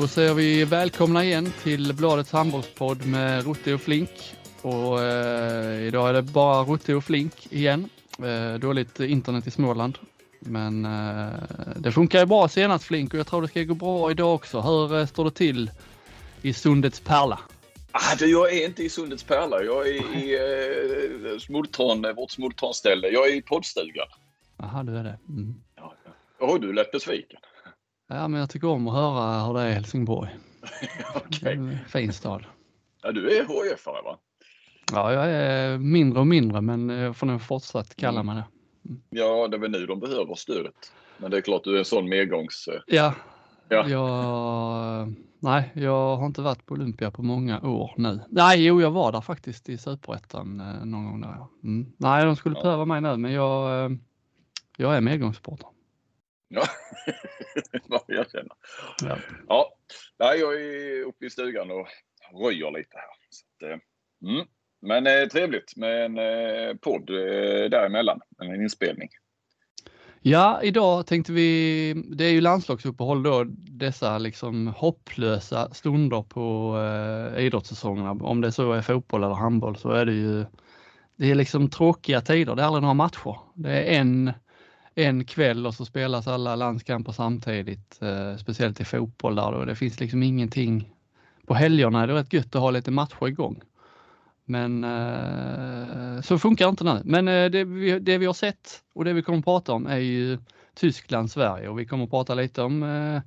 Då 0.00 0.08
säger 0.08 0.34
vi 0.34 0.64
välkomna 0.64 1.24
igen 1.24 1.52
till 1.62 1.94
Bladets 1.94 2.32
handbollspodd 2.32 3.06
med 3.06 3.46
Rutte 3.46 3.74
och 3.74 3.80
Flink. 3.80 4.10
Och 4.62 5.02
eh, 5.02 5.86
idag 5.86 6.08
är 6.08 6.12
det 6.12 6.22
bara 6.22 6.62
Rutte 6.62 6.94
och 6.94 7.04
Flink 7.04 7.52
igen. 7.52 7.88
Eh, 8.18 8.58
dåligt 8.58 9.00
internet 9.00 9.46
i 9.46 9.50
Småland. 9.50 9.98
Men 10.40 10.84
eh, 10.84 11.28
det 11.76 11.92
funkar 11.92 12.20
ju 12.20 12.26
bra 12.26 12.48
senast 12.48 12.84
Flink 12.84 13.14
och 13.14 13.20
jag 13.20 13.26
tror 13.26 13.42
det 13.42 13.48
ska 13.48 13.62
gå 13.62 13.74
bra 13.74 14.10
idag 14.10 14.34
också. 14.34 14.60
Hur 14.60 14.98
eh, 14.98 15.06
står 15.06 15.24
det 15.24 15.30
till 15.30 15.70
i 16.42 16.52
Sundets 16.52 17.00
pärla? 17.00 17.38
Ah, 17.90 18.14
du, 18.18 18.26
jag 18.26 18.52
är 18.52 18.66
inte 18.66 18.82
i 18.82 18.88
Sundets 18.88 19.22
pärla. 19.22 19.62
Jag 19.62 19.88
är 19.88 19.92
i 19.92 20.34
eh, 21.32 21.38
Smultron, 21.38 22.14
vårt 22.16 22.30
smultronställe. 22.30 23.08
Jag 23.08 23.28
är 23.28 23.34
i 23.34 23.42
poddstugan. 23.42 24.06
Jaha, 24.56 24.82
du 24.82 24.96
är 24.96 25.04
det. 25.04 25.18
Mm. 25.28 25.54
Ja, 25.76 25.94
ja. 26.04 26.46
Oh, 26.46 26.60
du 26.60 26.72
lät 26.72 26.92
besviken. 26.92 27.40
Ja, 28.08 28.28
men 28.28 28.40
jag 28.40 28.50
tycker 28.50 28.68
om 28.68 28.88
att 28.88 28.94
höra 28.94 29.46
hur 29.46 29.54
det 29.54 29.60
är 29.60 29.68
i 29.68 29.72
Helsingborg. 29.72 30.30
Okay. 31.14 31.76
Fin 31.88 32.12
stad. 32.12 32.46
Ja, 33.02 33.12
du 33.12 33.38
är 33.38 33.42
HIF-are 33.42 34.04
va? 34.04 34.18
Ja, 34.92 35.12
jag 35.12 35.30
är 35.30 35.78
mindre 35.78 36.20
och 36.20 36.26
mindre, 36.26 36.60
men 36.60 36.88
jag 36.88 37.16
får 37.16 37.26
nog 37.26 37.42
fortsatt 37.42 37.96
kalla 37.96 38.22
mig 38.22 38.34
det. 38.34 38.44
Mm. 38.88 39.02
Ja, 39.10 39.48
det 39.48 39.56
är 39.56 39.60
väl 39.60 39.70
nu 39.70 39.86
de 39.86 40.00
behöver 40.00 40.34
stödet. 40.34 40.92
Men 41.18 41.30
det 41.30 41.36
är 41.36 41.40
klart, 41.40 41.64
du 41.64 41.74
är 41.74 41.78
en 41.78 41.84
sån 41.84 42.08
medgångs... 42.08 42.68
Ja, 42.86 43.14
ja. 43.68 43.88
Jag, 43.88 45.14
nej, 45.38 45.72
jag 45.74 46.16
har 46.16 46.26
inte 46.26 46.42
varit 46.42 46.66
på 46.66 46.74
Olympia 46.74 47.10
på 47.10 47.22
många 47.22 47.60
år 47.60 47.94
nu. 47.96 48.20
Nej, 48.28 48.64
jo, 48.64 48.80
jag 48.80 48.90
var 48.90 49.12
där 49.12 49.20
faktiskt 49.20 49.68
i 49.68 49.78
Superettan 49.78 50.60
eh, 50.60 50.84
någon 50.84 51.04
gång 51.04 51.20
där. 51.20 51.46
Mm. 51.64 51.92
Nej, 51.96 52.24
de 52.24 52.36
skulle 52.36 52.56
ja. 52.56 52.62
behöva 52.62 52.84
mig 52.84 53.00
nu, 53.00 53.16
men 53.16 53.32
jag, 53.32 53.84
eh, 53.84 53.90
jag 54.76 54.96
är 54.96 55.00
medgångssupporter. 55.00 55.68
Ja, 56.54 56.66
vad 57.88 58.02
jag 58.06 58.30
känner. 58.30 58.52
Ja. 59.02 59.18
ja, 59.48 59.74
nej, 60.18 60.40
jag 60.40 60.54
är 60.54 61.02
uppe 61.02 61.26
i 61.26 61.30
stugan 61.30 61.70
och 61.70 61.88
röjer 62.44 62.70
lite 62.70 62.96
här. 62.96 63.14
Så 63.30 63.66
att, 63.66 63.80
mm. 64.22 64.46
Men 64.82 65.06
eh, 65.06 65.28
trevligt 65.28 65.76
med 65.76 66.04
en 66.04 66.18
eh, 66.18 66.74
podd 66.74 67.10
eh, 67.10 67.70
däremellan, 67.70 68.20
en 68.38 68.62
inspelning. 68.62 69.08
Ja, 70.26 70.62
idag 70.62 71.06
tänkte 71.06 71.32
vi, 71.32 72.04
det 72.08 72.24
är 72.24 72.30
ju 72.30 72.40
landslagsuppehåll 72.40 73.22
då, 73.22 73.44
dessa 73.56 74.18
liksom 74.18 74.66
hopplösa 74.66 75.74
stunder 75.74 76.22
på 76.22 76.76
eh, 76.78 77.44
idrottssäsongerna. 77.44 78.10
Om 78.10 78.40
det 78.40 78.52
så 78.52 78.72
är 78.72 78.82
fotboll 78.82 79.24
eller 79.24 79.34
handboll 79.34 79.76
så 79.76 79.90
är 79.90 80.06
det 80.06 80.12
ju, 80.12 80.44
det 81.16 81.30
är 81.30 81.34
liksom 81.34 81.70
tråkiga 81.70 82.20
tider, 82.20 82.54
det 82.54 82.62
är 82.62 82.66
aldrig 82.66 82.82
några 82.82 82.94
matcher. 82.94 83.38
Det 83.54 83.70
är 83.70 84.00
en, 84.00 84.32
en 84.94 85.24
kväll 85.24 85.66
och 85.66 85.74
så 85.74 85.84
spelas 85.84 86.26
alla 86.26 86.56
landskamper 86.56 87.12
samtidigt, 87.12 88.02
eh, 88.02 88.36
speciellt 88.36 88.80
i 88.80 88.84
fotboll 88.84 89.34
där 89.34 89.52
då. 89.52 89.64
Det 89.64 89.76
finns 89.76 90.00
liksom 90.00 90.22
ingenting. 90.22 90.90
På 91.46 91.54
helgerna 91.54 92.02
är 92.02 92.06
det 92.06 92.14
rätt 92.14 92.32
gött 92.32 92.54
att 92.54 92.62
ha 92.62 92.70
lite 92.70 92.90
matcher 92.90 93.28
igång. 93.28 93.62
Men 94.44 94.84
eh, 94.84 96.20
så 96.20 96.38
funkar 96.38 96.68
inte 96.68 96.84
nu. 96.84 97.00
Men 97.04 97.28
eh, 97.28 97.50
det, 97.50 97.64
vi, 97.64 97.98
det 97.98 98.18
vi 98.18 98.26
har 98.26 98.32
sett 98.32 98.82
och 98.94 99.04
det 99.04 99.12
vi 99.12 99.22
kommer 99.22 99.38
att 99.38 99.44
prata 99.44 99.72
om 99.72 99.86
är 99.86 99.98
ju 99.98 100.38
Tyskland, 100.74 101.30
Sverige 101.30 101.68
och 101.68 101.78
vi 101.78 101.86
kommer 101.86 102.04
att 102.04 102.10
prata 102.10 102.34
lite 102.34 102.62
om, 102.62 102.82
eh, 102.82 103.20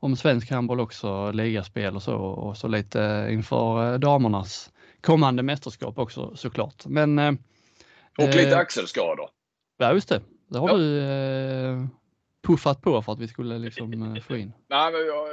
om 0.00 0.16
svensk 0.16 0.50
handboll 0.50 0.80
också, 0.80 1.30
ligaspel 1.30 1.96
och 1.96 2.02
så 2.02 2.16
och 2.16 2.56
så 2.56 2.68
lite 2.68 3.28
inför 3.30 3.92
eh, 3.92 3.98
damernas 3.98 4.70
kommande 5.00 5.42
mästerskap 5.42 5.98
också 5.98 6.36
såklart. 6.36 6.86
Men, 6.86 7.18
eh, 7.18 7.32
och 8.18 8.26
lite 8.26 8.50
eh, 8.50 8.58
axelskador. 8.58 9.28
Ja 9.78 9.92
just 9.92 10.08
det, 10.08 10.20
det 10.48 10.58
har 10.58 10.68
ja. 10.68 10.76
du 10.76 11.00
eh, 11.00 11.86
puffat 12.46 12.82
på 12.82 13.02
för 13.02 13.12
att 13.12 13.18
vi 13.18 13.28
skulle 13.28 13.58
liksom 13.58 14.20
få 14.22 14.36
in. 14.36 14.52
Nej 14.68 14.92
men 14.92 15.06
jag, 15.06 15.28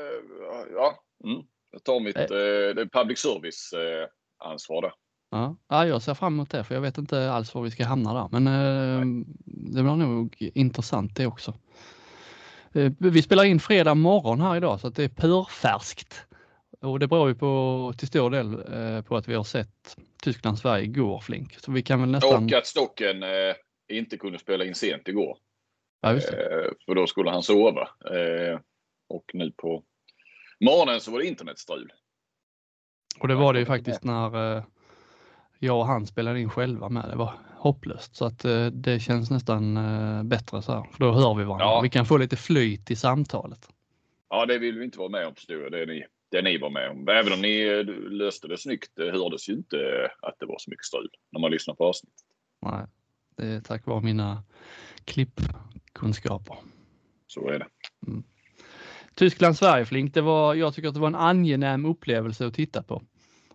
ja, 0.76 1.04
mm. 1.24 1.44
jag 1.72 1.84
tar 1.84 2.00
mitt 2.00 2.18
eh, 2.18 3.02
public 3.02 3.20
service 3.20 3.74
ansvar 4.40 4.82
där. 4.82 4.94
Ja, 5.70 5.88
jag 5.88 6.02
ser 6.02 6.14
fram 6.14 6.34
emot 6.34 6.50
det 6.50 6.64
för 6.64 6.76
jag 6.76 6.82
vet 6.82 6.98
inte 6.98 7.32
alls 7.32 7.56
var 7.56 7.62
vi 7.62 7.72
ska 7.72 7.86
hamna 7.86 8.14
där. 8.14 8.40
Men 8.40 8.48
eh, 8.48 9.26
det 9.46 9.84
blir 9.84 9.96
nog 9.96 10.36
intressant 10.40 11.16
det 11.16 11.28
också. 11.28 11.54
Eh, 12.74 12.92
vi 12.98 13.22
spelar 13.22 13.44
in 13.44 13.60
fredag 13.60 13.96
morgon 13.96 14.42
här 14.42 14.56
idag 14.56 14.80
så 14.80 14.88
att 14.88 14.96
det 14.96 15.04
är 15.04 15.10
purfärskt. 15.10 16.26
Och 16.82 17.00
det 17.00 17.08
beror 17.08 17.30
ju 17.30 17.36
på 17.36 17.94
till 17.98 18.08
stor 18.08 18.30
del 18.30 18.54
eh, 18.54 19.02
på 19.02 19.16
att 19.18 19.28
vi 19.28 19.36
har 19.36 19.44
sett 19.44 19.98
Tyskland-Sverige 20.24 20.84
igår 20.84 21.20
Flink. 21.20 21.60
Så 21.60 21.72
vi 21.72 21.82
kan 21.82 22.02
väl 22.02 22.10
nästan... 22.10 22.46
Och 22.46 22.54
att 22.54 22.68
Stocken 22.68 23.24
eh, 23.24 23.30
inte 23.90 24.18
kunde 24.18 24.40
spela 24.40 24.66
in 24.66 24.76
sent 24.76 25.08
igår. 25.08 25.38
Ja, 26.02 26.14
just 26.14 26.32
det. 26.32 26.66
Eh, 26.66 26.72
för 26.86 26.96
då 26.96 27.08
skulle 27.08 27.30
han 27.30 27.44
sova. 27.44 27.82
Eh, 27.82 28.60
och 29.08 29.32
nu 29.34 29.52
på 29.52 29.84
morgonen 30.60 31.02
så 31.02 31.12
var 31.12 31.20
det 31.20 31.26
internetstrul. 31.26 31.94
Och 33.20 33.28
det 33.28 33.36
var 33.36 33.54
det 33.54 33.60
ju 33.60 33.66
faktiskt 33.66 34.04
när 34.04 34.64
jag 35.60 35.80
och 35.80 35.86
han 35.86 36.08
spelade 36.08 36.40
in 36.40 36.50
själva 36.50 36.90
med. 36.90 37.10
Det 37.10 37.16
var 37.16 37.34
hopplöst 37.58 38.16
så 38.16 38.26
att 38.26 38.46
eh, 38.46 38.66
det 38.66 39.00
känns 39.00 39.32
nästan 39.32 39.78
eh, 39.78 40.24
bättre 40.24 40.62
så 40.62 40.72
här. 40.72 40.84
För 40.92 41.00
då 41.00 41.12
hör 41.12 41.34
vi 41.34 41.44
varandra. 41.44 41.66
Ja. 41.66 41.82
Vi 41.82 41.90
kan 41.90 42.06
få 42.06 42.18
lite 42.18 42.36
flyt 42.36 42.92
i 42.92 42.96
samtalet. 42.96 43.70
Ja, 44.30 44.46
det 44.46 44.58
vill 44.58 44.80
vi 44.80 44.86
inte 44.86 45.00
vara 45.00 45.10
med 45.10 45.28
om 45.28 45.36
förstår 45.36 45.70
Det 45.70 45.82
är 45.82 45.86
ni, 45.86 46.06
det 46.32 46.42
ni 46.42 46.58
var 46.58 46.70
med 46.70 46.90
om. 46.90 47.08
Även 47.08 47.34
om 47.34 47.42
ni 47.42 47.62
eh, 47.62 47.84
löste 48.12 48.48
det 48.48 48.58
snyggt 48.58 48.92
det 48.96 49.12
hördes 49.12 49.50
ju 49.50 49.54
inte 49.54 49.78
att 50.22 50.36
det 50.40 50.46
var 50.46 50.58
så 50.60 50.70
mycket 50.70 50.86
strul 50.86 51.10
när 51.32 51.40
man 51.40 51.52
lyssnar 51.52 51.76
på 51.76 51.86
avsnittet. 51.86 52.20
Nej, 52.62 52.86
det 53.36 53.46
är 53.46 53.62
tack 53.62 53.86
vare 53.86 54.02
mina 54.02 54.44
klippkunskaper. 55.06 56.58
Så 57.28 57.50
är 57.50 57.60
det. 57.60 57.68
Mm. 58.08 58.24
Tyskland-Sverige 59.16 59.86
Flink, 59.86 60.14
det 60.14 60.22
var, 60.22 60.56
jag 60.56 60.74
tycker 60.74 60.88
att 60.88 60.94
det 60.94 61.00
var 61.00 61.08
en 61.08 61.16
angenäm 61.16 61.86
upplevelse 61.86 62.48
att 62.48 62.54
titta 62.54 62.84
på. 62.84 63.04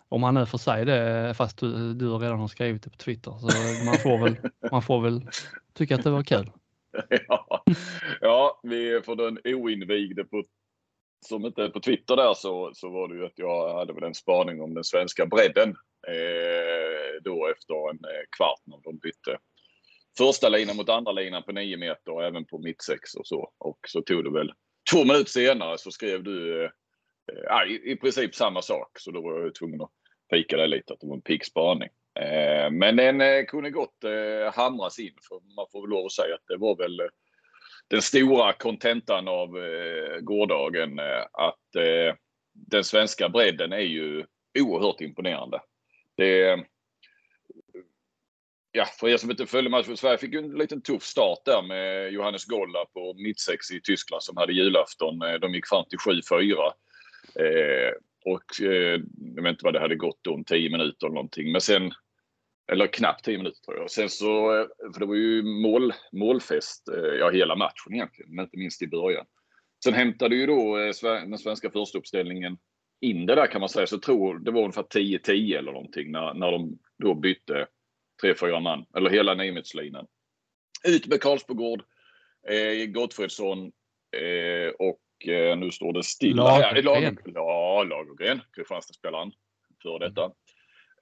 Om 0.09 0.23
han 0.23 0.35
nu 0.35 0.47
får 0.47 0.59
säga 0.59 0.85
det 0.85 1.35
fast 1.35 1.59
du, 1.59 1.95
du 1.95 2.09
redan 2.09 2.39
har 2.39 2.49
skrivit 2.49 2.83
det 2.83 2.91
på 2.91 2.97
Twitter. 2.97 3.31
Så 3.31 3.47
man 3.85 3.99
får 3.99 4.25
väl, 4.25 4.37
man 4.71 4.83
får 4.83 5.01
väl 5.01 5.29
tycka 5.75 5.95
att 5.95 6.05
det 6.05 6.11
var 6.11 6.23
kul. 6.23 6.51
Ja, 7.29 7.65
ja 8.21 8.61
vi, 8.63 9.01
för 9.05 9.17
den 9.17 9.39
oinvigde 9.45 10.25
på, 10.25 10.45
som 11.27 11.47
inte 11.47 11.63
är 11.63 11.69
på 11.69 11.81
Twitter 11.81 12.17
där 12.17 12.35
så, 12.35 12.71
så 12.75 12.91
var 12.91 13.09
det 13.09 13.15
ju 13.15 13.27
att 13.27 13.39
jag 13.39 13.75
hade 13.75 13.93
väl 13.93 14.03
en 14.03 14.15
spaning 14.15 14.61
om 14.61 14.75
den 14.75 14.85
svenska 14.85 15.27
bredden. 15.27 15.69
Eh, 16.09 17.23
då 17.23 17.49
efter 17.49 17.91
en 17.91 17.97
eh, 17.97 18.25
kvart 18.37 18.61
när 18.65 18.81
de 18.85 18.99
bytte 18.99 19.39
första 20.19 20.49
linan 20.49 20.77
mot 20.77 20.89
andra 20.89 21.13
linan 21.13 21.43
på 21.43 21.53
9 21.53 21.77
meter 21.77 22.13
och 22.13 22.25
även 22.25 22.45
på 22.45 22.59
mittsex 22.59 23.15
och 23.15 23.27
så. 23.27 23.53
Och 23.59 23.79
så 23.89 24.03
tog 24.03 24.25
det 24.25 24.31
väl 24.31 24.53
två 24.93 25.05
minuter 25.05 25.31
senare 25.31 25.79
så 25.79 25.91
skrev 25.91 26.23
du 26.23 26.65
eh, 26.65 26.71
i, 27.71 27.93
i 27.93 27.97
princip 27.97 28.35
samma 28.35 28.63
sak. 28.63 28.99
Så 28.99 29.11
då 29.11 29.21
var 29.23 29.41
jag 29.41 29.55
tvungen 29.55 29.83
att 29.83 29.91
pika 30.31 30.57
dig 30.57 30.69
lite 30.69 30.93
att 30.93 31.01
det 31.01 31.07
var 31.07 31.15
en 31.15 31.21
pigg 31.21 31.45
spaning. 31.45 31.89
Eh, 32.21 32.71
men 32.71 32.97
den 32.97 33.21
eh, 33.21 33.45
kunde 33.45 33.71
gott 33.71 34.05
eh, 34.05 34.55
hamras 34.55 34.99
in 34.99 35.15
för 35.29 35.55
man 35.57 35.67
får 35.73 35.81
väl 35.81 35.91
lov 35.91 36.07
att 36.07 36.13
säga 36.13 36.35
att 36.35 36.47
det 36.49 36.57
var 36.57 36.77
väl 36.77 37.01
eh, 37.01 37.07
den 37.89 38.03
stora 38.03 38.53
kontentan 38.53 39.29
av 39.29 39.59
eh, 39.59 40.21
gårdagen 40.21 40.99
eh, 40.99 41.23
att 41.33 41.59
den 42.53 42.85
svenska 42.85 43.29
bredden 43.29 43.73
är 43.73 43.79
ju 43.79 44.25
oerhört 44.59 45.01
imponerande. 45.01 45.61
Det, 46.17 46.65
ja, 48.79 48.85
för 48.85 49.09
er 49.09 49.17
som 49.17 49.31
inte 49.31 49.47
följde 49.47 49.71
matchen, 49.71 49.97
Sverige 49.97 50.19
fick 50.19 50.33
ju 50.33 50.39
en 50.39 50.51
liten 50.51 50.83
tuff 50.83 51.03
start 51.03 51.39
där 51.45 51.63
med 51.63 52.13
Johannes 52.13 52.45
Golla 52.45 52.85
på 52.85 53.15
mittsex 53.15 53.71
i 53.71 53.81
Tyskland 53.81 54.23
som 54.23 54.37
hade 54.37 54.53
julafton. 54.53 55.23
Eh, 55.23 55.35
de 55.35 55.55
gick 55.55 55.67
fram 55.67 55.85
till 55.89 55.99
7-4. 55.99 56.73
Eh, 57.35 57.93
och 58.25 58.63
eh, 58.63 59.01
jag 59.35 59.43
vet 59.43 59.51
inte 59.51 59.65
vad 59.65 59.75
det 59.75 59.81
hade 59.81 59.97
gått 59.97 60.27
om 60.27 60.45
10 60.45 60.71
minuter 60.71 61.07
eller 61.07 61.15
någonting. 61.15 61.53
Men 61.53 61.61
sen, 61.61 61.93
eller 62.73 62.87
knappt 62.87 63.25
10 63.25 63.39
minuter 63.39 63.61
tror 63.61 63.77
jag. 63.77 63.91
Sen 63.91 64.09
så, 64.09 64.61
eh, 64.61 64.67
för 64.93 65.01
det 65.01 65.07
var 65.07 65.15
ju 65.15 65.43
mål, 65.43 65.93
målfest, 66.13 66.89
eh, 66.89 67.15
ja 67.19 67.31
hela 67.31 67.57
matchen 67.57 67.95
egentligen, 67.95 68.35
men 68.35 68.45
inte 68.45 68.59
minst 68.59 68.83
i 68.83 68.89
början. 68.89 69.27
Sen 69.85 69.95
hämtade 69.95 70.37
ju 70.37 70.47
då 70.47 70.79
eh, 70.79 70.93
den 71.03 71.39
svenska 71.39 71.71
förstauppställningen 71.71 72.59
in 73.01 73.27
det 73.27 73.35
där 73.35 73.47
kan 73.47 73.61
man 73.61 73.69
säga. 73.69 73.87
Så 73.87 73.95
jag 73.95 74.03
tror 74.03 74.39
det 74.39 74.51
var 74.51 74.61
ungefär 74.61 74.83
10-10 74.83 75.59
eller 75.59 75.73
någonting 75.73 76.13
när, 76.13 76.35
när 76.35 76.53
de 76.53 76.79
då 76.99 77.15
bytte 77.15 77.67
3-4 78.23 78.61
man, 78.61 78.87
eller 78.97 79.11
hela 79.11 79.35
niometerslinan. 79.35 80.07
Ut 80.89 81.07
med 81.07 81.21
Karlsbogård, 81.21 81.83
eh, 82.49 82.87
Gottfridsson 82.87 83.73
eh, 84.17 84.71
och 84.79 85.29
eh, 85.29 85.59
nu 85.59 85.71
står 85.71 85.93
det 85.93 86.03
stilla. 86.03 86.59
Lagergren. 86.59 87.19
Ja, 87.25 87.85
Lagergren, 87.85 88.41
Kristianstadsspelaren 88.57 89.33
för 89.83 89.99
detta. 89.99 90.33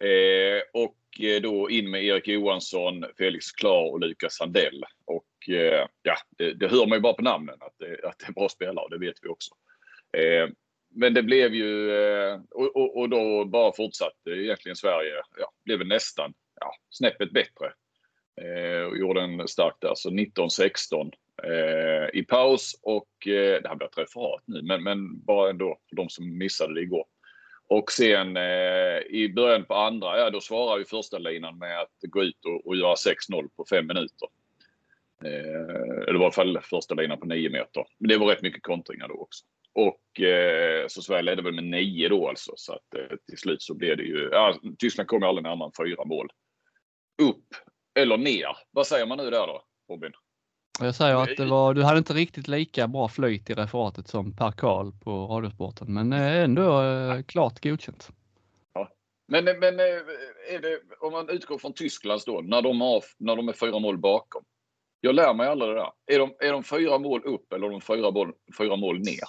Eh, 0.01 0.63
och 0.73 1.21
eh, 1.21 1.43
då 1.43 1.71
in 1.71 1.91
med 1.91 2.05
Erik 2.05 2.29
Johansson, 2.29 3.05
Felix 3.19 3.53
Klar 3.53 3.91
och 3.91 4.01
Lukas 4.01 4.35
Sandell. 4.35 4.85
Och 5.05 5.55
eh, 5.55 5.87
ja, 6.03 6.17
det, 6.39 6.53
det, 6.53 6.69
hör 6.69 6.87
man 6.87 6.99
ju 6.99 7.01
bara 7.01 7.13
på 7.13 7.23
namnen 7.23 7.57
att 7.61 7.75
det, 7.79 8.09
att 8.09 8.19
det 8.19 8.27
är 8.29 8.33
bra 8.33 8.49
spelare 8.49 8.87
det 8.91 8.99
vet 8.99 9.17
vi 9.23 9.29
också. 9.29 9.55
Eh, 10.17 10.49
men 10.95 11.15
det 11.15 11.23
blev 11.23 11.55
ju, 11.55 11.91
eh, 11.91 12.41
och, 12.51 12.77
och, 12.77 12.97
och, 12.97 13.09
då 13.09 13.45
bara 13.45 13.73
fortsatte 13.73 14.31
egentligen 14.31 14.77
Sverige, 14.77 15.13
ja, 15.39 15.53
blev 15.65 15.87
nästan 15.87 16.35
ja, 16.61 16.75
snäppet 16.91 17.33
bättre. 17.33 17.73
Eh, 18.41 18.83
och 18.83 18.99
gjorde 18.99 19.21
en 19.21 19.49
stark 19.49 19.75
där, 19.81 19.95
så 19.95 20.11
19-16 20.11 21.13
eh, 21.43 22.19
i 22.21 22.23
paus 22.23 22.81
och 22.83 23.27
eh, 23.27 23.63
det 23.63 23.69
här 23.69 23.77
blir 23.77 23.89
ett 23.89 23.99
referat 23.99 24.43
nu, 24.45 24.63
men, 24.63 24.83
men 24.83 25.25
bara 25.25 25.51
ändå 25.51 25.79
för 25.89 25.97
de 25.97 26.09
som 26.09 26.39
missade 26.39 26.75
det 26.75 26.81
igår. 26.81 27.05
Och 27.69 27.93
sen 27.93 28.37
eh, 28.37 28.99
i 28.99 29.33
början 29.37 29.65
på 29.65 29.75
andra, 29.75 30.19
ja 30.19 30.31
då 30.31 30.41
svarar 30.41 30.79
ju 30.79 30.85
första 30.85 31.19
linan 31.19 31.59
med 31.59 31.81
att 31.81 31.93
gå 32.01 32.23
ut 32.23 32.45
och, 32.45 32.67
och 32.67 32.77
göra 32.77 32.95
6-0 32.95 33.49
på 33.57 33.65
fem 33.71 33.87
minuter. 33.87 34.29
Eh, 35.25 36.09
eller 36.09 36.21
i 36.21 36.25
alla 36.25 36.31
fall 36.31 36.61
första 36.63 36.95
linan 36.95 37.21
på 37.21 37.27
9 37.27 37.51
meter. 37.51 37.85
Men 37.99 38.09
det 38.09 38.19
var 38.19 38.27
rätt 38.27 38.43
mycket 38.43 38.63
kontringar 38.63 39.09
då 39.09 39.15
också. 39.15 39.45
Och 39.73 40.21
eh, 40.21 40.87
så 40.89 41.03
Sverige 41.03 41.23
ledde 41.23 41.43
väl 41.43 41.55
med 41.55 41.65
9 41.65 42.09
då 42.09 42.29
alltså. 42.29 42.53
Så 42.57 42.73
att 42.73 42.95
eh, 42.95 43.17
till 43.29 43.39
slut 43.39 43.63
så 43.63 43.75
blev 43.75 43.97
det 43.97 44.03
ju, 44.03 44.29
ja, 44.33 44.55
Tyskland 44.79 45.09
kom 45.09 45.23
ju 45.23 45.29
aldrig 45.29 45.43
närmare 45.43 45.67
än 45.67 45.87
fyra 45.87 46.05
mål. 46.05 46.29
Upp 47.23 47.55
eller 47.99 48.17
ner. 48.17 48.57
Vad 48.71 48.87
säger 48.87 49.07
man 49.07 49.19
nu 49.19 49.31
där 49.31 49.47
då, 49.47 49.63
Robin? 49.91 50.13
Jag 50.81 50.95
säger 50.95 51.17
att 51.17 51.37
det 51.37 51.45
var, 51.45 51.75
du 51.75 51.83
hade 51.83 51.99
inte 51.99 52.13
riktigt 52.13 52.49
lika 52.49 52.89
bra 52.89 53.09
flyt 53.09 53.51
i 53.51 53.55
referatet 53.55 54.09
som 54.09 54.37
Per 54.37 54.53
Karl 54.53 54.93
på 55.05 55.27
Radiosporten, 55.27 55.95
men 55.95 56.13
eh, 56.13 56.45
ändå 56.45 56.83
eh, 56.83 57.23
klart 57.23 57.63
godkänt. 57.63 58.11
Ja. 58.75 58.89
Men, 59.29 59.45
men 59.45 59.81
eh, 59.81 59.85
är 60.55 60.61
det, 60.63 60.81
om 61.01 61.13
man 61.13 61.29
utgår 61.29 61.59
från 61.59 61.73
Tysklands 61.73 62.25
då, 62.25 62.41
när 62.41 62.63
de, 62.63 62.81
har, 62.81 63.05
när 63.19 63.37
de 63.37 63.49
är 63.49 63.53
fyra 63.53 63.79
mål 63.79 63.99
bakom. 63.99 64.45
Jag 65.01 65.15
lär 65.15 65.35
mig 65.35 65.49
aldrig 65.49 65.71
det 65.71 65.75
där. 65.75 65.93
Är 66.07 66.19
de, 66.19 66.35
är 66.39 66.53
de 66.53 66.63
fyra 66.63 66.99
mål 66.99 67.23
upp 67.25 67.53
eller 67.53 67.67
är 67.67 67.71
de 67.71 67.81
fyra 67.81 68.11
mål, 68.11 68.33
fyra 68.59 68.77
mål 68.77 68.99
ner? 68.99 69.29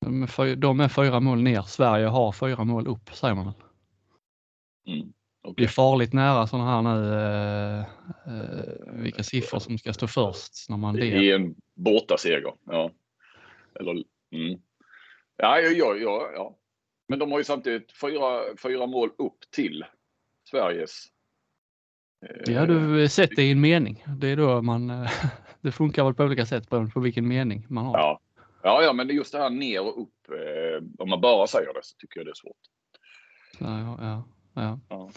De 0.00 0.22
är, 0.22 0.26
fyra, 0.26 0.54
de 0.54 0.80
är 0.80 0.88
fyra 0.88 1.20
mål 1.20 1.42
ner. 1.42 1.62
Sverige 1.62 2.06
har 2.06 2.32
fyra 2.32 2.64
mål 2.64 2.86
upp, 2.86 3.14
säger 3.14 3.34
man. 3.34 3.52
Mm. 4.86 5.12
Okay. 5.42 5.64
Det 5.64 5.68
är 5.68 5.72
farligt 5.72 6.12
nära 6.12 6.46
sådana 6.46 6.70
här 6.70 6.82
nu, 6.82 7.14
eh, 7.14 7.80
eh, 8.26 9.02
vilka 9.02 9.22
siffror 9.22 9.58
som 9.58 9.78
ska 9.78 9.92
stå 9.92 10.06
först 10.06 10.68
när 10.68 10.76
man 10.76 10.94
delar. 10.94 11.22
I 11.22 11.32
en 11.32 11.54
bortaseger, 11.74 12.52
ja. 12.64 12.90
Eller, 13.80 13.92
mm. 14.30 14.60
ja, 15.36 15.60
ja, 15.60 15.94
ja, 15.94 16.30
ja. 16.34 16.56
Men 17.08 17.18
de 17.18 17.32
har 17.32 17.38
ju 17.38 17.44
samtidigt 17.44 17.92
fyra, 18.00 18.40
fyra 18.62 18.86
mål 18.86 19.10
upp 19.18 19.38
till 19.50 19.84
Sveriges. 20.50 21.04
Eh, 22.26 22.54
ja, 22.54 22.66
du 22.66 23.08
sett 23.08 23.36
det 23.36 23.42
i 23.42 23.50
en 23.50 23.60
mening. 23.60 24.04
Det 24.18 24.28
är 24.28 24.36
då 24.36 24.62
man, 24.62 24.90
eh, 24.90 25.10
det 25.60 25.72
funkar 25.72 26.04
väl 26.04 26.14
på 26.14 26.24
olika 26.24 26.46
sätt 26.46 26.70
beroende 26.70 26.92
på 26.92 27.00
vilken 27.00 27.28
mening 27.28 27.66
man 27.68 27.86
har. 27.86 27.98
Ja, 27.98 28.20
ja, 28.62 28.82
ja 28.82 28.92
men 28.92 29.08
just 29.08 29.32
det 29.32 29.38
här 29.38 29.50
ner 29.50 29.80
och 29.80 30.02
upp. 30.02 30.28
Eh, 30.28 30.84
om 30.98 31.08
man 31.08 31.20
bara 31.20 31.46
säger 31.46 31.74
det 31.74 31.80
så 31.82 31.96
tycker 31.96 32.20
jag 32.20 32.26
det 32.26 32.30
är 32.30 32.34
svårt. 32.34 32.56
Ja, 33.58 33.96
ja, 34.00 34.24
ja. 34.62 34.78
ja. 34.88 35.10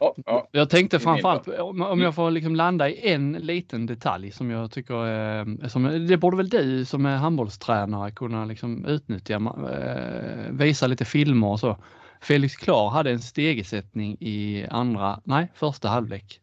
Ja, 0.00 0.14
ja. 0.26 0.48
Jag 0.52 0.70
tänkte 0.70 0.98
framförallt 0.98 1.48
om, 1.48 2.00
jag 2.00 2.14
får 2.14 2.30
liksom 2.30 2.56
landa 2.56 2.88
i 2.88 3.12
en 3.12 3.32
liten 3.32 3.86
detalj 3.86 4.30
som 4.30 4.50
jag 4.50 4.70
tycker 4.70 4.94
är, 4.94 5.68
som, 5.68 6.06
det 6.06 6.16
borde 6.16 6.36
väl 6.36 6.48
du 6.48 6.84
som 6.84 7.06
är 7.06 7.16
handbollstränare 7.16 8.10
kunna 8.10 8.44
liksom 8.44 8.86
utnyttja, 8.86 9.34
eh, 9.34 10.52
visa 10.52 10.86
lite 10.86 11.04
filmer 11.04 11.46
och 11.46 11.60
så. 11.60 11.76
Felix 12.20 12.56
Klar 12.56 12.90
hade 12.90 13.10
en 13.10 13.20
stegersättning 13.20 14.16
i 14.20 14.66
andra, 14.70 15.20
nej 15.24 15.48
första 15.54 15.88
halvlek. 15.88 16.40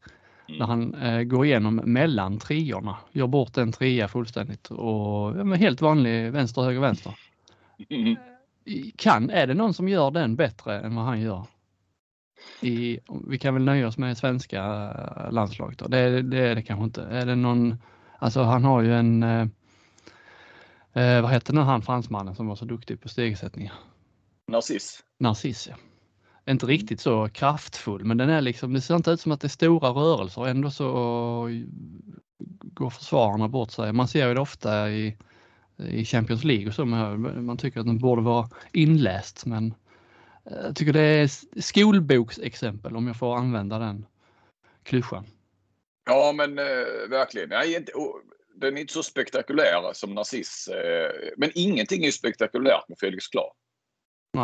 Mm. 0.48 0.60
När 0.60 0.66
han 0.66 0.94
eh, 0.94 1.24
går 1.24 1.46
igenom 1.46 1.76
mellan 1.76 2.40
treorna, 2.40 2.98
gör 3.12 3.28
bort 3.28 3.58
en 3.58 3.72
trea 3.72 4.08
fullständigt 4.08 4.68
och 4.68 5.38
ja, 5.38 5.44
helt 5.44 5.82
vanlig 5.82 6.32
vänster, 6.32 6.62
höger, 6.62 6.80
vänster. 6.80 7.14
Mm. 7.90 8.16
Kan, 8.96 9.30
är 9.30 9.48
det 9.48 9.54
någon 9.54 9.74
som 9.74 9.90
gör 9.90 10.12
den 10.12 10.36
bättre 10.36 10.80
än 10.80 10.96
vad 10.96 11.06
han 11.06 11.22
gör? 11.22 11.46
I, 12.62 13.00
vi 13.28 13.40
kan 13.40 13.54
väl 13.54 13.64
nöja 13.64 13.88
oss 13.88 13.98
med 13.98 14.18
svenska 14.18 14.64
eh, 15.18 15.32
landslaget 15.32 15.80
då. 15.80 15.88
Det, 15.88 16.22
det 16.22 16.38
är 16.38 16.56
det 16.56 16.62
kanske 16.62 16.84
inte. 16.84 17.02
Är 17.04 17.26
det 17.26 17.36
någon, 17.36 17.78
alltså 18.20 18.44
han 18.44 18.64
har 18.64 18.82
ju 18.82 18.94
en, 18.94 19.24
eh, 19.24 19.48
eh 20.94 21.22
vad 21.22 21.32
heter 21.32 21.54
den 21.54 21.64
han 21.64 21.82
fransmannen 21.82 22.36
som 22.36 22.48
var 22.48 22.56
så 22.56 22.66
duktig 22.66 23.02
på 23.02 23.10
stegsättningar? 23.10 23.74
Narciss. 24.48 25.04
Narciss 25.20 25.68
ja. 25.68 25.76
Inte 26.52 26.66
riktigt 26.66 27.00
så 27.00 27.30
kraftfull 27.30 28.06
men 28.06 28.18
den 28.18 28.30
är 28.30 28.42
liksom, 28.42 28.74
det 28.74 28.82
ser 28.82 28.96
inte 28.96 29.12
ut 29.12 29.22
som 29.22 29.32
att 29.32 29.42
det 29.42 29.48
är 29.48 29.50
stora 29.50 29.90
rörelser 29.90 30.48
ändå 30.48 30.72
så 30.72 31.50
går 32.62 32.90
försvararna 32.90 33.48
bort 33.48 33.72
sig. 33.72 33.94
Man 33.94 34.08
ser 34.08 34.28
ju 34.28 34.34
det 34.34 34.40
ofta 34.40 34.90
i, 34.90 35.18
i 35.78 36.06
Champions 36.06 36.44
League 36.44 36.68
och 36.68 36.74
så, 36.74 36.86
man 36.86 37.58
tycker 37.58 37.80
att 37.80 37.86
den 37.86 37.98
borde 37.98 38.22
vara 38.22 38.50
inläst 38.72 39.46
men 39.46 39.74
jag 40.50 40.76
tycker 40.76 40.94
det 40.94 41.02
är 41.02 41.30
skolboksexempel 41.62 42.96
om 42.96 43.08
jag 43.08 43.18
får 43.18 43.36
använda 43.36 43.80
den 43.80 44.06
klyschan. 44.84 45.26
Ja 46.06 46.34
men 46.38 46.60
eh, 46.60 47.10
verkligen. 47.10 47.50
Nej, 47.50 47.76
inte, 47.76 47.92
den 48.56 48.78
är 48.78 48.82
inte 48.82 48.94
så 48.94 49.04
spektakulär 49.04 49.94
som 49.94 50.14
Narciss. 50.14 50.68
Eh, 50.68 51.12
men 51.38 51.52
ingenting 51.56 52.06
är 52.06 52.12
spektakulärt 52.12 52.90
med 52.90 52.98
Felix 53.00 53.28
Klar. 53.28 53.52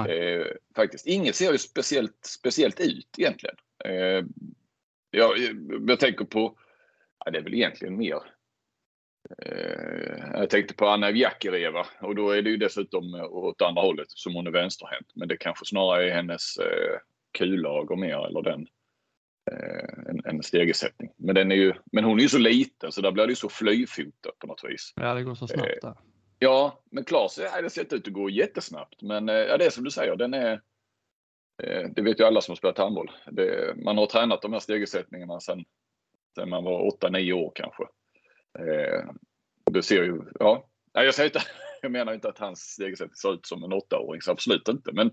Eh, 0.09 0.45
faktiskt. 0.75 1.07
Inget 1.07 1.35
ser 1.35 1.51
ju 1.51 1.57
speciellt, 1.57 2.25
speciellt 2.25 2.79
ut 2.79 3.15
egentligen. 3.17 3.55
Eh, 3.85 4.25
jag, 5.11 5.31
jag 5.87 5.99
tänker 5.99 6.25
på, 6.25 6.57
ja, 7.25 7.31
det 7.31 7.37
är 7.37 7.43
väl 7.43 7.53
egentligen 7.53 7.97
mer 7.97 8.17
Eh, 8.17 8.40
jag 10.33 10.49
tänkte 10.49 10.73
på 10.73 10.87
Anna 10.87 11.11
Jakereva 11.11 11.85
och 12.01 12.15
då 12.15 12.29
är 12.29 12.41
det 12.41 12.49
ju 12.49 12.57
dessutom 12.57 13.13
åt 13.13 13.61
andra 13.61 13.81
hållet 13.81 14.07
som 14.09 14.35
hon 14.35 14.47
är 14.47 14.51
vänsterhänt. 14.51 15.07
Men 15.15 15.27
det 15.27 15.37
kanske 15.37 15.65
snarare 15.65 16.09
är 16.09 16.15
hennes 16.15 16.57
eh, 16.57 16.97
kullager 17.37 17.95
mer 17.95 18.27
eller 18.27 18.41
den 18.41 18.67
eh, 19.51 20.09
en, 20.09 20.21
en 20.25 20.43
stegersättning. 20.43 21.11
Men, 21.17 21.35
den 21.35 21.51
är 21.51 21.55
ju, 21.55 21.73
men 21.91 22.03
hon 22.03 22.17
är 22.17 22.23
ju 22.23 22.29
så 22.29 22.37
liten 22.37 22.91
så 22.91 23.01
där 23.01 23.11
blir 23.11 23.27
det 23.27 23.31
ju 23.31 23.35
så 23.35 23.49
flyfotat 23.49 24.39
på 24.39 24.47
något 24.47 24.63
vis. 24.63 24.93
Ja, 24.95 25.13
det 25.13 25.23
går 25.23 25.35
så 25.35 25.47
snabbt 25.47 25.81
där. 25.81 25.97
Ja, 26.39 26.83
men 26.91 27.03
Klas 27.03 27.39
har 27.39 27.69
sett 27.69 27.93
ut 27.93 28.07
att 28.07 28.13
gå 28.13 28.29
jättesnabbt. 28.29 29.01
Men 29.01 29.27
ja, 29.27 29.57
det 29.57 29.65
är 29.65 29.69
som 29.69 29.83
du 29.83 29.91
säger, 29.91 30.15
den 30.15 30.33
är 30.33 30.61
det 31.95 32.01
vet 32.01 32.19
ju 32.19 32.23
alla 32.23 32.41
som 32.41 32.51
har 32.51 32.55
spelat 32.55 32.77
handboll. 32.77 33.11
Det, 33.31 33.75
man 33.77 33.97
har 33.97 34.05
tränat 34.05 34.41
de 34.41 34.53
här 34.53 34.59
stegersättningarna 34.59 35.39
sedan, 35.39 35.65
sedan 36.35 36.49
man 36.49 36.63
var 36.63 36.91
8-9 37.01 37.33
år 37.33 37.51
kanske. 37.55 37.83
Eh, 38.59 39.09
det 39.71 39.83
ser 39.83 40.03
ju, 40.03 40.21
ja. 40.39 40.67
Nej, 40.93 41.05
jag, 41.05 41.15
säger 41.15 41.29
inte, 41.29 41.41
jag 41.81 41.91
menar 41.91 42.13
inte 42.13 42.29
att 42.29 42.39
hans 42.39 42.59
stegersättning 42.59 43.15
ser 43.15 43.33
ut 43.33 43.45
som 43.45 43.63
en 43.63 43.73
åttaåring, 43.73 44.21
absolut 44.27 44.67
inte. 44.67 44.91
Men 44.93 45.11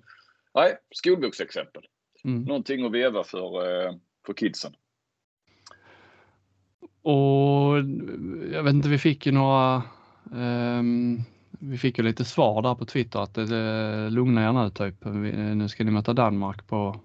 nej, 0.55 0.77
skolboksexempel. 0.95 1.83
Mm. 2.25 2.43
Någonting 2.43 2.87
att 2.87 2.93
veva 2.93 3.25
för, 3.25 3.85
eh, 3.87 3.93
för 4.27 4.33
kidsen. 4.33 4.73
Och 7.03 7.79
jag 8.53 8.63
vet 8.63 8.75
inte, 8.75 8.89
vi 8.89 8.99
fick 8.99 9.27
ju 9.27 9.33
några 9.33 9.83
um, 10.33 11.23
vi 11.51 11.79
fick 11.79 11.99
ju 11.99 12.05
lite 12.05 12.25
svar 12.25 12.63
där 12.63 12.75
på 12.75 12.85
Twitter 12.85 13.21
att 13.21 13.35
det 13.35 13.57
eh, 13.57 14.11
lugna 14.11 14.49
er 14.49 14.53
nu 14.53 14.71
typ. 14.71 15.05
Nu 15.55 15.69
ska 15.69 15.85
ni 15.85 15.91
möta 15.91 16.13
Danmark 16.13 16.67
på, 16.67 17.01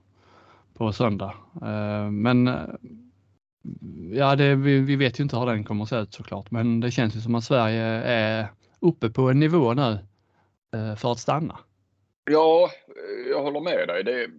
på 0.73 0.91
söndag. 0.91 1.33
Uh, 1.61 2.11
men 2.11 2.49
Ja, 4.12 4.36
det, 4.36 4.55
vi, 4.55 4.79
vi, 4.79 4.96
vet 4.96 5.20
ju 5.20 5.24
inte 5.24 5.38
hur 5.38 5.46
den 5.46 5.63
kommer 5.63 5.84
att 5.84 5.89
se 5.89 5.96
ut 5.96 6.13
såklart, 6.13 6.51
men 6.51 6.79
det 6.79 6.91
känns 6.91 7.15
ju 7.15 7.22
som 7.22 7.36
att 7.36 7.43
Sverige 7.43 7.84
är 8.03 8.48
uppe 8.79 9.10
på 9.10 9.29
en 9.29 9.39
nivå 9.39 9.74
nu 9.74 9.98
eh, 10.75 10.96
för 10.96 11.12
att 11.12 11.20
stanna. 11.20 11.60
Ja, 12.25 12.70
eh, 12.88 13.29
jag 13.29 13.43
håller 13.43 13.62
med 13.62 13.88
dig. 13.88 14.03
Det 14.03 14.24
är 14.24 14.29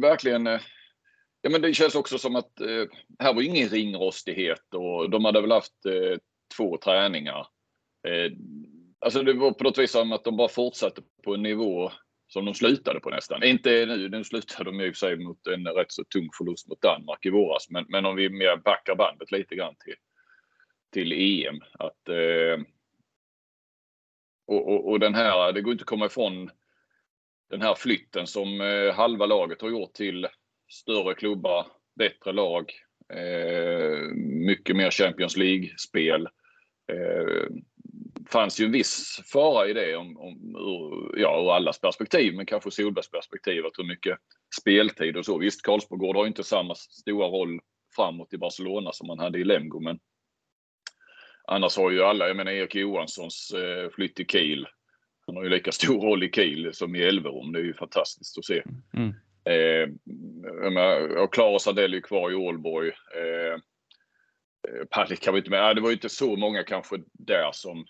verkligen 0.00 0.46
eh, 0.46 0.60
Ja, 1.42 1.50
men 1.50 1.60
det 1.60 1.74
känns 1.74 1.94
också 1.94 2.18
som 2.18 2.36
att 2.36 2.60
eh, 2.60 2.84
här 3.18 3.34
var 3.34 3.42
ingen 3.42 3.68
ringrostighet 3.68 4.74
och 4.74 5.10
de 5.10 5.24
hade 5.24 5.40
väl 5.40 5.52
haft 5.52 5.86
eh, 5.86 6.18
två 6.56 6.76
träningar. 6.76 7.46
Eh, 8.08 8.32
alltså 8.98 9.22
det 9.22 9.32
var 9.32 9.52
på 9.52 9.64
något 9.64 9.78
vis 9.78 9.90
som 9.90 10.12
att 10.12 10.24
de 10.24 10.36
bara 10.36 10.48
fortsatte 10.48 11.02
på 11.24 11.34
en 11.34 11.42
nivå 11.42 11.90
som 12.28 12.44
de 12.44 12.54
slutade 12.54 13.00
på 13.00 13.10
nästan. 13.10 13.42
Inte 13.42 13.86
nu, 13.86 14.08
nu 14.08 14.24
slutade 14.24 14.64
de 14.64 14.80
i 14.80 14.90
och 14.90 14.94
för 14.94 14.98
sig 14.98 15.16
mot 15.16 15.46
en 15.46 15.66
rätt 15.66 15.92
så 15.92 16.04
tung 16.04 16.28
förlust 16.38 16.68
mot 16.68 16.82
Danmark 16.82 17.26
i 17.26 17.30
våras. 17.30 17.70
Men, 17.70 17.86
men 17.88 18.06
om 18.06 18.16
vi 18.16 18.28
mer 18.28 18.56
backar 18.56 18.94
bandet 18.94 19.32
lite 19.32 19.54
grann 19.54 19.74
till, 19.84 19.94
till 20.92 21.12
EM. 21.12 21.60
Att, 21.72 22.08
eh, 22.08 22.64
och, 24.46 24.68
och, 24.68 24.88
och, 24.90 25.00
den 25.00 25.14
här, 25.14 25.52
det 25.52 25.60
går 25.60 25.72
inte 25.72 25.82
att 25.82 25.86
komma 25.86 26.06
ifrån 26.06 26.50
den 27.50 27.62
här 27.62 27.74
flytten 27.74 28.26
som 28.26 28.60
eh, 28.60 28.94
halva 28.94 29.26
laget 29.26 29.62
har 29.62 29.70
gjort 29.70 29.94
till 29.94 30.26
större 30.68 31.14
klubbar, 31.14 31.66
bättre 31.94 32.32
lag, 32.32 32.72
eh, 33.14 33.98
mycket 34.46 34.76
mer 34.76 34.90
Champions 34.90 35.36
League-spel. 35.36 36.28
Eh, 36.92 37.46
Fanns 38.32 38.60
ju 38.60 38.64
en 38.64 38.72
viss 38.72 39.20
fara 39.32 39.68
i 39.68 39.72
det 39.72 39.96
om, 39.96 40.16
om 40.16 40.56
ur, 40.56 41.20
ja, 41.20 41.42
ur 41.42 41.52
allas 41.52 41.80
perspektiv, 41.80 42.34
men 42.34 42.46
kanske 42.46 42.70
Solbergs 42.70 43.10
perspektiv 43.10 43.66
att 43.66 43.78
hur 43.78 43.84
mycket 43.84 44.18
speltid 44.60 45.16
och 45.16 45.24
så. 45.24 45.38
Visst, 45.38 45.62
Karlsborg 45.62 46.18
har 46.18 46.26
inte 46.26 46.44
samma 46.44 46.74
stora 46.74 47.26
roll 47.26 47.60
framåt 47.96 48.34
i 48.34 48.38
Barcelona 48.38 48.92
som 48.92 49.06
man 49.06 49.18
hade 49.18 49.38
i 49.38 49.44
Lemgo, 49.44 49.80
men 49.80 49.98
annars 51.44 51.76
har 51.76 51.90
ju 51.90 52.02
alla, 52.02 52.28
jag 52.28 52.36
menar 52.36 52.52
Erik 52.52 52.74
Johanssons 52.74 53.50
eh, 53.50 53.90
flytt 53.90 54.16
till 54.16 54.26
Kiel. 54.26 54.66
Han 55.26 55.36
har 55.36 55.44
ju 55.44 55.50
lika 55.50 55.72
stor 55.72 56.00
roll 56.00 56.22
i 56.22 56.30
Kiel 56.30 56.74
som 56.74 56.96
i 56.96 57.02
Elverum. 57.02 57.52
Det 57.52 57.58
är 57.58 57.64
ju 57.64 57.74
fantastiskt 57.74 58.38
att 58.38 58.44
se. 58.44 58.62
Mm. 58.96 59.14
Eh, 59.48 59.88
och 61.22 61.34
Klara 61.34 61.58
Sandell 61.58 61.94
är 61.94 62.00
kvar 62.00 62.30
i 62.30 62.34
Ålborg. 62.34 62.88
Eh, 62.88 63.52
eh, 63.52 64.84
Palik 64.90 65.20
kan 65.20 65.34
vi 65.34 65.38
inte 65.38 65.50
med. 65.50 65.76
Det 65.76 65.82
var 65.82 65.88
ju 65.88 65.94
inte 65.94 66.08
så 66.08 66.36
många 66.36 66.62
kanske 66.62 66.96
där 67.12 67.50
som 67.52 67.86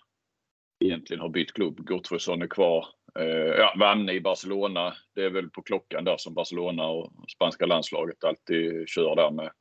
egentligen 0.79 1.21
har 1.21 1.29
bytt 1.29 1.53
klubb. 1.53 1.85
Gottfridsson 1.85 2.41
är 2.41 2.47
kvar. 2.47 2.87
Eh, 3.19 3.25
ja, 3.57 3.75
Vanne 3.79 4.13
i 4.13 4.21
Barcelona. 4.21 4.93
Det 5.15 5.23
är 5.23 5.29
väl 5.29 5.49
på 5.49 5.61
klockan 5.61 6.03
där 6.03 6.17
som 6.17 6.33
Barcelona 6.33 6.87
och 6.87 7.13
spanska 7.35 7.65
landslaget 7.65 8.23
alltid 8.23 8.89
kör 8.89 9.15
där 9.15 9.31
med, 9.31 9.51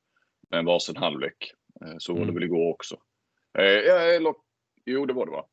med 0.50 0.58
en 0.58 0.64
varsin 0.64 0.96
halvlek. 0.96 1.52
Eh, 1.84 1.94
så 1.98 2.12
var 2.12 2.20
det 2.20 2.25
mm. 2.25 2.34
väl 2.34 2.44
igår 2.44 2.70
också. 2.70 2.96
Eh, 3.58 4.14
eller, 4.16 4.34
jo, 4.87 5.06
det 5.06 5.12
var 5.12 5.26
det 5.26 5.32
va? 5.32 5.46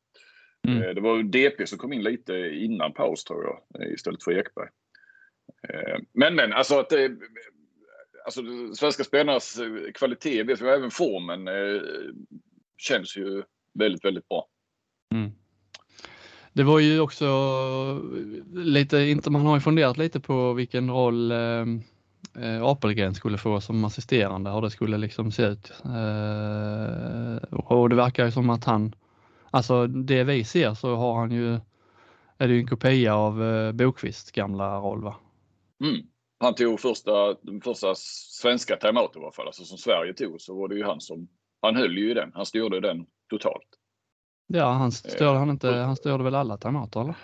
Mm. 0.68 0.94
Det 0.94 1.00
var 1.00 1.22
DP 1.22 1.66
som 1.66 1.78
kom 1.78 1.92
in 1.92 2.02
lite 2.02 2.34
innan 2.36 2.92
paus 2.92 3.24
tror 3.24 3.44
jag 3.44 3.92
istället 3.92 4.24
för 4.24 4.38
Ekberg. 4.38 4.68
Men 6.12 6.34
men 6.34 6.52
alltså 6.52 6.78
att 6.78 6.90
det, 6.90 7.18
alltså 8.24 8.42
svenska 8.74 9.04
spelarnas 9.04 9.60
kvalitet, 9.94 10.42
vet 10.42 10.60
vi, 10.60 10.68
även 10.68 10.90
formen 10.90 11.48
känns 12.76 13.16
ju 13.16 13.42
väldigt, 13.74 14.04
väldigt 14.04 14.28
bra. 14.28 14.48
Mm. 15.14 15.30
Det 16.56 16.64
var 16.64 16.78
ju 16.78 17.00
också 17.00 17.26
lite, 18.54 19.16
man 19.30 19.46
har 19.46 19.56
ju 19.56 19.60
funderat 19.60 19.96
lite 19.96 20.20
på 20.20 20.52
vilken 20.52 20.90
roll 20.90 21.30
eh, 21.30 21.66
eh, 22.44 22.62
Apelgren 22.62 23.14
skulle 23.14 23.38
få 23.38 23.60
som 23.60 23.84
assisterande, 23.84 24.50
hur 24.50 24.60
det 24.60 24.70
skulle 24.70 24.98
liksom 24.98 25.32
se 25.32 25.42
ut. 25.42 25.72
Eh, 25.84 27.36
och 27.52 27.88
det 27.88 27.96
verkar 27.96 28.24
ju 28.24 28.30
som 28.30 28.50
att 28.50 28.64
han, 28.64 28.94
alltså 29.50 29.86
det 29.86 30.24
vi 30.24 30.44
ser 30.44 30.74
så 30.74 30.94
har 30.94 31.14
han 31.18 31.30
ju, 31.30 31.52
är 32.38 32.48
det 32.48 32.54
ju 32.54 32.60
en 32.60 32.66
kopia 32.66 33.14
av 33.14 33.44
eh, 33.44 33.72
Bokvist 33.72 34.32
gamla 34.32 34.78
roll 34.78 35.02
va? 35.02 35.16
Mm. 35.84 36.06
Han 36.38 36.54
tog 36.54 36.80
första, 36.80 37.34
den 37.34 37.60
första 37.60 37.94
svenska 38.42 38.76
timeouten 38.76 39.22
i 39.22 39.24
alla 39.24 39.32
fall, 39.32 39.46
alltså 39.46 39.64
som 39.64 39.78
Sverige 39.78 40.14
tog 40.14 40.40
så 40.40 40.54
var 40.60 40.68
det 40.68 40.74
ju 40.74 40.84
han 40.84 41.00
som, 41.00 41.28
han 41.62 41.76
höll 41.76 41.98
ju 41.98 42.10
i 42.10 42.14
den, 42.14 42.30
han 42.34 42.46
styrde 42.46 42.80
den 42.80 43.06
totalt. 43.30 43.68
Ja, 44.46 44.64
han 44.64 44.92
störde, 44.92 45.38
han 45.38 45.50
inte, 45.50 45.68
han 45.68 45.96
störde 45.96 46.24
väl 46.24 46.34
alla 46.34 46.56
timeouter 46.56 47.00
eller? 47.00 47.14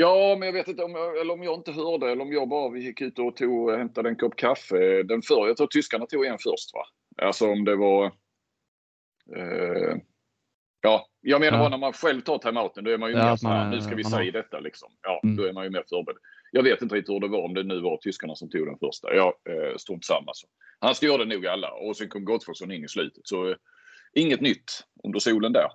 Ja, 0.00 0.36
men 0.38 0.46
jag 0.46 0.52
vet 0.52 0.68
inte 0.68 0.82
om 0.82 0.94
jag, 0.94 1.20
eller 1.20 1.34
om 1.34 1.42
jag 1.42 1.54
inte 1.54 1.72
hörde 1.72 2.10
eller 2.10 2.22
om 2.22 2.32
jag 2.32 2.48
bara 2.48 2.76
gick 2.76 3.00
ut 3.00 3.18
och 3.18 3.36
tog, 3.36 3.70
hämtade 3.70 4.08
en 4.08 4.16
kopp 4.16 4.36
kaffe. 4.36 5.02
Den 5.02 5.22
för, 5.22 5.46
jag 5.46 5.56
tror 5.56 5.66
tyskarna 5.66 6.06
tog 6.06 6.26
en 6.26 6.38
först 6.38 6.74
va? 6.74 6.84
Alltså 7.26 7.50
om 7.50 7.64
det 7.64 7.76
var... 7.76 8.04
Eh, 9.36 9.96
ja, 10.80 11.06
jag 11.20 11.40
menar 11.40 11.58
ja. 11.58 11.62
bara 11.62 11.68
när 11.68 11.78
man 11.78 11.92
själv 11.92 12.20
tar 12.20 12.38
timeouten 12.38 12.84
då 12.84 12.90
är 12.90 12.98
man 12.98 13.10
ju 13.10 13.16
ja, 13.16 13.30
mer 13.30 13.36
såhär, 13.36 13.70
nu 13.70 13.80
ska 13.80 13.94
vi 13.94 14.04
säga 14.04 14.32
detta 14.32 14.60
liksom. 14.60 14.88
Ja, 15.02 15.20
mm. 15.24 15.36
då 15.36 15.44
är 15.44 15.52
man 15.52 15.64
ju 15.64 15.70
mer 15.70 15.84
förberedd. 15.88 16.18
Jag 16.52 16.62
vet 16.62 16.82
inte 16.82 16.94
riktigt 16.94 17.14
hur 17.14 17.20
det 17.20 17.28
var, 17.28 17.44
om 17.44 17.54
det 17.54 17.62
nu 17.62 17.80
var 17.80 17.96
tyskarna 17.96 18.34
som 18.34 18.50
tog 18.50 18.66
den 18.66 18.78
första. 18.78 19.14
Ja, 19.14 19.34
eh, 19.50 19.76
strunt 19.76 20.04
samma. 20.04 20.34
Så. 20.34 20.46
Han 20.78 20.94
styrde 20.94 21.24
nog 21.24 21.46
alla 21.46 21.70
och 21.72 21.96
sen 21.96 22.08
kom 22.08 22.24
Gottfridsson 22.24 22.72
in 22.72 22.84
i 22.84 22.88
slutet. 22.88 23.26
Så 23.26 23.50
eh, 23.50 23.56
inget 24.14 24.40
nytt 24.40 24.84
under 25.04 25.18
solen 25.18 25.52
där. 25.52 25.68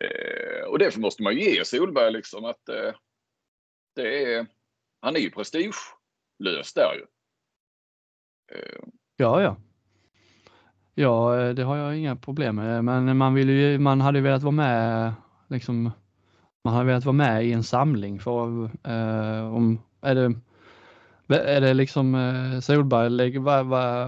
Eh, 0.00 0.68
och 0.68 0.78
därför 0.78 1.00
måste 1.00 1.22
man 1.22 1.34
ju 1.34 1.40
ge 1.40 1.64
Solberg 1.64 2.12
liksom 2.12 2.44
att 2.44 2.68
eh, 2.68 2.94
det 3.94 4.34
är, 4.34 4.46
han 5.00 5.16
är 5.16 5.20
ju 5.20 5.30
prestigelös 5.30 6.72
där 6.74 6.94
ju. 6.94 7.06
Eh. 8.52 8.82
Ja, 9.16 9.42
ja. 9.42 9.56
Ja, 10.94 11.40
eh, 11.40 11.54
det 11.54 11.62
har 11.62 11.76
jag 11.76 11.96
inga 11.96 12.16
problem 12.16 12.56
med, 12.56 12.84
men 12.84 13.16
man 13.16 13.34
vill 13.34 13.48
ju, 13.48 13.78
man 13.78 14.00
hade 14.00 14.20
velat 14.20 14.42
vara 14.42 14.52
med 14.52 15.14
liksom. 15.48 15.90
Man 16.64 16.74
hade 16.74 16.86
velat 16.86 17.04
vara 17.04 17.12
med 17.12 17.46
i 17.46 17.52
en 17.52 17.62
samling 17.62 18.20
för 18.20 18.64
eh, 18.84 19.54
om 19.54 19.82
är 20.00 20.14
det 20.14 20.34
är 21.28 21.60
det 21.60 21.74
liksom 21.74 22.14
eh, 22.14 22.60
Solberg, 22.60 23.38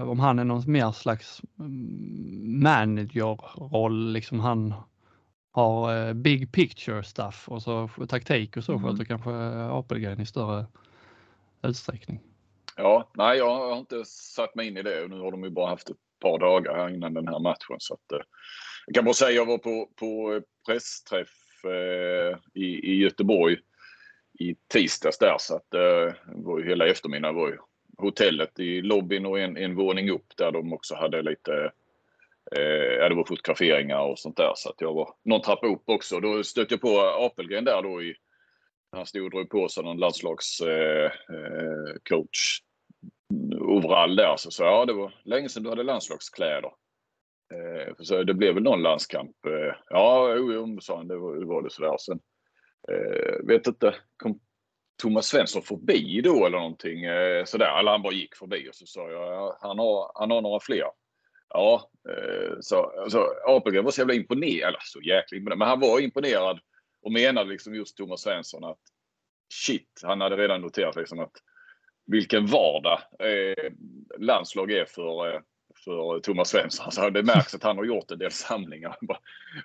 om 0.09 0.19
han 0.19 0.39
är 0.39 0.43
någon 0.43 0.71
mer 0.71 0.91
slags 0.91 1.41
mm, 1.59 2.61
managerroll, 2.63 4.13
liksom 4.13 4.39
han 4.39 4.73
har 5.59 6.07
eh, 6.07 6.13
big 6.13 6.51
picture 6.51 7.03
stuff 7.03 7.49
och 7.49 7.61
så 7.61 7.89
taktik 8.09 8.57
och 8.57 8.63
så 8.63 8.71
mm. 8.71 8.83
sköter 8.83 9.05
kanske 9.05 9.31
Apelgren 9.71 10.21
i 10.21 10.25
större 10.25 10.65
utsträckning. 11.61 12.19
Ja, 12.75 13.09
nej 13.13 13.37
jag 13.37 13.55
har 13.55 13.77
inte 13.77 14.05
satt 14.05 14.55
mig 14.55 14.67
in 14.67 14.77
i 14.77 14.83
det 14.83 15.03
och 15.03 15.09
nu 15.09 15.19
har 15.19 15.31
de 15.31 15.43
ju 15.43 15.49
bara 15.49 15.69
haft 15.69 15.89
ett 15.89 15.97
par 16.19 16.39
dagar 16.39 16.75
här 16.75 16.89
innan 16.89 17.13
den 17.13 17.27
här 17.27 17.39
matchen 17.39 17.75
så 17.79 17.93
att 17.93 18.11
eh, 18.11 18.25
jag 18.85 18.95
kan 18.95 19.05
bara 19.05 19.13
säga 19.13 19.31
jag 19.31 19.45
var 19.45 19.57
på, 19.57 19.89
på 19.95 20.41
pressträff 20.65 21.65
eh, 21.65 22.37
i, 22.53 22.65
i 22.65 22.95
Göteborg 22.95 23.57
i 24.39 24.55
tisdags 24.67 25.17
där 25.17 25.35
så 25.39 25.55
att 25.55 25.73
eh, 25.73 26.13
var 26.25 26.59
ju 26.59 26.65
hela 26.65 26.87
eftermiddagen 26.87 27.35
var 27.35 27.47
ju 27.47 27.57
hotellet 27.97 28.59
i 28.59 28.81
lobbyn 28.81 29.25
och 29.25 29.39
en, 29.39 29.57
en 29.57 29.75
våning 29.75 30.09
upp 30.09 30.37
där 30.37 30.51
de 30.51 30.73
också 30.73 30.95
hade 30.95 31.21
lite 31.21 31.71
Eh, 32.57 32.93
ja, 32.99 33.09
det 33.09 33.15
var 33.15 33.25
fotograferingar 33.25 33.99
och 33.99 34.19
sånt 34.19 34.37
där 34.37 34.51
så 34.55 34.69
att 34.69 34.81
jag 34.81 34.93
var 34.93 35.09
någon 35.25 35.41
trappa 35.41 35.67
upp 35.67 35.83
också. 35.85 36.19
Då 36.19 36.43
stötte 36.43 36.73
jag 36.73 36.81
på 36.81 36.99
Apelgren 36.99 37.65
där 37.65 37.81
då 37.81 38.03
i 38.03 38.15
han 38.91 39.05
stod 39.05 39.23
och 39.23 39.29
drog 39.29 39.49
på 39.49 39.69
sig 39.69 39.83
någon 39.83 39.97
landslagscoach 39.97 40.61
eh, 40.61 41.11
eh 41.35 42.21
mm, 43.33 43.61
overall 43.61 44.15
där. 44.15 44.35
Så 44.37 44.51
sa 44.51 44.65
ja, 44.65 44.85
det 44.85 44.93
var 44.93 45.13
länge 45.23 45.49
sedan 45.49 45.63
du 45.63 45.69
hade 45.69 45.83
landslagskläder. 45.83 46.71
Eh, 47.53 47.93
så 47.99 48.23
det 48.23 48.33
blev 48.33 48.53
väl 48.53 48.63
någon 48.63 48.81
landskamp. 48.81 49.45
Eh, 49.45 49.75
ja, 49.89 50.35
jo, 50.35 50.53
jo, 50.53 50.77
sa 50.81 50.97
han, 50.97 51.07
det 51.07 51.17
var 51.17 51.35
det, 51.35 51.45
var 51.45 51.61
det 51.61 51.69
sådär. 51.69 51.97
Sen, 51.99 52.19
eh, 52.91 53.47
vet 53.47 53.67
inte, 53.67 53.95
kom 54.17 54.39
Thomas 55.01 55.25
Svensson 55.25 55.61
förbi 55.61 56.21
då 56.21 56.45
eller 56.45 56.57
någonting 56.57 57.03
eh, 57.03 57.43
sådär. 57.45 57.79
Eller 57.79 57.91
han 57.91 58.01
bara 58.01 58.13
gick 58.13 58.35
förbi 58.35 58.69
och 58.69 58.75
så 58.75 58.85
sa 58.85 59.11
jag, 59.11 59.33
ja, 59.33 59.57
han 59.61 59.79
har, 59.79 60.11
han 60.15 60.31
har 60.31 60.41
några 60.41 60.59
fler. 60.59 60.87
Ja, 61.49 61.89
eh, 62.09 62.57
så 62.61 62.83
alltså, 62.83 63.27
Apelgren 63.47 63.83
var 63.83 63.91
så 63.91 64.01
jävla 64.01 64.13
imponerad, 64.13 64.69
eller 64.69 64.79
så 64.83 65.01
jäkla 65.01 65.37
imponerad, 65.37 65.59
men 65.59 65.67
han 65.67 65.79
var 65.79 65.99
imponerad 65.99 66.59
och 67.01 67.11
menade 67.11 67.49
liksom 67.49 67.75
just 67.75 67.97
Thomas 67.97 68.21
Svensson 68.21 68.63
att 68.63 68.79
shit, 69.53 70.01
han 70.03 70.21
hade 70.21 70.37
redan 70.37 70.61
noterat 70.61 70.95
liksom 70.95 71.19
att 71.19 71.33
vilken 72.05 72.45
vardag 72.45 72.99
eh, 73.19 73.71
landslag 74.17 74.71
är 74.71 74.85
för, 74.85 75.33
eh, 75.33 75.41
för 75.85 76.19
Thomas 76.19 76.49
Svensson. 76.49 76.85
Alltså 76.85 77.09
det 77.09 77.23
märks 77.23 77.55
att 77.55 77.63
han 77.63 77.77
har 77.77 77.85
gjort 77.85 78.11
en 78.11 78.19
del 78.19 78.31
samlingar. 78.31 78.97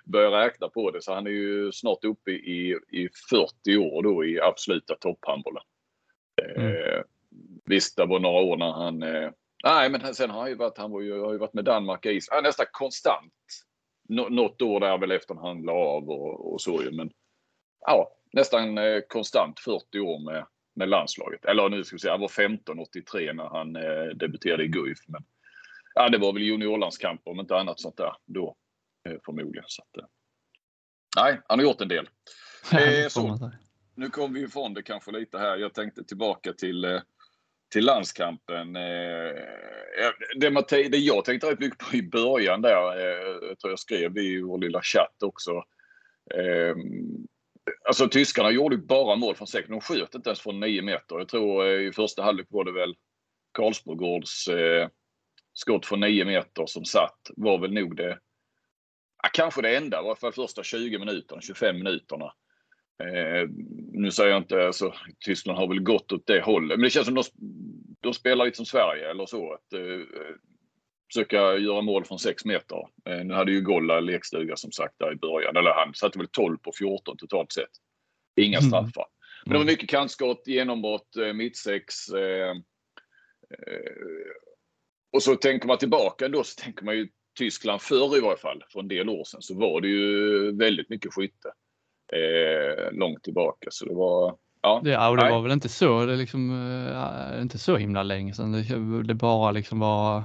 Börjar 0.05 0.31
räkna 0.31 0.69
på 0.69 0.91
det 0.91 1.01
så 1.01 1.13
han 1.13 1.27
är 1.27 1.31
ju 1.31 1.71
snart 1.71 2.03
uppe 2.03 2.31
i, 2.31 2.79
i 2.91 3.09
40 3.29 3.77
år 3.77 4.03
då 4.03 4.25
i 4.25 4.41
absoluta 4.41 4.95
topphandbollen. 4.95 5.63
Mm. 6.55 6.71
Eh, 6.71 7.01
visst, 7.65 7.97
det 7.97 8.05
var 8.05 8.19
några 8.19 8.41
år 8.41 8.57
när 8.57 8.71
han 8.71 9.03
eh, 9.03 9.31
Nej, 9.65 9.89
men 9.89 10.15
sen 10.15 10.29
har 10.29 10.39
han 10.39 10.49
ju 10.49 10.55
varit, 10.55 10.77
han 10.77 10.91
var 10.91 11.01
ju, 11.01 11.19
har 11.19 11.31
ju 11.31 11.37
varit 11.37 11.53
med 11.53 11.65
Danmark 11.65 12.05
och 12.05 12.11
Island, 12.11 12.43
nästan 12.43 12.65
konstant. 12.71 13.33
Nå, 14.09 14.29
något 14.29 14.61
år 14.61 14.79
där 14.79 14.97
väl 14.97 15.11
efter 15.11 15.35
han 15.35 15.61
la 15.61 15.73
av 15.73 16.09
och, 16.09 16.53
och 16.53 16.61
så 16.61 16.83
ju, 16.83 16.91
men 16.91 17.11
ja, 17.85 18.11
nästan 18.33 18.77
eh, 18.77 19.01
konstant 19.07 19.59
40 19.59 19.99
år 19.99 20.19
med, 20.31 20.45
med 20.75 20.89
landslaget. 20.89 21.45
Eller 21.45 21.69
nu 21.69 21.83
ska 21.83 21.95
vi 21.95 21.99
säga, 21.99 22.13
han 22.13 22.21
var 22.21 22.27
15 22.27 22.79
83 22.79 23.33
när 23.33 23.45
han 23.45 23.75
eh, 23.75 24.15
debuterade 24.15 24.63
i 24.63 24.67
Guif. 24.67 24.97
Men 25.07 25.23
ja, 25.95 26.09
det 26.09 26.17
var 26.17 26.33
väl 26.33 26.43
juniorlandskamper 26.43 27.31
om 27.31 27.39
inte 27.39 27.57
annat 27.57 27.79
sånt 27.79 27.97
där 27.97 28.15
då 28.25 28.55
eh, 29.09 29.17
förmodligen. 29.25 29.65
Så 29.67 29.81
att, 29.81 29.97
eh, 29.97 30.07
nej, 31.17 31.41
han 31.47 31.59
har 31.59 31.63
gjort 31.63 31.81
en 31.81 31.87
del. 31.87 32.09
Eh, 32.73 33.07
så, 33.07 33.51
nu 33.95 34.09
kom 34.09 34.33
vi 34.33 34.41
ifrån 34.41 34.73
det 34.73 34.83
kanske 34.83 35.11
lite 35.11 35.37
här. 35.37 35.57
Jag 35.57 35.73
tänkte 35.73 36.03
tillbaka 36.03 36.53
till 36.53 36.85
eh, 36.85 37.01
till 37.75 37.85
landskampen. 37.85 38.75
Eh, 38.75 39.31
det, 40.35 40.89
det 40.89 40.97
jag 40.97 41.25
tänkte 41.25 41.51
rätt 41.51 41.59
mycket 41.59 41.77
på 41.79 41.95
i 41.95 42.03
början 42.03 42.61
där, 42.61 42.69
jag 42.69 43.59
tror 43.59 43.71
jag 43.71 43.79
skrev 43.79 44.17
i 44.17 44.41
vår 44.41 44.57
lilla 44.57 44.81
chatt 44.81 45.23
också. 45.23 45.63
Ehm, 46.35 47.27
alltså 47.87 48.07
tyskarna 48.07 48.51
gjorde 48.51 48.77
bara 48.77 49.15
mål 49.15 49.35
från 49.35 49.47
sex. 49.47 49.67
De 49.69 49.81
sköt 49.81 50.15
inte 50.15 50.29
ens 50.29 50.41
från 50.41 50.59
nio 50.59 50.81
meter. 50.81 51.17
Jag 51.17 51.27
tror 51.27 51.67
eh, 51.67 51.87
i 51.87 51.91
första 51.91 52.23
halvlek 52.23 52.47
var 52.49 52.63
det 52.63 52.71
väl 52.71 52.95
Karlsbrogårds 53.51 54.49
skott 55.53 55.85
från 55.85 55.99
nio 55.99 56.25
meter 56.25 56.65
som 56.65 56.85
satt. 56.85 57.19
Var 57.37 57.57
väl 57.57 57.73
nog 57.73 57.95
det, 57.95 58.19
ja, 59.23 59.29
kanske 59.33 59.61
det 59.61 59.77
enda, 59.77 59.97
i 59.97 59.99
alla 59.99 60.15
fall 60.15 60.33
första 60.33 60.63
20 60.63 60.99
minuterna, 60.99 61.41
25 61.41 61.77
minuterna. 61.77 62.33
Eh, 63.03 63.49
nu 63.91 64.11
säger 64.11 64.29
jag 64.29 64.41
inte, 64.41 64.65
alltså, 64.65 64.93
Tyskland 65.25 65.59
har 65.59 65.67
väl 65.67 65.79
gått 65.79 66.11
åt 66.11 66.27
det 66.27 66.41
hållet, 66.41 66.77
men 66.77 66.83
det 66.83 66.89
känns 66.89 67.05
som 67.05 67.15
de, 67.15 67.23
de 67.99 68.13
spelar 68.13 68.45
lite 68.45 68.57
som 68.57 68.65
Sverige 68.65 69.09
eller 69.11 69.25
så. 69.25 69.53
Att 69.53 69.73
eh, 69.73 70.05
försöka 71.13 71.57
göra 71.57 71.81
mål 71.81 72.05
från 72.05 72.19
6 72.19 72.45
meter. 72.45 72.77
Eh, 73.09 73.25
nu 73.25 73.33
hade 73.33 73.51
ju 73.51 73.61
Golla 73.61 73.99
lekstuga 73.99 74.55
som 74.55 74.71
sagt 74.71 74.95
där 74.97 75.13
i 75.13 75.15
början, 75.15 75.57
eller 75.57 75.71
han 75.71 75.93
satte 75.93 76.19
väl 76.19 76.27
12 76.31 76.57
på 76.57 76.71
14 76.79 77.17
totalt 77.17 77.51
sett. 77.51 77.69
Inga 78.35 78.57
mm. 78.57 78.69
straffar. 78.69 79.05
Mm. 79.05 79.45
Men 79.45 79.53
det 79.53 79.57
var 79.57 79.65
mycket 79.65 79.89
kantskott, 79.89 80.43
genombrott, 80.45 81.15
eh, 81.15 81.33
mittsex. 81.33 82.09
Eh, 82.09 82.49
eh, 82.49 83.91
och 85.13 85.23
så 85.23 85.35
tänker 85.35 85.67
man 85.67 85.77
tillbaka 85.77 86.29
då 86.29 86.43
så 86.43 86.61
tänker 86.61 86.85
man 86.85 86.97
ju 86.97 87.07
Tyskland 87.37 87.81
förr 87.81 88.17
i 88.17 88.21
varje 88.21 88.37
fall, 88.37 88.63
för 88.73 88.79
en 88.79 88.87
del 88.87 89.09
år 89.09 89.23
sedan, 89.23 89.41
så 89.41 89.59
var 89.59 89.81
det 89.81 89.87
ju 89.87 90.51
väldigt 90.57 90.89
mycket 90.89 91.13
skytte 91.13 91.51
eh, 92.13 92.91
långt 92.91 93.23
tillbaka. 93.23 93.67
Så 93.71 93.85
det 93.85 93.93
var 93.95 94.35
Ja, 94.61 94.81
ja 94.83 95.09
och 95.09 95.17
det 95.17 95.23
nej. 95.23 95.31
var 95.31 95.41
väl 95.41 95.51
inte 95.51 95.69
så, 95.69 96.05
det 96.05 96.15
liksom, 96.15 96.51
äh, 97.33 97.41
inte 97.41 97.57
så 97.57 97.77
himla 97.77 98.03
länge 98.03 98.33
sedan 98.33 98.51
det, 98.51 99.03
det 99.03 99.13
bara 99.13 99.51
liksom 99.51 99.79
var 99.79 100.23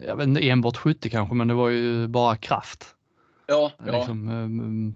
jag 0.00 0.16
vet 0.16 0.28
inte 0.28 0.48
enbart 0.48 0.76
70 0.76 1.10
kanske, 1.10 1.34
men 1.34 1.48
det 1.48 1.54
var 1.54 1.68
ju 1.68 2.08
bara 2.08 2.36
kraft. 2.36 2.86
Ja, 3.46 3.72
ja. 3.86 3.92
Liksom, 3.92 4.28
um, 4.28 4.94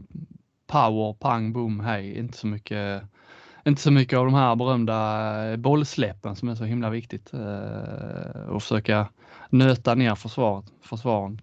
power, 0.66 1.12
pang, 1.12 1.52
boom, 1.52 1.80
hej. 1.80 2.18
Inte 2.18 2.38
så 2.38 2.46
mycket 2.46 3.02
inte 3.64 3.82
så 3.82 3.90
mycket 3.90 4.18
av 4.18 4.25
de 4.25 4.34
här 4.34 4.56
berömda 4.56 5.56
bollsläppen 5.56 6.37
som 6.37 6.49
är 6.49 6.54
så 6.54 6.64
himla 6.64 6.90
viktigt 6.90 7.34
eh, 7.34 8.49
och 8.49 8.62
försöka 8.62 9.08
nöta 9.50 9.94
ner 9.94 10.14
försvaret, 10.14 10.64
försvaren. 10.82 11.40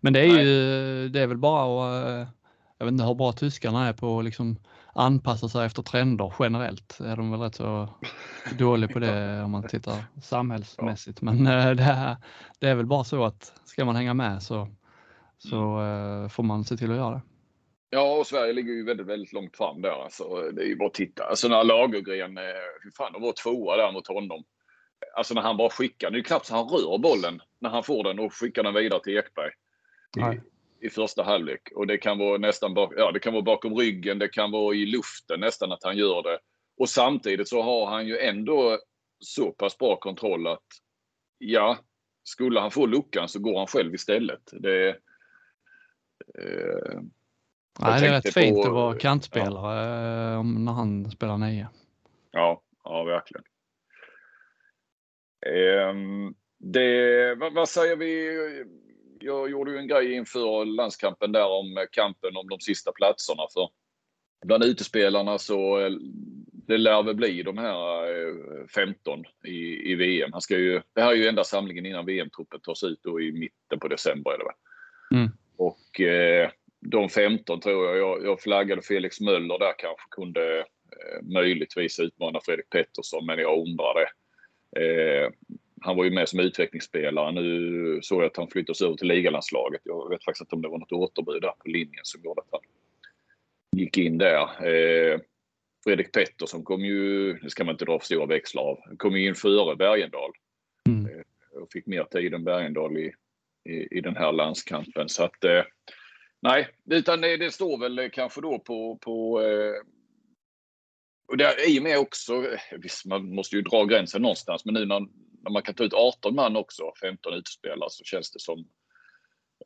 Men 0.00 0.12
det 0.12 0.20
är 0.20 0.28
Nej. 0.28 0.44
ju, 0.44 1.08
det 1.08 1.20
är 1.20 1.26
väl 1.26 1.38
bara 1.38 2.22
att, 2.22 2.28
jag 2.82 2.86
vet 2.86 2.92
inte 2.92 3.04
hur 3.04 3.14
bra 3.14 3.32
tyskarna 3.32 3.88
är 3.88 3.92
på 3.92 4.18
att 4.18 4.24
liksom 4.24 4.56
anpassa 4.94 5.48
sig 5.48 5.66
efter 5.66 5.82
trender 5.82 6.34
generellt. 6.38 7.00
Är 7.00 7.16
de 7.16 7.30
väl 7.30 7.40
rätt 7.40 7.54
så 7.54 7.88
dåliga 8.58 8.92
på 8.92 8.98
det 8.98 9.42
om 9.44 9.50
man 9.50 9.68
tittar 9.68 10.04
samhällsmässigt. 10.22 11.22
Men 11.22 11.44
det 11.44 11.52
är, 11.82 12.16
det 12.58 12.68
är 12.68 12.74
väl 12.74 12.86
bara 12.86 13.04
så 13.04 13.24
att 13.24 13.52
ska 13.64 13.84
man 13.84 13.96
hänga 13.96 14.14
med 14.14 14.42
så, 14.42 14.68
så 15.38 15.56
mm. 15.56 16.30
får 16.30 16.42
man 16.42 16.64
se 16.64 16.76
till 16.76 16.90
att 16.90 16.96
göra 16.96 17.14
det. 17.14 17.22
Ja, 17.90 18.16
och 18.18 18.26
Sverige 18.26 18.52
ligger 18.52 18.72
ju 18.72 18.84
väldigt, 18.84 19.06
väldigt 19.06 19.32
långt 19.32 19.56
fram 19.56 19.82
där. 19.82 20.04
Alltså, 20.04 20.24
det 20.52 20.62
är 20.62 20.66
ju 20.66 20.76
bara 20.76 20.88
att 20.88 20.94
titta. 20.94 21.24
Alltså 21.24 21.48
när 21.48 21.64
Lagergren, 21.64 22.38
eh, 22.38 22.44
fan, 22.96 23.12
de 23.12 23.22
var 23.22 23.32
tvåa 23.32 23.76
där 23.76 23.92
mot 23.92 24.06
honom. 24.06 24.44
Alltså 25.16 25.34
när 25.34 25.42
han 25.42 25.56
bara 25.56 25.70
skickar, 25.70 26.10
det 26.10 26.14
är 26.14 26.18
ju 26.18 26.24
knappt 26.24 26.46
så 26.46 26.54
han 26.54 26.68
rör 26.68 26.98
bollen 26.98 27.40
när 27.58 27.70
han 27.70 27.82
får 27.82 28.04
den 28.04 28.18
och 28.18 28.34
skickar 28.34 28.62
den 28.62 28.74
vidare 28.74 29.02
till 29.02 29.16
Ekberg. 29.18 29.50
I, 30.82 30.90
första 30.90 31.22
halvlek. 31.22 31.68
Och 31.74 31.86
det 31.86 31.98
kan 31.98 32.18
vara 32.18 32.38
nästan 32.38 32.74
bak, 32.74 32.92
ja, 32.96 33.12
det 33.12 33.20
kan 33.20 33.32
vara 33.32 33.42
bakom 33.42 33.74
ryggen, 33.74 34.18
det 34.18 34.28
kan 34.28 34.50
vara 34.50 34.74
i 34.74 34.86
luften 34.86 35.40
nästan 35.40 35.72
att 35.72 35.84
han 35.84 35.96
gör 35.96 36.22
det. 36.22 36.38
Och 36.78 36.88
samtidigt 36.88 37.48
så 37.48 37.62
har 37.62 37.86
han 37.86 38.06
ju 38.06 38.18
ändå 38.18 38.78
så 39.18 39.50
pass 39.52 39.78
bra 39.78 39.96
kontroll 39.96 40.46
att 40.46 40.66
ja, 41.38 41.78
skulle 42.24 42.60
han 42.60 42.70
få 42.70 42.86
luckan 42.86 43.28
så 43.28 43.38
går 43.40 43.58
han 43.58 43.66
själv 43.66 43.94
istället. 43.94 44.42
Det, 44.52 44.88
eh, 46.38 47.00
Nej, 47.80 48.00
det 48.00 48.06
är 48.06 48.12
rätt 48.12 48.34
fint 48.34 48.66
att 48.66 48.72
vara 48.72 48.98
kantspelare 48.98 50.32
ja. 50.32 50.38
Eh, 50.38 50.44
när 50.44 50.72
han 50.72 51.10
spelar 51.10 51.38
nio. 51.38 51.68
Ja, 52.30 52.62
ja 52.84 53.04
verkligen. 53.04 53.44
Um, 55.88 56.34
det, 56.58 57.34
vad, 57.34 57.54
vad, 57.54 57.68
säger 57.68 57.96
vi? 57.96 58.64
Jag 59.24 59.50
gjorde 59.50 59.70
ju 59.70 59.78
en 59.78 59.88
grej 59.88 60.12
inför 60.12 60.64
landskampen 60.64 61.32
där 61.32 61.46
om 61.46 61.86
kampen 61.92 62.36
om 62.36 62.48
de 62.48 62.60
sista 62.60 62.92
platserna. 62.92 63.42
För 63.52 63.68
bland 64.46 64.64
utespelarna 64.64 65.38
så 65.38 65.80
eh, 65.80 65.90
det 66.52 66.78
lär 66.78 67.02
väl 67.02 67.14
bli 67.14 67.42
de 67.42 67.58
här 67.58 68.06
15 68.74 69.24
eh, 69.44 69.50
i, 69.50 69.92
i 69.92 69.94
VM. 69.94 70.32
Han 70.32 70.40
ska 70.40 70.58
ju, 70.58 70.82
det 70.94 71.00
här 71.00 71.12
är 71.12 71.16
ju 71.16 71.28
enda 71.28 71.44
samlingen 71.44 71.86
innan 71.86 72.06
VM-truppen 72.06 72.60
tas 72.60 72.82
ut 72.84 73.00
då 73.02 73.20
i 73.20 73.32
mitten 73.32 73.78
på 73.80 73.88
december. 73.88 74.34
Eller 74.34 74.44
vad? 74.44 74.54
Mm. 75.20 75.30
Och 75.56 76.00
eh, 76.00 76.50
de 76.80 77.08
15 77.08 77.60
tror 77.60 77.86
jag. 77.86 77.98
jag. 77.98 78.24
Jag 78.24 78.40
flaggade 78.40 78.82
Felix 78.82 79.20
Möller 79.20 79.58
där 79.58 79.74
kanske 79.78 80.06
kunde 80.10 80.58
eh, 80.58 81.22
möjligtvis 81.22 82.00
utmana 82.00 82.40
Fredrik 82.44 82.70
Pettersson, 82.70 83.26
men 83.26 83.38
jag 83.38 83.58
undrar 83.58 83.94
det. 83.94 84.08
Eh, 84.80 85.30
han 85.84 85.96
var 85.96 86.04
ju 86.04 86.10
med 86.10 86.28
som 86.28 86.40
utvecklingsspelare. 86.40 87.32
Nu 87.32 87.98
såg 88.02 88.22
jag 88.22 88.26
att 88.26 88.36
han 88.36 88.48
flyttas 88.48 88.82
över 88.82 88.94
till 88.94 89.08
ligalandslaget. 89.08 89.80
Jag 89.84 90.10
vet 90.10 90.24
faktiskt 90.24 90.40
inte 90.40 90.54
om 90.54 90.62
det 90.62 90.68
var 90.68 90.78
något 90.78 90.92
återbud 90.92 91.42
där 91.42 91.52
på 91.58 91.68
linjen 91.68 92.00
som 92.02 92.22
gjorde 92.24 92.40
att 92.40 92.48
han 92.50 92.60
gick 93.80 93.98
in 93.98 94.18
där. 94.18 94.66
Eh, 94.66 95.20
Fredrik 95.84 96.12
Pettersson 96.12 96.64
kom 96.64 96.84
ju, 96.84 97.32
det 97.32 97.50
ska 97.50 97.64
man 97.64 97.74
inte 97.74 97.84
dra 97.84 97.98
för 97.98 98.06
stora 98.06 98.26
växlar 98.26 98.62
av, 98.62 98.78
kom 98.96 99.16
ju 99.16 99.28
in 99.28 99.34
före 99.34 99.76
Bergendahl. 99.76 100.30
Mm. 100.88 101.06
Eh, 101.06 101.62
och 101.62 101.72
fick 101.72 101.86
mer 101.86 102.04
tid 102.04 102.34
än 102.34 102.44
Bergendahl 102.44 102.98
i, 102.98 103.12
i, 103.68 103.98
i 103.98 104.00
den 104.00 104.16
här 104.16 104.32
landskampen. 104.32 105.08
Så 105.08 105.24
att 105.24 105.44
eh, 105.44 105.62
Nej, 106.42 106.68
utan 106.90 107.20
det, 107.20 107.36
det, 107.36 107.50
står 107.50 107.78
väl 107.78 108.10
kanske 108.10 108.40
då 108.40 108.58
på, 108.58 108.98
på 109.00 109.42
eh, 109.42 109.74
och 111.28 111.36
det 111.36 111.44
är 111.44 111.70
i 111.70 111.78
och 111.78 111.82
med 111.82 111.98
också, 111.98 112.46
visst 112.78 113.06
man 113.06 113.34
måste 113.34 113.56
ju 113.56 113.62
dra 113.62 113.84
gränsen 113.84 114.22
någonstans, 114.22 114.64
men 114.64 114.74
nu 114.74 114.86
när, 114.86 115.06
när 115.42 115.50
man 115.50 115.62
kan 115.62 115.74
ta 115.74 115.84
ut 115.84 115.94
18 115.94 116.34
man 116.34 116.56
också, 116.56 116.92
15 117.00 117.34
utespelare, 117.34 117.90
så 117.90 118.04
känns 118.04 118.30
det 118.30 118.40
som 118.40 118.58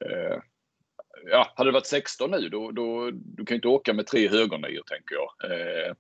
eh, 0.01 0.39
Ja, 1.25 1.53
hade 1.57 1.71
det 1.71 1.75
varit 1.75 1.87
16 1.87 2.31
nu 2.31 2.49
då, 2.49 2.71
då 2.71 3.11
du 3.11 3.45
kan 3.45 3.55
inte 3.55 3.69
åka 3.69 3.95
med 3.95 4.07
tre 4.07 4.29
högernior 4.29 4.83
tänker 4.87 5.15
jag. 5.15 5.51
Eh, 5.51 5.95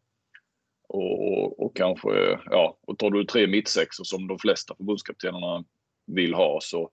och, 0.89 1.65
och, 1.65 1.77
kanske, 1.77 2.39
ja, 2.51 2.79
och 2.81 2.99
tar 2.99 3.11
du 3.11 3.25
tre 3.25 3.47
mittsexor 3.47 4.05
som 4.05 4.27
de 4.27 4.39
flesta 4.39 4.75
förbundskaptenerna 4.75 5.65
vill 6.07 6.35
ha 6.35 6.59
så, 6.63 6.91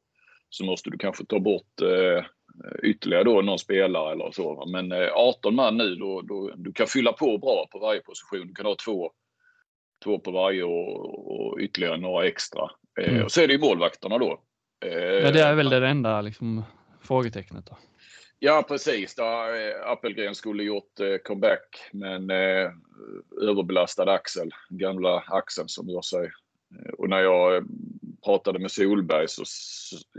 så 0.49 0.65
måste 0.65 0.89
du 0.89 0.97
kanske 0.97 1.25
ta 1.25 1.39
bort 1.39 1.81
eh, 1.81 2.25
ytterligare 2.83 3.23
då 3.23 3.41
någon 3.41 3.59
spelare 3.59 4.11
eller 4.11 4.31
så. 4.31 4.65
Men 4.67 4.91
eh, 4.91 5.09
18 5.13 5.55
man 5.55 5.77
nu, 5.77 5.95
då, 5.95 6.21
då, 6.21 6.51
du 6.55 6.73
kan 6.73 6.87
fylla 6.87 7.13
på 7.13 7.37
bra 7.37 7.67
på 7.71 7.79
varje 7.79 8.01
position. 8.01 8.47
Du 8.47 8.53
kan 8.53 8.65
ha 8.65 8.75
två, 8.75 9.11
två 10.03 10.19
på 10.19 10.31
varje 10.31 10.63
och, 10.63 11.51
och 11.51 11.59
ytterligare 11.59 11.97
några 11.97 12.25
extra. 12.25 12.69
Eh, 13.01 13.13
mm. 13.13 13.25
och 13.25 13.31
så 13.31 13.41
är 13.41 13.47
det 13.47 13.53
ju 13.53 13.59
målvakterna 13.59 14.17
då. 14.17 14.41
Ja, 14.79 15.31
det 15.31 15.41
är 15.41 15.55
väl 15.55 15.69
det 15.69 15.87
enda 15.87 16.21
liksom, 16.21 16.63
frågetecknet 17.01 17.65
då. 17.65 17.77
Ja 18.39 18.65
precis. 18.67 19.15
Där, 19.15 19.73
Appelgren 19.91 20.35
skulle 20.35 20.63
gjort 20.63 20.99
comeback 21.23 21.89
med 21.91 22.15
en 22.15 22.29
överbelastad 23.41 24.11
axel. 24.11 24.51
Gamla 24.69 25.23
axeln 25.27 25.69
som 25.69 25.89
gör 25.89 26.01
sig. 26.01 26.31
Och 26.97 27.09
när 27.09 27.19
jag 27.19 27.63
pratade 28.25 28.59
med 28.59 28.71
Solberg 28.71 29.27
så, 29.27 29.43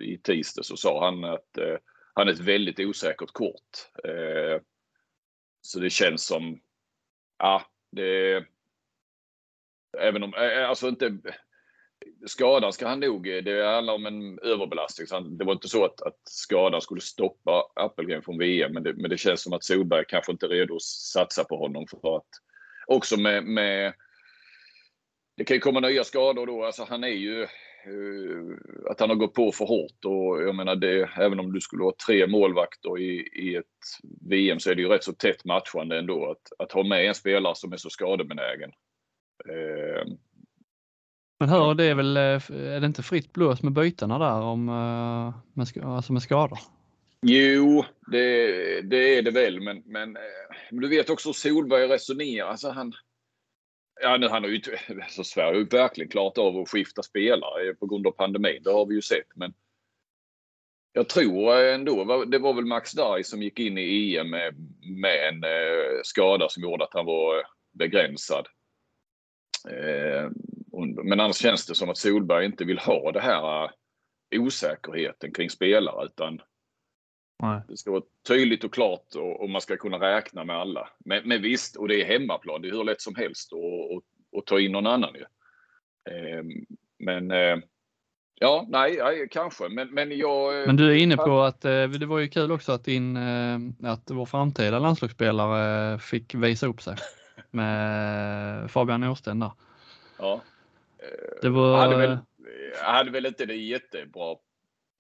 i 0.01 0.19
tisdag 0.19 0.63
så 0.63 0.77
sa 0.77 1.05
han 1.05 1.25
att 1.25 1.59
han 2.15 2.29
är 2.29 2.33
ett 2.33 2.41
väldigt 2.41 2.81
osäkert 2.81 3.33
kort. 3.33 3.91
Eh, 4.05 4.61
så 5.61 5.81
det 5.81 5.91
känns 5.91 6.27
som, 6.27 6.61
ja, 7.39 7.63
det 7.91 8.45
Även 10.01 10.23
om, 10.23 10.35
eh, 10.35 10.59
eh, 10.59 10.69
alltså 10.69 10.89
inte 10.89 11.19
skadan 12.27 12.73
ska 12.73 12.89
han 12.89 13.01
nog, 13.01 13.29
eh, 13.29 13.43
det 13.43 13.67
handlar 13.67 13.95
om 13.95 14.07
en 14.07 14.39
överbelastning. 14.39 15.07
Så 15.07 15.21
det 15.21 15.45
var 15.45 15.53
inte 15.53 15.69
så 15.69 15.85
att, 15.85 16.03
att 16.03 16.21
skadan 16.25 16.81
skulle 16.81 17.01
stoppa 17.01 17.65
Appelgren 17.75 18.23
från 18.23 18.39
VM, 18.39 18.73
men 18.73 18.83
det, 18.83 18.95
men 18.95 19.11
det 19.11 19.19
känns 19.19 19.43
som 19.43 19.53
att 19.53 19.65
Solberg 19.65 20.05
kanske 20.09 20.33
inte 20.33 20.47
är 20.47 20.51
redo 20.51 20.77
att 20.77 20.83
satsa 20.83 21.45
på 21.45 21.57
honom 21.57 21.87
för 21.87 22.17
att 22.17 22.29
också 22.87 23.17
med, 23.17 23.45
med 23.45 23.93
det 25.37 25.45
kan 25.45 25.57
ju 25.57 25.61
komma 25.61 25.81
nya 25.81 26.05
skador 26.05 26.47
då. 26.47 26.65
Alltså 26.65 26.87
han 26.89 27.05
är 27.05 27.09
ju 27.09 27.47
att 28.91 29.01
han 29.01 29.09
har 29.09 29.17
gått 29.17 29.35
på 29.35 29.53
för 29.53 29.65
hårt 29.65 30.05
och 30.05 30.43
jag 30.43 30.55
menar 30.55 30.77
det, 30.77 31.11
även 31.17 31.41
om 31.41 31.53
du 31.53 31.61
skulle 31.61 31.85
ha 31.85 31.93
tre 32.07 32.27
målvakter 32.27 32.99
i, 32.99 33.29
i 33.33 33.57
ett 33.57 33.67
VM 34.31 34.61
så 34.61 34.71
är 34.71 34.75
det 34.75 34.83
ju 34.83 34.89
rätt 34.89 35.05
så 35.05 35.13
tätt 35.13 35.45
matchande 35.45 35.99
ändå 35.99 36.31
att, 36.31 36.61
att 36.63 36.73
ha 36.73 36.83
med 36.83 37.09
en 37.09 37.15
spelare 37.15 37.55
som 37.55 37.73
är 37.73 37.77
så 37.77 37.91
skadebenägen. 37.91 38.71
Eh, 39.49 40.13
men 41.41 41.49
hör, 41.49 41.75
det 41.75 41.85
är 41.85 41.95
väl, 41.95 42.17
eh, 42.17 42.23
är 42.51 42.81
det 42.81 42.87
inte 42.87 43.03
fritt 43.03 43.33
blås 43.33 43.63
med 43.63 43.73
bytena 43.73 44.19
där 44.19 44.41
om, 44.41 44.65
med, 45.55 45.85
alltså 45.85 46.13
med 46.13 46.23
skador? 46.23 46.59
Jo, 47.23 47.85
det, 48.07 48.81
det 48.81 49.19
är 49.19 49.23
det 49.23 49.31
väl, 49.31 49.61
men, 49.61 49.83
men, 49.87 50.17
men 50.71 50.81
du 50.81 50.89
vet 50.89 51.11
också 51.11 51.29
hur 51.29 51.33
Solberg 51.33 51.89
resonerar. 51.89 52.49
Alltså 52.49 52.71
han, 52.71 52.93
Ja, 54.01 54.17
nu 54.17 54.29
han 54.29 54.43
har 54.43 54.51
ju 54.51 54.61
alltså 55.03 55.25
Sverige 55.25 55.49
har 55.49 55.55
ju 55.55 55.65
verkligen 55.65 56.11
klarat 56.11 56.39
av 56.39 56.57
att 56.57 56.69
skifta 56.69 57.03
spelare 57.03 57.75
på 57.75 57.87
grund 57.87 58.07
av 58.07 58.11
pandemin. 58.11 58.63
Det 58.63 58.73
har 58.73 58.87
vi 58.87 58.95
ju 58.95 59.03
sett. 59.03 59.37
Men 59.37 59.55
jag 60.93 61.09
tror 61.09 61.57
ändå, 61.57 62.25
det 62.25 62.39
var 62.39 62.55
väl 62.55 62.65
Max 62.65 62.93
Darj 62.93 63.25
som 63.25 63.43
gick 63.43 63.59
in 63.59 63.79
i 63.79 64.17
EM 64.17 64.31
med, 64.31 64.55
med 65.01 65.29
en 65.29 65.45
eh, 65.45 66.01
skada 66.03 66.49
som 66.49 66.63
gjorde 66.63 66.85
att 66.85 66.95
han 66.95 67.07
var 67.07 67.47
begränsad. 67.73 68.47
Eh, 69.69 70.31
men 71.05 71.21
annars 71.21 71.37
känns 71.37 71.67
det 71.67 71.75
som 71.75 71.91
att 71.91 71.99
Solberg 71.99 72.47
inte 72.47 72.65
vill 72.65 72.79
ha 72.79 73.13
det 73.13 73.21
här 73.21 73.65
eh, 73.65 73.71
osäkerheten 74.43 75.33
kring 75.33 75.51
spelare 75.51 76.07
utan 76.07 76.41
Nej. 77.43 77.61
Det 77.69 77.77
ska 77.77 77.91
vara 77.91 78.03
tydligt 78.29 78.65
och 78.65 78.75
klart 78.75 79.15
och, 79.15 79.43
och, 79.43 79.51
man 79.51 79.61
ska 79.61 79.77
kunna 79.77 80.01
räkna 80.01 80.45
med 80.45 80.57
alla. 80.57 80.89
Men, 80.99 81.29
men 81.29 81.43
visst, 81.43 81.77
och 81.77 81.89
det 81.89 82.03
är 82.03 82.05
hemmaplan. 82.05 82.63
Det 82.63 82.69
är 82.69 82.73
hur 82.73 82.85
lätt 82.85 83.01
som 83.01 83.15
helst 83.15 83.53
att 84.39 84.47
ta 84.47 84.61
in 84.61 84.73
någon 84.73 84.87
annan 84.87 85.15
ju. 85.15 85.25
Eh, 86.15 86.45
men 86.99 87.31
eh, 87.31 87.57
ja, 88.41 88.67
nej, 88.69 88.97
nej, 89.03 89.29
kanske. 89.31 89.69
Men, 89.69 89.95
men 89.95 90.19
jag... 90.19 90.61
Eh, 90.61 90.67
men 90.67 90.77
du 90.77 90.91
är 90.91 90.97
inne 90.97 91.17
på 91.17 91.41
att 91.41 91.65
eh, 91.65 91.89
det 91.89 92.07
var 92.07 92.19
ju 92.19 92.29
kul 92.29 92.53
också 92.53 92.73
att, 92.73 92.85
din, 92.85 93.17
att 93.83 94.11
vår 94.11 94.27
framtida 94.27 94.79
landslagsspelare 94.79 95.99
fick 95.99 96.35
visa 96.35 96.67
upp 96.67 96.83
sig 96.83 96.97
med 97.55 98.71
Fabian 98.71 99.05
Åsten 99.05 99.41
där. 99.41 99.53
Ja. 100.19 100.41
Det 101.43 101.49
var... 101.49 101.71
Jag 101.71 101.79
hade 101.79 101.97
väl, 101.97 102.19
hade 102.83 103.11
väl 103.11 103.27
inte 103.27 103.47
det 103.47 103.55
jättebra 103.55 104.37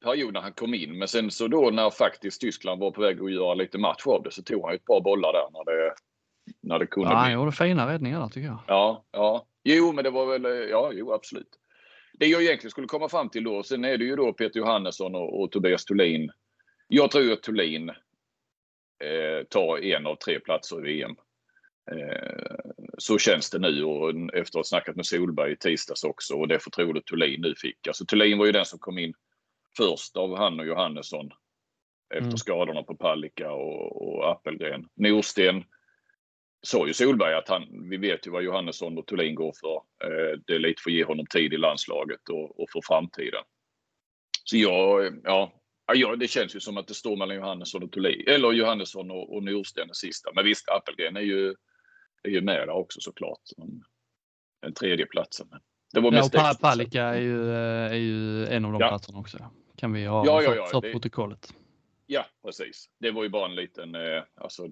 period 0.04 0.32
när 0.32 0.40
han 0.40 0.52
kom 0.52 0.74
in. 0.74 0.98
Men 0.98 1.08
sen 1.08 1.30
så 1.30 1.48
då 1.48 1.70
när 1.70 1.90
faktiskt 1.90 2.40
Tyskland 2.40 2.80
var 2.80 2.90
på 2.90 3.00
väg 3.00 3.22
att 3.22 3.32
göra 3.32 3.54
lite 3.54 3.78
match 3.78 4.06
av 4.06 4.22
det 4.22 4.30
så 4.30 4.42
tog 4.42 4.64
han 4.64 4.74
ett 4.74 4.84
par 4.84 5.00
bollar 5.00 5.32
där 5.32 5.48
när 5.52 5.64
det, 5.64 5.94
när 6.60 6.78
det 6.78 6.86
kunde 6.86 7.10
ja, 7.10 7.14
bli. 7.14 7.22
Han 7.22 7.32
gjorde 7.32 7.52
fina 7.52 7.92
räddningar 7.92 8.20
där 8.20 8.28
tycker 8.28 8.46
jag. 8.46 8.58
Ja, 8.66 9.04
ja. 9.10 9.46
Jo, 9.64 9.92
men 9.92 10.04
det 10.04 10.10
var 10.10 10.26
väl, 10.26 10.68
ja, 10.70 10.90
jo 10.92 11.12
absolut. 11.12 11.48
det 12.18 12.26
jag 12.26 12.42
egentligen 12.42 12.70
skulle 12.70 12.86
komma 12.86 13.08
fram 13.08 13.28
till 13.28 13.44
då, 13.44 13.62
sen 13.62 13.84
är 13.84 13.98
det 13.98 14.04
ju 14.04 14.16
då 14.16 14.32
Peter 14.32 14.60
Johannesson 14.60 15.14
och, 15.14 15.42
och 15.42 15.50
Tobias 15.50 15.84
Thulin. 15.84 16.30
Jag 16.88 17.10
tror 17.10 17.32
att 17.32 17.42
Thulin 17.42 17.88
eh, 17.88 19.44
tar 19.50 19.84
en 19.84 20.06
av 20.06 20.16
tre 20.16 20.40
platser 20.40 20.78
i 20.78 20.82
VM. 20.82 21.16
Eh, 21.90 22.56
så 22.98 23.18
känns 23.18 23.50
det 23.50 23.58
nu 23.58 23.84
och 23.84 24.10
efter 24.10 24.40
att 24.40 24.54
ha 24.54 24.64
snackat 24.64 24.96
med 24.96 25.06
Solberg 25.06 25.52
i 25.52 25.56
tisdags 25.56 26.04
också 26.04 26.34
och 26.34 26.48
det 26.48 26.58
förtroendet 26.58 27.06
Thulin 27.06 27.40
nu 27.40 27.54
fick. 27.56 27.86
Alltså 27.86 28.04
Thulin 28.04 28.38
var 28.38 28.46
ju 28.46 28.52
den 28.52 28.64
som 28.64 28.78
kom 28.78 28.98
in 28.98 29.14
först 29.76 30.16
av 30.16 30.36
han 30.36 30.60
och 30.60 30.66
Johannesson 30.66 31.30
efter 32.14 32.24
mm. 32.24 32.36
skadorna 32.36 32.82
på 32.82 32.96
Palicka 32.96 33.52
och, 33.52 34.02
och 34.02 34.30
Appelgren. 34.30 34.88
Norsten 34.94 35.64
sa 36.62 36.86
ju 36.86 36.92
Solberg 36.92 37.34
att 37.34 37.48
han, 37.48 37.88
vi 37.90 37.96
vet 37.96 38.26
ju 38.26 38.30
vad 38.30 38.42
Johannesson 38.42 38.98
och 38.98 39.06
Thulin 39.06 39.34
går 39.34 39.54
för. 39.60 39.76
Eh, 40.08 40.38
det 40.46 40.54
är 40.54 40.58
lite 40.58 40.82
för 40.82 40.90
att 40.90 40.94
ge 40.94 41.04
honom 41.04 41.26
tid 41.26 41.52
i 41.52 41.56
landslaget 41.56 42.28
och, 42.28 42.60
och 42.60 42.70
för 42.72 42.80
framtiden. 42.84 43.42
Så 44.44 44.56
jag, 44.56 45.20
ja, 45.24 45.52
ja, 45.94 46.16
det 46.16 46.28
känns 46.28 46.56
ju 46.56 46.60
som 46.60 46.76
att 46.76 46.88
det 46.88 46.94
står 46.94 47.16
mellan 47.16 47.36
Johannesson 47.36 47.82
och 47.82 47.92
Thulin, 47.92 48.24
eller 48.28 48.52
Johannesson 48.52 49.10
och, 49.10 49.36
och 49.36 49.42
Norsten 49.42 49.86
den 49.86 49.94
sista. 49.94 50.30
Men 50.34 50.44
visst, 50.44 50.68
Appelgren 50.68 51.16
är 51.16 51.20
ju, 51.20 51.54
är 52.24 52.30
ju 52.30 52.40
med 52.40 52.68
där 52.68 52.70
också 52.70 53.00
såklart. 53.00 53.40
Den 54.62 54.74
tredje 54.74 55.06
platsen. 55.06 55.48
Det 55.92 56.00
var 56.00 56.10
mest 56.10 56.34
ja, 56.34 56.50
och 56.52 56.60
Palicka 56.60 57.02
är 57.02 57.20
ju, 57.20 57.50
är 57.52 57.94
ju 57.94 58.46
en 58.46 58.64
av 58.64 58.72
de 58.72 58.80
ja. 58.80 58.88
platserna 58.88 59.18
också. 59.18 59.50
Kan 59.76 59.92
vi 59.92 60.04
ha 60.04 60.26
ja, 60.26 60.42
ja, 60.42 60.54
ja, 60.54 60.66
för, 60.66 60.80
för 60.80 60.92
protokollet. 60.92 61.54
Ja, 62.06 62.26
precis. 62.44 62.90
Det 63.00 63.10
var 63.10 63.22
ju 63.22 63.28
bara 63.28 63.48
en 63.48 63.54
liten, 63.54 63.94
eh, 63.94 64.22
alltså, 64.34 64.68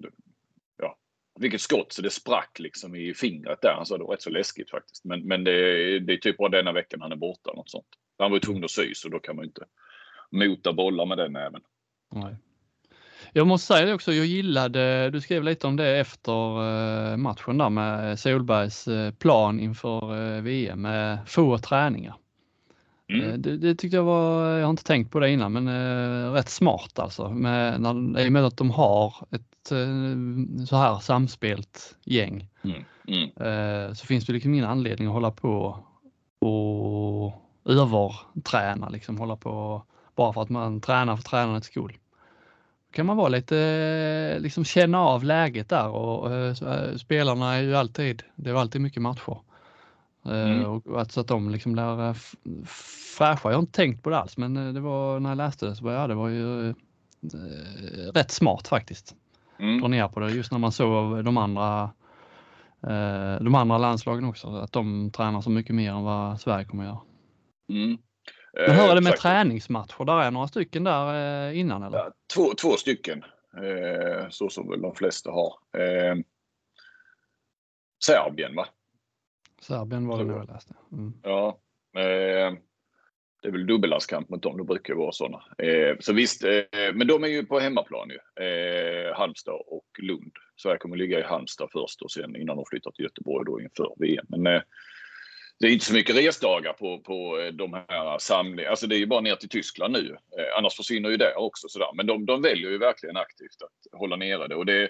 ja, 0.77 0.97
vilket 1.39 1.61
skott 1.61 1.93
så 1.93 2.01
det 2.01 2.09
sprack 2.09 2.59
liksom 2.59 2.95
i 2.95 3.13
fingret 3.13 3.61
där. 3.61 3.73
Alltså, 3.73 3.97
det 3.97 4.03
var 4.03 4.11
rätt 4.11 4.21
så 4.21 4.29
läskigt 4.29 4.69
faktiskt. 4.69 5.05
Men, 5.05 5.27
men 5.27 5.43
det, 5.43 5.51
det 5.99 6.13
är 6.13 6.17
typ 6.17 6.37
bara 6.37 6.49
denna 6.49 6.71
veckan 6.71 7.01
han 7.01 7.11
är 7.11 7.15
borta. 7.15 7.53
Något 7.53 7.69
sånt. 7.69 7.87
Han 8.17 8.31
var 8.31 8.35
ju 8.35 8.41
tvungen 8.41 8.63
att 8.63 8.71
sy 8.71 8.93
så 8.93 9.09
då 9.09 9.19
kan 9.19 9.35
man 9.35 9.45
ju 9.45 9.47
inte 9.47 9.65
mota 10.31 10.73
bollar 10.73 11.05
med 11.05 11.17
den 11.17 11.35
även. 11.35 11.61
Nej. 12.11 12.35
Jag 13.35 13.47
måste 13.47 13.67
säga 13.67 13.85
det 13.85 13.93
också, 13.93 14.13
jag 14.13 14.25
gillade, 14.25 15.09
du 15.09 15.21
skrev 15.21 15.43
lite 15.43 15.67
om 15.67 15.75
det 15.75 15.97
efter 15.99 16.31
eh, 17.11 17.17
matchen 17.17 17.57
där 17.57 17.69
med 17.69 18.19
Solbergs 18.19 18.87
eh, 18.87 19.11
plan 19.11 19.59
inför 19.59 20.35
eh, 20.35 20.41
VM 20.41 20.81
med 20.81 21.17
få 21.27 21.57
träningar. 21.57 22.15
Mm. 23.09 23.41
Det, 23.41 23.57
det, 23.57 23.75
tyckte 23.75 23.97
jag 23.97 24.03
var, 24.03 24.49
jag 24.49 24.65
har 24.65 24.69
inte 24.69 24.83
tänkt 24.83 25.11
på 25.11 25.19
det 25.19 25.29
innan, 25.29 25.53
men 25.53 25.67
äh, 25.67 26.31
rätt 26.31 26.49
smart 26.49 26.99
alltså. 26.99 27.29
Med, 27.29 27.81
när, 27.81 28.19
I 28.19 28.27
och 28.27 28.31
med 28.31 28.45
att 28.45 28.57
de 28.57 28.71
har 28.71 29.15
ett 29.31 29.71
äh, 29.71 30.65
så 30.65 30.75
här 30.75 30.99
samspelt 30.99 31.95
gäng 32.03 32.47
mm. 32.63 32.83
Mm. 33.07 33.29
Äh, 33.29 33.93
så 33.93 34.05
finns 34.05 34.25
det 34.25 34.33
liksom 34.33 34.53
ingen 34.53 34.65
anledning 34.65 35.07
att 35.07 35.13
hålla 35.13 35.31
på 35.31 35.77
och 36.39 37.33
överträna, 37.65 38.89
liksom 38.89 39.17
hålla 39.17 39.35
på 39.35 39.83
bara 40.15 40.33
för 40.33 40.41
att 40.41 40.49
man 40.49 40.81
tränar 40.81 41.15
för 41.15 41.23
tränandets 41.23 41.67
skull. 41.67 41.97
Kan 42.93 43.05
man 43.05 43.17
vara 43.17 43.29
lite, 43.29 44.37
liksom 44.39 44.65
känna 44.65 44.99
av 44.99 45.23
läget 45.23 45.69
där 45.69 45.89
och 45.89 46.57
spelarna 46.99 47.53
är 47.53 47.61
ju 47.61 47.75
alltid, 47.75 48.23
det 48.35 48.49
är 48.49 48.55
alltid 48.55 48.81
mycket 48.81 49.01
matcher. 49.01 49.37
Mm. 50.25 50.61
Eh, 50.61 50.65
och 50.65 51.01
att, 51.01 51.11
så 51.11 51.21
att 51.21 51.27
de 51.27 51.49
liksom 51.49 51.73
blir 51.73 52.07
eh, 52.07 52.13
fräscha. 53.17 53.49
Jag 53.49 53.57
har 53.57 53.59
inte 53.59 53.71
tänkt 53.71 54.03
på 54.03 54.09
det 54.09 54.17
alls 54.17 54.37
men 54.37 54.57
eh, 54.57 54.73
det 54.73 54.79
var 54.79 55.19
när 55.19 55.29
jag 55.29 55.37
läste 55.37 55.65
det 55.65 55.75
så 55.75 55.83
var 55.83 55.91
ja, 55.91 56.07
det 56.07 56.15
var 56.15 56.29
ju 56.29 56.69
eh, 56.69 56.75
rätt 58.13 58.31
smart 58.31 58.67
faktiskt. 58.67 59.15
Mm. 59.59 59.81
Dra 59.81 59.87
ner 59.87 60.07
på 60.07 60.19
det 60.19 60.31
just 60.31 60.51
när 60.51 60.59
man 60.59 60.71
såg 60.71 61.25
de 61.25 61.37
andra 61.37 61.83
eh, 62.83 63.35
de 63.41 63.55
andra 63.55 63.77
landslagen 63.77 64.25
också, 64.25 64.47
att 64.47 64.71
de 64.71 65.11
tränar 65.11 65.41
så 65.41 65.49
mycket 65.49 65.75
mer 65.75 65.91
än 65.91 66.03
vad 66.03 66.41
Sverige 66.41 66.65
kommer 66.65 66.83
göra. 66.83 66.99
Mm. 67.69 67.97
Men 68.53 68.75
hur 68.75 68.89
är 68.89 68.95
det 68.95 69.01
med 69.01 69.17
träningsmatcher? 69.17 70.05
Där 70.05 70.21
är 70.21 70.31
några 70.31 70.47
stycken 70.47 70.83
där 70.83 71.51
innan 71.51 71.83
eller? 71.83 71.97
Ja, 71.97 72.11
två, 72.33 72.53
två 72.53 72.71
stycken, 72.71 73.23
eh, 73.57 74.29
så 74.29 74.49
som 74.49 74.69
väl 74.69 74.81
de 74.81 74.95
flesta 74.95 75.31
har. 75.31 75.53
Eh, 75.77 76.15
Serbien 78.05 78.55
va? 78.55 78.67
Serbien 79.61 80.07
var 80.07 80.17
det 80.17 80.23
nog 80.23 80.37
jag 80.37 80.47
läste. 80.47 80.73
Mm. 80.91 81.13
Ja. 81.23 81.59
Eh, 81.97 82.53
det 83.41 83.49
är 83.49 83.51
väl 83.51 83.67
dubbellandskamp 83.67 84.29
mot 84.29 84.41
dem, 84.41 84.57
det 84.57 84.63
brukar 84.63 84.93
vara 84.93 85.11
sådana. 85.11 85.43
Eh, 85.57 85.95
så 85.99 86.13
visst, 86.13 86.43
eh, 86.43 86.61
men 86.93 87.07
de 87.07 87.23
är 87.23 87.27
ju 87.27 87.45
på 87.45 87.59
hemmaplan 87.59 88.09
ju. 88.09 88.45
Eh, 88.45 89.15
Halmstad 89.15 89.61
och 89.67 89.85
Lund. 89.99 90.31
Sverige 90.55 90.77
kommer 90.77 90.97
ligga 90.97 91.19
i 91.19 91.23
Halmstad 91.23 91.69
först 91.71 92.01
och 92.01 92.11
sen 92.11 92.35
innan 92.35 92.55
de 92.55 92.65
flyttar 92.69 92.91
till 92.91 93.03
Göteborg 93.03 93.45
då 93.45 93.61
inför 93.61 93.93
VM. 93.99 94.25
Men 94.29 94.47
eh, 94.47 94.61
det 95.59 95.67
är 95.67 95.71
inte 95.71 95.85
så 95.85 95.93
mycket 95.93 96.15
resdagar 96.15 96.73
på, 96.73 96.99
på 96.99 97.39
eh, 97.39 97.47
de 97.47 97.73
här 97.73 98.19
samlingarna. 98.19 98.69
Alltså 98.69 98.87
det 98.87 98.95
är 98.95 98.99
ju 98.99 99.07
bara 99.07 99.21
ner 99.21 99.35
till 99.35 99.49
Tyskland 99.49 99.93
nu. 99.93 100.17
Eh, 100.37 100.57
annars 100.57 100.75
försvinner 100.75 101.09
ju 101.09 101.17
det 101.17 101.35
också. 101.35 101.67
Sådär. 101.69 101.89
Men 101.93 102.07
de, 102.07 102.25
de 102.25 102.41
väljer 102.41 102.69
ju 102.69 102.77
verkligen 102.77 103.17
aktivt 103.17 103.61
att 103.63 103.99
hålla 103.99 104.15
nere 104.15 104.47
det. 104.47 104.55
Och 104.55 104.65
det 104.65 104.89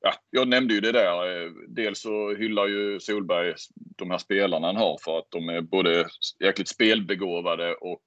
ja, 0.00 0.14
jag 0.30 0.48
nämnde 0.48 0.74
ju 0.74 0.80
det 0.80 0.92
där. 0.92 1.44
Eh, 1.44 1.50
dels 1.68 2.00
så 2.00 2.34
hyllar 2.34 2.66
ju 2.66 3.00
Solberg 3.00 3.54
de 3.74 4.10
här 4.10 4.18
spelarna 4.18 4.66
han 4.66 4.76
har 4.76 4.98
för 5.04 5.18
att 5.18 5.30
de 5.30 5.48
är 5.48 5.60
både 5.60 6.06
jäkligt 6.44 6.68
spelbegåvade 6.68 7.74
och 7.74 8.02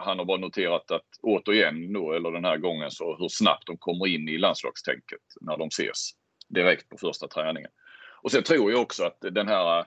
han 0.00 0.18
har 0.18 0.24
bara 0.24 0.38
noterat 0.38 0.90
att 0.90 1.06
återigen 1.22 1.92
då, 1.92 2.12
eller 2.12 2.30
den 2.30 2.44
här 2.44 2.56
gången, 2.56 2.90
så 2.90 3.16
hur 3.16 3.28
snabbt 3.28 3.66
de 3.66 3.78
kommer 3.78 4.06
in 4.06 4.28
i 4.28 4.38
landslagstänket 4.38 5.20
när 5.40 5.56
de 5.56 5.68
ses 5.68 6.10
direkt 6.48 6.88
på 6.88 6.96
första 6.98 7.28
träningen. 7.28 7.70
Och 8.22 8.32
sen 8.32 8.42
tror 8.42 8.70
jag 8.70 8.80
också 8.80 9.04
att 9.04 9.18
den 9.20 9.48
här 9.48 9.84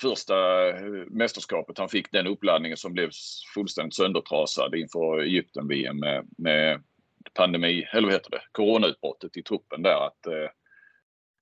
första 0.00 0.68
eh, 0.68 1.04
mästerskapet, 1.10 1.78
han 1.78 1.88
fick 1.88 2.12
den 2.12 2.26
uppladdningen 2.26 2.76
som 2.76 2.92
blev 2.92 3.10
fullständigt 3.54 3.94
söndertrasad 3.94 4.74
inför 4.74 5.20
Egypten-VM 5.20 6.00
med, 6.00 6.26
med 6.38 6.82
pandemi, 7.34 7.88
eller 7.92 8.06
vad 8.06 8.14
heter 8.14 8.30
det, 8.30 8.42
coronautbrottet 8.52 9.36
i 9.36 9.42
truppen 9.42 9.82
där. 9.82 10.06
Att, 10.06 10.26
eh, 10.26 10.50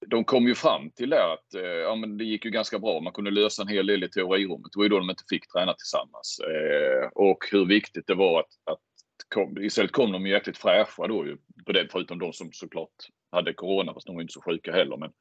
de 0.07 0.25
kom 0.25 0.47
ju 0.47 0.55
fram 0.55 0.91
till 0.91 1.11
det 1.11 1.33
att 1.33 1.55
eh, 1.55 1.63
ja, 1.63 1.95
men 1.95 2.19
det 2.19 2.25
gick 2.25 2.45
ju 2.45 2.51
ganska 2.51 2.79
bra. 2.79 3.01
Man 3.01 3.13
kunde 3.13 3.31
lösa 3.31 3.63
en 3.63 3.69
hel 3.69 3.87
del 3.87 4.05
i 4.05 4.09
teorirummet. 4.09 4.73
Det 4.73 4.79
var 4.79 4.85
ju 4.85 4.89
då 4.89 4.99
de 4.99 5.11
inte 5.11 5.25
fick 5.29 5.53
träna 5.53 5.75
tillsammans. 5.75 6.41
Eh, 6.41 7.09
och 7.15 7.45
hur 7.51 7.67
viktigt 7.67 8.07
det 8.07 8.15
var 8.15 8.41
att, 8.41 8.73
att 8.73 8.81
kom, 9.35 9.59
istället 9.59 9.93
kom 9.93 10.13
de 10.13 10.27
jäkligt 10.27 10.59
fräscha 10.59 11.07
då 11.07 11.27
ju, 11.27 11.37
på 11.67 11.73
det, 11.73 11.89
förutom 11.93 12.19
de 12.19 12.33
som 12.33 12.53
såklart 12.53 12.97
hade 13.33 13.53
corona, 13.53 13.95
fast 13.95 14.07
de 14.07 14.15
var 14.15 14.23
inte 14.23 14.33
så 14.33 14.43
sjuka 14.43 14.73
heller. 14.73 14.97
Men 14.97 15.13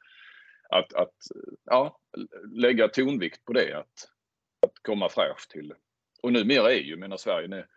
att, 0.69 0.93
att 0.93 1.15
ja, 1.65 1.99
lägga 2.51 2.87
tonvikt 2.87 3.45
på 3.45 3.53
det, 3.53 3.73
att, 3.73 4.09
att 4.61 4.73
komma 4.81 5.09
fräsch 5.09 5.47
till. 5.49 5.73
Och 6.21 6.33
numera 6.33 6.73
är 6.73 6.79
ju, 6.79 6.97
menar 6.97 7.17
Sverige, 7.17 7.47
det, 7.47 7.67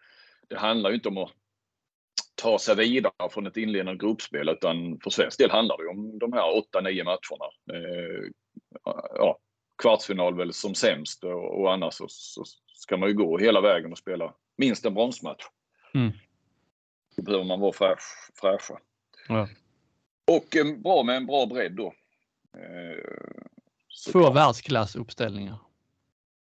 det 0.48 0.59
handlar 0.59 0.90
ju 0.90 0.96
inte 0.96 1.09
om 1.09 1.18
att 1.18 1.31
ta 2.35 2.59
sig 2.59 2.76
vidare 2.76 3.31
från 3.31 3.46
ett 3.46 3.57
inledande 3.57 4.07
gruppspel 4.07 4.48
utan 4.48 5.00
för 5.05 5.11
svensk 5.11 5.38
del 5.38 5.50
handlar 5.50 5.79
det 5.79 5.88
om 5.88 6.18
de 6.18 6.33
här 6.33 6.62
8-9 6.72 7.05
matcherna. 7.05 7.50
Eh, 7.72 8.31
ja, 9.14 9.38
kvartsfinal 9.83 10.37
väl 10.37 10.53
som 10.53 10.74
sämst 10.74 11.24
och, 11.24 11.61
och 11.61 11.72
annars 11.72 11.94
så, 11.94 12.07
så, 12.09 12.44
ska 12.74 12.96
man 12.96 13.09
ju 13.09 13.14
gå 13.14 13.38
hela 13.38 13.61
vägen 13.61 13.92
och 13.92 13.98
spela 13.98 14.35
minst 14.57 14.87
en 14.87 14.94
bronsmatch. 14.94 15.44
Mm. 15.94 16.12
Då 17.16 17.22
behöver 17.22 17.44
man 17.44 17.61
vara 17.61 17.72
fräsch, 17.72 18.31
fräscha. 18.40 18.81
Ja. 19.29 19.48
Och 20.26 20.57
eh, 20.57 20.76
bra 20.76 21.03
med 21.03 21.16
en 21.16 21.26
bra 21.26 21.46
bredd 21.46 21.72
då. 21.72 21.94
Eh, 22.56 24.12
Två 24.12 24.30
världsklassuppställningar. 24.30 25.58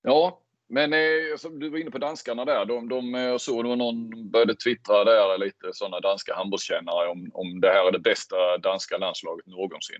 Ja, 0.03 0.41
men 0.69 0.93
eh, 0.93 1.37
som 1.37 1.59
du 1.59 1.71
var 1.71 1.79
inne 1.79 1.91
på 1.91 1.99
danskarna 1.99 2.45
där. 2.45 2.65
De, 2.65 2.89
de 2.89 3.15
eh, 3.15 3.37
såg 3.37 3.65
det 3.65 3.77
någon 3.77 4.31
började 4.31 4.55
twittra 4.55 5.05
där 5.05 5.39
lite 5.39 5.71
sådana 5.73 6.01
danska 6.01 6.35
handbollskännare 6.35 7.09
om, 7.09 7.31
om 7.35 7.61
det 7.61 7.69
här 7.69 7.89
är 7.89 7.93
det 7.93 7.99
bästa 7.99 8.59
danska 8.59 8.99
landslaget 8.99 9.47
någonsin. 9.47 9.99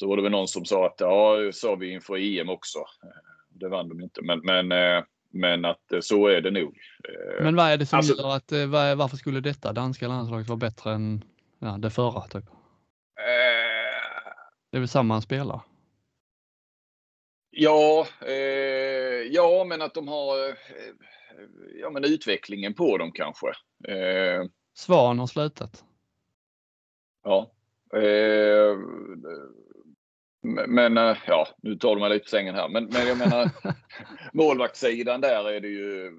Så 0.00 0.08
var 0.08 0.16
det 0.16 0.22
väl 0.22 0.32
någon 0.32 0.48
som 0.48 0.64
sa 0.64 0.86
att 0.86 0.96
ja, 0.98 1.36
sa 1.52 1.74
vi 1.74 1.92
inför 1.92 2.16
EM 2.16 2.48
också. 2.48 2.78
Eh, 2.78 3.08
det 3.48 3.68
vann 3.68 3.88
de 3.88 4.00
inte, 4.00 4.22
men, 4.22 4.40
men, 4.40 4.72
eh, 4.72 5.04
men 5.30 5.64
att 5.64 5.92
så 6.00 6.26
är 6.26 6.40
det 6.40 6.50
nog. 6.50 6.78
Men 7.40 7.56
vad 7.56 7.66
är 7.66 7.76
det 7.76 7.86
som 7.86 7.96
alltså, 7.96 8.22
gör 8.22 8.36
att 8.36 8.52
varför 8.98 9.16
skulle 9.16 9.40
detta 9.40 9.72
danska 9.72 10.08
landslaget 10.08 10.48
vara 10.48 10.56
bättre 10.56 10.92
än 10.92 11.24
ja, 11.58 11.76
det 11.78 11.90
förra? 11.90 12.22
Typ? 12.22 12.44
Det 14.70 14.76
är 14.76 14.80
väl 14.80 14.88
samma 14.88 15.20
spelare? 15.20 15.60
Ja, 17.50 18.06
eh, 18.26 19.22
ja, 19.30 19.64
men 19.68 19.82
att 19.82 19.94
de 19.94 20.08
har 20.08 20.48
eh, 20.48 20.54
ja, 21.80 21.90
men 21.90 22.04
utvecklingen 22.04 22.74
på 22.74 22.98
dem 22.98 23.12
kanske. 23.12 23.46
Eh, 23.88 24.44
Svan 24.74 25.18
har 25.18 25.26
slutat. 25.26 25.84
Ja. 27.24 27.50
Eh, 27.92 28.78
men 30.66 30.98
eh, 30.98 31.16
ja, 31.26 31.48
nu 31.62 31.76
tar 31.76 31.94
du 31.94 32.00
mig 32.00 32.10
lite 32.10 32.22
på 32.22 32.28
sängen 32.28 32.54
här. 32.54 32.68
Men, 32.68 32.84
men 32.84 33.06
jag 33.06 33.18
menar 33.18 33.50
målvaktssidan 34.32 35.20
där 35.20 35.52
är 35.52 35.60
det 35.60 35.68
ju. 35.68 36.12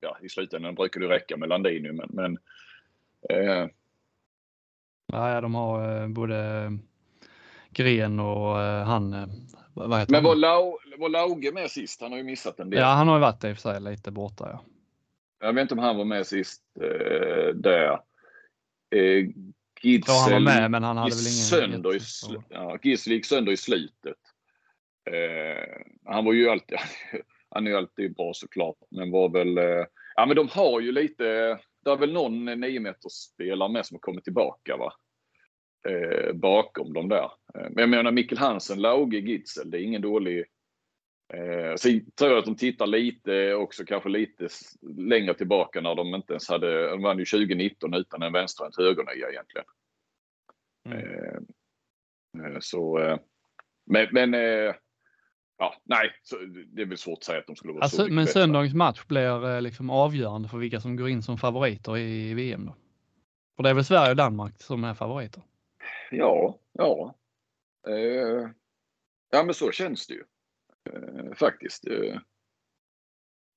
Ja, 0.00 0.18
i 0.22 0.28
slutändan 0.28 0.74
brukar 0.74 1.00
det 1.00 1.08
räcka 1.08 1.36
med 1.36 1.48
Landini, 1.48 1.92
men. 1.92 2.08
men 2.10 2.38
eh. 3.30 3.68
ja, 5.06 5.40
de 5.40 5.54
har 5.54 6.08
både 6.08 6.70
Gren 7.76 8.20
och 8.20 8.56
han 8.86 9.28
vad 9.76 9.98
heter 9.98 10.12
Men 10.12 10.24
var, 10.24 10.36
Lau, 10.36 10.78
var 10.98 11.08
Lauge 11.08 11.52
med 11.52 11.70
sist? 11.70 12.00
Han 12.00 12.10
har 12.10 12.18
ju 12.18 12.24
missat 12.24 12.60
en 12.60 12.70
del. 12.70 12.80
Ja, 12.80 12.86
han 12.86 13.08
har 13.08 13.16
ju 13.16 13.20
varit 13.20 13.44
i 13.44 13.52
och 13.52 13.56
för 13.56 13.72
sig 13.72 13.80
lite 13.80 14.10
borta. 14.10 14.48
Ja. 14.52 14.64
Jag 15.46 15.52
vet 15.52 15.62
inte 15.62 15.74
om 15.74 15.80
han 15.80 15.96
var 15.96 16.04
med 16.04 16.26
sist 16.26 16.62
eh, 16.80 17.54
där. 17.54 17.92
Eh, 18.90 19.26
tror 19.82 20.22
han 20.22 20.32
var 20.32 20.40
med, 20.40 20.70
men 20.70 20.82
han 20.82 20.96
hade 20.96 21.14
väl 21.14 21.26
ingen... 21.26 21.70
sönder 21.70 21.94
i, 21.94 21.98
jättestor- 21.98 22.36
sl- 22.36 22.42
ja, 22.48 22.78
Gisle 22.82 23.14
gick 23.14 23.26
sönder 23.26 23.52
i 23.52 23.56
slutet. 23.56 24.16
Eh, 25.10 25.82
han 26.04 26.24
var 26.24 26.32
ju 26.32 26.48
alltid, 26.48 26.78
han 27.50 27.66
är 27.66 27.70
ju 27.70 27.76
alltid 27.76 28.16
bra 28.16 28.32
såklart, 28.34 28.76
men 28.90 29.10
var 29.10 29.28
väl, 29.28 29.58
eh, 29.58 29.84
ja 30.14 30.26
men 30.26 30.36
de 30.36 30.48
har 30.48 30.80
ju 30.80 30.92
lite, 30.92 31.24
det 31.84 31.90
är 31.90 31.96
väl 31.96 32.12
någon 32.12 32.44
9 32.44 32.94
spelare 33.10 33.72
med 33.72 33.86
som 33.86 33.94
har 33.94 34.00
kommit 34.00 34.24
tillbaka 34.24 34.76
va? 34.76 34.92
Eh, 35.88 36.32
bakom 36.32 36.92
dem 36.92 37.08
där. 37.08 37.30
Eh, 37.56 37.70
men 37.70 37.76
jag 37.76 37.88
menar 37.88 38.12
Mikkel 38.12 38.38
Hansen, 38.38 38.80
Lauge, 38.80 39.18
Gitzel, 39.18 39.70
det 39.70 39.78
är 39.80 39.82
ingen 39.82 40.02
dålig 40.02 40.44
Eh, 41.34 41.74
sen 41.76 42.10
tror 42.10 42.30
jag 42.30 42.38
att 42.38 42.44
de 42.44 42.56
tittar 42.56 42.86
lite 42.86 43.54
också 43.54 43.84
kanske 43.84 44.08
lite 44.08 44.48
längre 44.96 45.34
tillbaka 45.34 45.80
när 45.80 45.94
de 45.94 46.14
inte 46.14 46.32
ens 46.32 46.48
hade, 46.48 46.90
de 46.90 47.02
vann 47.02 47.18
ju 47.18 47.24
2019 47.24 47.94
utan 47.94 48.22
en 48.22 48.32
vänsterhänt 48.32 48.76
högernia 48.76 49.30
egentligen. 49.30 49.66
Mm. 50.86 50.98
Eh, 50.98 52.46
eh, 52.46 52.58
så, 52.60 52.98
men, 53.86 54.08
men 54.12 54.32
ja, 55.58 55.74
nej, 55.84 56.10
så, 56.22 56.36
det 56.66 56.82
är 56.82 56.86
väl 56.86 56.98
svårt 56.98 57.18
att 57.18 57.24
säga 57.24 57.38
att 57.38 57.46
de 57.46 57.56
skulle 57.56 57.72
vara 57.72 57.80
så 57.80 57.84
Alltså, 57.84 58.02
mycket 58.02 58.14
men 58.14 58.24
bättre. 58.24 58.40
söndagens 58.40 58.74
match 58.74 59.04
blir 59.06 59.60
liksom 59.60 59.90
avgörande 59.90 60.48
för 60.48 60.58
vilka 60.58 60.80
som 60.80 60.96
går 60.96 61.08
in 61.08 61.22
som 61.22 61.38
favoriter 61.38 61.98
i 61.98 62.34
VM 62.34 62.66
då? 62.66 62.76
Och 63.56 63.62
det 63.62 63.70
är 63.70 63.74
väl 63.74 63.84
Sverige 63.84 64.10
och 64.10 64.16
Danmark 64.16 64.62
som 64.62 64.84
är 64.84 64.94
favoriter? 64.94 65.42
Ja, 66.10 66.58
ja. 66.72 67.14
Eh, 67.88 68.48
ja, 69.30 69.42
men 69.44 69.54
så 69.54 69.70
känns 69.70 70.06
det 70.06 70.14
ju. 70.14 70.24
Eh, 70.92 71.34
faktiskt. 71.34 71.86
Eh, 71.86 72.18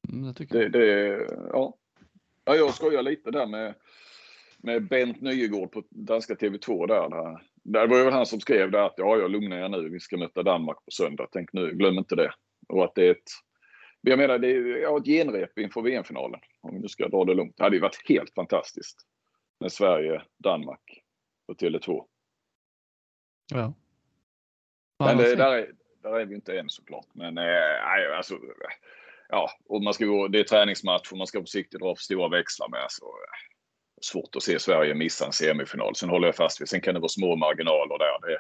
Mm, 0.10 0.34
Det. 0.34 0.46
Det, 0.46 0.70
det, 0.70 1.28
ja. 1.54 1.78
ja, 2.44 2.56
jag 2.56 2.74
skojar 2.74 3.04
lite 3.04 3.32
där 3.32 3.46
med, 3.46 3.76
med 4.58 4.88
Bent 4.88 5.22
Nygård 5.22 5.72
på 5.72 5.84
danska 5.89 6.34
TV2 6.34 6.88
där. 6.88 7.10
där. 7.10 7.44
Det 7.63 7.88
var 7.88 7.98
ju 7.98 8.04
väl 8.04 8.13
han 8.13 8.26
som 8.26 8.39
skrev 8.39 8.72
det 8.72 8.86
att 8.86 8.94
ja, 8.98 9.18
jag 9.18 9.32
lugnar 9.32 9.58
er 9.58 9.70
nu. 9.70 9.89
Vi 9.89 10.00
ska 10.00 10.18
möta 10.18 10.44
Danmark 10.44 10.78
på 10.86 10.92
söndag. 10.92 11.28
Tänk 11.32 11.54
nu, 11.54 11.72
glöm 11.72 11.98
inte 11.98 12.15
det. 12.15 12.34
Och 12.68 12.84
att 12.84 12.96
det 12.96 13.08
är 13.08 13.12
ett, 13.12 13.30
jag 14.02 14.20
menar, 14.20 14.39
det 14.39 14.48
är 14.48 14.78
ja, 14.78 14.98
ett 14.98 15.06
genrep 15.06 15.58
inför 15.58 15.82
VM-finalen. 15.82 16.39
Om 16.62 16.74
vi 16.74 16.80
nu 16.80 16.88
ska 16.88 17.08
dra 17.08 17.26
det 17.26 17.34
lugnt. 17.34 17.58
Det 17.58 17.63
hade 17.63 17.76
ju 17.76 17.82
varit 17.82 18.10
helt 18.10 18.34
fantastiskt 18.34 19.00
med 19.60 19.72
Sverige-Danmark 19.72 21.04
på 21.48 21.54
Tele2. 21.54 22.06
Ja. 23.52 23.74
Men 25.00 25.18
det, 25.18 25.36
där, 25.36 25.52
är, 25.52 25.72
där 26.04 26.20
är 26.20 26.26
vi 26.26 26.36
inte 26.36 26.60
än 26.60 26.70
såklart. 26.70 27.08
Men 27.14 27.38
eh, 27.38 28.18
alltså, 28.18 28.38
ja, 29.30 29.52
och 29.66 29.84
man 29.84 29.94
ska 29.94 30.06
gå, 30.06 30.28
det 30.28 30.40
är 30.40 30.44
träningsmatch 30.44 31.12
och 31.12 31.18
man 31.18 31.28
ska 31.28 31.42
försiktigt 31.42 31.82
dra 31.82 31.96
för 31.96 32.04
stora 32.04 32.30
växlar 32.30 32.70
med. 32.70 32.86
Så, 32.90 33.06
eh, 33.06 33.40
svårt 34.02 34.36
att 34.36 34.44
se 34.44 34.60
Sverige 34.60 34.94
missa 34.94 35.26
en 35.26 35.32
semifinal. 35.32 35.96
Sen 35.96 36.10
håller 36.10 36.28
jag 36.28 36.36
fast 36.36 36.62
vid, 36.62 36.70
sen 36.70 36.82
kan 36.82 36.94
det 36.94 37.00
vara 37.00 37.10
små 37.10 37.36
marginaler 37.36 37.98
där. 37.98 38.30
Det, 38.30 38.40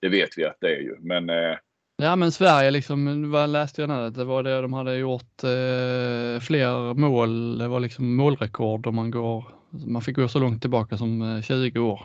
det 0.00 0.08
vet 0.08 0.38
vi 0.38 0.44
att 0.44 0.56
det 0.60 0.76
är 0.76 0.80
ju. 0.80 0.96
Men 1.00 1.30
eh, 1.30 1.56
Ja 2.02 2.16
men 2.16 2.32
Sverige 2.32 2.70
liksom, 2.70 3.30
vad 3.30 3.50
läste 3.50 3.82
jag 3.82 3.88
nu? 3.88 4.10
Det 4.10 4.24
var 4.24 4.42
det 4.42 4.60
de 4.60 4.72
hade 4.72 4.96
gjort 4.96 5.44
eh, 5.44 6.40
fler 6.40 6.94
mål. 6.94 7.58
Det 7.58 7.68
var 7.68 7.80
liksom 7.80 8.16
målrekord 8.16 8.86
om 8.86 8.94
man 8.94 9.10
går, 9.10 9.44
man 9.70 10.02
fick 10.02 10.16
gå 10.16 10.28
så 10.28 10.38
långt 10.38 10.60
tillbaka 10.60 10.96
som 10.96 11.36
eh, 11.36 11.42
20 11.42 11.80
år. 11.80 12.02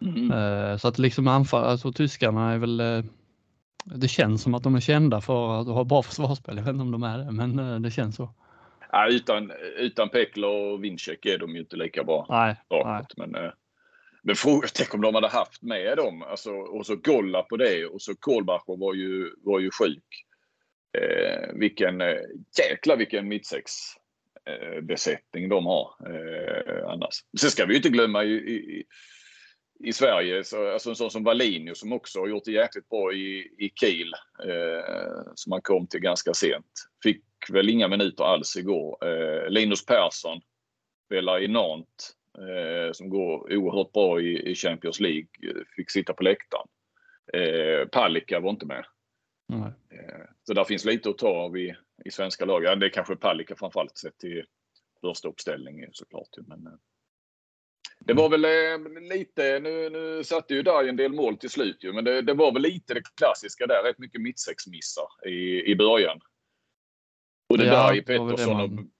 Eh, 0.00 0.76
så 0.76 0.88
att 0.88 0.98
liksom 0.98 1.28
anfall, 1.28 1.64
alltså 1.64 1.92
tyskarna 1.92 2.52
är 2.52 2.58
väl, 2.58 2.80
eh, 2.80 3.04
det 3.84 4.08
känns 4.08 4.42
som 4.42 4.54
att 4.54 4.62
de 4.62 4.74
är 4.74 4.80
kända 4.80 5.20
för 5.20 5.60
att 5.60 5.66
ha 5.66 5.84
bra 5.84 6.02
försvarsspel. 6.02 6.56
Jag 6.56 6.64
vet 6.64 6.72
inte 6.72 6.82
om 6.82 6.90
de 6.90 7.02
är 7.02 7.18
det, 7.18 7.32
men 7.32 7.58
eh, 7.58 7.80
det 7.80 7.90
känns 7.90 8.16
så. 8.16 8.34
ja, 8.92 9.08
utan, 9.08 9.52
utan 9.78 10.08
Peklo 10.08 10.48
och 10.48 10.84
Winczek 10.84 11.26
är 11.26 11.38
de 11.38 11.50
ju 11.50 11.60
inte 11.60 11.76
lika 11.76 12.04
bra 12.04 12.26
Nej, 12.28 12.46
nej. 12.46 12.56
bakåt. 12.68 13.16
Men, 13.16 13.34
eh, 13.34 13.50
men 14.22 14.36
fråga, 14.36 14.68
tänk 14.74 14.94
om 14.94 15.00
de 15.00 15.14
hade 15.14 15.28
haft 15.28 15.62
med 15.62 15.96
dem. 15.96 16.22
Alltså, 16.22 16.50
och 16.50 16.86
så 16.86 16.96
Golla 16.96 17.42
på 17.42 17.56
det 17.56 17.86
och 17.86 18.02
så 18.02 18.14
Kohlbacher 18.14 18.78
var 18.78 18.94
ju, 18.94 19.30
var 19.44 19.60
ju 19.60 19.70
sjuk. 19.70 20.24
Eh, 20.98 21.54
vilken 21.54 22.02
jäkla 22.58 22.96
vilken 22.96 23.28
mittsex 23.28 23.72
eh, 24.46 24.80
besättning 24.80 25.48
de 25.48 25.66
har 25.66 25.90
eh, 26.06 26.90
annars. 26.90 27.14
Sen 27.40 27.50
ska 27.50 27.66
vi 27.66 27.72
ju 27.72 27.76
inte 27.76 27.88
glömma 27.88 28.24
i, 28.24 28.32
i, 28.32 28.84
i 29.84 29.92
Sverige, 29.92 30.44
så, 30.44 30.72
alltså 30.72 30.90
en 30.90 30.96
sån 30.96 31.10
som 31.10 31.24
Wallinius 31.24 31.80
som 31.80 31.92
också 31.92 32.20
har 32.20 32.28
gjort 32.28 32.44
det 32.44 32.52
jäkligt 32.52 32.88
bra 32.88 33.12
i, 33.12 33.38
i 33.58 33.72
Kiel. 33.80 34.12
Eh, 34.44 35.22
som 35.34 35.52
han 35.52 35.62
kom 35.62 35.86
till 35.86 36.00
ganska 36.00 36.34
sent. 36.34 36.72
Fick 37.02 37.24
väl 37.52 37.68
inga 37.68 37.88
minuter 37.88 38.24
alls 38.24 38.56
igår. 38.56 38.98
Eh, 39.06 39.50
Linus 39.50 39.86
Persson 39.86 40.40
spelar 41.06 41.42
i 41.42 41.48
Nantes 41.48 42.10
eh, 42.38 42.92
som 42.92 43.10
går 43.10 43.56
oerhört 43.56 43.92
bra 43.92 44.20
i, 44.20 44.50
i 44.50 44.54
Champions 44.54 45.00
League. 45.00 45.26
eh, 45.42 45.62
Fick 45.76 45.90
sitta 45.90 46.14
på 46.14 46.22
läktaren. 46.22 46.66
Eh, 47.32 47.88
Palicka 47.88 48.40
var 48.40 48.50
inte 48.50 48.66
med. 48.66 48.84
Eh, 49.90 50.24
Så 50.42 50.54
där 50.54 50.64
finns 50.64 50.84
lite 50.84 51.10
att 51.10 51.18
ta 51.18 51.28
av 51.28 51.58
i, 51.58 51.74
i 52.04 52.10
svenska 52.10 52.44
lag. 52.44 52.64
Ja, 52.64 52.74
det 52.76 52.86
är 52.86 52.90
kanske 52.90 53.16
Palicka 53.16 53.56
framförallt 53.56 53.98
sett 53.98 54.18
till 54.18 54.44
första 55.00 55.28
uppställning 55.28 55.86
såklart. 55.92 56.28
Men, 56.46 56.66
eh, 56.66 56.72
det 58.04 58.12
var 58.14 58.28
väl 58.28 58.44
eh, 58.44 59.02
lite, 59.16 59.58
nu, 59.60 59.90
nu 59.90 60.24
satte 60.24 60.54
ju 60.54 60.62
där 60.62 60.88
en 60.88 60.96
del 60.96 61.12
mål 61.12 61.36
till 61.36 61.50
slut 61.50 61.84
ju, 61.84 61.92
men 61.92 62.04
det, 62.04 62.22
det 62.22 62.34
var 62.34 62.52
väl 62.52 62.62
lite 62.62 62.94
det 62.94 63.02
klassiska 63.16 63.66
där. 63.66 63.82
Rätt 63.82 63.98
mycket 63.98 64.20
mittsexmissar 64.20 65.28
i, 65.28 65.62
i 65.72 65.76
början. 65.76 66.20
Och 67.48 67.58
det 67.58 67.64
Ja, 67.66 67.72
där 67.72 67.78
i 67.78 67.84
var 67.86 67.94
det 67.94 68.02
Pettersson 68.32 68.60
och 68.60 68.70
man- 68.70 68.90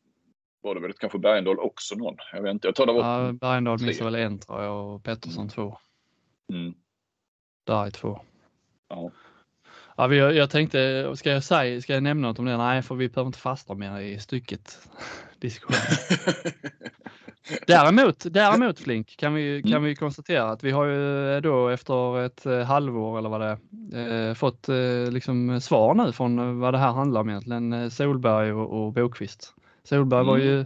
var 0.62 0.74
det 0.74 0.80
väl 0.80 0.92
kanske 0.92 1.18
Bergendahl 1.18 1.58
också 1.58 1.94
någon? 1.94 2.16
Jag 2.32 2.42
vet 2.42 2.50
inte. 2.50 2.68
Jag 2.68 2.74
tar 2.74 2.86
det 2.86 2.92
var... 2.92 3.24
Ja, 3.26 3.32
Bergendahl 3.32 3.82
missade 3.82 4.10
väl 4.10 4.20
en 4.20 4.38
tror 4.38 4.62
jag 4.62 4.94
och 4.94 5.04
Pettersson 5.04 5.48
två. 5.48 5.78
Mm, 6.52 6.74
Där 7.66 7.86
är 7.86 7.90
två. 7.90 8.20
ja. 8.88 9.10
Ja, 9.96 10.14
jag 10.14 10.50
tänkte, 10.50 11.12
ska 11.16 11.30
jag, 11.30 11.44
säga, 11.44 11.80
ska 11.80 11.94
jag 11.94 12.02
nämna 12.02 12.28
något 12.28 12.38
om 12.38 12.44
det? 12.44 12.56
Nej, 12.56 12.82
för 12.82 12.94
vi 12.94 13.08
behöver 13.08 13.26
inte 13.26 13.38
fastna 13.38 13.74
mer 13.74 14.00
i 14.00 14.18
stycket 14.18 14.78
diskussion. 15.38 15.76
Däremot, 17.66 18.26
däremot 18.30 18.78
Flink 18.78 19.16
kan 19.16 19.34
vi, 19.34 19.62
kan 19.62 19.72
Mm. 19.72 19.82
vi 19.82 19.94
konstatera 19.96 20.50
att 20.50 20.64
vi 20.64 20.70
har 20.70 20.84
ju 20.84 21.40
då 21.40 21.68
efter 21.68 22.20
ett 22.20 22.46
eh, 22.46 22.60
halvår 22.60 23.18
eller 23.18 23.28
vad 23.28 23.40
det 23.40 23.58
är, 23.98 24.28
eh, 24.28 24.34
fått 24.34 24.68
eh, 24.68 25.10
liksom 25.12 25.60
svar 25.60 25.94
nu 25.94 26.12
från 26.12 26.38
eh, 26.38 26.52
vad 26.52 26.74
det 26.74 26.78
här 26.78 26.92
handlar 26.92 27.20
om 27.20 27.28
egentligen. 27.30 27.72
eh, 27.72 27.88
Solberg 27.88 28.52
och, 28.52 28.86
och 28.86 28.92
Bokvist. 28.92 29.54
Solberg 29.82 30.24
var 30.24 30.34
Mm. 30.36 30.46
ju 30.48 30.64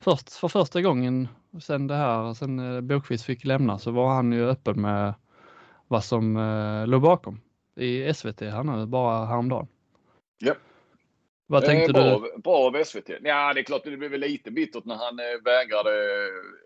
först, 0.00 0.32
för 0.32 0.48
första 0.48 0.82
gången 0.82 1.28
sen 1.60 1.86
det 1.86 1.94
här, 1.94 2.34
sen 2.34 2.74
eh, 2.74 2.80
Bokvist 2.80 3.24
fick 3.24 3.44
lämna 3.44 3.78
så 3.78 3.90
var 3.90 4.14
han 4.14 4.32
ju 4.32 4.48
öppen 4.48 4.80
med 4.80 5.14
vad 5.88 6.04
som 6.04 6.36
eh, 6.36 6.86
låg 6.86 7.02
bakom 7.02 7.40
i 7.76 8.14
SVT 8.14 8.40
här 8.40 8.62
nu 8.64 8.86
bara 8.86 9.26
häromdagen. 9.26 9.66
Ja. 10.38 10.52
Vad 11.50 11.64
tänkte 11.64 12.00
Eh, 12.00 12.04
du? 12.04 12.20
bra, 12.20 12.38
Bra 12.38 12.56
av 12.56 12.84
SVT. 12.84 13.10
Ja, 13.22 13.54
det 13.54 13.60
är 13.60 13.64
klart 13.64 13.84
det 13.84 13.96
blev 13.96 14.12
lite 14.18 14.50
bittert 14.50 14.84
när 14.84 14.94
han 14.94 15.18
eh, 15.18 15.42
vägrade. 15.44 15.90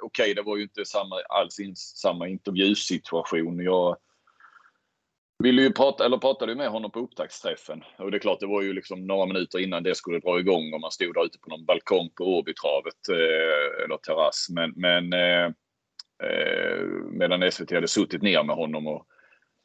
Okej, 0.02 0.34
det 0.34 0.42
var 0.42 0.56
ju 0.56 0.62
inte 0.62 0.84
samma, 0.84 1.16
alls 1.28 1.60
in, 1.60 1.76
samma 1.76 2.28
intervjusituation. 2.28 3.58
Jag 3.64 3.96
ville 5.38 5.62
ju 5.62 5.72
prata, 5.72 6.04
eller 6.04 6.18
pratade 6.18 6.52
ju 6.52 6.56
med 6.58 6.68
honom 6.70 6.90
på 6.90 7.00
upptaktsträffen. 7.00 7.84
Och 7.98 8.10
det 8.10 8.16
är 8.16 8.18
klart, 8.20 8.40
det 8.40 8.46
var 8.46 8.62
ju 8.62 8.72
liksom 8.72 9.06
några 9.06 9.26
minuter 9.26 9.58
innan 9.58 9.82
det 9.82 9.94
skulle 9.94 10.18
dra 10.18 10.40
igång 10.40 10.74
och 10.74 10.80
man 10.80 10.90
stod 10.90 11.14
där 11.14 11.24
ute 11.24 11.38
på 11.38 11.50
någon 11.50 11.64
balkong 11.64 12.10
på 12.14 12.24
Åbytravet 12.24 13.08
eh, 13.10 13.84
eller 13.84 13.96
terrass. 13.96 14.46
Men, 14.50 14.72
men 14.76 15.12
eh, 15.12 15.44
eh, 16.28 16.82
medan 17.10 17.52
SVT 17.52 17.70
hade 17.70 17.88
suttit 17.88 18.22
ner 18.22 18.42
med 18.42 18.56
honom 18.56 18.86
och 18.86 19.06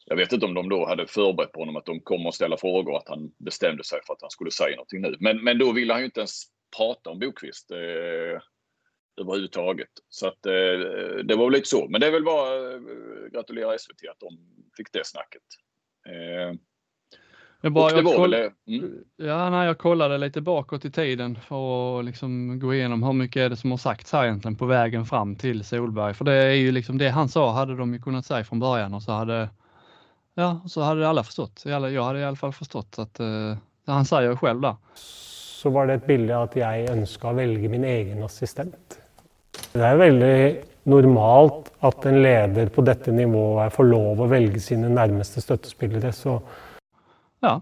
jag 0.10 0.18
vet 0.18 0.32
inte 0.32 0.46
om 0.46 0.54
de 0.54 0.70
då 0.70 0.88
hade 0.88 1.08
förberett 1.08 1.52
på 1.52 1.60
honom 1.60 1.76
att 1.76 1.86
de 1.86 2.00
kommer 2.00 2.30
att 2.30 2.36
ställa 2.36 2.58
frågor 2.58 2.92
och 2.92 2.98
att 2.98 3.10
han 3.10 3.32
bestämde 3.38 3.84
sig 3.84 4.00
för 4.06 4.14
att 4.14 4.22
han 4.22 4.32
skulle 4.32 4.52
säga 4.52 4.76
någonting 4.76 5.02
nu. 5.02 5.16
Men, 5.20 5.44
men 5.44 5.58
då 5.58 5.72
ville 5.72 5.94
han 5.94 6.02
ju 6.02 6.06
inte 6.06 6.20
ens 6.20 6.44
prata 6.78 7.10
om 7.10 7.20
Bokvist 7.20 7.72
eh, 7.72 8.42
överhuvudtaget. 9.22 9.90
Så 10.10 10.28
att 10.28 10.46
eh, 10.46 10.52
det 11.24 11.36
var 11.36 11.46
väl 11.46 11.54
lite 11.54 11.68
så. 11.68 11.88
Men 11.90 12.02
det 12.02 12.08
är 12.08 12.12
väl 12.12 12.24
bara 12.24 12.74
eh, 12.74 12.80
gratulera 13.34 13.78
SVT 13.78 14.10
att 14.12 14.20
de 14.20 14.38
fick 14.78 14.92
det 14.92 15.06
snacket. 15.06 15.42
Eh, 16.06 16.60
Jag, 17.62 17.72
bara, 17.72 17.92
jag, 17.92 18.16
koll, 18.16 18.32
väl. 18.32 18.52
Mm. 18.68 19.04
ja, 19.18 19.50
nej, 19.50 19.68
jag 19.68 19.78
kollade 19.78 20.18
lite 20.18 20.42
bakåt 20.42 20.86
i 20.86 20.92
tiden 20.92 21.36
för 21.36 22.00
att 22.00 22.06
liksom 22.06 22.60
gå 22.60 22.74
igenom 22.74 23.04
hur 23.04 23.14
mycket 23.14 23.40
är 23.40 23.50
det 23.50 23.58
som 23.58 23.72
har 23.72 23.78
sagts 23.78 24.14
här 24.14 24.26
egentligen 24.26 24.56
på 24.56 24.66
vägen 24.66 25.06
fram 25.06 25.36
till 25.36 25.64
Solberg. 25.64 26.14
För 26.14 26.26
det 26.26 26.34
är 26.34 26.54
ju 26.54 26.72
liksom 26.72 26.98
det 26.98 27.10
han 27.10 27.30
sa 27.30 27.52
hade 27.52 27.76
de 27.76 27.94
ju 27.94 28.02
kunnat 28.02 28.26
säga 28.26 28.44
från 28.44 28.60
början 28.60 28.94
och 28.94 29.04
så 29.04 29.12
hade 29.12 29.50
Ja, 30.40 30.60
så 30.66 30.82
hade 30.82 31.10
alla 31.10 31.24
förstått. 31.24 31.64
Jag 31.66 32.04
hade 32.04 32.20
i 32.20 32.24
alla 32.24 32.36
fall 32.36 32.54
förstått 32.54 33.00
att 33.00 33.20
eh, 33.20 33.58
han 33.86 34.06
säger 34.06 34.36
själv 34.36 34.62
där. 34.62 34.76
så 35.58 35.70
var 35.70 35.88
det 35.88 35.94
et 35.94 36.08
bilde 36.08 36.38
av 36.38 36.44
at 36.44 36.56
jeg 36.56 36.90
ønska 36.92 37.32
å 37.32 37.34
velge 37.34 37.70
min 37.70 37.84
egen 37.84 38.20
assistent. 38.24 39.00
Det 39.74 39.82
er 39.82 39.98
veldig 39.98 40.36
normalt 40.86 41.72
at 41.80 42.06
en 42.06 42.20
leder 42.22 42.70
på 42.70 42.86
dette 42.86 43.12
nivået 43.12 43.74
får 43.74 43.90
lov 43.90 44.22
å 44.22 44.28
velge 44.30 44.62
sine 44.62 44.90
nærmeste 44.94 45.42
støttespillere. 45.42 46.14
Så 46.14 46.42
Ja. 47.40 47.62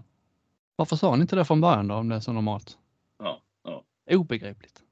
Varför 0.76 0.96
sa 0.96 1.16
ni 1.16 1.22
inte 1.22 1.36
det 1.36 1.44
från 1.44 1.60
början 1.60 1.88
då 1.88 1.94
om 1.94 2.08
det 2.08 2.16
är 2.16 2.20
så 2.20 2.32
normalt? 2.32 2.76
Ja, 3.18 3.38
ja. 3.64 3.82
Obegripligt. 4.16 4.82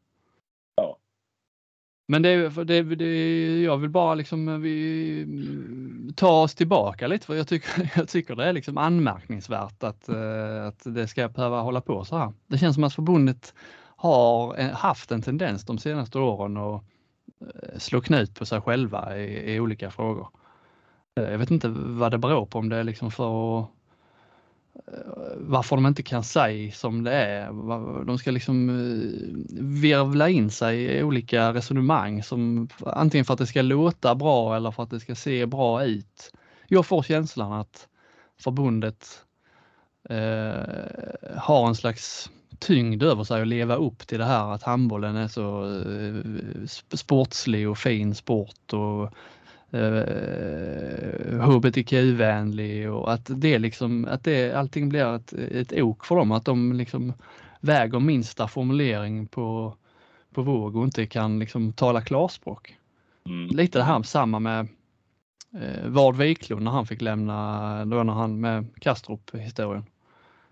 Men 2.06 2.22
det, 2.22 2.28
är- 2.28 2.64
det, 2.64 2.82
det, 2.82 3.62
jag 3.62 3.76
vill 3.76 3.90
bara 3.90 4.14
liksom 4.14 4.62
vi, 4.62 5.26
ta 6.16 6.42
oss 6.42 6.54
tillbaka 6.54 7.06
lite 7.06 7.26
för 7.26 7.34
jag 7.34 7.48
tycker, 7.48 7.90
jag 7.96 8.08
tycker 8.08 8.36
det 8.36 8.44
är 8.44 8.52
liksom 8.52 8.78
anmärkningsvärt 8.78 9.82
att, 9.82 10.08
eh, 10.08 10.66
att 10.66 10.82
det 10.84 11.08
ska 11.08 11.28
behöva 11.28 11.60
hålla 11.60 11.80
på 11.80 12.04
så 12.04 12.16
här. 12.16 12.32
Det 12.46 12.58
känns 12.58 12.74
som 12.74 12.84
att 12.84 12.94
förbundet 12.94 13.54
har 13.96 14.58
eh, 14.60 14.70
haft 14.70 15.12
en 15.12 15.22
tendens 15.22 15.64
de 15.64 15.78
senaste 15.78 16.18
åren 16.18 16.56
att 16.56 16.82
eh, 17.40 17.78
slå 17.78 18.00
knut 18.00 18.34
på 18.34 18.46
sig 18.46 18.60
själva 18.60 19.18
i, 19.18 19.54
i 19.54 19.60
olika 19.60 19.90
frågor. 19.90 20.28
Jag 21.14 21.38
vet 21.38 21.50
inte 21.50 21.68
vad 21.68 22.10
det 22.10 22.18
beror 22.18 22.46
på, 22.46 22.58
om 22.58 22.68
det 22.68 22.76
är 22.76 22.84
liksom 22.84 23.10
för 23.10 23.58
att 23.60 23.68
Eh, 24.74 25.36
varför 25.36 25.76
de 25.76 25.86
inte 25.86 26.02
kan 26.02 26.24
säga 26.24 26.72
som 26.72 27.04
det 27.04 27.12
är. 27.12 27.46
De 28.04 28.18
ska 28.18 28.30
liksom 28.30 28.68
eh, 28.68 29.54
virvla 29.60 30.28
in 30.28 30.50
sig 30.50 30.84
i 30.84 31.02
olika 31.02 31.52
resonemang 31.52 32.22
som 32.22 32.68
antingen 32.86 33.24
för 33.24 33.32
att 33.32 33.38
det 33.38 33.46
ska 33.46 33.62
låta 33.62 34.14
bra 34.14 34.56
eller 34.56 34.70
för 34.70 34.82
att 34.82 34.90
det 34.90 35.00
ska 35.00 35.14
se 35.14 35.46
bra 35.46 35.84
ut. 35.84 36.32
Jag 36.68 36.86
får 36.86 37.02
känslan 37.02 37.52
att 37.52 37.88
förbundet 38.40 39.06
eh, 40.08 41.36
har 41.36 41.68
en 41.68 41.74
slags 41.74 42.30
tyngd 42.58 43.02
över 43.02 43.24
sig 43.24 43.42
att 43.42 43.48
leva 43.48 43.74
upp 43.74 44.06
till 44.06 44.18
det 44.18 44.24
här 44.24 44.52
att 44.52 44.62
handbollen 44.62 45.16
är 45.16 45.28
så 45.28 45.64
eh, 45.64 46.66
sportslig 46.96 47.68
och 47.68 47.78
fin 47.78 48.14
sport 48.14 48.72
och 48.72 49.12
eh, 49.74 51.40
hbtq-vänlig 51.40 52.92
och 52.92 53.12
att 53.12 53.30
det 53.36 53.58
liksom, 53.58 54.06
att 54.10 54.24
det, 54.24 54.52
allting 54.52 54.88
blir 54.88 55.14
ett, 55.14 55.32
ett 55.32 55.72
ok 55.72 56.04
för 56.04 56.16
dem, 56.16 56.32
att 56.32 56.44
de 56.44 56.72
liksom 56.72 57.12
väger 57.60 58.00
minsta 58.00 58.48
formulering 58.48 59.26
på, 59.26 59.76
på 60.34 60.42
våg 60.42 60.76
och 60.76 60.84
inte 60.84 61.06
kan 61.06 61.38
liksom 61.38 61.72
tala 61.72 62.00
klarspråk. 62.00 62.76
Mm. 63.26 63.56
Lite 63.56 63.78
det 63.78 63.84
här 63.84 64.02
samma 64.02 64.38
med 64.38 64.68
eh, 65.54 65.86
Vard 65.86 66.16
Wiklund 66.16 66.62
när 66.62 66.70
han 66.70 66.86
fick 66.86 67.02
lämna, 67.02 67.84
då 67.84 68.02
när 68.02 68.12
han 68.12 68.40
med 68.40 68.66
Kastrup 68.80 69.34
historien. 69.34 69.84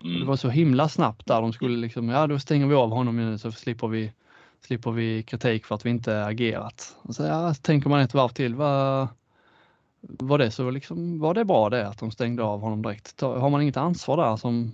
Mm. 0.03 0.19
Det 0.19 0.25
var 0.25 0.35
så 0.35 0.49
himla 0.49 0.89
snabbt 0.89 1.25
där 1.25 1.41
de 1.41 1.53
skulle 1.53 1.77
liksom, 1.77 2.09
ja 2.09 2.27
då 2.27 2.39
stänger 2.39 2.67
vi 2.67 2.75
av 2.75 2.89
honom 2.89 3.17
nu 3.17 3.37
så 3.37 3.51
slipper 3.51 3.87
vi, 3.87 4.11
slipper 4.65 4.91
vi 4.91 5.23
kritik 5.23 5.65
för 5.65 5.75
att 5.75 5.85
vi 5.85 5.89
inte 5.89 6.25
agerat. 6.25 6.95
Så, 7.09 7.23
ja, 7.23 7.53
tänker 7.53 7.89
man 7.89 7.99
ett 7.99 8.13
varv 8.13 8.29
till, 8.29 8.55
var, 8.55 9.07
var, 10.01 10.37
det 10.37 10.51
så 10.51 10.69
liksom, 10.69 11.19
var 11.19 11.33
det 11.33 11.45
bra 11.45 11.69
det 11.69 11.87
att 11.87 11.99
de 11.99 12.11
stängde 12.11 12.43
av 12.43 12.61
honom 12.61 12.81
direkt? 12.81 13.21
Har 13.21 13.49
man 13.49 13.61
inget 13.61 13.77
ansvar 13.77 14.17
där 14.17 14.37
som 14.37 14.73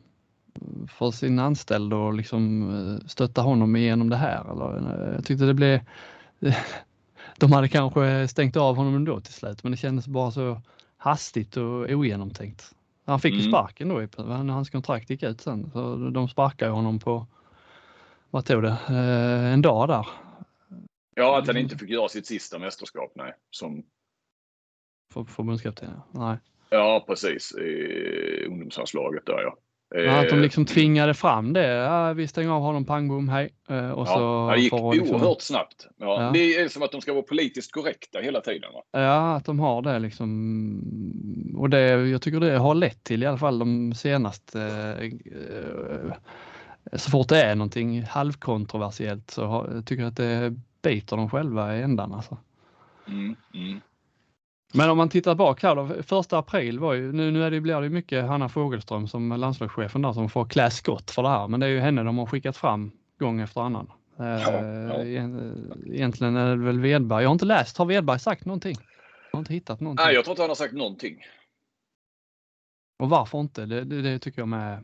för 0.87 1.11
sin 1.11 1.39
anställd 1.39 1.93
och 1.93 2.13
liksom 2.13 2.69
eh, 2.69 3.07
stötta 3.07 3.41
honom 3.41 3.75
igenom 3.75 4.09
det 4.09 4.17
här? 4.17 4.51
Eller, 4.51 4.77
eh, 4.77 5.15
jag 5.15 5.25
tyckte 5.25 5.45
det 5.45 5.53
blev 5.53 5.79
de 7.37 7.51
hade 7.51 7.67
kanske 7.67 8.27
stängt 8.27 8.57
av 8.57 8.75
honom 8.75 8.95
ändå 8.95 9.19
till 9.21 9.33
slut 9.33 9.63
men 9.63 9.71
det 9.71 9.77
kändes 9.77 10.07
bara 10.07 10.31
så 10.31 10.61
hastigt 10.97 11.57
och 11.57 11.89
ogenomtänkt. 11.89 12.75
Han 13.05 13.19
fick 13.19 13.33
ju 13.33 13.39
Mm. 13.39 13.51
sparken 13.51 13.89
då 13.89 14.23
hans 14.53 14.69
kontrakt 14.69 15.09
gick 15.09 15.23
ut 15.23 15.41
sen. 15.41 15.69
Så 15.73 15.95
de 15.95 16.29
sparkade 16.29 16.71
honom 16.71 16.99
på, 16.99 17.27
vad 18.29 18.45
tog 18.45 18.63
det, 18.63 18.77
eh, 18.89 19.53
en 19.53 19.61
dag 19.61 19.87
där 19.87 20.07
Ja, 21.15 21.39
att 21.39 21.47
han 21.47 21.57
inte 21.57 21.77
fick 21.77 21.89
göra 21.89 22.07
sitt 22.09 22.25
sista 22.25 22.59
mästerskap, 22.59 23.11
nej. 23.15 23.33
Som, 23.51 23.83
för 25.13 25.23
förbundskapten. 25.23 25.89
Nej. 26.11 26.37
ja, 26.69 27.03
precis. 27.07 27.55
I 27.55 28.45
ungdomslandslaget 28.47 29.25
där, 29.25 29.41
ja. 29.41 29.57
Men 29.95 30.09
att 30.19 30.29
de 30.29 30.35
Eh, 30.35 30.41
liksom 30.41 30.65
tvingade 30.65 31.13
fram 31.13 31.53
det. 31.53 31.67
Ja, 31.67 32.13
vi 32.13 32.27
stänger 32.27 32.49
av 32.51 32.61
honom, 32.61 32.85
pang 32.85 33.07
bom, 33.07 33.29
hej. 33.29 33.49
Eh, 33.69 33.89
Och 33.91 34.07
så 34.07 34.13
Ja, 34.13 34.51
det 34.55 34.61
gick 34.61 34.73
liksom- 34.73 35.15
oerhört 35.15 35.41
snabbt. 35.41 35.87
Ja, 35.97 36.23
Ja. 36.23 36.31
Det 36.33 36.39
är 36.55 36.67
som 36.69 36.83
att 36.83 36.91
de 36.91 37.01
ska 37.01 37.13
vara 37.13 37.23
politiskt 37.23 37.71
korrekta 37.71 38.19
hela 38.19 38.41
tiden. 38.41 38.73
Va? 38.73 38.81
Ja, 38.91 39.35
att 39.35 39.45
de 39.45 39.59
har 39.59 39.81
det 39.81 39.99
liksom. 39.99 41.53
Och 41.57 41.69
det, 41.69 41.79
jag 42.09 42.21
tycker 42.21 42.39
det 42.39 42.57
har 42.57 42.75
lett 42.75 43.03
till 43.03 43.23
i 43.23 43.25
alla 43.25 43.37
fall 43.37 43.59
de 43.59 43.93
senaste, 43.93 44.61
eh, 45.01 46.13
så 46.93 47.09
fort 47.11 47.29
det 47.29 47.41
är 47.43 47.55
någonting 47.55 48.03
halvkontroversiellt 48.03 49.31
så 49.31 49.45
har, 49.45 49.81
tycker 49.81 50.03
jag 50.03 50.09
att 50.09 50.17
det 50.17 50.53
biter 50.81 51.17
dem 51.17 51.29
själva 51.29 51.77
i 51.77 51.81
ändan. 51.81 52.13
Alltså. 52.13 52.37
Mm, 53.07 53.35
mm. 53.53 53.81
Men 54.73 54.89
om 54.89 54.97
man 54.97 55.09
tittar 55.09 55.35
bak 55.35 55.63
här 55.63 55.75
då, 55.75 56.03
första 56.03 56.37
april 56.37 56.79
var 56.79 56.93
ju, 56.93 57.11
nu, 57.11 57.31
nu 57.31 57.43
är 57.43 57.51
det, 57.51 57.61
blir 57.61 57.81
det 57.81 57.89
mycket 57.89 58.25
Hanna 58.25 58.49
Fogelström 58.49 59.07
som 59.07 59.29
landslagschefen 59.29 60.01
där 60.01 60.13
som 60.13 60.29
får 60.29 60.45
klä 60.45 60.69
skott 60.71 61.11
för 61.11 61.23
det 61.23 61.29
här, 61.29 61.47
men 61.47 61.59
det 61.59 61.65
är 61.65 61.69
ju 61.69 61.79
henne 61.79 62.03
de 62.03 62.17
har 62.17 62.25
skickat 62.25 62.57
fram 62.57 62.91
gång 63.19 63.39
efter 63.41 63.61
annan. 63.61 63.91
Eh, 64.19 64.25
ja. 64.25 65.03
egent- 65.03 65.85
Egentligen 65.85 66.35
är 66.35 66.49
det 66.49 66.63
väl 66.63 66.79
Wedberg, 66.79 67.23
jag 67.23 67.29
har 67.29 67.33
inte 67.33 67.45
läst, 67.45 67.77
har 67.77 67.85
Wedberg 67.85 68.19
sagt 68.19 68.45
någonting? 68.45 68.75
Jag 69.31 69.37
har 69.37 69.39
inte 69.39 69.53
hittat 69.53 69.79
någonting. 69.79 70.05
Nej, 70.05 70.15
jag 70.15 70.23
tror 70.23 70.31
inte 70.31 70.41
han 70.43 70.49
har 70.49 70.55
sagt 70.55 70.73
någonting. 70.73 71.17
Och 72.99 73.09
varför 73.09 73.39
inte? 73.39 73.65
Det, 73.65 73.83
det, 73.83 74.01
det 74.01 74.19
tycker 74.19 74.41
jag 74.41 74.47
med. 74.47 74.83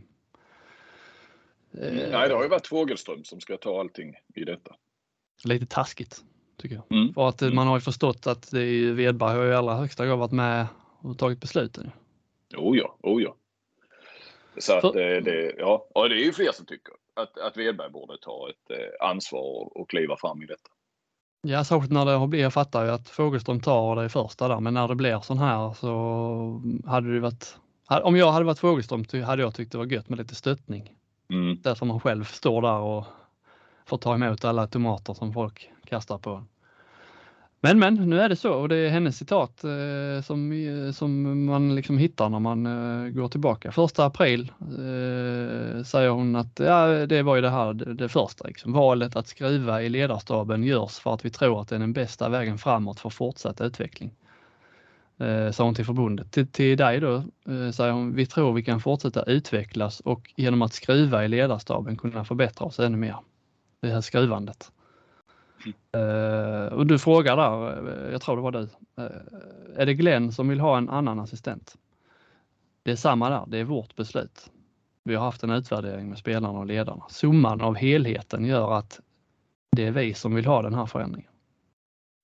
Eh, 1.82 1.94
Nej, 2.12 2.30
det 2.30 2.36
har 2.36 2.44
ju 2.44 2.50
varit 2.50 2.68
Fogelström 2.68 3.24
som 3.24 3.40
ska 3.42 3.58
ta 3.58 3.80
allting 3.80 4.14
i 4.36 4.44
detta. 4.44 4.76
Lite 5.44 5.66
taskigt 5.66 6.22
tycker 6.58 6.76
jag. 6.76 6.98
Mm. 7.00 7.14
För 7.14 7.28
att 7.30 7.42
eh, 7.42 7.46
Mm. 7.46 7.56
man 7.56 7.68
har 7.68 7.78
ju 7.78 7.82
förstått 7.82 8.28
att 8.28 8.52
det 8.52 8.60
är 8.62 8.66
ju 8.66 8.94
Wedberg 8.94 9.36
har 9.38 9.44
ju 9.44 9.50
i 9.52 9.56
allra 9.56 9.76
högsta 9.76 10.06
grad 10.06 10.20
varit 10.20 10.32
med 10.32 10.68
och 11.02 11.18
tagit 11.18 11.40
besluten. 11.42 11.92
Oh 12.58 12.78
ja, 12.78 12.98
oh 13.04 13.22
ja. 13.24 13.36
Så 14.58 14.74
att 14.74 14.82
För- 14.82 14.94
det, 14.94 15.22
det, 15.22 15.54
ja, 15.58 15.88
och 15.96 16.10
det 16.10 16.16
är 16.16 16.26
ju 16.26 16.34
fler 16.34 16.52
som 16.52 16.66
tycker 16.66 16.94
att, 17.14 17.38
att 17.38 17.58
Wedberg 17.58 17.90
borde 17.92 18.18
ta 18.22 18.50
ett 18.50 18.72
eh, 18.80 19.08
ansvar 19.10 19.78
och, 19.78 19.90
kliva 19.90 20.18
fram 20.18 20.44
i 20.44 20.46
detta. 20.46 20.70
Ja, 21.42 21.64
särskilt 21.64 21.92
när 21.92 22.06
det 22.06 22.12
har 22.12 22.28
blivit, 22.28 22.44
jag 22.44 22.54
fattar 22.54 22.86
ju 22.86 22.92
att 22.92 23.10
Fogelström 23.10 23.62
tar 23.62 23.96
det 23.96 24.10
första 24.10 24.48
där, 24.48 24.60
men 24.60 24.74
när 24.74 24.88
det 24.88 24.96
blir 24.96 25.20
sån 25.20 25.38
här 25.38 25.74
så 25.74 26.62
hade 26.86 27.14
det 27.14 27.20
varit, 27.20 27.58
om 28.04 28.16
jag 28.16 28.32
hade 28.32 28.46
varit 28.46 28.60
Fogelström 28.60 29.06
hade 29.26 29.42
jag 29.42 29.56
tyckt 29.56 29.72
det 29.72 29.78
var 29.78 29.86
gött 29.86 30.10
med 30.10 30.20
lite 30.20 30.36
stöttning. 30.36 30.96
Mm. 31.30 31.58
Därför 31.62 31.86
man 31.86 32.00
själv 32.00 32.24
står 32.24 32.62
där 32.62 32.78
och 32.78 33.06
får 33.86 33.98
ta 33.98 34.16
emot 34.16 34.46
alla 34.46 34.68
tomater 34.68 35.14
som 35.14 35.34
folk 35.34 35.72
kastar 35.86 36.18
på. 36.18 36.46
Men 37.66 37.80
men, 37.80 37.96
nu 37.96 38.22
är 38.22 38.30
det 38.30 38.36
så 38.36 38.54
och 38.54 38.70
det 38.70 38.76
är 38.76 38.90
hennes 38.90 39.18
citat 39.18 39.64
eh, 39.64 40.22
som, 40.24 40.52
eh, 40.52 40.92
som 40.92 41.46
man 41.46 41.76
liksom 41.76 41.98
hittar 41.98 42.30
när 42.30 42.40
man 42.40 42.66
eh, 42.66 43.10
går 43.10 43.28
tillbaka. 43.28 43.72
Första 43.72 44.06
april 44.06 44.52
eh, 44.62 45.84
säger 45.84 46.10
hon 46.10 46.36
att 46.36 46.60
ja, 46.60 46.88
det 46.88 47.22
var 47.22 47.36
ju 47.36 47.42
det 47.42 47.50
här 47.50 47.74
det, 47.74 47.94
det 47.94 48.10
första. 48.10 48.48
Liksom. 48.48 48.74
Valet 48.74 49.16
att 49.16 49.28
skriva 49.28 49.82
i 49.82 49.90
ledarstaben 49.90 50.64
görs 50.64 51.00
för 51.00 51.14
att 51.14 51.26
vi 51.26 51.30
tror 51.30 51.62
att 51.62 51.68
det 51.68 51.76
är 51.76 51.80
den 51.80 51.94
bästa 51.94 52.30
vägen 52.30 52.58
framåt 52.58 53.00
för 53.00 53.10
fortsatt 53.10 53.62
utveckling. 53.62 54.12
Eh, 55.18 55.52
sa 55.52 55.64
hon 55.64 55.76
till 55.76 55.86
förbundet. 55.86 56.32
Till, 56.32 56.48
till 56.48 56.78
dig 56.78 57.00
då 57.00 57.16
eh, 57.16 57.72
säger 57.72 57.92
hon, 57.92 58.16
vi 58.16 58.26
tror 58.26 58.54
vi 58.54 58.64
kan 58.64 58.80
fortsätta 58.80 59.24
utvecklas 59.24 60.00
och 60.00 60.34
genom 60.36 60.62
att 60.62 60.74
skruva 60.74 61.26
i 61.26 61.28
ledarstaben 61.28 61.98
kunna 61.98 62.26
förbättra 62.26 62.66
oss 62.66 62.80
ännu 62.80 62.98
mer. 62.98 63.16
Det 63.82 63.90
här 63.90 64.02
skruvandet. 64.02 64.72
Eh, 65.92 66.74
och 66.74 66.88
du 66.88 67.00
frågar 67.00 67.38
där, 67.38 67.88
eh, 67.88 68.12
jag 68.12 68.22
tror 68.22 68.36
det 68.36 68.42
var 68.42 68.52
du, 68.52 68.62
eh, 68.98 69.82
är 69.82 69.86
det 69.86 69.94
Glenn 69.94 70.32
som 70.32 70.48
vill 70.48 70.60
ha 70.60 70.78
en 70.78 70.90
annan 70.90 71.20
assistent? 71.20 71.76
Det 72.84 72.92
är 72.92 72.96
samma 72.96 73.30
där, 73.30 73.44
det 73.48 73.58
är 73.58 73.64
vårt 73.64 73.96
beslut. 73.96 74.52
Vi 75.04 75.16
har 75.16 75.26
haft 75.26 75.44
en 75.44 75.50
utvärdering 75.50 76.10
med 76.10 76.18
spelarna 76.18 76.60
och 76.60 76.66
ledarna. 76.66 77.04
Summan 77.10 77.62
av 77.62 77.76
helheten 77.76 78.46
gör 78.46 78.74
att 78.74 79.00
det 79.72 79.88
är 79.88 79.92
vi 79.92 80.14
som 80.14 80.36
vill 80.36 80.46
ha 80.46 80.62
den 80.62 80.74
här 80.74 80.86
förändringen. 80.86 81.32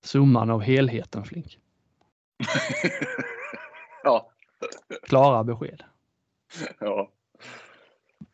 Summan 0.04 0.50
av 0.50 0.60
helheten 0.60 1.24
Flink. 1.24 1.58
ja, 4.04 4.30
Klara 5.02 5.44
besked. 5.44 5.82
ja. 6.80 7.10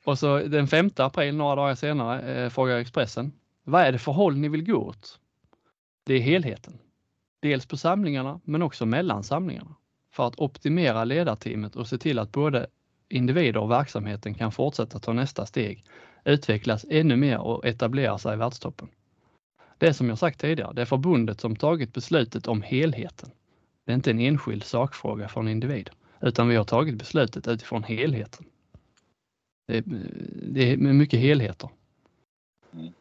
Och 0.04 0.18
så 0.18 0.38
den 0.38 0.68
5 0.68 0.90
april, 0.96 1.36
några 1.36 1.54
dagar 1.54 1.74
senare, 1.74 2.34
eh, 2.34 2.50
frågar 2.50 2.78
Expressen. 2.78 3.32
Vad 3.64 3.82
är 3.82 3.92
det 3.92 3.98
för 3.98 4.12
håll 4.12 4.36
ni 4.36 4.48
vill 4.48 4.64
gå 4.64 4.76
åt? 4.76 5.18
Det 6.04 6.14
är 6.14 6.20
helheten. 6.20 6.78
Dels 7.40 7.66
på 7.66 7.76
samlingarna 7.76 8.40
men 8.44 8.62
också 8.62 8.86
mellan 8.86 9.24
samlingarna. 9.24 9.76
För 10.12 10.26
att 10.26 10.38
optimera 10.38 11.04
ledarteamet 11.04 11.76
och 11.76 11.86
se 11.86 11.98
till 11.98 12.18
att 12.18 12.32
både 12.32 12.66
individer 13.08 13.60
och 13.60 13.70
verksamheten 13.70 14.34
kan 14.34 14.52
fortsätta 14.52 14.98
ta 14.98 15.12
nästa 15.12 15.46
steg, 15.46 15.84
utvecklas 16.24 16.84
ännu 16.90 17.16
mer 17.16 17.38
och 17.38 17.66
etablera 17.66 18.18
sig 18.18 18.34
i 18.34 18.36
världstoppen. 18.36 18.88
Det 19.78 19.86
är 19.86 19.92
som 19.92 20.08
jag 20.08 20.18
sagt 20.18 20.40
tidigare, 20.40 20.72
det 20.72 20.82
är 20.82 20.86
förbundet 20.86 21.40
som 21.40 21.56
tagit 21.56 21.92
beslutet 21.92 22.48
om 22.48 22.62
helheten. 22.62 23.30
Det 23.88 23.92
är 23.92 23.94
inte 23.94 24.10
en 24.10 24.20
enskild 24.20 24.64
sakfråga 24.64 25.28
för 25.28 25.40
en 25.40 25.48
individ, 25.48 25.90
utan 26.20 26.48
vi 26.48 26.56
har 26.56 26.64
tagit 26.64 26.94
beslutet 26.94 27.48
utifrån 27.48 27.82
helheten. 27.82 28.46
Det 29.66 29.76
är, 29.76 29.82
det 30.42 30.72
är 30.72 30.76
mycket 30.76 31.20
helheter. 31.20 31.70
Mm, 32.72 32.92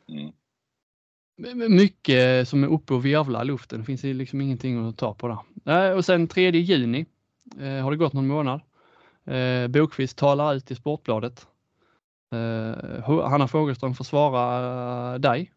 mm. 1.37 1.75
Mycket 1.75 2.47
som 2.47 2.63
är 2.63 2.67
uppe 2.67 2.93
och 2.93 3.05
virvlar 3.05 3.41
i 3.41 3.45
luften. 3.45 3.79
Det 3.79 3.85
finns 3.85 4.03
liksom 4.03 4.41
ingenting 4.41 4.87
att 4.87 4.97
ta 4.97 5.13
på 5.13 5.27
där. 5.63 5.89
Eh, 5.89 5.97
Och 5.97 6.05
sen 6.05 6.27
3 6.27 6.49
juni 6.51 7.05
eh, 7.59 7.83
har 7.83 7.91
det 7.91 7.97
gått 7.97 8.13
någon 8.13 8.27
månad. 8.27 8.61
Eh, 9.25 9.67
Bokvist 9.67 10.17
talar 10.17 10.53
ut 10.53 10.71
i 10.71 10.75
Sportbladet. 10.75 11.47
Hanna 13.05 13.47
Fogelström 13.47 13.93
får 13.93 14.03
svara 14.03 15.17
dig 15.17 15.51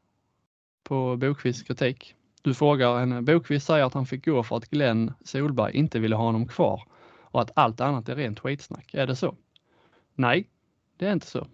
på 0.82 1.16
Bokvists 1.16 1.62
kritik. 1.62 2.14
Du 2.42 2.54
frågar 2.54 2.98
henne, 2.98 3.22
Bokvist 3.22 3.66
säger 3.66 3.84
att 3.84 3.94
han 3.94 4.06
fick 4.06 4.24
gå 4.24 4.42
för 4.42 4.56
att 4.56 4.70
Glenn 4.70 5.12
Solberg 5.24 5.76
inte 5.76 5.98
ville 5.98 6.16
ha 6.16 6.24
honom 6.24 6.48
kvar 6.48 6.82
och 7.22 7.40
att 7.40 7.50
allt 7.54 7.80
annat 7.80 8.08
är 8.08 8.16
rent 8.16 8.40
skitsnack. 8.40 8.94
Är 8.94 9.06
det 9.06 9.16
så? 9.16 9.34
Nej, 10.14 10.48
det 10.98 11.06
är 11.06 11.12
inte 11.12 11.26
så. 11.26 11.46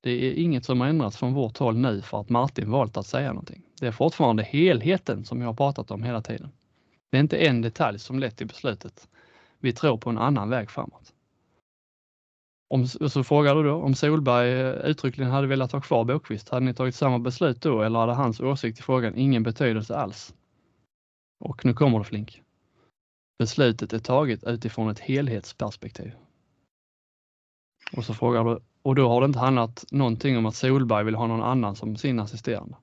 Det 0.00 0.10
är 0.10 0.32
inget 0.32 0.64
som 0.64 0.80
har 0.80 0.88
ändrats 0.88 1.16
från 1.16 1.34
vårt 1.34 1.58
håll 1.58 1.76
nu 1.76 2.02
för 2.02 2.20
att 2.20 2.28
Martin 2.28 2.70
valt 2.70 2.96
att 2.96 3.06
säga 3.06 3.28
någonting. 3.28 3.62
Det 3.80 3.86
är 3.86 3.92
fortfarande 3.92 4.42
helheten 4.42 5.24
som 5.24 5.40
jag 5.40 5.48
har 5.48 5.54
pratat 5.54 5.90
om 5.90 6.02
hela 6.02 6.22
tiden. 6.22 6.50
Det 7.10 7.16
är 7.16 7.20
inte 7.20 7.38
en 7.38 7.62
detalj 7.62 7.98
som 7.98 8.18
lett 8.18 8.36
till 8.36 8.46
beslutet. 8.46 9.08
Vi 9.58 9.72
tror 9.72 9.96
på 9.96 10.10
en 10.10 10.18
annan 10.18 10.48
väg 10.50 10.70
framåt. 10.70 11.12
Om, 12.72 12.86
så 12.86 13.24
frågar 13.24 13.54
du 13.54 13.62
då 13.62 13.74
om 13.74 13.94
Solberg 13.94 14.60
eh, 14.60 14.90
uttryckligen 14.90 15.30
hade 15.30 15.46
velat 15.46 15.72
ha 15.72 15.80
kvar 15.80 16.04
Bokvist, 16.04 16.48
hade 16.48 16.66
ni 16.66 16.74
tagit 16.74 16.94
samma 16.94 17.18
beslut 17.18 17.62
då 17.62 17.82
eller 17.82 17.98
hade 17.98 18.12
hans 18.12 18.40
åsikt 18.40 18.78
i 18.78 18.82
frågan 18.82 19.16
ingen 19.16 19.42
betydelse 19.42 19.96
alls? 19.96 20.34
Och 21.40 21.64
nu 21.64 21.74
kommer 21.74 21.98
det 21.98 22.04
Flink. 22.04 22.42
Beslutet 23.38 23.92
är 23.92 23.98
taget 23.98 24.44
utifrån 24.44 24.90
ett 24.90 24.98
helhetsperspektiv. 24.98 26.12
Och 27.92 28.04
så 28.04 28.14
frågar 28.14 28.44
du, 28.44 28.58
och 28.82 28.94
då 28.94 29.08
har 29.08 29.20
det 29.20 29.24
inte 29.24 29.38
handlat 29.38 29.84
någonting 29.90 30.38
om 30.38 30.46
att 30.46 30.54
Solberg 30.54 31.04
vill 31.04 31.14
ha 31.14 31.26
någon 31.26 31.42
annan 31.42 31.76
som 31.76 31.96
sin 31.96 32.20
assisterande. 32.20 32.76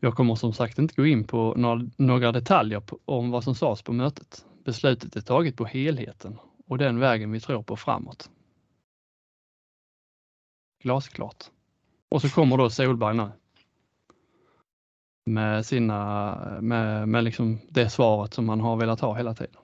Jag 0.00 0.14
kommer 0.14 0.34
som 0.34 0.52
sagt 0.52 0.78
inte 0.78 0.94
gå 0.94 1.06
in 1.06 1.24
på 1.24 1.54
några, 1.96 2.32
detaljer 2.32 2.82
om 3.04 3.30
vad 3.30 3.44
som 3.44 3.54
sades 3.54 3.82
på 3.82 3.92
mötet. 3.92 4.44
Beslutet 4.64 5.16
är 5.16 5.20
taget 5.20 5.56
på 5.56 5.64
helheten 5.64 6.38
och 6.66 6.78
den 6.78 6.98
vägen 6.98 7.32
vi 7.32 7.40
tror 7.40 7.62
på 7.62 7.76
framåt. 7.76 8.30
Glasklart. 10.82 11.44
Och 12.08 12.22
så 12.22 12.28
kommer 12.28 12.56
då 12.56 12.70
Solberg 12.70 13.16
nu. 13.16 13.30
Med 15.26 15.66
sina, 15.66 16.36
med, 16.60 17.08
med 17.08 17.24
liksom 17.24 17.58
det 17.68 17.90
svaret 17.90 18.34
som 18.34 18.46
man 18.46 18.60
har 18.60 18.76
velat 18.76 19.00
ha 19.00 19.16
hela 19.16 19.34
tiden. 19.34 19.56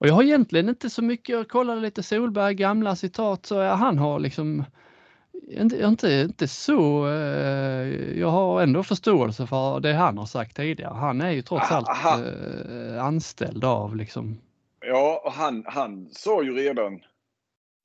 Och 0.00 0.06
jag 0.06 0.14
har 0.14 0.22
egentligen 0.22 0.68
inte 0.68 0.90
så 0.90 1.02
mycket, 1.02 1.28
jag 1.28 1.48
kollade 1.48 1.80
lite 1.80 2.02
Solberg 2.02 2.54
gamla 2.54 2.96
citat, 2.96 3.46
så 3.46 3.62
han 3.62 3.98
har 3.98 4.18
liksom 4.18 4.64
inte, 5.50 5.86
inte, 5.86 6.12
inte 6.12 6.48
så, 6.48 7.08
eh, 7.08 8.18
jag 8.18 8.30
har 8.30 8.62
ändå 8.62 8.82
förståelse 8.82 9.46
för 9.46 9.80
det 9.80 9.92
han 9.92 10.18
har 10.18 10.26
sagt 10.26 10.56
tidigare. 10.56 10.94
Han 10.94 11.20
är 11.20 11.30
ju 11.30 11.42
trots 11.42 11.72
allt 11.72 11.88
Aha. 11.88 12.18
Eh, 12.24 13.04
anställd 13.04 13.64
av 13.64 13.96
liksom. 13.96 14.38
Ja, 14.80 15.32
han, 15.36 15.64
han 15.66 16.08
sa 16.12 16.42
ju 16.42 16.54
redan 16.54 17.00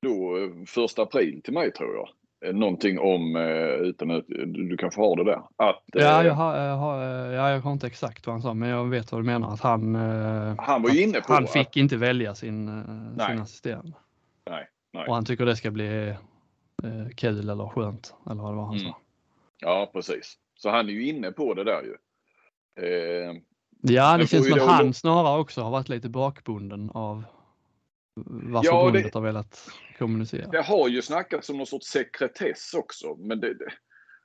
då 0.03 0.37
första 0.67 1.01
april 1.01 1.41
till 1.43 1.53
mig 1.53 1.71
tror 1.71 1.95
jag. 1.95 2.09
Någonting 2.55 2.99
om, 2.99 3.35
eh, 3.35 3.87
utan 3.87 4.11
att 4.11 4.25
du 4.27 4.77
kanske 4.77 5.01
har 5.01 5.15
det 5.15 5.23
där. 5.23 5.41
Att, 5.55 5.83
ja, 5.85 6.23
jag 6.23 6.33
har, 6.33 6.57
jag 6.57 6.77
har, 6.77 7.03
ja, 7.03 7.51
jag 7.51 7.59
har 7.59 7.71
inte 7.71 7.87
exakt 7.87 8.27
vad 8.27 8.33
han 8.33 8.41
sa 8.41 8.53
men 8.53 8.69
jag 8.69 8.89
vet 8.89 9.11
vad 9.11 9.21
du 9.21 9.25
menar. 9.25 9.53
Att 9.53 9.61
han, 9.61 9.95
han 10.57 10.81
var 10.81 10.89
ju 10.89 11.03
inne 11.03 11.21
på 11.21 11.33
Han 11.33 11.47
fick 11.47 11.67
att, 11.67 11.75
inte 11.75 11.97
välja 11.97 12.35
sin, 12.35 12.83
sin 13.27 13.39
assisterande. 13.39 13.93
Nej, 14.49 14.67
nej. 14.93 15.07
Och 15.07 15.15
han 15.15 15.25
tycker 15.25 15.45
det 15.45 15.55
ska 15.55 15.71
bli 15.71 16.15
eh, 16.83 17.09
kul 17.15 17.49
eller 17.49 17.67
skönt 17.67 18.15
eller 18.31 18.41
vad 18.41 18.51
det 18.51 18.57
var 18.57 18.65
han 18.65 18.77
mm. 18.77 18.91
sa. 18.91 18.97
Ja 19.59 19.89
precis. 19.93 20.37
Så 20.55 20.69
han 20.69 20.89
är 20.89 20.93
ju 20.93 21.07
inne 21.07 21.31
på 21.31 21.53
det 21.53 21.63
där 21.63 21.81
ju. 21.83 21.95
Eh, 22.87 23.35
ja, 23.81 24.17
det 24.17 24.27
känns 24.27 24.49
som 24.49 24.59
att 24.59 24.67
han 24.67 24.93
snarare 24.93 25.39
också 25.39 25.61
har 25.61 25.71
varit 25.71 25.89
lite 25.89 26.09
bakbunden 26.09 26.89
av 26.93 27.23
vad 28.15 28.65
ja, 28.65 28.71
förbundet 28.71 29.13
det, 29.13 29.19
har 29.19 29.25
velat 29.25 29.69
kommunicera. 29.97 30.47
Det 30.47 30.61
har 30.61 30.87
ju 30.87 31.01
snackats 31.01 31.49
om 31.49 31.57
någon 31.57 31.67
sorts 31.67 31.87
sekretess 31.87 32.73
också. 32.73 33.15
Men 33.15 33.39
det, 33.39 33.55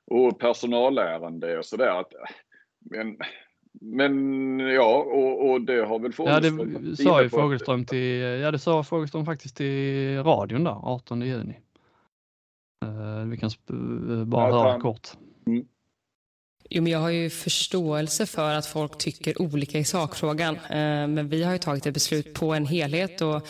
och 0.05 0.39
personalärende 0.39 1.57
och 1.57 1.65
sådär. 1.65 2.05
Men, 2.79 3.17
men 3.81 4.59
ja, 4.59 4.97
och, 4.97 5.49
och 5.49 5.61
det 5.61 5.85
har 5.85 5.99
väl 5.99 6.13
Fogelström 6.13 6.73
Ja, 6.73 6.79
det 6.79 6.95
sa 6.95 7.21
ju 7.21 7.29
Fogelström 7.29 7.85
till, 7.85 8.19
ja 8.19 8.51
det 8.51 8.59
sa 8.59 8.83
Fogelström 8.83 9.25
faktiskt 9.25 9.57
till 9.57 10.23
radion 10.23 10.63
där 10.63 10.79
18 10.83 11.21
juni. 11.21 11.59
Eh, 12.85 13.25
vi 13.25 13.37
kan 13.37 13.49
eh, 13.69 14.25
bara 14.25 14.51
höra 14.51 14.79
kort. 14.79 15.07
Mm. 15.47 15.65
Jo, 16.71 16.83
men 16.83 16.91
jag 16.91 16.99
har 16.99 17.09
ju 17.09 17.29
förståelse 17.29 18.25
för 18.25 18.53
att 18.53 18.65
folk 18.65 18.97
tycker 18.97 19.41
olika 19.41 19.79
i 19.79 19.83
sakfrågan. 19.83 20.55
Eh, 20.55 21.07
men 21.07 21.29
vi 21.29 21.43
har 21.43 21.51
ju 21.51 21.57
tagit 21.57 21.85
ett 21.85 21.93
beslut 21.93 22.33
på 22.33 22.53
en 22.53 22.65
helhet 22.65 23.21
och 23.21 23.47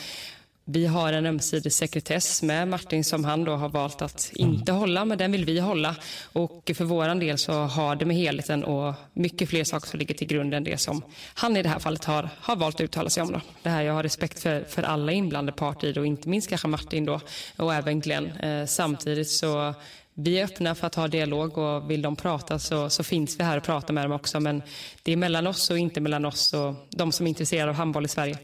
vi 0.72 0.86
har 0.86 1.13
en 1.13 1.26
ömsesidig 1.26 1.74
sekretess 1.74 2.43
med 2.43 2.67
Martin 2.67 3.03
som 3.03 3.26
han 3.26 3.43
då 3.43 3.55
har 3.55 3.70
valt 3.70 4.01
att 4.01 4.32
inte 4.34 4.72
hålla, 4.72 5.05
men 5.05 5.17
den 5.17 5.32
vill 5.32 5.45
vi 5.45 5.59
hålla. 5.59 5.95
Och 6.24 6.72
för 6.76 6.86
vår 6.86 7.20
del 7.20 7.38
så 7.38 7.53
har 7.53 7.95
det 7.95 8.05
med 8.05 8.17
helheten 8.17 8.63
och 8.63 8.95
mycket 9.13 9.49
fler 9.49 9.63
saker 9.63 9.88
som 9.88 9.99
ligger 9.99 10.15
till 10.15 10.28
grund 10.28 10.53
än 10.53 10.63
det 10.63 10.78
som 10.78 11.01
han 11.34 11.57
i 11.57 11.63
det 11.63 11.70
här 11.70 11.80
fallet 11.80 12.05
har, 12.05 12.30
har 12.41 12.55
valt 12.55 12.76
att 12.76 12.82
uttala 12.82 13.09
sig 13.09 13.24
om. 13.24 13.32
Då. 13.32 13.41
Det 13.63 13.70
här, 13.70 13.82
jag 13.82 13.93
har 13.93 14.03
respekt 14.03 14.39
för, 14.39 14.63
för 14.63 14.84
alla 14.84 15.11
inblandade 15.11 15.57
parter 15.57 15.97
och 15.97 16.05
inte 16.05 16.30
minst 16.30 16.49
kanske 16.49 16.67
Martin 16.67 17.05
då 17.05 17.20
och 17.57 17.74
även 17.74 17.99
Glenn. 17.99 18.32
Eh, 18.32 18.65
samtidigt 18.65 19.30
så 19.30 19.74
vi 20.22 20.39
är 20.39 20.45
öppna 20.45 20.76
för 20.76 20.88
att 20.88 20.95
ha 20.95 21.07
dialog 21.07 21.57
och 21.57 21.91
vill 21.91 22.01
de 22.01 22.15
prata 22.15 22.59
så, 22.59 22.89
så 22.89 23.03
finns 23.03 23.39
vi 23.39 23.43
här 23.43 23.57
och 23.57 23.63
pratar 23.63 23.93
med 23.93 24.05
dem 24.05 24.11
också. 24.11 24.39
Men 24.39 24.61
det 25.03 25.11
är 25.11 25.17
mellan 25.17 25.47
oss 25.47 25.70
och 25.70 25.78
inte 25.78 26.01
mellan 26.01 26.26
oss 26.26 26.53
och 26.53 26.76
de 26.89 27.11
som 27.11 27.26
är 27.26 27.30
intresserade 27.30 27.70
av 27.70 27.76
handboll 27.76 28.05
i 28.05 28.07
Sverige. 28.07 28.38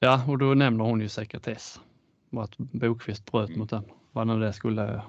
Ja, 0.00 0.22
och 0.28 0.38
då 0.38 0.54
nämner 0.54 0.84
hon 0.84 1.00
ju 1.00 1.08
sekretess. 1.08 1.80
Och 2.30 2.44
att 2.44 2.58
Bokvist 2.58 3.32
bröt 3.32 3.56
mot 3.56 3.70
den. 3.70 3.84
Vad 4.12 4.26
nu 4.26 4.40
det 4.40 4.52
skulle... 4.52 5.02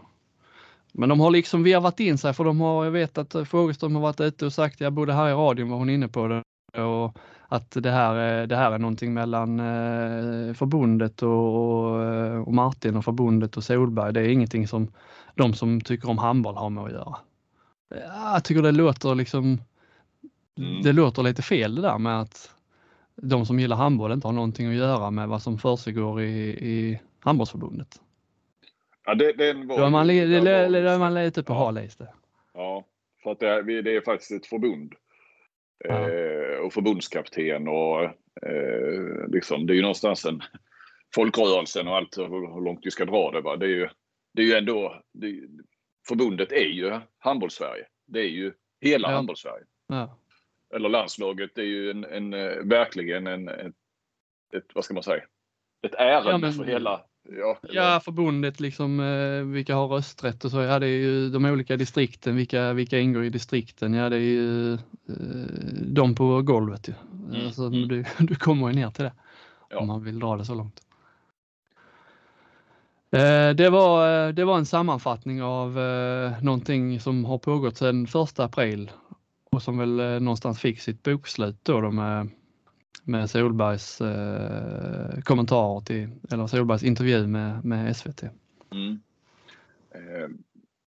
Men 0.92 1.10
de 1.10 1.20
har 1.20 1.32
liksom 1.32 1.64
vevat 1.64 2.00
in 2.00 2.18
sig 2.18 2.34
för 2.34 2.44
de 2.44 2.62
har, 2.62 2.86
jag 2.86 2.92
vet 2.92 3.18
att 3.18 3.48
Fogelström 3.48 3.96
har 3.96 4.02
varit 4.02 4.22
ute 4.22 4.46
och 4.46 4.54
sagt, 4.54 4.82
jag 4.82 4.94
både 4.94 5.14
här 5.14 5.30
i 5.30 5.34
radion 5.34 5.70
var 5.70 5.78
hon 5.78 5.90
inne 5.90 6.08
på 6.08 6.28
det, 6.28 6.82
och 6.82 7.18
att 7.48 7.72
det 7.72 7.92
här, 7.92 8.16
är, 8.16 8.48
det 8.48 8.56
här 8.56 8.72
är 8.72 8.78
någonting 8.78 9.14
mellan 9.14 9.60
eh, 9.60 10.54
förbundet 10.54 11.24
och, 11.24 12.48
och 12.48 12.54
Martin 12.54 12.96
och 12.96 13.06
förbundet 13.06 13.58
och 13.58 13.64
Solberg. 13.64 14.14
Det 14.14 14.22
är 14.22 14.28
ingenting 14.28 14.68
som 14.68 14.88
de 15.40 15.54
som 15.54 15.82
tycker 15.82 16.10
om 16.10 16.18
handboll 16.18 16.56
har 16.56 16.70
med 16.70 16.84
att 16.84 16.92
göra. 16.92 17.16
Jag 18.34 18.44
tycker 18.44 18.62
det 18.62 18.72
låter 18.72 19.16
liksom, 19.16 19.58
mm. 20.58 20.82
det 20.82 20.94
låter 20.94 21.24
lite 21.24 21.42
fel 21.42 21.76
det 21.76 21.82
där 21.82 21.98
med 21.98 22.22
att 22.22 22.52
de 23.16 23.46
som 23.46 23.60
gillar 23.60 23.76
handboll 23.76 24.12
inte 24.12 24.28
har 24.28 24.34
någonting 24.34 24.68
att 24.70 24.76
göra 24.76 25.12
med 25.12 25.28
vad 25.28 25.42
som 25.42 25.58
försiggår 25.58 26.22
i, 26.22 26.50
i 26.50 27.00
handbollsförbundet. 27.20 27.88
Ja, 29.06 29.16
det, 29.16 29.34
den 29.34 29.68
var, 29.68 29.78
då 29.78 29.86
är 29.86 29.90
man, 29.90 30.08
li, 30.08 30.26
det, 30.26 30.52
är 30.52 31.00
man 31.00 31.14
lite 31.14 31.44
på 31.44 31.54
ja. 31.54 31.58
hal 31.58 31.78
is 31.78 31.98
Ja, 32.54 32.86
för 33.24 33.32
att 33.32 33.40
det 33.40 33.48
är, 33.48 33.82
det 33.82 33.96
är 33.96 34.02
faktiskt 34.02 34.32
ett 34.32 34.46
förbund. 34.46 34.94
Ja. 35.84 36.10
Eh, 36.10 36.66
och 36.66 36.74
förbundskapten 36.74 37.68
och 37.68 38.04
eh, 38.04 39.28
liksom, 39.28 39.68
det 39.68 39.74
är 39.74 39.76
ju 39.76 39.82
någonstans 39.82 40.26
en 40.26 40.42
folkrörelsen 41.16 41.88
och 41.88 41.96
allt 41.96 42.18
hur 42.18 42.66
långt 42.66 42.80
vi 42.84 42.92
ska 42.92 43.06
dra 43.06 43.32
det. 43.32 43.42
Va? 43.42 43.56
Det 43.56 43.66
är 43.66 43.70
ju, 43.70 43.90
det 44.34 44.42
är 44.42 44.46
ju 44.46 44.54
ändå, 44.54 45.02
det, 45.14 45.42
förbundet 46.08 46.52
är 46.52 46.70
ju 46.70 47.00
handbollssverige. 47.20 47.86
Det 48.08 48.20
är 48.20 48.30
ju 48.30 48.54
hela 48.82 49.10
ja. 49.10 49.16
handbollssverige. 49.16 49.66
Ja 49.88 50.20
eller 50.76 50.90
landslaget 50.90 51.58
är 51.58 51.64
ju 51.64 51.92
en, 51.92 52.06
en 52.06 52.34
eh, 52.34 52.64
verkligen 52.64 53.28
en, 53.28 53.48
ett, 53.48 53.76
ett, 54.54 54.66
vad 54.74 54.86
ska 54.86 54.94
man 54.94 55.04
säga, 55.04 55.24
ett 55.82 55.96
ärende 55.96 56.32
ja, 56.32 56.38
men, 56.38 56.54
för 56.54 56.64
hela 56.64 57.02
Ja, 57.32 57.60
ja, 57.62 58.02
förbundet 58.06 58.60
liksom, 58.60 59.00
eh, 59.00 59.44
vilka 59.44 59.76
har 59.76 59.88
rösträtt 59.88 60.46
och 60.46 60.52
så. 60.52 60.62
Ja, 60.62 60.80
det 60.80 60.86
är 60.86 60.98
ju 60.98 61.30
de 61.30 61.46
olika 61.46 61.78
distrikten, 61.78 62.36
vilka, 62.36 62.74
vilka 62.74 63.00
ingår 63.00 63.24
i 63.24 63.30
distrikten. 63.30 63.94
Ja, 63.94 64.10
det 64.10 64.16
är 64.16 64.20
ju 64.20 64.74
eh, 64.74 64.80
de 65.82 66.16
på 66.16 66.42
golvet 66.42 66.88
ju. 66.88 66.94
Mm. 67.30 67.46
Alltså, 67.46 67.62
mm. 67.62 67.88
du, 67.88 68.06
du 68.20 68.36
kommer 68.36 68.68
ju 68.68 68.74
ner 68.76 68.90
till 68.90 69.04
det. 69.04 69.14
Ja. 69.70 69.80
Om 69.80 69.88
man 69.88 70.04
vill 70.04 70.20
dra 70.20 70.38
det 70.38 70.46
så 70.46 70.56
långt. 70.56 70.82
Eh, 73.12 73.56
det 73.56 73.70
var, 73.70 74.28
eh, 74.28 74.34
det 74.34 74.46
var 74.46 74.58
en 74.58 74.66
sammanfattning 74.66 75.44
av 75.44 75.80
eh, 75.80 76.44
någonting 76.44 77.00
som 77.00 77.26
har 77.26 77.38
pågått 77.38 77.78
sedan 77.78 78.04
1 78.04 78.40
april 78.40 78.92
och 79.52 79.62
som 79.62 79.78
väl 79.78 80.22
någonstans 80.22 80.60
fick 80.60 80.82
sitt 80.82 81.04
bokslut 81.04 81.56
då, 81.64 81.82
då 81.82 81.92
med, 81.92 82.30
med 83.04 83.30
Solbergs 83.30 84.02
eh, 84.02 85.22
kommentarer 85.22 85.82
till, 85.82 86.10
eller 86.32 86.48
Solbergs 86.48 86.84
intervju 86.84 87.28
med, 87.28 87.66
med 87.66 87.98
SVT. 87.98 88.24
Mm. 88.72 89.00
Eh, 89.92 90.30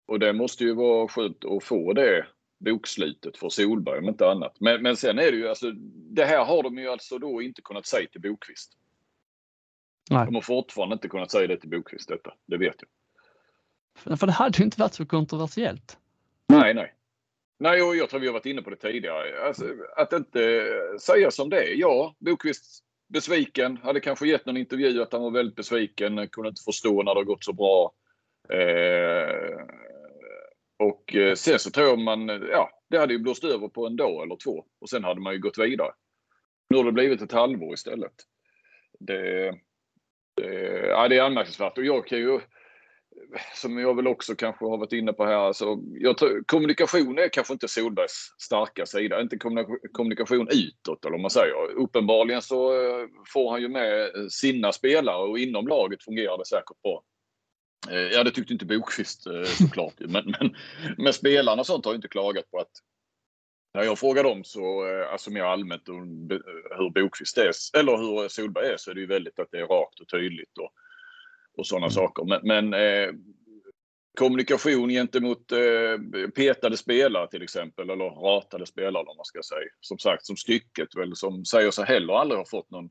och 0.05 0.19
det 0.19 0.33
måste 0.33 0.63
ju 0.63 0.73
vara 0.73 1.07
skönt 1.07 1.45
att 1.45 1.63
få 1.63 1.93
det 1.93 2.25
bokslutet 2.59 3.37
för 3.37 3.49
Solberg 3.49 3.99
om 3.99 4.09
inte 4.09 4.29
annat. 4.29 4.55
Men, 4.59 4.81
men 4.81 4.97
sen 4.97 5.19
är 5.19 5.31
det 5.31 5.37
ju 5.37 5.47
alltså, 5.47 5.71
det 6.11 6.25
här 6.25 6.45
har 6.45 6.63
de 6.63 6.77
ju 6.77 6.87
alltså 6.87 7.17
då 7.17 7.41
inte 7.41 7.61
kunnat 7.61 7.85
säga 7.85 8.07
till 8.11 8.21
Bokvist. 8.21 8.77
Nej. 10.09 10.25
De 10.25 10.35
har 10.35 10.41
fortfarande 10.41 10.93
inte 10.93 11.07
kunnat 11.07 11.31
säga 11.31 11.47
det 11.47 11.57
till 11.57 11.69
Bokvist 11.69 12.09
detta, 12.09 12.33
det 12.45 12.57
vet 12.57 12.75
jag. 12.77 12.89
För, 14.03 14.15
för 14.15 14.27
det 14.27 14.33
hade 14.33 14.57
ju 14.57 14.63
inte 14.63 14.79
varit 14.79 14.93
så 14.93 15.05
kontroversiellt. 15.05 15.97
Nej, 16.47 16.73
nej. 16.73 16.93
Nej, 17.59 17.81
och 17.81 17.95
jag 17.95 18.09
tror 18.09 18.19
vi 18.19 18.27
har 18.27 18.33
varit 18.33 18.45
inne 18.45 18.61
på 18.61 18.69
det 18.69 18.75
tidigare. 18.75 19.47
Alltså, 19.47 19.65
att 19.97 20.13
inte 20.13 20.67
säga 20.99 21.31
som 21.31 21.49
det 21.49 21.63
är. 21.63 21.73
Ja, 21.75 22.15
Bokvist 22.19 22.83
besviken. 23.07 23.77
Hade 23.77 23.99
kanske 23.99 24.27
gett 24.27 24.45
någon 24.45 24.57
intervju 24.57 25.01
att 25.01 25.13
han 25.13 25.21
var 25.21 25.31
väldigt 25.31 25.55
besviken. 25.55 26.27
Kunde 26.27 26.49
inte 26.49 26.63
förstå 26.65 27.03
när 27.03 27.13
det 27.13 27.19
har 27.19 27.25
gått 27.25 27.43
så 27.43 27.53
bra. 27.53 27.93
Eh, 28.49 29.65
och 30.79 31.15
eh, 31.15 31.35
sen 31.35 31.59
så 31.59 31.71
tror 31.71 31.87
jag 31.87 31.99
man, 31.99 32.27
ja, 32.27 32.69
det 32.89 32.97
hade 32.97 33.13
ju 33.13 33.19
blåst 33.19 33.43
över 33.43 33.67
på 33.67 33.87
en 33.87 33.95
dag 33.95 34.23
eller 34.23 34.35
två 34.35 34.65
och 34.81 34.89
sen 34.89 35.03
hade 35.03 35.21
man 35.21 35.33
ju 35.33 35.39
gått 35.39 35.57
vidare. 35.57 35.91
Nu 36.69 36.77
har 36.77 36.83
det 36.83 36.91
blivit 36.91 37.21
ett 37.21 37.31
halvår 37.31 37.73
istället. 37.73 38.13
Det, 38.99 39.53
det, 40.35 40.87
ja, 40.87 41.07
det 41.07 41.17
är 41.17 41.21
anmärkningsvärt 41.21 41.77
och 41.77 41.85
jag 41.85 42.07
kan 42.07 42.17
ju, 42.17 42.39
som 43.55 43.77
jag 43.77 43.95
väl 43.95 44.07
också 44.07 44.35
kanske 44.35 44.65
har 44.65 44.77
varit 44.77 44.93
inne 44.93 45.13
på 45.13 45.25
här, 45.25 45.33
alltså, 45.33 45.77
jag 45.93 46.17
tror, 46.17 46.43
kommunikation 46.45 47.19
är 47.19 47.29
kanske 47.29 47.53
inte 47.53 47.67
Solbergs 47.67 48.33
starka 48.37 48.85
sida. 48.85 49.21
Inte 49.21 49.37
kommunikation 49.91 50.47
utåt 50.51 51.05
eller 51.05 51.15
om 51.15 51.21
man 51.21 51.31
säger. 51.31 51.71
Uppenbarligen 51.75 52.41
så 52.41 52.73
eh, 52.73 53.07
får 53.33 53.51
han 53.51 53.61
ju 53.61 53.67
med 53.67 54.11
sina 54.31 54.71
spelare 54.71 55.23
och 55.23 55.39
inom 55.39 55.67
laget 55.67 56.03
fungerar 56.03 56.37
det 56.37 56.45
säkert 56.45 56.81
bra. 56.81 57.03
Eh, 57.89 58.07
ja, 58.07 58.23
det 58.23 58.31
tyckte 58.31 58.53
inte 58.53 58.65
Bokvist 58.65 59.23
såklart. 59.57 59.93
men, 59.99 60.35
men, 60.39 60.55
men 60.97 61.13
spelarna 61.13 61.59
och 61.59 61.65
sånt 61.65 61.85
har 61.85 61.91
ju 61.91 61.95
inte 61.95 62.07
klagat 62.07 62.51
på 62.51 62.59
att 62.59 62.71
när 63.73 63.83
jag 63.83 63.99
frågar 63.99 64.23
dem 64.23 64.43
så, 64.43 64.87
eh, 64.87 65.11
alltså 65.11 65.31
mer 65.31 65.43
allmänt 65.43 65.87
hur 66.77 66.89
Bokvist 66.89 67.37
är, 67.37 67.51
eller 67.79 67.97
hur 67.97 68.27
Solberg 68.27 68.67
är, 68.67 68.77
så 68.77 68.91
är 68.91 68.95
det 68.95 69.01
ju 69.01 69.07
väldigt 69.07 69.39
att 69.39 69.51
det 69.51 69.59
är 69.59 69.67
rakt 69.67 69.99
och 69.99 70.07
tydligt 70.07 70.57
och, 70.57 70.71
och 71.57 71.67
sådana 71.67 71.85
mm. 71.85 71.93
saker. 71.93 72.23
Men, 72.23 72.39
men 72.43 72.73
eh, 72.73 73.13
kommunikation 74.17 74.89
gentemot 74.89 75.51
eh, 75.51 76.27
petade 76.35 76.77
spelare 76.77 77.27
till 77.27 77.43
exempel, 77.43 77.89
eller 77.89 78.05
ratade 78.05 78.65
spelare 78.65 79.03
om 79.03 79.17
man 79.17 79.25
ska 79.25 79.43
säga. 79.43 79.69
Som 79.79 79.97
sagt, 79.97 80.25
som 80.25 80.37
stycket 80.37 80.95
väl, 80.95 81.15
som 81.15 81.45
säger 81.45 81.71
sig 81.71 81.85
heller 81.85 82.13
aldrig 82.13 82.37
ha 82.37 82.45
fått 82.45 82.71
någon 82.71 82.89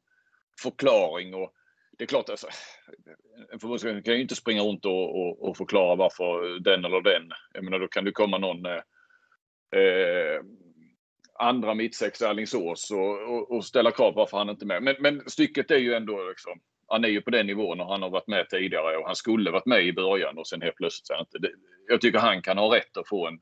förklaring. 0.62 1.35
Och 1.35 1.53
det 1.99 2.05
är 2.05 2.09
klart, 2.09 2.31
alltså, 2.31 2.47
en 3.53 3.61
förbundskapten 3.61 4.03
kan 4.03 4.14
ju 4.14 4.20
inte 4.20 4.35
springa 4.35 4.62
runt 4.62 4.85
och, 4.85 5.20
och, 5.20 5.49
och, 5.49 5.57
förklara 5.57 5.95
varför 5.95 6.61
den 6.61 6.85
eller 6.85 7.01
den. 7.01 7.31
Jag 7.55 7.64
menar, 7.64 7.78
då 7.78 7.89
kan 7.89 8.05
det 8.05 8.12
komma 8.12 8.39
någon 8.39 8.66
eh, 8.66 8.83
eh 9.81 10.41
andra 11.41 11.74
mittsexa 11.74 12.28
Alingsås 12.28 12.91
och, 12.91 13.34
och, 13.34 13.51
och, 13.51 13.64
ställa 13.64 13.91
krav 13.91 14.12
på 14.12 14.16
varför 14.18 14.38
han 14.38 14.49
inte 14.51 14.64
är 14.64 14.66
med. 14.66 14.82
Men, 14.82 14.97
men 14.99 15.30
stycket 15.30 15.70
är 15.70 15.78
ju 15.78 15.95
ändå 15.95 16.28
liksom, 16.28 16.61
han 16.88 17.05
är 17.05 17.09
ju 17.09 17.20
på 17.20 17.30
den 17.30 17.47
nivån 17.47 17.80
och 17.80 17.86
han 17.86 18.03
har 18.03 18.11
varit 18.11 18.26
med 18.26 18.49
tidigare 18.49 18.97
och 18.97 19.07
han 19.07 19.16
skulle 19.16 19.51
varit 19.51 19.66
med 19.66 19.84
i 19.84 19.93
början 19.93 20.38
och 20.38 20.47
sen 20.47 20.62
helt 20.62 20.76
plötsligt 20.76 21.07
så 21.07 21.20
inte. 21.20 21.38
Det, 21.38 21.51
jag 21.88 22.01
tycker 22.01 22.18
han 22.18 22.43
kan 22.43 22.59
ha 22.59 22.76
rätt 22.76 22.97
att 22.97 23.09
få 23.09 23.26
en, 23.28 23.38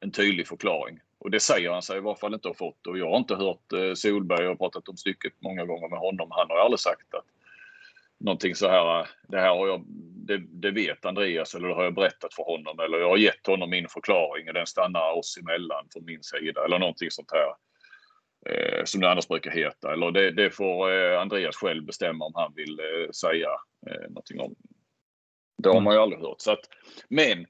en 0.00 0.12
tydlig 0.12 0.48
förklaring. 0.48 0.98
Och 1.20 1.30
det 1.30 1.40
säger 1.40 1.70
han 1.70 1.82
sig 1.82 1.96
i 1.96 2.00
varje 2.00 2.18
fall 2.18 2.34
inte 2.34 2.48
ha 2.48 2.54
fått. 2.54 2.86
Och 2.86 2.98
jag 2.98 3.10
har 3.10 3.16
inte 3.16 3.34
hört 3.34 3.72
eh, 3.72 3.94
Solberg, 3.94 4.42
jag 4.42 4.50
har 4.50 4.56
pratat 4.56 4.88
om 4.88 4.96
stycket 4.96 5.32
många 5.40 5.64
gånger 5.64 5.88
med 5.88 5.98
honom, 5.98 6.28
han 6.30 6.50
har 6.50 6.56
aldrig 6.58 6.80
sagt 6.80 7.14
att 7.14 7.24
någonting 8.20 8.54
så 8.54 8.68
här, 8.68 9.08
det 9.28 9.40
här 9.40 9.48
har 9.48 9.68
jag, 9.68 9.84
det, 10.26 10.38
det, 10.38 10.70
vet 10.70 11.04
Andreas 11.04 11.54
eller 11.54 11.68
det 11.68 11.74
har 11.74 11.84
jag 11.84 11.94
berättat 11.94 12.34
för 12.34 12.42
honom 12.42 12.80
eller 12.80 12.98
jag 12.98 13.08
har 13.08 13.16
gett 13.16 13.46
honom 13.46 13.70
min 13.70 13.88
förklaring 13.88 14.48
och 14.48 14.54
den 14.54 14.66
stannar 14.66 15.18
oss 15.18 15.38
emellan 15.42 15.88
från 15.92 16.04
min 16.04 16.22
sida 16.22 16.64
eller 16.64 16.78
någonting 16.78 17.10
sånt 17.10 17.30
här. 17.32 17.54
Eh, 18.46 18.84
som 18.84 19.00
det 19.00 19.10
annars 19.10 19.28
brukar 19.28 19.50
heta. 19.50 19.92
Eller 19.92 20.10
det, 20.10 20.30
det 20.30 20.50
får 20.50 20.92
eh, 20.92 21.20
Andreas 21.20 21.56
själv 21.56 21.84
bestämma 21.84 22.24
om 22.24 22.32
han 22.34 22.52
vill 22.56 22.80
eh, 22.80 23.10
säga 23.10 23.48
eh, 23.86 24.08
någonting 24.08 24.40
om. 24.40 24.54
Det 25.62 25.68
har 25.68 25.80
man 25.80 25.94
ju 25.94 26.00
aldrig 26.00 26.20
hört. 26.20 26.40
Så 26.40 26.52
att, 26.52 26.60
men 27.08 27.46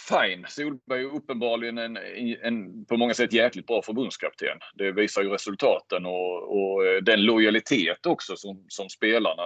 fine, 0.00 0.44
Solberg 0.48 1.00
är 1.00 1.14
uppenbarligen 1.16 1.78
en, 1.78 1.96
en, 2.42 2.84
på 2.84 2.96
många 2.96 3.14
sätt 3.14 3.32
jäkligt 3.32 3.66
bra 3.66 3.82
förbundskapten. 3.82 4.58
Det 4.74 4.92
visar 4.92 5.22
ju 5.22 5.28
resultaten 5.28 6.06
och, 6.06 6.58
och 6.58 6.86
eh, 6.86 7.02
den 7.02 7.22
lojalitet 7.22 8.06
också 8.06 8.36
som, 8.36 8.64
som 8.68 8.88
spelarna 8.88 9.42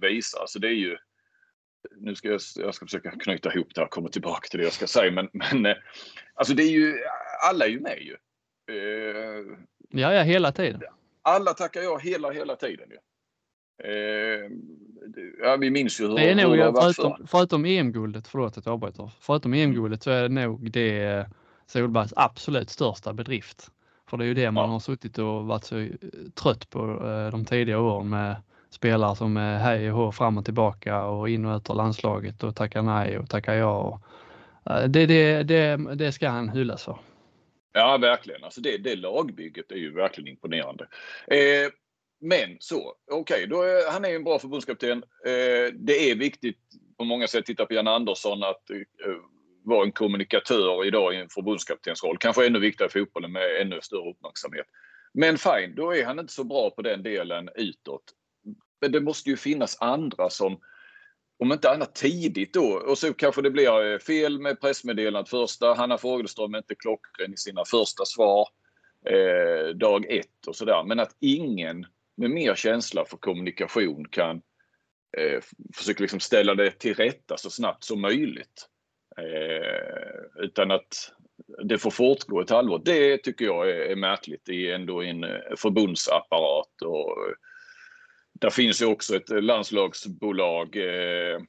visar. 0.00 0.44
Så 0.46 0.58
det 0.58 0.68
är 0.68 0.72
ju, 0.72 0.96
nu 1.96 2.14
ska 2.14 2.28
jag, 2.28 2.40
jag 2.56 2.74
ska 2.74 2.86
försöka 2.86 3.10
knyta 3.10 3.54
ihop 3.54 3.74
det 3.74 3.80
här 3.80 3.86
och 3.86 3.90
komma 3.90 4.08
tillbaka 4.08 4.48
till 4.48 4.58
det 4.58 4.64
jag 4.64 4.72
ska 4.72 4.86
säga. 4.86 5.10
Men, 5.10 5.28
men 5.32 5.66
eh, 5.66 5.76
alltså 6.34 6.54
det 6.54 6.62
är 6.62 6.70
ju, 6.70 6.94
alla 7.48 7.64
är 7.64 7.70
ju 7.70 7.80
med 7.80 7.98
ju. 8.00 8.16
Eh, 8.70 9.44
ja, 9.90 10.14
ja, 10.14 10.22
hela 10.22 10.52
tiden. 10.52 10.82
Alla 11.22 11.54
tackar 11.54 11.80
jag 11.80 12.02
hela, 12.02 12.30
hela 12.30 12.56
tiden. 12.56 12.90
Ju. 12.90 12.96
Eh, 13.78 14.50
ja, 15.42 15.56
vi 15.56 15.70
minns 15.70 16.00
ju 16.00 16.08
hur 16.08 16.16
det 16.16 16.30
är 16.30 16.34
nog, 16.34 16.56
det 16.56 16.72
förutom, 16.80 17.26
förutom 17.26 17.64
EM-guldet, 17.64 18.28
förlåt 18.28 18.58
att 18.58 18.66
jag 18.66 18.72
avbryter, 18.72 19.10
förutom 19.20 19.54
EM-guldet 19.54 20.02
så 20.02 20.10
är 20.10 20.22
det 20.22 20.28
nog 20.28 20.70
det 20.70 21.04
eh, 21.04 21.26
Solbergs 21.66 22.12
absolut 22.16 22.70
största 22.70 23.12
bedrift. 23.12 23.70
För 24.10 24.16
det 24.16 24.24
är 24.24 24.26
ju 24.26 24.34
det 24.34 24.50
man 24.50 24.64
ja. 24.64 24.72
har 24.72 24.80
suttit 24.80 25.18
och 25.18 25.46
varit 25.46 25.64
så 25.64 25.88
trött 26.34 26.70
på 26.70 26.78
eh, 26.80 27.30
de 27.30 27.44
tidigare 27.44 27.80
åren 27.80 28.08
med 28.08 28.36
spelare 28.70 29.16
som 29.16 29.36
är 29.36 29.58
hej 29.58 29.92
och 29.92 29.98
hå 29.98 30.12
fram 30.12 30.38
och 30.38 30.44
tillbaka 30.44 31.04
och 31.04 31.28
in 31.28 31.44
och 31.44 31.56
ut 31.56 31.70
ur 31.70 31.74
landslaget 31.74 32.42
och 32.42 32.56
tackar 32.56 32.82
nej 32.82 33.18
och 33.18 33.30
tackar 33.30 33.54
ja. 33.54 33.78
Och, 33.78 34.00
det, 34.90 35.06
det, 35.06 35.42
det, 35.42 35.76
det 35.94 36.12
ska 36.12 36.28
han 36.28 36.48
hyllas 36.48 36.84
för. 36.84 36.98
Ja, 37.72 37.98
verkligen. 37.98 38.44
Alltså 38.44 38.60
det, 38.60 38.78
det 38.78 38.96
lagbygget 38.96 39.72
är 39.72 39.76
ju 39.76 39.94
verkligen 39.94 40.28
imponerande. 40.28 40.86
Eh, 41.26 41.70
men 42.20 42.56
så, 42.60 42.94
okej, 43.10 43.46
okay, 43.46 43.82
han 43.90 44.04
är 44.04 44.14
en 44.14 44.24
bra 44.24 44.38
förbundskapten. 44.38 45.02
Eh, 45.24 45.72
det 45.74 46.10
är 46.10 46.14
viktigt 46.14 46.58
på 46.98 47.04
många 47.04 47.26
sätt, 47.28 47.46
titta 47.46 47.66
på 47.66 47.74
Jan 47.74 47.88
Andersson, 47.88 48.42
att 48.42 48.70
eh, 48.70 48.76
vara 49.64 49.84
en 49.84 49.92
kommunikatör 49.92 50.86
idag 50.86 51.14
i 51.14 51.16
en 51.16 51.28
förbundskaptensroll. 51.28 52.18
Kanske 52.18 52.46
ännu 52.46 52.58
viktigare 52.58 52.88
i 52.88 52.92
fotbollen 52.92 53.32
med 53.32 53.60
ännu 53.60 53.80
större 53.82 54.10
uppmärksamhet. 54.10 54.66
Men 55.14 55.38
fine, 55.38 55.74
då 55.76 55.94
är 55.94 56.04
han 56.04 56.18
inte 56.18 56.32
så 56.32 56.44
bra 56.44 56.70
på 56.70 56.82
den 56.82 57.02
delen 57.02 57.48
utåt. 57.54 58.02
Men 58.80 58.92
det 58.92 59.00
måste 59.00 59.30
ju 59.30 59.36
finnas 59.36 59.76
andra 59.80 60.30
som, 60.30 60.60
om 61.38 61.52
inte 61.52 61.70
annat 61.70 61.94
tidigt 61.94 62.54
då, 62.54 62.82
och 62.86 62.98
så 62.98 63.14
kanske 63.14 63.42
det 63.42 63.50
blir 63.50 63.92
eh, 63.92 63.98
fel 63.98 64.38
med 64.38 64.60
pressmeddelandet 64.60 65.30
första. 65.30 65.74
Hanna 65.74 65.98
Fogelström 65.98 66.54
är 66.54 66.58
inte 66.58 66.74
klockren 66.74 67.32
i 67.32 67.36
sina 67.36 67.64
första 67.64 68.04
svar 68.04 68.48
eh, 69.10 69.68
dag 69.68 70.06
ett 70.10 70.46
och 70.46 70.56
sådär. 70.56 70.84
Men 70.86 71.00
att 71.00 71.16
ingen 71.20 71.86
med 72.16 72.30
mer 72.30 72.54
känsla 72.54 73.04
för 73.04 73.16
kommunikation 73.16 74.08
kan 74.08 74.36
eh, 75.16 75.40
försöka 75.74 76.02
liksom 76.02 76.20
ställa 76.20 76.54
det 76.54 76.70
till 76.70 76.94
rätta 76.94 77.36
så 77.36 77.50
snabbt 77.50 77.84
som 77.84 78.00
möjligt. 78.00 78.68
Eh, 79.18 80.44
utan 80.44 80.70
att 80.70 81.12
det 81.64 81.78
får 81.78 81.90
fortgå 81.90 82.40
ett 82.40 82.50
halvår. 82.50 82.82
Det 82.84 83.18
tycker 83.18 83.44
jag 83.44 83.70
är, 83.70 83.74
är 83.74 83.96
märkligt 83.96 84.48
i 84.48 84.70
ändå 84.70 85.02
en 85.02 85.24
eh, 85.24 85.40
förbundsapparat. 85.56 86.82
Och, 86.82 87.10
eh, 87.10 87.34
där 88.40 88.50
finns 88.50 88.82
ju 88.82 88.86
också 88.86 89.16
ett 89.16 89.44
landslagsbolag, 89.44 90.76
eh, 90.76 91.40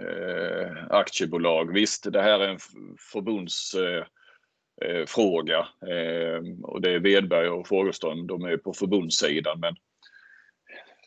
eh, 0.00 0.86
aktiebolag. 0.90 1.72
Visst, 1.72 2.12
det 2.12 2.22
här 2.22 2.40
är 2.40 2.48
en 2.48 2.58
förbundsfråga 3.12 5.68
eh, 5.86 5.96
eh, 5.96 6.42
och 6.62 6.80
det 6.80 6.90
är 6.90 6.98
Wedberg 6.98 7.48
och 7.48 7.68
Fogelström, 7.68 8.26
de 8.26 8.44
är 8.44 8.56
på 8.56 8.72
förbundssidan. 8.72 9.60
Men 9.60 9.76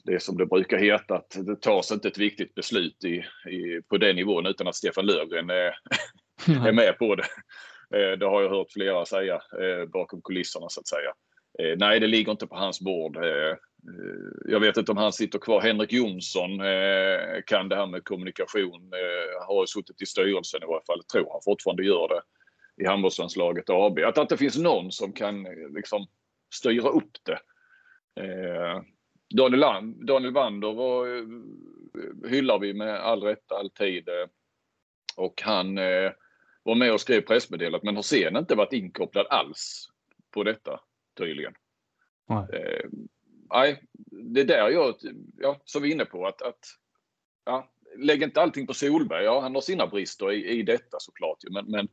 det 0.04 0.14
är 0.14 0.20
som 0.20 0.38
det 0.38 0.45
brukar 0.45 0.78
heta 0.78 1.16
att 1.16 1.38
det 1.45 1.62
tas 1.62 1.91
inte 1.91 2.08
ett 2.08 2.18
viktigt 2.18 2.56
beslut 2.56 3.04
i, 3.04 3.16
i 3.49 3.82
på 3.89 3.97
den 3.97 4.16
nivån 4.16 4.45
utan 4.45 4.68
att 4.68 4.76
Stefan 4.76 5.06
Löfgren 5.06 5.49
är, 5.49 5.76
är 6.68 6.72
med 6.72 6.97
på 6.97 7.16
det. 7.16 7.26
Eh, 7.95 8.18
det 8.18 8.26
har 8.26 8.41
jag 8.41 8.49
hört 8.49 8.72
flera 8.72 9.06
säga 9.06 9.34
eh, 9.34 9.86
bakom 9.86 10.22
kulisserna 10.22 10.70
så 10.70 10.80
att 10.80 10.88
säga. 10.88 11.14
Eh, 11.60 11.78
nej, 11.78 11.99
det 11.99 12.08
ligger 12.08 12.32
inte 12.32 12.47
på 12.47 12.56
hans 12.56 12.82
bord. 12.82 13.18
Jag 14.45 14.60
vet 14.60 14.78
inte 14.78 14.91
om 14.91 14.97
han 14.97 15.14
sitter 15.14 15.39
kvar. 15.39 15.62
Henrik 15.62 15.93
Jonsson 15.93 16.49
kan 17.45 17.70
det 17.70 17.76
här 17.76 17.88
med 17.88 18.04
kommunikation. 18.04 18.91
Har 19.47 19.66
suttit 19.66 20.02
i 20.02 20.06
styrelsen 20.06 20.64
i 20.64 20.66
varje 20.66 20.86
fall. 20.86 21.04
Tror 21.04 21.32
han 21.32 21.41
fortfarande 21.45 21.84
gör 21.84 22.08
det 22.08 22.22
i 22.84 22.88
handbollslandslaget 22.88 23.70
AB. 23.70 23.99
Att 23.99 24.16
det 24.16 24.22
inte 24.22 24.38
finns 24.38 24.58
någon 24.58 24.91
som 24.91 25.14
kan 25.14 25.43
liksom 25.76 26.08
styra 26.54 26.89
upp 26.89 27.12
det. 27.24 27.39
Daniel, 29.32 29.94
Daniel 30.06 30.34
Wander 30.34 30.74
var, 30.74 31.08
eh, 31.08 32.30
hyllar 32.30 32.60
vi 32.60 32.74
med 32.74 33.00
all 33.00 33.24
rätt 33.24 33.52
alltid. 33.52 34.10
Eh, 34.10 34.28
och 35.16 35.42
han 35.42 35.78
eh, 35.78 36.12
var 36.64 36.76
med 36.76 36.94
och 36.94 37.02
skrev 37.02 37.22
pressmeddelandet 37.22 37.84
men 37.84 37.96
har 37.96 38.04
sen 38.04 38.38
inte 38.38 38.56
varit 38.56 38.74
inkopplad 38.74 39.28
alls 39.30 39.88
på 40.32 40.44
detta 40.44 40.80
tydligen. 41.18 41.54
Nej. 42.30 42.46
Eh, 42.54 42.90
nej, 43.54 43.84
det 44.12 44.42
är 44.42 44.46
där 44.46 44.70
jag, 44.70 44.96
ja, 45.38 45.62
som 45.66 45.82
vi 45.82 45.90
är 45.90 45.94
inne 45.94 46.06
på 46.06 46.28
att, 46.28 46.42
att 46.42 46.66
ja, 47.46 47.72
lägg 47.98 48.24
inte 48.24 48.42
allting 48.42 48.68
på 48.68 48.74
Solberg. 48.74 49.24
Ja, 49.24 49.42
han 49.42 49.56
har 49.56 49.62
sina 49.62 49.88
brister 49.88 50.32
i, 50.32 50.46
i 50.46 50.64
detta 50.64 50.98
såklart. 51.00 51.38
Men, 51.52 51.66
men 51.72 51.88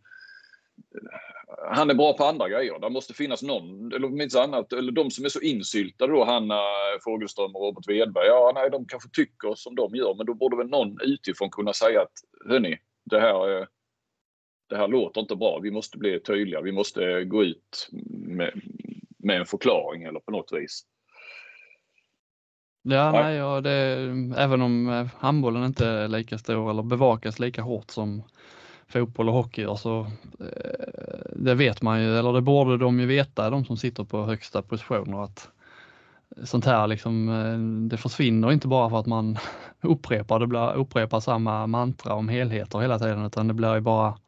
han 1.71 1.91
är 1.91 1.95
bra 1.95 2.13
på 2.13 2.25
andra 2.25 2.49
grejer. 2.49 2.79
Det 2.79 2.91
måste 2.91 3.15
finnas 3.15 3.43
någon, 3.43 3.93
eller 3.93 4.07
om 4.07 4.29
annat, 4.43 4.73
eller 4.73 4.93
de 4.93 5.11
som 5.11 5.25
är 5.25 5.29
så 5.29 5.41
insyltade 5.41 6.13
då, 6.13 6.25
Hanna 6.25 6.61
Fogelström 7.05 7.57
och 7.57 7.63
Robert 7.63 7.89
Wedberg. 7.89 8.27
Ja, 8.27 8.53
nej, 8.55 8.71
de 8.71 8.87
kanske 8.87 9.09
tycker 9.13 9.55
som 9.55 9.75
de 9.75 9.95
gör, 9.95 10.15
men 10.15 10.27
då 10.27 10.35
borde 10.35 10.57
väl 10.57 10.69
någon 10.69 11.01
utifrån 11.01 11.51
kunna 11.51 11.73
säga 11.73 12.03
att 12.03 12.13
hörni, 12.51 12.79
det 13.05 13.21
här, 13.21 13.67
det 14.69 14.77
här 14.77 14.89
låter 14.89 15.21
inte 15.21 15.37
bra. 15.37 15.59
Vi 15.63 15.71
måste 15.71 15.99
bli 15.99 16.21
tydliga. 16.21 16.61
Vi 16.61 16.73
måste 16.73 17.25
gå 17.25 17.45
ut 17.45 17.89
med, 18.11 18.61
med 19.19 19.41
en 19.41 19.47
förklaring 19.47 20.03
eller 20.03 20.21
på 20.21 20.31
något 20.31 20.53
vis. 20.53 20.85
Ja, 22.83 23.13
nej, 23.13 23.37
ja, 23.37 23.61
det, 23.61 23.71
även 24.37 24.63
om 24.63 24.89
eh, 24.89 25.07
handbollen 25.19 25.65
inte 25.65 25.87
är 25.87 26.09
lika 26.09 26.39
stor 26.39 26.71
eller 26.71 26.83
bevakas 26.83 27.39
lika 27.39 27.63
hårt 27.63 27.91
som 27.91 28.23
fotboll 28.89 29.29
och 29.29 29.35
hockey 29.35 29.63
gör 29.63 29.75
så 29.75 30.01
eh, 30.41 31.31
det 31.37 31.55
vet 31.55 31.83
man 31.83 32.03
ju, 32.03 32.19
eller 32.19 32.33
det 32.33 32.41
borde 32.41 32.79
de 32.79 33.01
ju 33.01 33.07
veta, 33.07 33.51
de 33.51 33.65
som 33.65 33.77
sitter 33.77 34.05
på 34.05 34.25
högsta 34.25 34.63
positioner 34.63 35.25
att 35.25 35.49
sånt 36.45 36.65
här 36.65 36.87
liksom, 36.87 37.29
eh, 37.29 37.89
det 37.89 37.97
försvinner 37.97 38.53
inte 38.53 38.69
bara 38.69 38.91
för 38.91 39.01
att 39.01 39.07
man 39.07 39.39
upprepar, 39.83 40.39
det 40.39 40.47
blir, 40.47 40.75
upprepar 40.75 41.21
samma 41.21 41.67
mantra 41.67 42.15
om 42.15 42.29
helheter 42.29 42.79
hela 42.79 42.99
tiden 42.99 43.25
utan 43.25 43.49
det 43.49 43.55
blir 43.55 43.75
ju 43.75 43.81
bara 43.81 44.19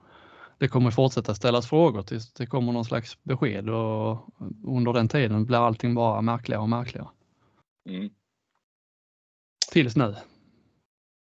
det 0.59 0.69
kommer 0.69 0.91
fortsätta 0.91 1.35
ställas 1.35 1.69
frågor 1.69 2.03
tills 2.03 2.33
det 2.33 2.47
kommer 2.47 2.73
någon 2.73 2.85
slags 2.85 3.19
besked 3.23 3.71
och 3.71 4.27
under 4.67 4.93
den 4.93 5.09
tiden 5.09 5.45
blir 5.45 5.67
allting 5.67 5.95
bara 5.95 6.21
märkligare 6.21 6.63
och 6.63 6.69
märkligare. 6.69 7.09
Mm. 7.89 8.11
Tills 9.73 9.97
nu. 9.97 10.15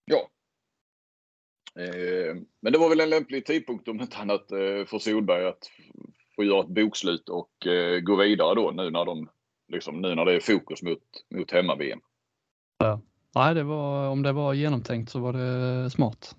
Ja. 0.04 0.28
Eh, 1.78 2.36
men 2.60 2.72
det 2.72 2.78
var 2.78 2.88
väl 2.88 3.00
en 3.00 3.10
lämplig 3.10 3.46
tidpunkt 3.46 3.88
om 3.88 4.00
inte 4.00 4.16
annat 4.16 4.52
eh, 4.52 4.86
för 4.86 4.98
Solberg 4.98 5.46
att 5.46 5.70
få 6.36 6.44
göra 6.44 6.60
ett 6.60 6.68
bokslut 6.68 7.28
och 7.28 7.66
eh, 7.66 8.00
gå 8.00 8.16
vidare 8.16 8.54
då 8.54 8.70
nu 8.70 8.90
när 8.90 9.04
de 9.04 9.28
liksom 9.72 10.00
nu 10.00 10.14
när 10.14 10.24
det 10.24 10.32
är 10.32 10.40
fokus 10.40 10.82
mot, 10.82 11.02
mot 11.34 11.50
hemma-VM. 11.50 12.00
Ja. 12.78 13.00
Nej, 13.34 13.54
det 13.54 13.62
var, 13.62 14.08
om 14.08 14.22
det 14.22 14.32
var 14.32 14.54
genomtänkt 14.54 15.10
så 15.10 15.18
var 15.18 15.32
det 15.32 15.90
smart. 15.90 16.36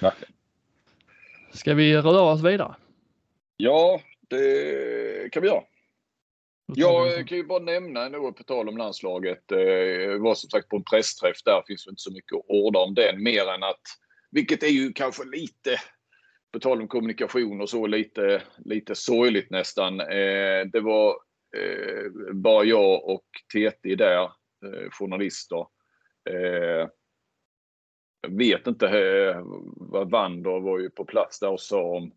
Verkligen. 0.00 0.32
Ska 1.52 1.74
vi 1.74 1.96
röra 1.96 2.32
oss 2.32 2.42
vidare? 2.42 2.74
Ja, 3.56 4.00
det 4.28 5.32
kan 5.32 5.42
vi 5.42 5.48
göra. 5.48 5.62
Jag 6.74 7.28
kan 7.28 7.38
ju 7.38 7.44
bara 7.44 7.58
nämna 7.58 8.06
ändå 8.06 8.32
på 8.32 8.44
tal 8.44 8.68
om 8.68 8.76
landslaget. 8.76 9.52
Eh, 9.52 9.58
Jag 9.58 10.18
var 10.18 10.34
som 10.34 10.50
sagt 10.50 10.68
på 10.68 10.76
en 10.76 10.84
pressträff 10.84 11.42
där. 11.44 11.62
finns 11.66 11.86
inte 11.86 12.00
så 12.02 12.12
mycket 12.12 12.36
att 12.36 12.44
orda 12.48 12.78
om 12.80 12.94
den 12.94 13.22
mer 13.22 13.48
än 13.54 13.62
att, 13.62 13.80
vilket 14.30 14.62
är 14.62 14.68
ju 14.68 14.92
kanske 14.92 15.24
lite, 15.24 15.76
på 16.52 16.60
tal 16.60 16.80
om 16.80 16.88
kommunikation 16.88 17.60
och 17.60 17.70
så, 17.70 17.86
lite, 17.86 18.42
lite 18.64 18.94
sorgligt 18.94 19.50
nästan. 19.50 20.00
Eh, 20.00 20.66
Det 20.72 20.80
var 20.80 21.08
eh, 21.56 22.32
bara 22.32 22.64
jag 22.64 23.04
och 23.04 23.26
TT 23.54 23.94
där, 23.94 24.22
eh, 24.22 24.90
journalister. 24.90 25.66
Eh, 26.30 26.88
Jag 28.20 28.38
vet 28.38 28.66
inte 28.66 28.86
eh, 28.88 29.42
vad 29.76 30.10
Wander 30.10 30.60
var 30.60 30.78
ju 30.78 30.90
på 30.90 31.04
plats 31.04 31.40
där 31.40 31.50
och 31.50 31.60
sa 31.60 31.82
om 31.82 32.12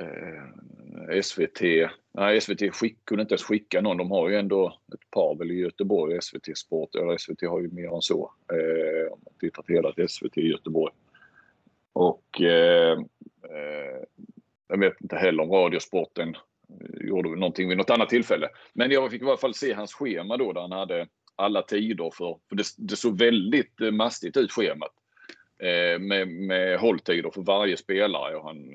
eh, 0.00 1.22
SVT. 1.22 1.60
Nej, 2.12 2.40
SVT 2.40 2.74
skick, 2.74 3.04
kunde 3.04 3.22
inte 3.22 3.34
ens 3.34 3.44
skicka 3.44 3.80
någon. 3.80 3.96
De 3.96 4.10
har 4.10 4.28
ju 4.28 4.36
ändå 4.36 4.78
ett 4.94 5.10
par 5.10 5.34
väl 5.34 5.50
i 5.50 5.54
Göteborg, 5.54 6.22
SVT 6.22 6.58
Sport. 6.58 6.94
Eller 6.94 7.16
SVT 7.18 7.42
har 7.42 7.60
ju 7.60 7.68
mer 7.68 7.94
än 7.94 8.02
så. 8.02 8.32
Eh, 8.52 9.12
om 9.12 9.20
man 9.24 9.34
tittar 9.40 9.62
på 9.62 9.72
hela 9.72 10.08
SVT 10.08 10.38
i 10.38 10.48
Göteborg. 10.48 10.94
Och 11.92 12.40
eh, 12.40 12.92
eh, 13.50 14.02
jag 14.68 14.78
vet 14.78 15.00
inte 15.00 15.16
heller 15.16 15.42
om 15.42 15.50
Radiosporten 15.50 16.28
eh, 16.28 17.06
gjorde 17.06 17.28
någonting 17.28 17.68
vid 17.68 17.76
något 17.76 17.90
annat 17.90 18.08
tillfälle. 18.08 18.48
Men 18.72 18.90
jag 18.90 19.10
fick 19.10 19.22
i 19.22 19.24
alla 19.24 19.36
fall 19.36 19.54
se 19.54 19.72
hans 19.72 19.94
schema 19.94 20.36
då 20.36 20.52
där 20.52 20.60
han 20.60 20.72
hade 20.72 21.06
alla 21.36 21.62
tider 21.62 22.10
för, 22.14 22.38
för 22.48 22.56
det, 22.56 22.64
det 22.76 22.96
såg 22.96 23.18
väldigt 23.18 23.80
eh, 23.80 23.90
mastigt 23.90 24.36
ut 24.36 24.52
schemat. 24.52 24.92
Eh, 25.58 25.98
med, 25.98 26.28
med 26.28 26.78
hålltider 26.78 27.30
för 27.30 27.42
varje 27.42 27.76
spelare 27.76 28.36
och 28.36 28.44
han 28.44 28.74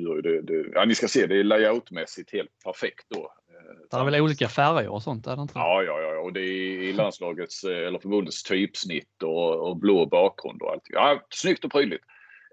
gör 0.00 0.22
det, 0.22 0.42
det, 0.42 0.64
ja 0.74 0.84
ni 0.84 0.94
ska 0.94 1.08
se 1.08 1.26
det 1.26 1.40
är 1.40 1.44
layoutmässigt 1.44 2.32
helt 2.32 2.50
perfekt 2.64 3.06
då. 3.08 3.20
Eh, 3.20 3.76
Det 3.90 3.96
är 3.96 4.04
väl 4.04 4.20
olika 4.20 4.48
färger 4.48 4.88
och 4.88 5.02
sånt, 5.02 5.26
är 5.26 5.36
det 5.36 5.42
inte? 5.42 5.52
Ja, 5.56 5.82
ja, 5.82 6.00
ja, 6.00 6.18
och 6.20 6.32
det 6.32 6.40
är 6.40 6.82
i 6.82 6.92
landslagets 6.92 7.64
eh, 7.64 7.86
eller 7.86 7.98
förbundets 7.98 8.42
typsnitt 8.42 9.22
och, 9.22 9.68
och 9.68 9.76
blå 9.76 10.06
bakgrund 10.06 10.62
och 10.62 10.70
allt. 10.72 10.82
Ja, 10.88 11.22
snyggt 11.30 11.64
och 11.64 11.72
prydligt. 11.72 12.04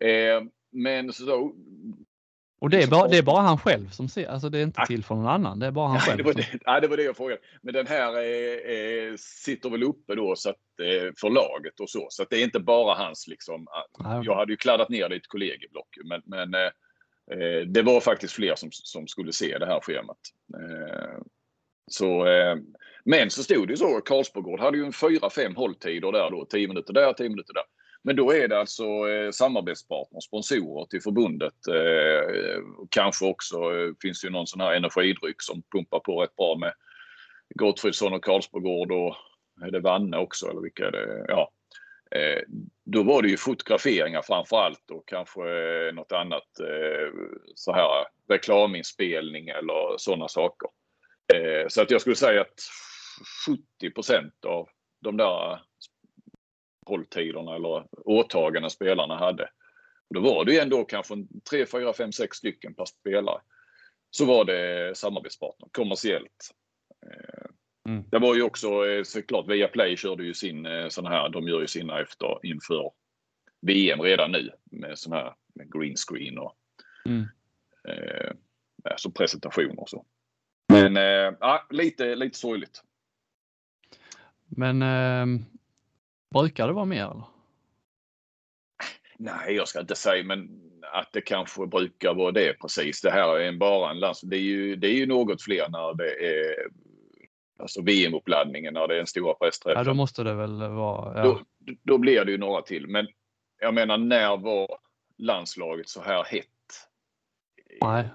Eh, 0.02 0.41
men 0.72 1.14
så, 1.14 1.54
Och 2.60 2.70
det 2.70 2.84
är, 2.84 2.88
bara, 2.88 3.08
det 3.08 3.18
är 3.18 3.24
bara 3.24 3.41
han 3.41 3.58
själv 3.58 3.89
som 3.89 4.10
ser, 4.10 4.28
alltså 4.28 4.50
det 4.50 4.60
är 4.60 4.64
inte 4.64 4.86
till 4.88 5.04
för 5.04 5.16
någon 5.16 5.28
annan, 5.28 5.60
det 5.60 5.66
är 5.68 5.72
bara 5.72 5.88
han 5.88 5.93
Nej, 5.93 6.02
själv. 6.06 6.18
det, 6.18 6.24
var 6.24 6.34
det, 6.34 6.48
nej, 6.66 6.82
det 6.82 6.88
var 6.88 6.98
det 6.98 7.04
jag 7.04 7.18
frågade. 7.18 7.41
Men 7.62 7.74
den 7.74 7.88
här 7.88 8.14
eh, 8.18 8.76
eh, 8.78 9.14
sitter 9.18 9.70
väl 9.70 9.84
uppe 9.84 10.16
då 10.16 10.36
så 10.36 10.50
att, 10.50 10.56
eh, 10.82 11.12
för 11.22 11.30
laget 11.30 11.80
och 11.80 11.89
så. 11.89 12.08
Så 12.10 12.26
det 12.30 12.36
är 12.36 12.43
inte 12.43 12.60
bara 12.60 12.95
hans 12.95 13.28
liksom. 13.28 13.68
ah, 13.68 13.84
Nej. 14.04 14.26
Jag 14.26 14.36
hade 14.36 14.54
ju 14.54 14.58
kladdat 14.58 14.89
ner 14.89 15.10
det 15.10 15.16
i 15.16 15.18
ett 15.18 15.28
kollegieblock. 15.28 15.88
Men, 16.06 16.22
men 16.26 16.54
eh, 16.54 16.70
Eh, 17.32 17.67
det 17.67 17.82
var 17.82 17.99
faktiskt 17.99 18.34
fler 18.34 18.55
som, 18.55 18.69
som 18.71 19.07
skulle 19.07 19.34
se 19.34 19.57
det 19.57 19.65
här 19.65 19.80
schemat. 19.80 20.19
Eh, 20.53 21.19
så, 21.88 22.28
eh, 22.28 22.55
men 23.03 23.30
så 23.30 23.43
stod 23.43 23.67
det 23.67 23.71
ju 23.71 23.78
så. 23.78 24.01
Karlsborgård 24.01 24.59
hade 24.59 24.78
ju 24.78 24.86
en 24.86 24.91
4-5 24.91 25.55
hålltider 25.55 26.11
där 26.11 26.32
då. 26.32 26.45
10 26.45 26.67
minuter 26.67 26.93
där, 26.93 27.13
10 27.13 27.30
minuter 27.30 27.53
där. 27.53 27.63
Men 28.07 28.15
då 28.15 28.32
är 28.32 28.47
det 28.47 28.59
alltså 28.59 28.84
eh, 28.84 29.32
samarbetspartner, 29.32 30.19
sponsorer 30.19 30.86
till 30.86 31.01
förbundet. 31.01 31.67
Eh, 31.67 32.61
kanske 32.89 33.25
också 33.25 33.55
eh, 33.55 33.93
finns 34.01 34.21
det 34.21 34.28
ju 34.28 34.32
någon 34.32 34.47
sån 34.47 34.61
här 34.61 34.73
energidryck 34.73 35.41
som 35.41 35.61
pumpar 35.71 35.99
på 35.99 36.21
rätt 36.21 36.36
bra 36.36 36.57
med 36.59 36.73
Gottfridsson 37.55 38.13
och 38.13 38.23
Karlsborgård 38.23 38.91
och 38.91 39.15
är 39.65 39.71
det 39.71 39.80
Vanne 39.80 40.17
också 40.17 40.49
eller 40.49 40.61
vilka 40.61 40.88
är 40.88 40.91
det? 40.91 41.25
Ja. 41.28 41.51
Eh, 42.12 42.41
då 42.86 43.03
var 43.03 43.22
det 43.22 43.30
ju 43.30 43.38
fotograferingar 43.38 44.22
framför 44.22 44.58
allt 44.58 44.91
och 44.91 45.08
kanske 45.08 45.41
eh, 45.41 45.93
något 45.93 46.12
annat 46.12 46.60
eh, 46.60 47.14
så 47.55 47.74
här 47.74 47.89
reklaminspelning 48.30 49.47
eller 49.47 49.97
sådana 49.97 50.28
saker. 50.28 50.70
Eh, 51.34 51.68
så 51.68 51.82
att 51.82 51.91
jag 51.91 52.01
skulle 52.01 52.16
säga 52.16 52.41
att 52.41 52.60
70% 53.82 54.45
av 54.45 54.70
de 54.99 55.18
där 55.18 55.62
hålltiderna 56.86 57.55
eller 57.55 57.86
åtaganden 58.05 58.72
spelarna 58.72 59.18
hade. 59.18 59.49
Då 60.10 60.22
var 60.22 60.45
det 60.45 60.53
ju 60.53 60.60
ändå 60.60 60.84
kanske 60.84 61.16
3, 61.49 61.66
4, 61.66 61.93
5, 61.93 62.12
6 62.12 62.38
stycken 62.38 62.74
per 62.74 62.86
spelare. 62.86 63.41
Så 64.10 64.26
var 64.26 64.45
det 64.45 64.97
samarbetspartner 64.97 65.70
kommersiellt. 65.72 66.51
Eh, 67.05 67.49
Mm. 67.88 68.04
Det 68.12 68.20
var 68.20 68.36
ju 68.36 68.42
också 68.42 68.88
eh, 68.88 69.04
såklart 69.04 69.48
Viaplay 69.48 69.98
körde 69.98 70.24
ju 70.24 70.34
sin 70.34 70.66
eh, 70.66 70.88
sån 70.88 71.06
här, 71.06 71.30
de 71.30 71.48
gör 71.48 71.62
ju 71.62 71.68
sina 71.68 72.02
efter 72.02 72.40
inför 72.46 72.92
VM 73.62 74.02
redan 74.02 74.32
nu 74.32 74.52
med 74.64 75.00
sån 75.00 75.14
här 75.14 75.34
med 75.56 75.74
green 75.74 75.96
screen 75.96 76.38
och 76.38 76.58
Mm. 77.06 77.26
eh, 77.88 78.32
alltså 78.92 79.12
presentationer 79.12 79.80
och 79.80 79.90
så. 79.90 80.06
Men 80.70 80.98
eh, 80.98 81.38
ja, 81.40 81.68
lite, 81.70 82.16
lite 82.16 82.38
sorgligt. 82.38 82.84
Men 84.48 84.82
eh, 84.82 85.42
brukar 86.34 86.68
det 86.68 86.74
vara 86.74 86.86
mer 86.86 87.04
eller? 87.04 87.24
Nej, 89.18 89.56
jag 89.56 89.68
ska 89.68 89.80
inte 89.80 89.96
säga, 89.96 90.24
men 90.24 90.62
att 90.94 91.14
det 91.14 91.22
kanske 91.22 91.68
brukar 91.68 92.14
vara 92.14 92.32
det 92.32 92.54
precis. 92.54 93.02
Det 93.02 93.12
här 93.12 93.38
är 93.38 93.48
en, 93.48 93.60
bara 93.60 93.92
en 93.92 94.00
lands... 94.00 94.22
Det 94.22 94.38
är, 94.38 94.42
ju, 94.42 94.76
det 94.76 94.88
är 94.88 94.96
ju 94.96 95.06
något 95.06 95.42
fler 95.42 95.70
när 95.70 95.94
det 95.94 96.26
är 96.26 96.68
alltså 97.60 97.82
VM-uppladdningen, 97.82 98.74
när 98.74 98.88
det 98.88 98.95
är 98.95 98.99
en 98.99 99.08
stora 99.08 99.28
Ja, 99.30 99.38
pressträffen. 99.45 99.86
då 99.86 99.93
måste 99.93 100.24
det 100.24 100.34
väl 100.34 100.60
vara, 100.60 101.18
ja. 101.18 101.24
då, 101.24 101.41
då 101.84 101.97
blir 101.97 102.26
det 102.26 102.32
ju 102.32 102.38
några 102.38 102.62
till. 102.62 102.88
Men 102.88 103.08
jag 103.60 103.74
menar, 103.74 103.97
när 103.97 104.38
var 104.38 104.80
landslaget 105.18 105.89
så 105.89 106.01
här 106.01 106.24
hett? 106.24 106.45
Nej. 107.82 108.10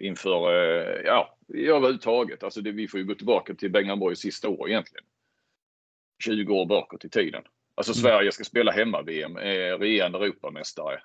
Inför, 0.00 0.52
eh, 0.52 1.00
ja, 1.04 1.36
överhuvudtaget. 1.54 2.42
Alltså 2.42 2.60
det, 2.60 2.72
vi 2.72 2.88
får 2.88 3.00
ju 3.00 3.06
gå 3.06 3.14
tillbaka 3.14 3.54
till 3.54 3.70
Benganborgs 3.70 4.18
sista 4.20 4.48
år 4.48 4.68
egentligen. 4.68 5.04
20 6.24 6.54
år 6.54 6.66
bakåt 6.66 7.04
i 7.04 7.08
tiden. 7.08 7.42
Alltså 7.74 7.92
Mm. 7.92 8.02
Sverige 8.02 8.32
ska 8.32 8.44
spela 8.44 8.72
hemma-VM, 8.72 9.36
är 9.36 9.78
regerande 9.78 10.18
Europamästare. 10.18 11.02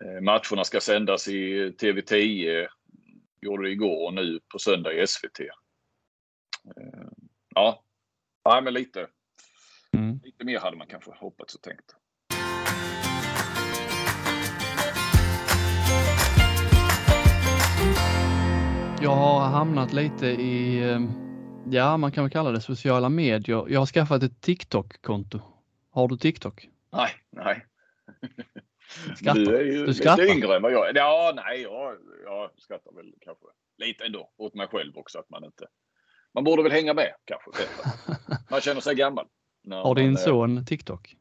Eh, 0.00 0.20
Matcherna 0.20 0.64
ska 0.64 0.80
sändas 0.80 1.28
i 1.28 1.70
TV10, 1.70 2.66
gjorde 3.40 3.62
det 3.62 3.70
igår 3.70 4.06
och 4.06 4.14
nu 4.14 4.40
på 4.52 4.58
söndag 4.58 4.92
i 4.92 5.06
SVT. 5.06 5.40
Eh, 5.40 7.08
Ja, 7.54 7.84
ja 8.44 8.60
men 8.60 8.74
lite, 8.74 9.06
Mm. 9.92 10.20
lite 10.24 10.44
mer 10.44 10.58
hade 10.60 10.76
man 10.76 10.86
kanske 10.86 11.10
hoppats 11.10 11.54
och 11.54 11.62
tänkt. 11.62 11.94
Jag 19.02 19.14
har 19.16 19.40
hamnat 19.40 19.92
lite 19.92 20.26
i, 20.26 20.78
eh, 20.90 21.00
ja 21.70 21.96
man 21.96 22.12
kan 22.12 22.24
väl 22.24 22.30
kalla 22.30 22.50
det 22.50 22.60
sociala 22.60 23.08
medier. 23.08 23.64
Jag 23.68 23.80
har 23.80 23.86
skaffat 23.86 24.22
ett 24.22 24.40
TikTok-konto. 24.40 25.40
Har 25.90 26.08
du 26.08 26.16
TikTok? 26.16 26.68
Nej, 26.92 27.10
nej. 27.30 27.66
Skrattar. 29.16 29.40
Du 29.40 29.56
är 29.56 29.64
ju 29.64 29.86
Du 29.86 29.94
skrattar. 29.94 30.22
lite 30.22 30.34
yngre 30.34 30.56
än 30.56 30.62
vad 30.62 30.72
jag 30.72 30.88
är. 30.88 30.94
Ja, 30.94 31.32
nej, 31.36 31.62
jag, 31.62 31.96
jag 32.24 32.50
skrattar 32.56 32.92
väl 32.94 33.12
kanske 33.20 33.44
lite 33.78 34.04
ändå 34.04 34.30
åt 34.36 34.54
mig 34.54 34.66
själv 34.68 34.96
också 34.96 35.18
att 35.18 35.30
man 35.30 35.44
inte... 35.44 35.66
Man 36.34 36.44
borde 36.44 36.62
väl 36.62 36.72
hänga 36.72 36.94
med 36.94 37.14
kanske. 37.24 37.50
Man 38.50 38.60
känner 38.60 38.80
sig 38.80 38.94
gammal. 38.94 39.26
Har 39.70 39.94
din 39.94 40.10
eh, 40.10 40.16
son 40.16 40.66
TikTok? 40.66 41.16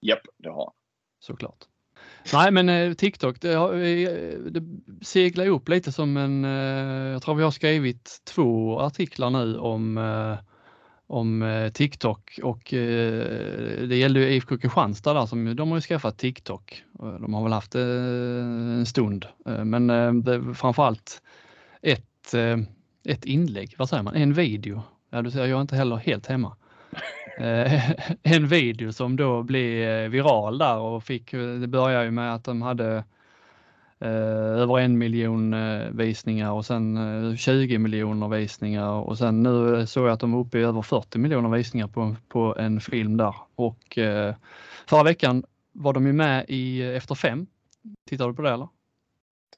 Japp, 0.00 0.20
det 0.36 0.48
har 0.48 0.64
han. 0.64 0.72
Såklart. 1.20 1.58
Nej, 2.32 2.50
men 2.50 2.68
eh, 2.68 2.92
TikTok, 2.92 3.40
det, 3.40 3.54
har- 3.54 3.74
eh, 3.74 4.38
det 4.38 4.62
seglar 5.02 5.46
upp 5.46 5.68
lite 5.68 5.92
som 5.92 6.16
en, 6.16 6.44
jag 7.12 7.22
tror 7.22 7.34
vi 7.34 7.42
har 7.42 7.50
skrivit 7.50 8.20
två 8.24 8.80
artiklar 8.80 9.30
nu 9.30 9.58
om, 9.58 9.98
om 11.10 11.42
eh, 11.42 11.72
TikTok 11.72 12.38
och 12.42 12.74
eh, 12.74 13.88
det 13.88 13.96
gällde 13.96 14.20
ju 14.20 14.28
IFK 14.28 14.58
Kristianstad 14.58 15.14
där 15.14 15.26
som 15.26 15.56
de 15.56 15.68
har 15.68 15.76
ju 15.76 15.80
skaffat 15.80 16.18
TikTok. 16.18 16.82
Och 16.92 17.20
De 17.20 17.34
har 17.34 17.42
väl 17.42 17.52
haft 17.52 17.74
en 17.74 18.86
stund, 18.86 19.26
Eh, 19.46 19.64
men 19.64 19.90
eh, 19.90 20.12
det 20.12 20.54
framförallt 20.54 21.22
ett, 21.82 22.34
eh, 22.34 22.58
ett 23.04 23.24
inlägg, 23.24 23.74
vad 23.78 23.88
säger 23.88 24.02
man, 24.02 24.14
en 24.14 24.34
video. 24.34 24.82
Ja, 25.10 25.22
du 25.22 25.30
ser, 25.30 25.46
jag 25.46 25.56
är 25.56 25.60
inte 25.60 25.76
heller 25.76 25.96
helt 25.96 26.26
hemma. 26.26 26.56
Eh, 27.38 27.90
en 28.22 28.46
video 28.46 28.92
som 28.92 29.16
då 29.16 29.42
blev 29.42 29.88
eh, 29.88 30.08
viral 30.08 30.58
där 30.58 30.78
och 30.78 31.04
fick, 31.04 31.30
det 31.30 31.66
började 31.66 32.04
ju 32.04 32.10
med 32.10 32.34
att 32.34 32.44
de 32.44 32.62
hade 32.62 32.96
eh, 32.96 33.02
över 34.00 34.78
en 34.78 34.98
miljon 34.98 35.54
eh, 35.54 35.90
visningar 35.90 36.52
och 36.52 36.66
sen 36.66 36.96
eh, 36.96 37.36
20 37.36 37.78
miljoner 37.78 38.28
visningar 38.28 38.90
och 38.90 39.18
sen 39.18 39.42
nu 39.42 39.86
såg 39.86 40.06
jag 40.06 40.12
att 40.12 40.20
de 40.20 40.34
är 40.34 40.38
uppe 40.38 40.58
i 40.58 40.62
över 40.62 40.82
40 40.82 41.18
miljoner 41.18 41.48
visningar 41.48 41.88
på, 41.88 42.16
på 42.28 42.56
en 42.58 42.80
film 42.80 43.16
där 43.16 43.34
och 43.54 43.98
eh, 43.98 44.34
förra 44.86 45.02
veckan 45.02 45.44
var 45.72 45.92
de 45.92 46.06
ju 46.06 46.12
med 46.12 46.44
i 46.48 46.80
eh, 46.80 46.96
Efter 46.96 47.14
fem. 47.14 47.46
Tittar 48.08 48.28
du 48.28 48.34
på 48.34 48.42
det 48.42 48.50
eller? 48.50 48.68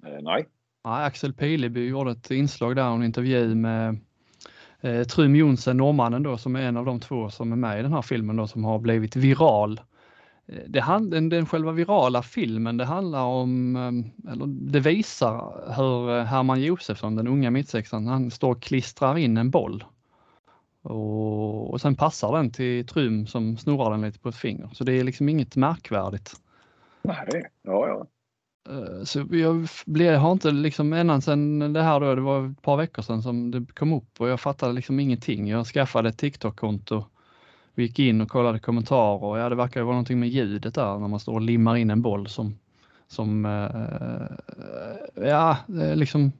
Eh, 0.06 0.22
nej. 0.22 0.48
Ja, 0.84 1.04
Axel 1.04 1.32
Pileby 1.32 1.88
gjorde 1.88 2.10
ett 2.10 2.30
inslag 2.30 2.76
där 2.76 2.88
och 2.88 2.94
en 2.94 3.04
intervju 3.04 3.54
med 3.54 3.96
eh, 4.80 5.02
Trym 5.02 5.36
Jonsen, 5.36 5.76
norrmannen 5.76 6.22
då, 6.22 6.38
som 6.38 6.56
är 6.56 6.62
en 6.62 6.76
av 6.76 6.84
de 6.84 7.00
två 7.00 7.30
som 7.30 7.52
är 7.52 7.56
med 7.56 7.78
i 7.78 7.82
den 7.82 7.92
här 7.92 8.02
filmen 8.02 8.36
då, 8.36 8.46
som 8.46 8.64
har 8.64 8.78
blivit 8.78 9.16
viral. 9.16 9.80
Det 10.66 10.80
hand, 10.80 11.10
den, 11.10 11.28
den 11.28 11.46
själva 11.46 11.72
virala 11.72 12.22
filmen, 12.22 12.76
det 12.76 12.84
handlar 12.84 13.24
om, 13.24 13.76
eh, 13.76 14.32
eller 14.32 14.46
det 14.46 14.80
visar 14.80 15.64
hur 15.76 16.18
eh, 16.18 16.24
Herman 16.24 16.62
Josefsson, 16.62 17.16
den 17.16 17.28
unga 17.28 17.50
mittsexan, 17.50 18.06
han 18.06 18.30
står 18.30 18.50
och 18.50 18.62
klistrar 18.62 19.18
in 19.18 19.36
en 19.36 19.50
boll. 19.50 19.84
Och, 20.82 21.70
och 21.70 21.80
sen 21.80 21.96
passar 21.96 22.36
den 22.36 22.50
till 22.50 22.86
Trym 22.86 23.26
som 23.26 23.56
snurrar 23.56 23.90
den 23.90 24.00
lite 24.00 24.18
på 24.18 24.28
ett 24.28 24.36
finger. 24.36 24.70
Så 24.72 24.84
det 24.84 24.92
är 24.92 25.04
liksom 25.04 25.28
inget 25.28 25.56
märkvärdigt. 25.56 26.32
Nej. 27.02 27.42
Ja, 27.62 27.88
ja. 27.88 28.06
Eh, 28.72 29.04
Så 29.04 29.26
jag 29.30 29.66
blev, 29.86 30.18
har 30.18 30.32
inte 30.32 30.50
liksom 30.50 30.92
ända 30.92 31.20
sedan 31.20 31.72
det 31.72 31.82
här 31.82 32.00
då, 32.00 32.14
det 32.14 32.20
var 32.20 32.50
ett 32.50 32.62
par 32.62 32.76
veckor 32.76 33.02
sedan 33.02 33.22
som 33.22 33.50
det 33.50 33.66
kom 33.74 33.92
upp 33.92 34.20
och 34.20 34.28
jag 34.28 34.40
fattade 34.40 34.72
liksom 34.72 35.00
ingenting. 35.00 35.48
Jag 35.48 35.66
skaffade 35.66 36.08
ett 36.08 36.18
TikTok-konto, 36.18 37.04
vi 37.74 37.82
gick 37.82 37.98
in 37.98 38.20
och 38.20 38.28
kollade 38.28 38.58
kommentarer 38.58 39.24
och 39.24 39.38
ja, 39.38 39.48
det 39.48 39.54
verkar 39.54 39.80
ju 39.80 39.84
vara 39.84 39.94
någonting 39.94 40.20
med 40.20 40.28
ljudet 40.28 40.74
där 40.74 40.98
när 40.98 41.08
man 41.08 41.20
står 41.20 41.34
och 41.34 41.40
limmar 41.40 41.76
in 41.76 41.90
en 41.90 42.02
boll 42.02 42.28
som, 42.28 42.58
som 43.08 43.46
eh, 43.46 44.36
ja, 45.24 45.56
liksom 45.94 46.32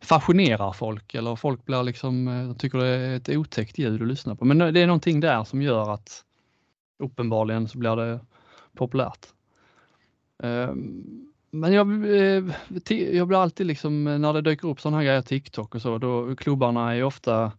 fascinerar 0.00 0.72
folk 0.72 1.14
eller 1.14 1.36
folk 1.36 1.64
blir 1.64 1.82
liksom, 1.82 2.28
eh, 2.28 2.56
tycker 2.56 2.78
det 2.78 2.86
är 2.86 3.16
ett 3.16 3.28
otäckt 3.28 3.78
ljud 3.78 4.02
att 4.02 4.08
lyssna 4.08 4.36
på. 4.36 4.44
Men 4.44 4.58
det 4.58 4.80
är 4.80 4.86
någonting 4.86 5.20
där 5.20 5.44
som 5.44 5.62
gör 5.62 5.94
att 5.94 6.24
uppenbarligen 6.98 7.68
så 7.68 7.78
blir 7.78 7.96
det 7.96 8.20
populärt. 8.74 9.26
Ehm, 10.42 11.30
men 11.50 11.72
jag, 11.72 11.88
eh, 12.16 12.44
jag 12.88 13.28
blir 13.28 13.42
alltid 13.42 13.66
liksom, 13.66 14.04
när 14.04 14.32
det 14.32 14.40
dyker 14.40 14.68
upp 14.68 14.80
sådana 14.80 14.96
här 14.96 15.04
grejer, 15.04 15.22
TikTok 15.22 15.74
och 15.74 15.82
så, 15.82 15.98
då 15.98 16.36
klubbarna 16.36 16.90
är 16.90 16.94
ju 16.94 17.02
ofta, 17.02 17.52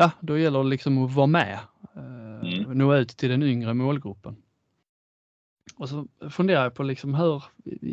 ja, 0.00 0.10
då 0.20 0.38
gäller 0.38 0.62
det 0.62 0.68
liksom 0.68 1.04
att 1.04 1.14
vara 1.14 1.26
med, 1.26 1.58
eh, 1.96 2.20
Mm. 2.42 2.78
nå 2.78 2.94
ut 2.94 3.08
till 3.08 3.28
den 3.30 3.42
yngre 3.42 3.74
målgruppen. 3.74 4.36
Och 5.76 5.88
så 5.88 6.06
funderar 6.30 6.62
jag 6.62 6.74
på 6.74 6.82
liksom 6.82 7.14
hur, 7.14 7.44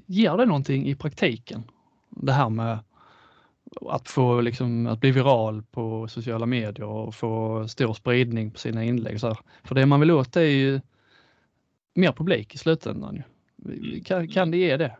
ger 0.06 0.38
det 0.38 0.46
någonting 0.46 0.88
i 0.88 0.96
praktiken? 0.96 1.64
Det 2.10 2.32
här 2.32 2.50
med 2.50 2.80
att 3.82 4.10
få 4.10 4.42
liksom, 4.42 4.88
att 4.88 5.00
bli 5.00 5.12
viral 5.12 5.64
på 5.64 6.08
sociala 6.08 6.46
medier 6.46 6.84
och 6.84 7.16
få 7.16 7.68
stor 7.68 7.94
spridning 7.94 8.52
på 8.52 8.60
sina 8.60 8.84
inlägg. 8.84 9.20
Så 9.20 9.28
här. 9.28 9.38
För 9.64 9.76
det 9.76 9.86
man 9.86 10.00
vill 10.00 10.12
åt 10.12 10.36
är 10.36 10.42
ju 10.42 10.82
mer 11.96 12.12
publik 12.12 12.56
i 12.56 12.58
slutändan. 12.58 13.16
Ju. 13.16 14.04
Kan, 14.04 14.28
kan 14.28 14.52
det 14.52 14.58
ge 14.58 14.78
det? 14.78 14.98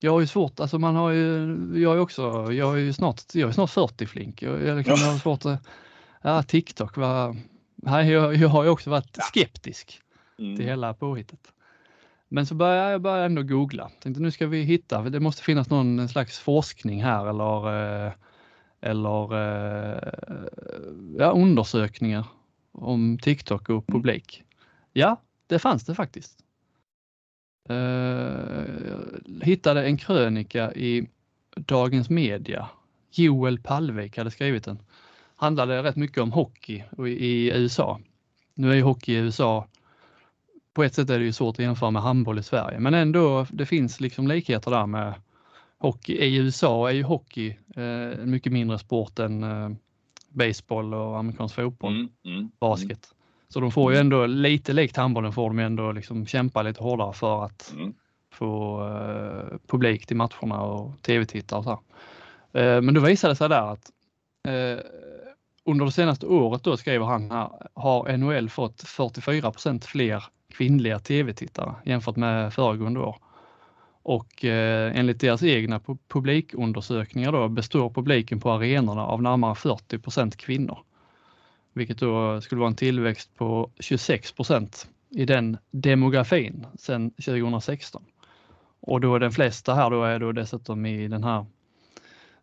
Jag 0.00 0.12
har 0.12 0.20
ju 0.20 0.26
svårt, 0.26 0.60
alltså 0.60 0.78
man 0.78 0.96
har 0.96 1.10
ju, 1.10 1.56
jag 1.82 1.94
är 1.96 2.00
också, 2.00 2.52
jag 2.52 2.74
är 2.74 2.78
ju 2.78 2.92
snart, 2.92 3.22
jag 3.34 3.48
är 3.48 3.52
snart 3.52 3.70
40 3.70 4.06
flink. 4.06 4.42
Jag, 4.42 4.62
jag, 4.66 4.76
liksom, 4.76 4.94
Ja. 4.98 5.04
jag 5.04 5.12
har 5.12 5.18
svårt 5.18 5.44
att, 5.44 5.66
ja 6.22 6.42
TikTok 6.42 6.96
var, 6.96 7.36
nej, 7.76 8.10
jag, 8.10 8.34
jag 8.34 8.48
har 8.48 8.64
ju 8.64 8.70
också 8.70 8.90
varit 8.90 9.16
skeptisk 9.20 10.00
Mm. 10.38 10.56
till 10.56 10.64
hela 10.66 10.94
påhittet. 10.94 11.52
Men 12.28 12.46
så 12.46 12.54
började 12.54 12.90
jag 12.90 13.00
började 13.02 13.24
ändå 13.24 13.42
googla. 13.42 13.90
Tänkte 14.02 14.22
nu 14.22 14.30
ska 14.30 14.46
vi 14.46 14.62
hitta, 14.62 15.02
för 15.02 15.10
det 15.10 15.20
måste 15.20 15.42
finnas 15.42 15.70
någon 15.70 16.08
slags 16.08 16.38
forskning 16.38 17.02
här 17.04 17.26
eller, 17.26 18.06
eh, 18.06 18.12
eller 18.80 19.34
eh, 19.34 19.98
ja, 21.18 21.30
undersökningar 21.30 22.24
om 22.72 23.18
TikTok 23.22 23.68
och 23.68 23.86
publik. 23.86 24.42
Ja, 24.92 25.20
det 25.46 25.58
fanns 25.58 25.84
det 25.84 25.94
faktiskt. 25.94 26.38
Eh, 27.68 27.76
Jag 29.26 29.46
hittade 29.46 29.84
en 29.86 29.96
krönika 29.96 30.72
i 30.72 31.08
Dagens 31.56 32.10
Media. 32.10 32.68
Joel 33.12 33.58
Pallvik 33.58 34.18
hade 34.18 34.30
skrivit 34.30 34.64
den. 34.64 34.78
Handlade 35.36 35.82
rätt 35.82 35.96
mycket 35.96 36.18
om 36.22 36.32
hockey 36.32 36.84
i, 37.06 37.50
USA. 37.50 38.00
Nu 38.54 38.70
är 38.70 38.74
ju 38.74 38.82
hockey 38.82 39.12
i 39.12 39.16
USA 39.16 39.66
på 40.74 40.84
ett 40.84 40.94
sätt 40.94 41.10
är 41.10 41.18
det 41.18 41.24
ju 41.24 41.32
svårt 41.32 41.54
att 41.54 41.58
jämföra 41.64 41.90
med 41.90 42.02
handboll 42.02 42.38
i 42.38 42.42
Sverige, 42.42 42.80
men 42.80 42.94
ändå 42.94 43.46
det 43.52 43.66
finns 43.66 44.00
liksom 44.00 44.28
likheter 44.28 44.70
där 44.70 44.86
med 44.86 45.14
hockey. 45.78 46.12
I 46.12 46.36
USA 46.36 46.88
är 46.90 46.94
ju 46.94 47.02
hockey 47.02 47.56
eh, 47.76 47.82
en 48.22 48.30
mycket 48.30 48.52
mindre 48.52 48.78
sport 48.78 49.18
än 49.18 49.42
eh, 49.42 49.70
baseball 50.28 50.94
och 50.94 51.18
amerikansk 51.18 51.54
fotboll, 51.54 51.92
Mm. 51.92 52.08
Mm. 52.24 52.50
basket. 52.58 53.14
Så 53.52 53.60
de 53.60 53.70
får 53.70 53.92
ju 53.92 53.98
ändå 53.98 54.26
lite 54.26 54.72
likt 54.72 54.96
handbollen 54.96 55.32
får 55.32 55.48
de 55.50 55.58
ju 55.58 55.64
ändå 55.64 55.92
liksom 55.92 56.26
kämpa 56.26 56.62
lite 56.62 56.82
hårdare 56.82 57.12
för 57.12 57.44
att 57.44 57.72
Mm. 57.76 57.94
få 58.32 58.80
eh, 58.86 59.58
publik 59.66 60.06
till 60.06 60.16
matcherna 60.16 60.60
och 60.62 61.02
tv-tittare 61.02 61.58
och 61.58 61.64
så. 61.64 61.80
Eh, 62.58 62.80
men 62.80 62.94
då 62.94 63.00
visade 63.00 63.32
det 63.32 63.36
sig 63.36 63.48
där 63.48 63.72
att 63.72 63.90
eh, 64.48 64.84
under 65.64 65.84
det 65.84 65.92
senaste 65.92 66.26
året 66.26 66.64
då 66.64 66.76
skriver 66.76 67.06
han 67.06 67.30
här, 67.30 67.48
har 67.74 68.16
NHL 68.16 68.48
fått 68.50 68.82
44% 68.84 69.84
fler 69.84 70.24
kvinnliga 70.52 70.98
tv-tittare 70.98 71.74
jämfört 71.84 72.16
med 72.16 72.54
föregående 72.54 73.00
år. 73.00 73.16
Och 74.02 74.44
eh, 74.44 74.98
enligt 74.98 75.20
deras 75.20 75.42
egna 75.42 75.78
pu- 75.78 75.98
publikundersökningar 76.08 77.32
då 77.32 77.48
består 77.48 77.90
publiken 77.90 78.40
på 78.40 78.50
arenorna 78.50 79.06
av 79.06 79.22
närmare 79.22 79.54
40% 79.54 80.36
kvinnor. 80.36 80.78
Vilket 81.78 81.98
då 81.98 82.40
skulle 82.40 82.58
vara 82.58 82.68
en 82.70 82.76
tillväxt 82.76 83.34
på 83.34 83.70
26% 83.78 84.86
i 85.10 85.24
den 85.24 85.56
demografin 85.70 86.66
sedan 86.78 87.10
2016. 87.10 88.04
Och 88.80 89.00
då 89.00 89.14
är 89.14 89.20
den 89.20 89.32
flesta 89.32 89.74
här 89.74 89.90
då 89.90 90.04
är 90.04 90.18
då 90.18 90.32
dessutom 90.32 90.86
i 90.86 91.08
den 91.08 91.24
här 91.24 91.46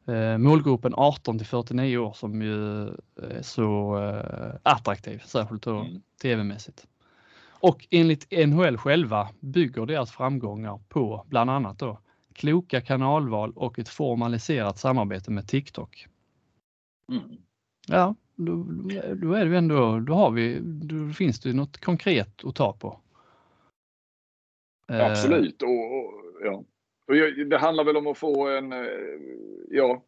eh, 0.08 0.38
målgruppen 0.38 0.94
18 0.96 1.38
till 1.38 1.48
49 1.48 1.98
år 1.98 2.14
som 2.14 2.42
ju 2.42 2.88
är 3.22 3.42
så 3.42 3.98
eh, 4.04 4.56
attraktiv, 4.64 5.22
särskilt 5.26 5.64
då 5.64 5.80
Mm. 5.80 6.02
tv-mässigt. 6.22 6.88
Och 7.50 7.88
enligt 7.92 8.32
NHL 8.48 8.78
själva 8.78 9.30
bygger 9.40 9.86
deras 9.86 10.12
framgångar 10.12 10.80
på 10.90 11.26
bland 11.28 11.50
annat 11.50 11.80
då 11.80 12.00
kloka 12.34 12.82
kanalval 12.82 13.52
och 13.56 13.80
ett 13.80 13.90
formaliserat 13.90 14.78
samarbete 14.78 15.32
med 15.32 15.48
TikTok. 15.48 16.08
Mm. 17.12 17.38
Ja, 17.88 18.16
då, 18.36 18.66
då 19.16 19.34
är 19.34 19.46
det 19.46 19.58
ändå, 19.58 20.00
då 20.00 20.14
har 20.14 20.32
vi, 20.32 20.60
då 20.62 21.14
finns 21.14 21.40
det 21.40 21.54
något 21.54 21.78
konkret 21.78 22.46
att 22.46 22.56
ta 22.56 22.74
på. 22.74 23.00
Eh. 24.90 25.06
Absolut. 25.06 25.62
Och, 25.62 25.98
och, 25.98 26.12
ja. 26.42 26.64
och 27.08 27.16
jag, 27.16 27.50
det 27.50 27.58
handlar 27.58 27.84
väl 27.84 27.98
om 27.98 28.08
att 28.08 28.18
få 28.18 28.48
en... 28.48 28.74
Eh, 28.74 28.88
ja, 29.70 30.04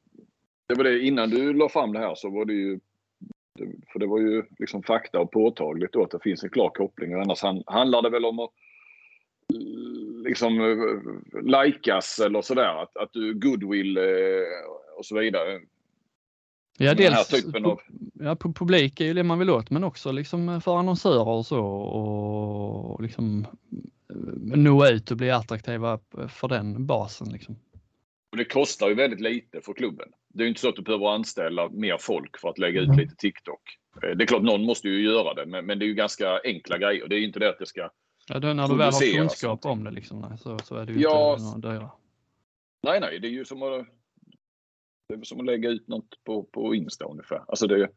det 0.68 0.76
var 0.76 0.84
det 0.84 1.00
innan 1.00 1.30
du 1.30 1.54
la 1.54 1.70
fram 1.70 1.94
det 1.94 2.00
här 2.00 2.16
så 2.16 2.30
var 2.30 2.46
det 2.46 2.54
ju... 2.54 2.80
För 3.92 4.00
det 4.00 4.08
var 4.08 4.20
ju 4.20 4.44
liksom 4.60 4.84
fakta 4.84 5.20
och 5.20 5.32
påtagligt 5.32 5.94
då 5.94 6.04
att 6.04 6.12
det 6.12 6.20
finns 6.24 6.44
en 6.44 6.50
klar 6.50 6.70
koppling. 6.70 7.16
Och 7.16 7.22
annars 7.22 7.44
handlar 7.66 8.02
det 8.02 8.10
väl 8.10 8.26
om 8.26 8.40
att 8.40 8.52
eh, 9.54 10.24
liksom 10.24 10.54
likas 11.44 12.20
eller 12.20 12.42
sådär. 12.42 12.82
Att, 12.82 12.98
att 12.98 13.14
du 13.14 13.34
goodwill 13.34 14.00
och 14.98 15.06
så 15.06 15.20
vidare. 15.20 15.60
Ja, 16.78 16.94
Den 16.94 17.04
här 17.04 17.12
dels 17.12 17.28
typen 17.44 17.66
av... 17.66 17.80
ja, 18.14 18.34
pu- 18.34 18.54
publik 18.54 19.02
är 19.02 19.06
ju 19.06 19.14
det 19.14 19.24
man 19.24 19.40
vill 19.40 19.50
åt, 19.50 19.70
men 19.70 19.84
också 19.84 20.12
liksom 20.12 20.62
för 20.62 20.78
annonsörer 20.78 21.28
och 21.28 21.46
så 21.46 21.60
och 21.66 23.02
liksom 23.02 23.48
eh, 24.10 24.58
nå 24.58 24.88
ut 24.88 25.12
och 25.12 25.18
bli 25.18 25.32
attraktiva 25.32 26.00
för 26.30 26.48
den 26.48 26.86
basen. 26.86 27.30
Liksom. 27.30 27.56
Och 28.32 28.38
det 28.38 28.46
kostar 28.46 28.90
ju 28.90 28.96
väldigt 28.96 29.22
lite 29.22 29.62
för 29.62 29.74
klubben. 29.74 30.08
Det 30.34 30.42
är 30.42 30.44
ju 30.44 30.50
inte 30.50 30.62
så 30.62 30.70
att 30.70 30.76
du 30.76 30.82
behöver 30.82 31.08
anställa 31.08 31.70
mer 31.70 31.98
folk 32.00 32.38
för 32.40 32.50
att 32.50 32.58
lägga 32.58 32.82
ut 32.82 32.88
Mm. 32.88 33.00
lite 33.00 33.16
TikTok. 33.16 33.62
Eh, 34.04 34.10
Det 34.18 34.24
är 34.24 34.28
klart 34.28 34.44
någon 34.44 34.66
måste 34.66 34.88
ju 34.88 35.02
göra 35.04 35.34
det, 35.34 35.46
men, 35.46 35.66
men 35.66 35.80
det 35.80 35.86
är 35.86 35.88
ju 35.88 35.94
ganska 35.94 36.40
enkla 36.44 36.78
grejer. 36.78 37.08
Det 37.08 37.16
är 37.16 37.20
ju 37.20 37.26
inte 37.26 37.40
det 37.40 37.50
att 37.50 37.60
det 37.60 37.66
ska 37.66 37.90
Ja, 38.30 38.40
då, 38.40 38.54
när 38.54 38.68
du 38.68 38.78
väl 38.78 38.94
har 38.94 39.18
kunskap 39.18 39.66
om 39.66 39.84
det 39.84 39.92
liksom, 39.92 40.38
så, 40.38 40.60
så 40.60 40.76
är 40.76 40.86
det 40.86 40.94
ju 40.94 41.00
Ja, 41.02 41.34
inte 41.40 41.58
några 41.58 41.74
dyra. 41.80 41.90
Nej, 42.84 43.00
nej, 43.00 43.20
det 43.20 43.28
är 43.28 43.32
ju 43.32 43.46
som 43.46 43.64
att, 43.64 43.88
det 45.08 45.16
är 45.16 45.24
som 45.24 45.40
att 45.40 45.46
lägga 45.46 45.70
ut 45.70 45.88
något 45.88 46.24
på, 46.24 46.44
på 46.44 46.76
Insta 46.76 47.06
ungefär. 47.06 47.44
Alltså 47.48 47.68
det, 47.68 47.90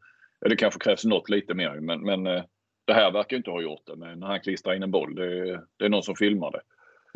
det 0.49 0.55
kanske 0.55 0.79
krävs 0.79 1.05
något 1.05 1.29
lite 1.29 1.53
mer 1.53 1.79
men, 1.79 2.01
men 2.01 2.27
eh, 2.27 2.43
det 2.85 2.93
här 2.93 3.11
verkar 3.11 3.37
inte 3.37 3.51
ha 3.51 3.61
gjort 3.61 3.85
det. 3.85 3.95
Men 3.95 4.19
när 4.19 4.27
han 4.27 4.39
klistrar 4.39 4.73
in 4.73 4.83
en 4.83 4.91
boll, 4.91 5.15
det, 5.15 5.61
det 5.77 5.85
är 5.85 5.89
någon 5.89 6.03
som 6.03 6.15
filmar 6.15 6.51
det. 6.51 6.61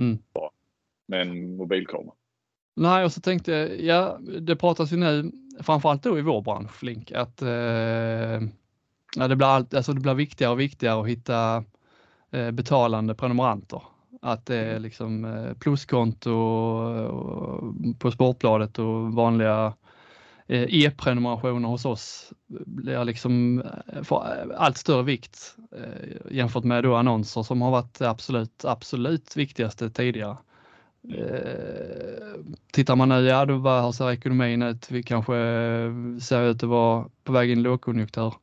Mm. 0.04 0.18
Bara, 0.34 0.50
med 1.08 1.22
en 1.22 1.56
mobilkamera. 1.58 2.16
Nej, 2.76 3.06
och 3.06 3.12
så 3.12 3.22
tänkte 3.22 3.52
jag, 3.52 3.82
ja, 3.82 4.20
det 4.42 4.56
pratas 4.56 4.94
ju 4.94 4.98
nu, 4.98 5.32
framförallt 5.60 6.04
då 6.04 6.20
i 6.20 6.22
vår 6.22 6.42
bransch, 6.42 6.72
Flink, 6.72 7.12
att 7.12 7.42
eh, 7.42 7.50
ja, 9.16 9.28
det, 9.28 9.36
blir 9.36 9.48
allt, 9.48 9.74
alltså 9.74 9.94
det 9.94 10.02
blir 10.02 10.14
viktigare 10.14 10.52
och 10.52 10.60
viktigare 10.60 11.02
att 11.02 11.08
hitta 11.08 11.64
eh, 12.32 12.52
betalande 12.52 13.16
prenumeranter. 13.16 13.82
Att 14.22 14.46
det 14.46 14.56
är 14.56 14.80
liksom 14.80 15.26
eh, 15.26 15.54
pluskonto 15.54 16.32
och, 16.32 17.74
på 18.00 18.12
Sportbladet 18.12 18.80
och 18.80 19.14
vanliga 19.14 19.74
Eh, 20.48 20.66
e-prenumerationer 20.70 21.70
hos 21.70 21.86
oss 21.86 22.34
blir 22.48 23.04
liksom 23.04 23.62
eh, 23.88 24.04
får 24.04 24.26
eh, 24.26 24.62
allt 24.62 24.78
större 24.78 25.04
vikt 25.04 25.56
jämfört 26.32 26.64
med 26.64 26.84
då 26.84 26.96
annonser 26.96 27.44
som 27.44 27.62
har 27.62 27.72
varit 27.72 28.00
det 28.00 28.10
absolut, 28.10 28.66
absolut 28.66 29.38
viktigaste 29.38 29.90
tidigare. 29.90 30.38
Eh, 31.14 32.36
tittar 32.72 32.96
man 32.96 33.10
nu, 33.10 33.22
ja 33.22 33.46
då 33.46 33.58
var, 33.58 33.82
hur 33.82 33.92
ser 33.92 34.12
ekonomin 34.12 34.62
ut? 34.62 34.92
Vi 34.92 35.04
kanske 35.04 35.34
ser 36.22 36.50
ut 36.50 36.64
att 36.64 36.70
vara 36.70 37.06
på 37.24 37.32
väg 37.34 37.52
in 37.52 37.60
i 37.60 37.62
lågkonjunktur. 37.62 38.34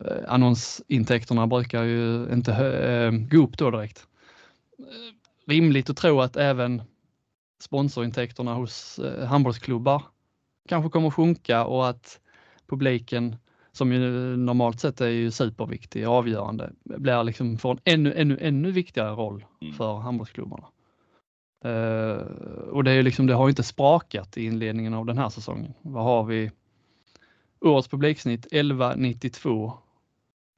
Eh, 0.00 0.16
annonsintäkterna 0.28 1.46
brukar 1.46 1.82
ju 1.82 2.32
inte 2.32 2.52
eh, 2.52 3.10
gå 3.10 3.44
upp 3.44 3.58
då 3.58 3.70
direkt. 3.70 4.06
Eh, 4.78 5.50
rimligt 5.50 5.90
att 5.90 5.96
tro 5.96 6.20
att 6.20 6.36
även 6.36 6.82
sponsorintäkterna 7.60 8.54
hos 8.54 9.00
handbollsklubbar 9.28 10.02
kanske 10.66 10.90
kommer 10.90 11.10
sjunka 11.10 11.64
och 11.64 11.88
att 11.88 12.20
publiken 12.66 13.36
som 13.72 13.92
ju 13.92 14.36
normalt 14.36 14.80
sett 14.80 15.00
är 15.00 15.08
ju 15.08 15.30
superviktig 15.30 16.08
och 16.08 16.14
avgörande, 16.14 16.72
blir 16.84 17.24
liksom 17.24 17.58
får 17.58 17.70
en 17.72 17.78
ännu, 17.84 18.14
ännu, 18.16 18.38
ännu 18.40 18.70
viktigare 18.70 19.10
roll 19.10 19.44
Mm. 19.62 19.74
för 19.74 19.96
handbollsklubbarna. 19.96 20.66
Eh, 21.64 22.16
och 22.70 22.84
det 22.84 22.90
är 22.90 23.02
liksom, 23.02 23.26
det 23.26 23.34
har 23.34 23.48
inte 23.48 23.62
sprakat 23.62 24.36
i 24.36 24.44
inledningen 24.44 24.94
av 24.94 25.06
den 25.06 25.18
här 25.18 25.28
säsongen. 25.28 25.74
Vad 25.82 26.04
har 26.04 26.24
vi? 26.24 26.50
Årets 27.60 27.88
publiksnitt 27.88 28.46
11,92. 28.52 29.72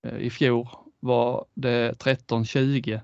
Eh, 0.07 0.19
I 0.19 0.31
fjol 0.31 0.69
var 1.01 1.45
det 1.55 1.93
13,20. 1.93 3.01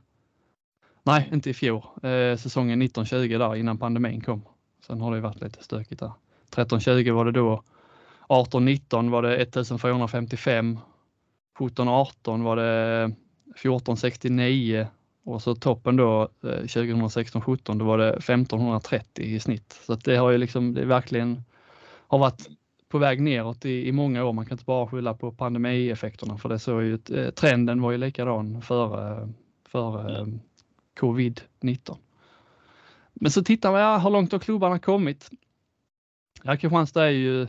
Nej, 1.03 1.31
inte 1.33 1.51
i 1.51 1.55
fjol. 1.55 1.83
Eh, 2.03 2.37
säsongen 2.37 2.83
1920 2.83 3.39
där 3.39 3.57
innan 3.57 3.79
pandemin 3.79 4.21
kom. 4.21 4.43
Sen 4.87 5.01
har 5.01 5.15
det 5.15 5.21
varit 5.21 5.41
lite 5.43 5.65
stökigt 5.65 6.01
där. 6.01 6.13
13,20 6.55 7.13
var 7.13 7.25
det 7.25 7.33
då. 7.33 7.63
18-19 8.29 9.11
var 9.11 9.23
det 9.23 9.37
1455. 9.37 10.79
17-18 11.59 12.43
var 12.43 12.57
det 12.57 13.05
1469 13.55 14.87
och 15.25 15.43
så 15.43 15.55
toppen 15.55 15.97
då 15.97 16.23
eh, 16.23 16.49
2016-17 16.49 17.79
då 17.79 17.85
var 17.85 17.99
det 17.99 18.11
1530 18.11 19.25
i 19.25 19.41
snitt. 19.41 19.81
Så 19.87 19.95
det 19.95 20.17
har 20.17 20.31
ju 20.31 20.39
liksom, 20.39 20.75
det 20.75 20.85
verkligen 20.85 21.43
har 22.09 22.19
varit 22.19 22.49
på 22.89 22.99
väg 22.99 23.21
neråt 23.21 23.65
i, 23.65 23.89
i 23.89 23.93
många 23.93 24.25
år. 24.25 24.33
Man 24.33 24.47
kan 24.47 24.55
inte 24.55 24.65
bara 24.65 24.87
skylla 24.87 25.15
på 25.15 25.33
pandemieffekterna 25.33 26.39
för 26.39 26.49
det 26.49 26.59
så 26.59 26.79
är 26.79 26.83
ju, 26.83 26.99
eh, 27.15 27.31
trenden 27.31 27.83
var 27.83 27.93
ju 27.93 27.99
likadan 27.99 28.63
före, 28.63 29.29
före 29.69 30.19
eh, 30.19 30.27
covid-19. 31.01 31.97
Men 33.13 33.31
så 33.31 33.45
tittar 33.45 33.73
man, 33.73 33.81
ja, 33.81 33.99
hur 33.99 34.11
långt 34.11 34.33
har 34.33 34.39
klubbarna 34.39 34.79
kommit? 34.79 35.31
Ja, 36.47 36.57
Kristianstad 36.57 37.05
är 37.05 37.11
ju, 37.11 37.47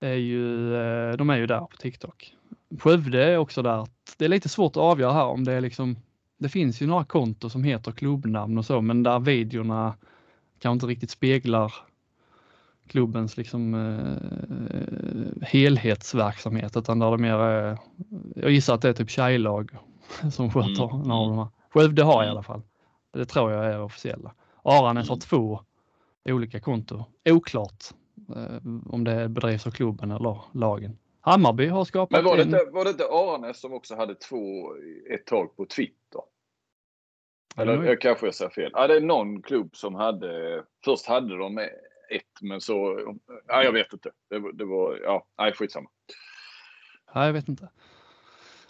är 0.00 0.14
ju, 0.14 0.74
eh, 0.76 1.16
de 1.16 1.30
är 1.30 1.36
ju 1.36 1.46
där 1.46 1.60
på 1.60 1.76
TikTok. 1.76 2.34
Skövde 2.80 3.24
är 3.24 3.36
också 3.38 3.62
där. 3.62 3.86
Det 4.18 4.24
är 4.24 4.28
lite 4.28 4.48
svårt 4.48 4.72
att 4.72 4.82
avgöra 4.82 5.12
här 5.12 5.24
om 5.26 5.44
det 5.44 5.52
är 5.52 5.60
liksom, 5.60 5.96
det 6.38 6.48
finns 6.48 6.82
ju 6.82 6.86
några 6.86 7.04
konton 7.04 7.50
som 7.50 7.64
heter 7.64 7.92
klubbnamn 7.92 8.58
och 8.58 8.64
så, 8.64 8.80
men 8.80 9.02
där 9.02 9.18
videorna 9.20 9.94
kanske 10.58 10.74
inte 10.74 10.86
riktigt 10.86 11.10
speglar 11.10 11.74
klubbens 12.86 13.36
liksom 13.36 13.74
eh, 13.74 15.46
helhetsverksamhet 15.46 16.76
utan 16.76 16.98
där 16.98 17.10
det 17.10 17.18
mer 17.18 17.34
är, 17.34 17.78
jag 18.36 18.50
gissar 18.50 18.74
att 18.74 18.82
det 18.82 18.88
är 18.88 18.92
typ 18.92 19.10
tjejlag 19.10 19.70
som 20.32 20.50
sköter 20.50 20.94
Mm. 20.94 21.02
några 21.08 21.20
av 21.22 21.28
de 21.28 21.38
här. 21.38 21.48
Skövde 21.70 22.02
har 22.02 22.24
i 22.24 22.28
alla 22.28 22.42
fall. 22.42 22.62
Det 23.12 23.24
tror 23.24 23.52
jag 23.52 23.66
är 23.66 23.80
officiella. 23.80 24.34
Aranäs 24.62 25.08
har 25.08 25.14
Mm. 25.16 25.20
två 25.20 25.60
olika 26.24 26.60
konton. 26.60 27.02
Oklart 27.24 27.84
eh, 28.36 28.56
om 28.86 29.04
det 29.04 29.28
bedrivs 29.28 29.66
av 29.66 29.70
klubben 29.70 30.10
eller 30.10 30.40
lagen. 30.52 30.98
Hammarby 31.20 31.66
har 31.66 31.84
skapat 31.84 32.10
Men 32.10 32.24
var 32.24 32.36
det, 32.36 32.42
en... 32.42 32.48
inte, 32.48 32.64
var 32.72 32.84
det 32.84 32.90
inte 32.90 33.04
Aranäs 33.04 33.60
som 33.60 33.72
också 33.72 33.94
hade 33.94 34.14
två 34.14 34.74
ett 35.10 35.26
tag 35.26 35.56
på 35.56 35.66
Twitter? 35.66 36.20
Eller 37.56 37.82
jag 37.84 38.00
kanske 38.00 38.26
jag 38.26 38.34
säger 38.34 38.50
fel. 38.50 38.70
Ja, 38.74 38.86
det 38.86 38.96
är 38.96 39.00
någon 39.00 39.42
klubb 39.42 39.76
som 39.76 39.94
hade, 39.94 40.62
först 40.84 41.06
hade 41.06 41.36
de 41.38 41.58
ett 41.58 42.40
men 42.40 42.60
så, 42.60 43.00
ja 43.46 43.62
jag 43.62 43.72
vet 43.72 43.92
inte. 43.92 44.10
Det, 44.30 44.38
var- 44.38 44.52
det 44.52 44.64
var, 44.64 44.98
ja, 45.02 45.26
nej 45.38 45.52
skitsamma. 45.52 45.88
Ja, 47.14 47.26
jag 47.26 47.32
vet 47.32 47.48
inte. 47.48 47.68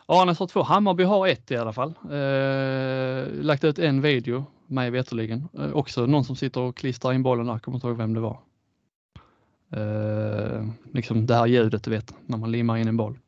Arnes 0.07 0.39
har 0.39 0.47
två, 0.47 0.63
Hammarby 0.63 1.05
har 1.05 1.27
ett 1.29 1.51
i 1.51 1.57
alla 1.57 1.73
fall. 1.73 1.95
Eh, 2.11 3.45
lagt 3.45 3.65
ut 3.65 3.79
en 3.79 4.01
video, 4.01 4.45
mig 4.67 4.91
veterligen. 4.91 5.49
Eh, 5.59 5.73
också 5.73 6.07
någon 6.07 6.25
som 6.25 6.37
sitter 6.37 6.61
och 6.61 6.77
klistrar 6.77 7.13
in 7.13 7.23
bollen 7.23 7.47
där, 7.47 7.59
kommer 7.59 7.77
inte 7.77 7.87
ihåg 7.87 7.97
vem 7.97 8.15
det 8.15 8.21
var. 8.21 8.41
Eh, 9.77 10.67
liksom 10.93 11.27
det 11.27 11.35
här 11.35 11.47
ljudet 11.47 11.85
du 11.85 11.91
vet, 11.91 12.15
när 12.27 12.39
man 12.39 12.53
limmar 12.53 12.77
in 12.77 12.89
en 12.89 12.97
boll. 12.97 13.19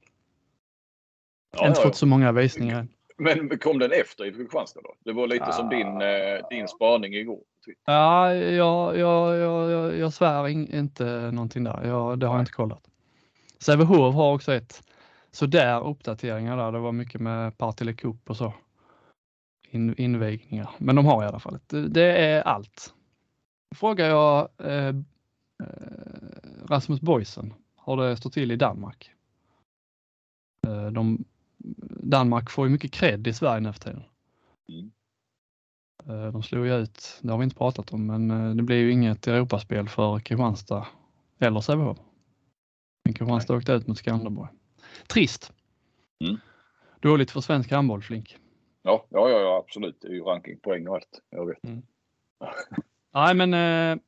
Ja, 1.56 1.68
inte 1.68 1.80
ja, 1.80 1.86
fått 1.86 1.96
så 1.96 2.06
många 2.06 2.32
visningar 2.32 2.80
än. 2.80 2.88
Men 3.18 3.58
kom 3.58 3.78
den 3.78 3.92
efter 3.92 4.24
i 4.24 4.32
Kristianstad 4.32 4.80
då? 4.84 4.94
Det 5.04 5.12
var 5.12 5.26
lite 5.26 5.52
som 5.52 5.68
din, 5.68 5.86
eh, 5.86 6.48
din 6.50 6.68
spaning 6.68 7.14
igår. 7.14 7.40
Twitter. 7.64 7.92
Ja, 7.92 8.34
jag, 8.34 8.98
jag, 8.98 9.36
jag, 9.36 9.70
jag, 9.70 9.98
jag 9.98 10.12
svär 10.12 10.48
in, 10.48 10.74
inte 10.74 11.04
någonting 11.32 11.64
där. 11.64 11.84
Jag, 11.84 12.18
det 12.18 12.26
har 12.26 12.34
jag 12.34 12.42
inte 12.42 12.52
kollat. 12.52 12.82
Sävehof 13.58 14.14
har 14.14 14.34
också 14.34 14.52
ett 14.52 14.82
sådär 15.30 15.86
uppdateringar 15.86 16.56
där. 16.56 16.72
Det 16.72 16.78
var 16.78 16.92
mycket 16.92 17.20
med 17.20 17.58
Partille 17.58 17.92
Cup 17.92 18.30
och 18.30 18.36
så. 18.36 18.52
In, 19.76 19.94
invigningar. 19.98 20.70
Men 20.78 20.96
de 20.96 21.06
har 21.06 21.24
i 21.24 21.26
alla 21.26 21.38
fall. 21.38 21.58
Det, 21.68 22.16
är 22.18 22.42
allt. 22.42 22.94
Frågar 23.74 24.06
jag 24.08 24.48
eh, 24.58 24.86
eh, 24.86 24.94
Rasmus 26.64 27.00
Boysen, 27.00 27.54
har 27.76 27.96
det 27.96 28.16
stått 28.16 28.32
till 28.32 28.50
i 28.50 28.56
Danmark? 28.56 29.10
Eh, 30.66 30.86
de, 30.86 31.24
Danmark 32.02 32.50
får 32.50 32.66
ju 32.66 32.72
mycket 32.72 32.92
cred 32.92 33.26
i 33.26 33.32
Sverige 33.32 33.60
nu 33.60 33.72
för 33.72 33.80
tiden. 33.80 34.02
Mm. 34.68 34.90
Eh, 36.06 36.32
De 36.32 36.42
slog 36.42 36.66
ju 36.66 36.74
ut, 36.74 37.18
det 37.22 37.30
har 37.30 37.38
vi 37.38 37.44
inte 37.44 37.56
pratat 37.56 37.92
om, 37.92 38.06
men 38.06 38.56
det 38.56 38.62
blev 38.62 38.78
ju 38.78 38.92
inget 38.92 39.26
Europaspel 39.26 39.88
för 39.88 40.18
Kristianstad 40.18 40.86
eller 41.38 41.60
Sävehof. 41.60 41.98
Men 43.04 43.14
Kristianstad 43.14 43.56
åkte 43.56 43.72
ut 43.72 43.86
mot 43.86 43.98
Skanderborg. 43.98 44.48
Trist. 45.06 45.52
Mm. 46.24 46.36
Dåligt 47.00 47.30
för 47.30 47.40
svensk 47.40 47.70
handboll, 47.70 48.02
Flink. 48.02 48.36
Ja, 48.86 49.06
ja, 49.10 49.28
ja, 49.30 49.62
absolut. 49.66 49.98
Det 50.00 50.08
är 50.08 50.12
ju 50.12 50.22
rankingpoäng 50.22 50.88
och 50.88 50.94
allt. 50.94 51.20
Jag 51.30 51.46
vet. 51.46 51.58
Nej, 53.14 53.34
men 53.34 53.54
eh, 53.54 53.98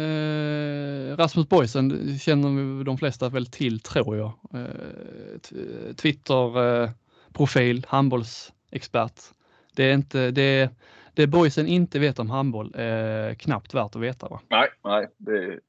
eh, 0.00 1.16
Rasmus 1.16 1.48
Boysen 1.48 2.18
känner 2.18 2.84
de 2.84 2.98
flesta 2.98 3.28
väl 3.28 3.46
till, 3.46 3.80
tror 3.80 4.16
jag. 4.16 4.32
Eh, 4.54 5.38
t- 5.38 5.94
Twitter-profil, 5.96 7.86
handbollsexpert. 7.88 9.20
Det 9.76 9.84
är 9.84 9.94
inte, 9.94 10.30
det, 10.30 10.70
det 11.14 11.26
Boysen 11.26 11.66
inte 11.66 11.98
vet 11.98 12.18
om 12.18 12.30
handboll 12.30 12.72
är 12.74 13.34
knappt 13.34 13.74
värt 13.74 13.96
att 13.96 14.02
veta. 14.02 14.28
Va? 14.28 14.40
Nej, 14.48 14.68
nej, 14.84 15.08
det 15.16 15.32
är 15.44 15.60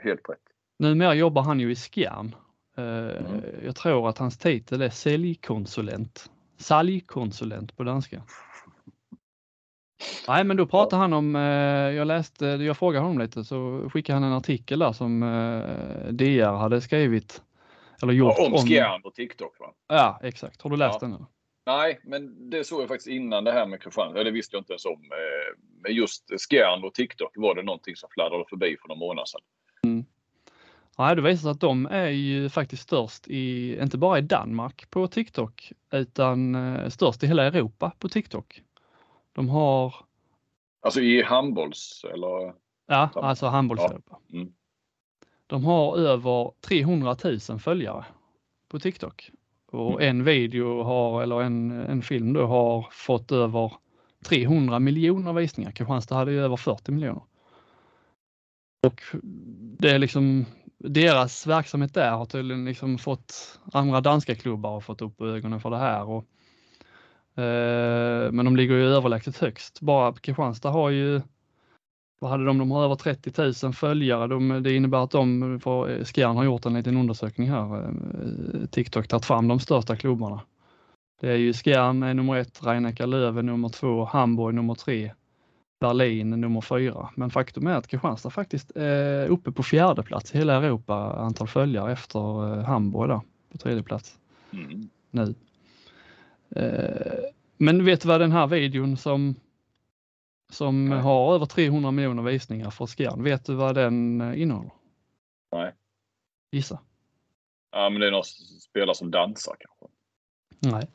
helt 0.00 0.28
rätt. 0.28 0.38
Numera 0.78 1.14
jobbar 1.14 1.42
han 1.42 1.60
ju 1.60 1.70
i 1.72 1.76
Skjern. 1.76 2.34
Eh, 2.76 2.84
Mm. 3.16 3.40
Jag 3.64 3.76
tror 3.76 4.08
att 4.08 4.18
hans 4.18 4.38
titel 4.38 4.82
är 4.82 4.90
säljkonsulent. 4.90 6.30
Säljkonsulent 6.58 7.76
på 7.76 7.82
danska. 7.84 8.22
Nej, 10.28 10.44
men 10.44 10.56
då 10.56 10.66
pratar 10.66 10.98
han 10.98 11.12
om, 11.12 11.36
eh, 11.36 11.42
jag 11.96 12.06
läste, 12.06 12.46
jag 12.46 12.76
frågade 12.76 13.04
honom 13.04 13.18
lite 13.18 13.44
så 13.44 13.90
skickade 13.92 14.18
han 14.18 14.24
en 14.24 14.32
artikel 14.36 14.78
där 14.78 14.92
som 14.92 15.22
eh, 15.22 16.12
DR 16.12 16.56
hade 16.56 16.80
skrivit. 16.80 17.42
Eller 18.02 18.12
gjort 18.12 18.34
Ja, 18.38 18.46
om 18.46 18.66
Skjern 18.66 19.00
och 19.04 19.14
TikTok 19.14 19.60
va? 19.60 19.66
Ja, 19.88 20.20
exakt. 20.22 20.62
Har 20.62 20.70
du 20.70 20.76
läst 20.76 20.98
Ja. 21.02 21.06
den? 21.08 21.14
Eller? 21.16 21.26
Nej, 21.66 22.00
men 22.04 22.50
det 22.50 22.64
såg 22.64 22.82
jag 22.82 22.88
faktiskt 22.88 23.08
innan 23.08 23.44
det 23.44 23.52
här 23.52 23.66
med 23.66 23.82
Kristianstad. 23.82 24.24
Det 24.24 24.30
visste 24.30 24.56
jag 24.56 24.60
inte 24.60 24.72
ens 24.72 24.84
om. 24.84 24.92
Eh, 24.92 25.58
Men 25.82 25.94
just 25.94 26.24
Skjern 26.50 26.84
och 26.84 26.94
TikTok 26.94 27.32
var 27.34 27.54
det 27.54 27.62
någonting 27.62 27.96
som 27.96 28.08
fladdrade 28.12 28.44
förbi 28.48 28.76
för 28.80 28.88
några 28.88 28.98
månader 28.98 29.26
sedan. 29.26 29.40
Nej, 30.98 31.16
det 31.16 31.22
visar 31.22 31.42
sig 31.42 31.50
att 31.50 31.60
de 31.60 31.86
är 31.86 32.08
ju 32.08 32.48
faktiskt 32.48 32.82
störst 32.82 33.28
i, 33.28 33.78
inte 33.82 33.98
bara 33.98 34.18
i 34.18 34.22
Danmark 34.22 34.90
på 34.90 35.06
TikTok, 35.08 35.72
utan 35.90 36.54
eh, 36.54 36.88
störst 36.88 37.22
i 37.22 37.26
hela 37.26 37.44
Europa 37.44 37.92
på 37.98 38.08
TikTok. 38.08 38.62
De 39.32 39.48
har, 39.48 39.94
Alltså 40.82 41.00
i 41.00 41.22
handbolls 41.22 42.04
eller? 42.14 42.54
ja, 42.86 43.10
alltså 43.14 43.46
handbolls-Europa. 43.46 44.18
Mm. 44.32 44.52
De 45.46 45.64
har 45.64 45.96
över 45.98 46.52
300 46.60 47.16
000 47.48 47.58
följare 47.58 48.04
på 48.68 48.78
TikTok. 48.78 49.30
Och 49.72 50.02
Mm. 50.02 50.08
en 50.18 50.24
video 50.24 50.82
har, 50.82 51.22
eller 51.22 51.42
en, 51.42 51.70
en 51.70 52.02
film 52.02 52.32
då 52.32 52.46
har 52.46 52.88
fått 52.90 53.32
över 53.32 53.72
300 54.24 54.78
miljoner 54.78 55.32
visningar. 55.32 55.70
Kristianstad 55.70 56.14
hade 56.14 56.32
ju 56.32 56.40
över 56.40 56.56
40 56.56 56.92
miljoner. 56.92 57.22
Och 58.86 59.02
det 59.78 59.90
är 59.90 59.98
liksom 59.98 60.44
deras 60.78 61.46
verksamhet 61.46 61.94
där 61.94 62.10
har 62.10 62.26
tydligen 62.26 62.64
liksom 62.64 62.98
fått 62.98 63.60
andra 63.72 64.00
danska 64.00 64.34
klubbar 64.34 64.70
har 64.70 64.80
fått 64.80 65.02
upp 65.02 65.20
ögonen 65.20 65.60
för 65.60 65.70
det 65.70 65.78
här. 65.78 66.08
Och, 66.08 66.24
eh, 67.42 68.32
men 68.32 68.44
de 68.44 68.56
ligger 68.56 68.74
ju 68.74 68.86
överlägset 68.86 69.38
högst. 69.38 69.80
Bara 69.80 70.12
Kristianstad 70.12 70.70
har 70.70 70.90
ju 70.90 71.20
vad 72.20 72.30
hade 72.30 72.44
de? 72.44 72.58
De 72.58 72.70
har 72.70 72.84
över 72.84 72.94
30 72.94 73.64
000 73.64 73.72
följare. 73.72 74.26
De, 74.26 74.62
det 74.62 74.76
innebär 74.76 75.04
att 75.04 75.10
de, 75.10 75.60
för 75.60 76.04
Skjern 76.04 76.36
har 76.36 76.44
gjort 76.44 76.66
en 76.66 76.74
liten 76.74 76.96
undersökning 76.96 77.50
här, 77.50 77.84
eh, 77.84 78.66
TikTok 78.70 79.08
tagit 79.08 79.24
fram 79.24 79.48
de 79.48 79.60
största 79.60 79.96
klubbarna. 79.96 80.40
Det 81.20 81.30
är 81.30 81.36
ju 81.36 81.52
Skjern 81.52 82.02
är 82.02 82.14
nummer 82.14 82.36
ett, 82.36 82.60
Rhein 82.64 82.94
Löven 82.98 83.46
nummer 83.46 83.68
två, 83.68 84.04
Hamburg 84.04 84.54
nummer 84.54 84.74
tre, 84.74 85.12
Berlin 85.80 86.30
nummer 86.30 86.60
fyra. 86.60 87.10
Men 87.16 87.30
faktum 87.30 87.66
är 87.66 87.74
att 87.74 87.86
Kristianstad 87.86 88.30
faktiskt 88.30 88.70
är 88.74 89.26
uppe 89.28 89.52
på 89.52 89.62
fjärde 89.62 90.02
plats 90.02 90.34
i 90.34 90.38
hela 90.38 90.54
Europa 90.54 90.94
antal 90.94 91.46
följare 91.48 91.92
efter 91.92 92.18
eh, 92.58 92.64
Hamburg 92.64 93.08
där 93.08 93.20
på 93.52 93.58
tredje 93.58 93.82
plats 93.82 94.18
Mm. 94.52 94.88
nu. 95.10 95.34
Eh, 96.56 97.12
Men 97.56 97.84
vet 97.84 98.00
du 98.00 98.08
vad 98.08 98.20
den 98.20 98.32
här 98.32 98.46
videon 98.46 98.96
som 98.96 99.34
som 100.52 100.88
Nej. 100.88 100.98
har 101.00 101.34
över 101.34 101.46
300 101.46 101.90
miljoner 101.90 102.22
visningar 102.22 102.70
för 102.70 102.86
Skjern, 102.86 103.22
vet 103.22 103.44
du 103.44 103.54
vad 103.54 103.74
den 103.74 104.20
eh, 104.20 104.42
innehåller? 104.42 104.72
Nej. 105.52 105.72
Gissa? 106.52 106.78
Ja, 107.72 107.90
men 107.90 108.00
det 108.00 108.06
är 108.06 108.10
några 108.10 108.24
spelare 108.60 108.94
som 108.94 109.10
dansar 109.10 109.56
kanske. 109.58 109.94
Nej. 110.76 110.86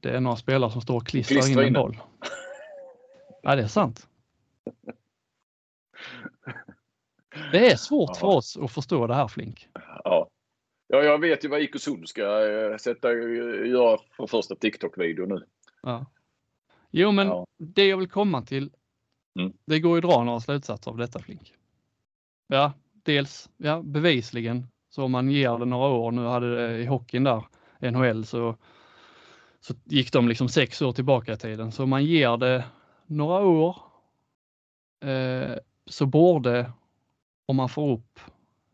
Det 0.00 0.10
är 0.10 0.20
några 0.20 0.36
spelare 0.36 0.70
som 0.70 0.80
står 0.80 0.96
och 0.96 1.06
klistrar 1.06 1.34
Klistrar 1.36 1.52
in 1.52 1.58
en 1.58 1.66
in 1.66 1.72
boll. 1.82 1.96
Ja, 3.42 3.56
det 3.56 3.62
är 3.62 3.66
sant. 3.66 4.07
Det 7.52 7.70
är 7.72 7.76
svårt 7.76 8.16
för 8.16 8.26
Ja. 8.26 8.36
oss 8.36 8.56
att 8.56 8.72
förstå 8.72 9.06
det 9.06 9.14
här 9.14 9.28
Flink. 9.28 9.68
Ja. 10.04 10.28
Ja, 10.86 11.02
jag 11.02 11.18
vet 11.20 11.44
ju 11.44 11.48
vad 11.48 11.60
IK 11.60 11.80
Sund 11.80 12.08
ska 12.08 12.22
eh, 12.50 12.76
sätta, 12.76 13.12
göra 13.12 13.98
för 14.16 14.26
första 14.26 14.54
TikTok-video 14.54 15.26
nu. 15.26 15.44
Ja. 15.82 16.06
Jo, 16.90 17.12
men 17.12 17.26
Ja. 17.26 17.46
det 17.58 17.86
jag 17.88 17.96
vill 17.96 18.08
komma 18.10 18.42
till, 18.42 18.70
Mm. 19.38 19.52
det 19.64 19.80
går 19.80 19.92
ju 19.92 19.98
att 20.06 20.10
dra 20.10 20.24
några 20.24 20.40
slutsatser 20.40 20.90
av 20.90 20.96
detta 20.96 21.18
Flink. 21.18 21.54
Ja, 22.46 22.72
dels, 22.92 23.50
ja 23.56 23.82
bevisligen, 23.82 24.66
så 24.90 25.04
om 25.04 25.10
man 25.12 25.30
ger 25.30 25.58
det 25.58 25.64
några 25.64 25.88
år, 25.88 26.10
nu 26.12 26.24
hade 26.24 26.56
det 26.56 26.78
i 26.78 26.84
hockeyn 26.86 27.24
där, 27.24 27.44
NHL, 27.90 28.24
så, 28.24 28.56
så 29.60 29.74
gick 29.84 30.12
de 30.12 30.28
liksom 30.28 30.48
sex 30.48 30.82
år 30.82 30.92
tillbaka 30.92 31.32
i 31.32 31.36
tiden. 31.36 31.72
Så 31.72 31.86
man 31.86 32.04
ger 32.04 32.36
det 32.36 32.64
några 33.06 33.40
år 33.46 33.76
eh, 33.76 33.87
Eh, 35.00 35.56
så 35.86 36.06
borde, 36.06 36.72
om 37.46 37.56
man 37.56 37.68
får 37.68 37.92
upp 37.92 38.20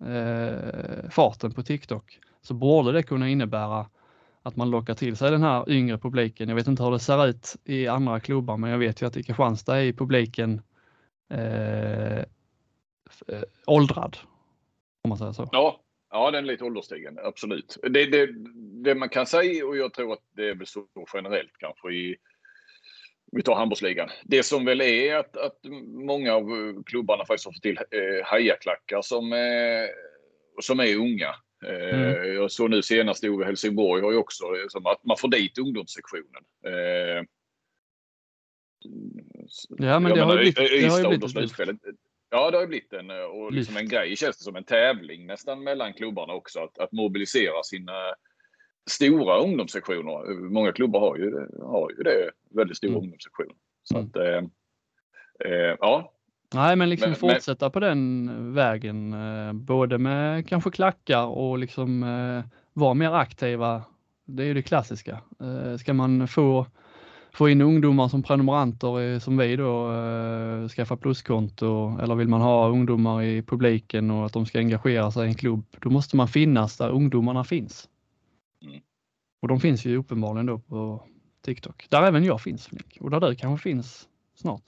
eh, 0.01 1.11
farten 1.11 1.53
på 1.53 1.63
TikTok, 1.63 2.21
så 2.43 2.55
borde 2.55 2.93
det 2.93 3.03
kunna 3.03 3.29
innebära 3.29 3.87
att 4.43 4.57
man 4.57 4.71
lockar 4.71 4.95
till 4.95 5.17
sig 5.17 5.31
den 5.31 5.43
här 5.43 5.71
yngre 5.71 5.99
publiken. 5.99 6.49
Jag 6.49 6.57
vet 6.57 6.67
inte 6.67 6.83
hur 6.83 6.91
det 6.91 6.99
ser 6.99 7.27
ut 7.27 7.57
i 7.65 7.87
andra 7.87 8.21
klubbar, 8.21 8.57
men 8.57 8.71
jag 8.71 8.79
vet 8.79 9.03
ju 9.03 9.07
att 9.07 9.17
i 9.17 9.23
Kristianstad 9.23 9.83
är 9.83 9.93
publiken 9.93 10.63
eh, 11.31 12.19
eh, 12.19 12.25
åldrad. 13.67 14.17
Om 15.03 15.09
man 15.09 15.19
säger 15.19 15.33
så. 15.33 15.49
Ja, 15.53 15.81
ja 16.11 16.31
den 16.31 16.45
är 16.45 16.49
lite 16.49 16.65
ålderstigen, 16.65 17.19
absolut. 17.25 17.79
Det, 17.83 18.07
det, 18.07 18.29
det 18.85 18.95
man 18.95 19.09
kan 19.09 19.27
säga, 19.27 19.67
och 19.67 19.77
jag 19.77 19.93
tror 19.93 20.13
att 20.13 20.23
det 20.37 20.49
är 20.49 20.55
väl 20.55 20.67
så 20.67 20.87
generellt 21.15 21.59
kanske 21.59 21.93
i 21.93 22.17
vi 23.37 23.43
tar 23.43 23.55
handbollsligan. 23.55 24.09
Det 24.25 24.43
som 24.43 24.65
väl 24.65 24.81
är 24.81 25.15
att, 25.17 25.37
att 25.37 25.59
många 25.87 26.35
av 26.35 26.83
klubbarna 26.87 27.25
faktiskt 27.27 27.45
har 27.47 27.53
fått 27.53 27.63
till 27.63 27.79
eh, 27.79 28.25
hajaklackar 28.27 29.03
som, 29.03 29.33
eh, 29.33 29.89
som 30.63 30.81
är 30.81 30.97
unga. 30.97 31.29
Eh, 31.29 31.35
Mm. 31.95 32.35
Jag 32.35 32.51
såg 32.51 32.71
nu 32.71 32.83
senast 32.83 33.25
i 33.25 33.45
Helsingborg 33.45 34.03
har 34.03 34.13
ju 34.13 34.19
också 34.19 34.45
eh, 34.45 34.91
att 34.93 35.05
man 35.05 35.17
får 35.17 35.29
dit 35.29 35.59
ungdomssektionen. 35.59 36.43
Eh, 36.67 37.25
Ja, 39.79 39.99
men 40.01 40.15
det 40.15 40.21
har 40.21 40.37
blivit- 40.37 40.57
det 40.57 40.63
har 40.89 40.99
ju 40.99 41.09
blivit 41.09 41.31
slutspelet. 41.31 41.77
Ja, 42.31 42.51
det 42.51 42.57
har 42.57 42.63
ju 42.63 42.69
blivit 42.69 42.93
en, 42.93 43.11
och 43.11 43.53
liksom 43.53 43.77
en 43.77 43.89
grej 43.89 44.17
känns 44.17 44.39
det 44.39 44.45
som 44.45 44.57
en 44.57 44.65
tävling 44.65 45.27
nästan 45.27 45.65
mellan 45.65 45.93
klubbarna 45.95 46.33
också. 46.33 46.61
Att, 46.61 46.79
att 46.79 46.93
mobilisera 46.93 47.63
sina 47.63 48.15
stora 48.91 49.39
ungdomssektioner. 49.39 50.35
Många 50.51 50.73
klubbar 50.73 51.01
har 51.01 51.17
ju 51.17 51.31
det, 51.31 51.47
har 51.63 51.91
ju 51.99 52.03
det 52.03 52.31
väldigt 52.51 52.77
stora 52.77 52.91
Mm. 52.93 53.03
ungdomssektioner. 53.03 53.55
Så 53.83 53.97
Mm. 53.99 54.07
att, 54.09 54.17
eh, 54.17 54.45
eh, 55.53 55.77
ja. 55.81 56.11
Nej, 56.55 56.77
men 56.77 56.91
liksom 56.91 57.11
Men- 57.11 57.19
men- 57.21 57.31
fortsätta 57.35 57.71
på 57.71 57.81
den 57.81 58.31
vägen, 58.55 59.13
eh, 59.13 59.53
både 59.53 59.99
med 59.99 60.49
kanske 60.49 60.71
klackar 60.71 61.25
och 61.27 61.59
liksom 61.59 62.03
eh, 62.03 62.45
vara 62.73 62.95
mer 62.95 63.13
aktiva. 63.13 63.83
Det 64.25 64.43
är 64.43 64.47
ju 64.47 64.55
det 64.55 64.63
klassiska. 64.63 65.19
Eh, 65.41 65.77
ska 65.77 65.93
man 65.95 66.29
få, 66.29 66.67
få 67.33 67.49
in 67.49 67.61
ungdomar 67.61 68.09
som 68.09 68.23
prenumeranter 68.23 69.01
eh, 69.01 69.19
som 69.19 69.37
vi 69.37 69.57
då, 69.57 69.93
eh, 69.93 70.69
skaffa 70.69 70.97
pluskonto 70.97 71.99
eller 72.03 72.15
vill 72.15 72.29
man 72.29 72.41
ha 72.41 72.69
ungdomar 72.69 73.23
i 73.23 73.43
publiken 73.43 74.11
och 74.11 74.27
att 74.27 74.33
de 74.33 74.47
ska 74.47 74.59
engagera 74.59 75.11
sig 75.11 75.25
i 75.25 75.29
en 75.29 75.35
klubb, 75.35 75.65
då 75.81 75.91
måste 75.91 76.17
man 76.17 76.29
finnas 76.29 76.77
där 76.77 76.91
ungdomarna 76.91 77.45
finns. 77.45 77.89
Mm. 78.65 78.81
Och 79.43 79.49
de 79.49 79.61
finns 79.61 79.85
ju 79.85 79.97
uppenbarligen 79.97 80.47
då 80.47 80.59
på 80.59 81.09
TikTok, 81.41 81.87
där 81.91 82.03
även 82.03 82.25
jag 82.25 82.41
finns 82.41 82.67
Flink, 82.67 82.99
och 83.01 83.11
där 83.11 83.21
du 83.21 83.35
kanske 83.35 83.63
finns 83.63 84.09
snart. 84.35 84.63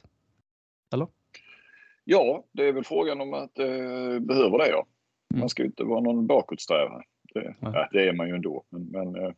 ja, 2.09 2.45
det 2.53 2.69
är 2.69 2.73
väl 2.73 2.85
frågan 2.85 3.21
om 3.21 3.35
att 3.35 3.59
eh, 3.59 4.19
behöver 4.21 4.59
det 4.59 4.69
ja. 4.69 4.87
Mm. 5.31 5.41
Man 5.41 5.49
ska 5.49 5.63
ju 5.63 5.67
inte 5.67 5.85
vara 5.85 6.01
någon 6.01 6.27
bakåtsträvare. 6.27 7.03
Det, 7.35 7.55
ja, 7.61 7.89
det 7.93 8.09
är 8.09 8.13
man 8.13 8.29
ju 8.29 8.35
ändå. 8.35 8.65
Men, 8.71 8.85
men 8.85 9.17
eh, 9.17 9.33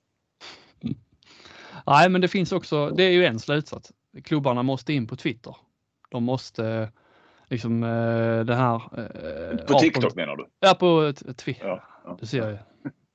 Nej, 1.87 2.09
men 2.09 2.21
det 2.21 2.29
finns 2.29 2.53
också, 2.53 2.91
det 2.91 3.03
är 3.03 3.11
ju 3.11 3.25
en 3.25 3.39
slutsats. 3.39 3.93
Klubbarna 4.25 4.63
måste 4.63 4.93
in 4.93 5.07
på 5.07 5.17
Twitter. 5.17 5.57
De 6.11 6.25
måste 6.25 6.67
eh, 6.67 6.89
liksom 7.49 7.83
eh, 7.83 8.45
det 8.45 8.55
här. 8.55 8.75
eh, 8.75 9.57
på 9.57 9.75
18 9.75 9.81
TikTok 9.81 10.15
menar 10.15 10.37
du? 10.37 10.47
Ja, 10.61 10.75
på 10.75 11.13
Twitter. 11.37 11.67
Ja, 11.67 11.83
ja. 12.05 12.17
Du 12.21 12.27
ser 12.27 12.51
ju. 12.51 12.59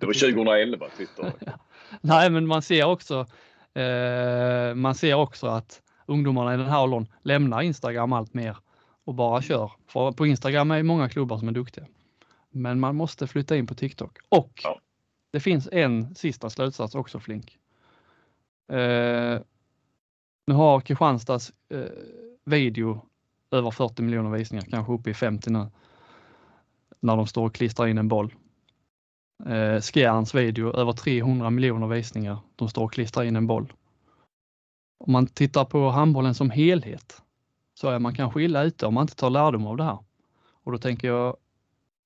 Det 0.00 0.06
var 0.06 0.12
2011 0.32 0.86
Twitter. 0.96 1.32
Nej, 2.00 2.30
men 2.30 2.46
man 2.46 2.62
ser 2.62 2.84
också. 2.84 3.26
Eh, 3.74 4.74
man 4.74 4.94
ser 4.94 5.14
också 5.14 5.46
att 5.46 5.82
ungdomarna 6.06 6.54
i 6.54 6.56
den 6.56 6.66
här 6.66 6.82
åldern 6.82 7.06
lämnar 7.22 7.62
Instagram 7.62 8.12
allt 8.12 8.34
mer 8.34 8.56
och 9.04 9.14
bara 9.14 9.42
kör. 9.42 9.72
För 9.86 10.12
på 10.12 10.26
Instagram 10.26 10.70
är 10.70 10.76
det 10.76 10.82
många 10.82 11.08
klubbar 11.08 11.38
som 11.38 11.48
är 11.48 11.52
duktiga. 11.52 11.86
Men 12.50 12.80
man 12.80 12.96
måste 12.96 13.26
flytta 13.26 13.56
in 13.56 13.66
på 13.66 13.74
TikTok 13.74 14.18
och 14.28 14.60
Ja. 14.64 14.80
det 15.30 15.40
finns 15.40 15.68
en 15.72 16.14
sista 16.14 16.50
slutsats 16.50 16.94
också 16.94 17.20
Flink. 17.20 17.58
Eh, 18.72 19.38
nu 20.46 20.54
har 20.54 20.80
Kristianstads 20.80 21.52
eh, 21.68 21.80
video 22.44 23.06
över 23.50 23.70
40 23.70 24.02
miljoner 24.02 24.30
visningar, 24.30 24.64
kanske 24.70 24.92
uppe 24.92 25.10
i 25.10 25.14
50 25.14 25.50
nu. 25.50 25.66
När 27.00 27.16
de 27.16 27.26
står 27.26 27.46
och 27.46 27.54
klistrar 27.54 27.86
in 27.86 27.98
en 27.98 28.08
boll. 28.08 28.34
Eh, 29.46 29.80
Skjärns 29.80 30.34
video 30.34 30.72
över 30.72 30.92
300 30.92 31.50
miljoner 31.50 31.86
visningar. 31.86 32.38
De 32.56 32.68
står 32.68 32.84
och 32.84 32.92
klistrar 32.92 33.24
in 33.24 33.36
en 33.36 33.46
boll. 33.46 33.72
Om 34.98 35.12
man 35.12 35.26
tittar 35.26 35.64
på 35.64 35.90
handbollen 35.90 36.34
som 36.34 36.50
helhet 36.50 37.22
så 37.74 37.88
är 37.88 37.98
man 37.98 38.14
kanske 38.14 38.42
illa 38.42 38.62
ute 38.62 38.86
om 38.86 38.94
man 38.94 39.02
inte 39.02 39.16
tar 39.16 39.30
lärdom 39.30 39.66
av 39.66 39.76
det 39.76 39.84
här. 39.84 39.98
Och 40.62 40.72
då 40.72 40.78
tänker 40.78 41.08
jag 41.08 41.36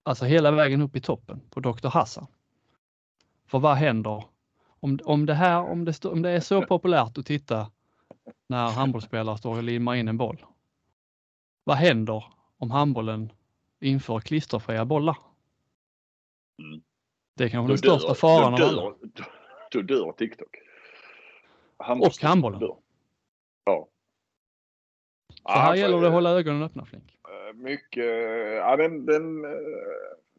alltså 0.02 0.24
hela 0.24 0.50
vägen 0.50 0.82
upp 0.82 0.96
i 0.96 1.00
toppen 1.00 1.40
på 1.50 1.60
Dr. 1.60 1.88
Hassan. 1.88 2.26
För 3.46 3.58
vad 3.58 3.76
händer 3.76 4.24
om, 4.66 4.98
om, 5.04 5.26
det 5.26 5.34
här, 5.34 5.70
om, 5.70 5.84
det 5.84 5.92
stå, 5.92 6.12
om 6.12 6.22
det 6.22 6.30
är 6.30 6.40
så 6.40 6.62
populärt 6.62 7.18
att 7.18 7.26
titta 7.26 7.70
när 8.48 8.70
handbollsspelare 8.70 9.38
står 9.38 9.56
och 9.56 9.62
limmar 9.62 9.94
in 9.94 10.08
en 10.08 10.16
boll? 10.16 10.44
Vad 11.64 11.76
händer 11.76 12.24
om 12.58 12.70
handbollen 12.70 13.32
inför 13.80 14.20
klisterfria 14.20 14.84
bollar? 14.84 15.16
Mm. 16.58 16.82
Det 17.36 17.44
är 17.44 17.48
kanske 17.48 17.70
den 17.70 17.78
största 17.78 18.08
dör- 18.08 18.14
faran 18.14 18.52
då 18.60 18.64
av 18.64 18.68
alla. 18.70 18.82
dör, 18.82 18.94
då 19.70 19.82
dör 19.82 20.12
TikTok. 20.12 20.56
Och 21.76 22.12
handbollen. 22.22 22.60
dör. 22.60 22.76
Ja. 23.64 23.88
Så 25.42 25.52
här 25.52 25.74
gäller 25.74 26.00
det 26.00 26.06
att 26.06 26.12
hålla 26.12 26.30
ögonen 26.30 26.62
öppna 26.62 26.84
Flink. 26.84 27.18
Eh, 27.28 27.54
Mycket, 27.56 28.04
ja 28.56 28.76
den, 28.76 29.06
den, 29.06 29.44
eh, 29.44 29.50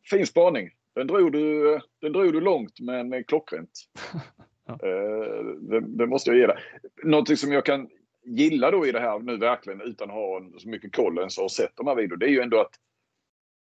fin 0.10 0.28
spaning. 0.28 0.70
Den 0.96 1.08
drog 1.08 1.32
du, 1.32 1.80
den 2.02 2.12
drog 2.14 2.34
du 2.34 2.41
långt 2.41 2.80
men 2.80 3.14
eh, 3.14 3.24
klockrent. 3.24 3.72
Ja. 4.68 4.74
Eh, 4.74 5.43
det, 5.60 5.80
det 5.80 6.08
måste 6.08 6.30
jag 6.30 6.39
ge 6.39 6.48
dig. 6.48 6.58
Någonting 7.04 7.38
som 7.38 7.52
jag 7.52 7.66
kan 7.66 7.89
gillar 8.24 8.72
då 8.72 8.86
i 8.88 8.91
det 8.91 9.00
här 9.00 9.20
nu 9.20 9.38
verkligen 9.38 9.82
utan 9.82 10.10
att 10.10 10.16
ha 10.16 10.41
så 10.58 10.70
mycket 10.70 10.96
koll 10.96 11.18
ens 11.18 11.38
har 11.38 11.48
sett 11.50 11.72
de 11.76 11.88
här 11.88 11.96
videorna, 11.96 12.20
det 12.20 12.26
är 12.26 12.30
ju 12.30 12.41
ändå 12.41 12.60
att, 12.60 12.74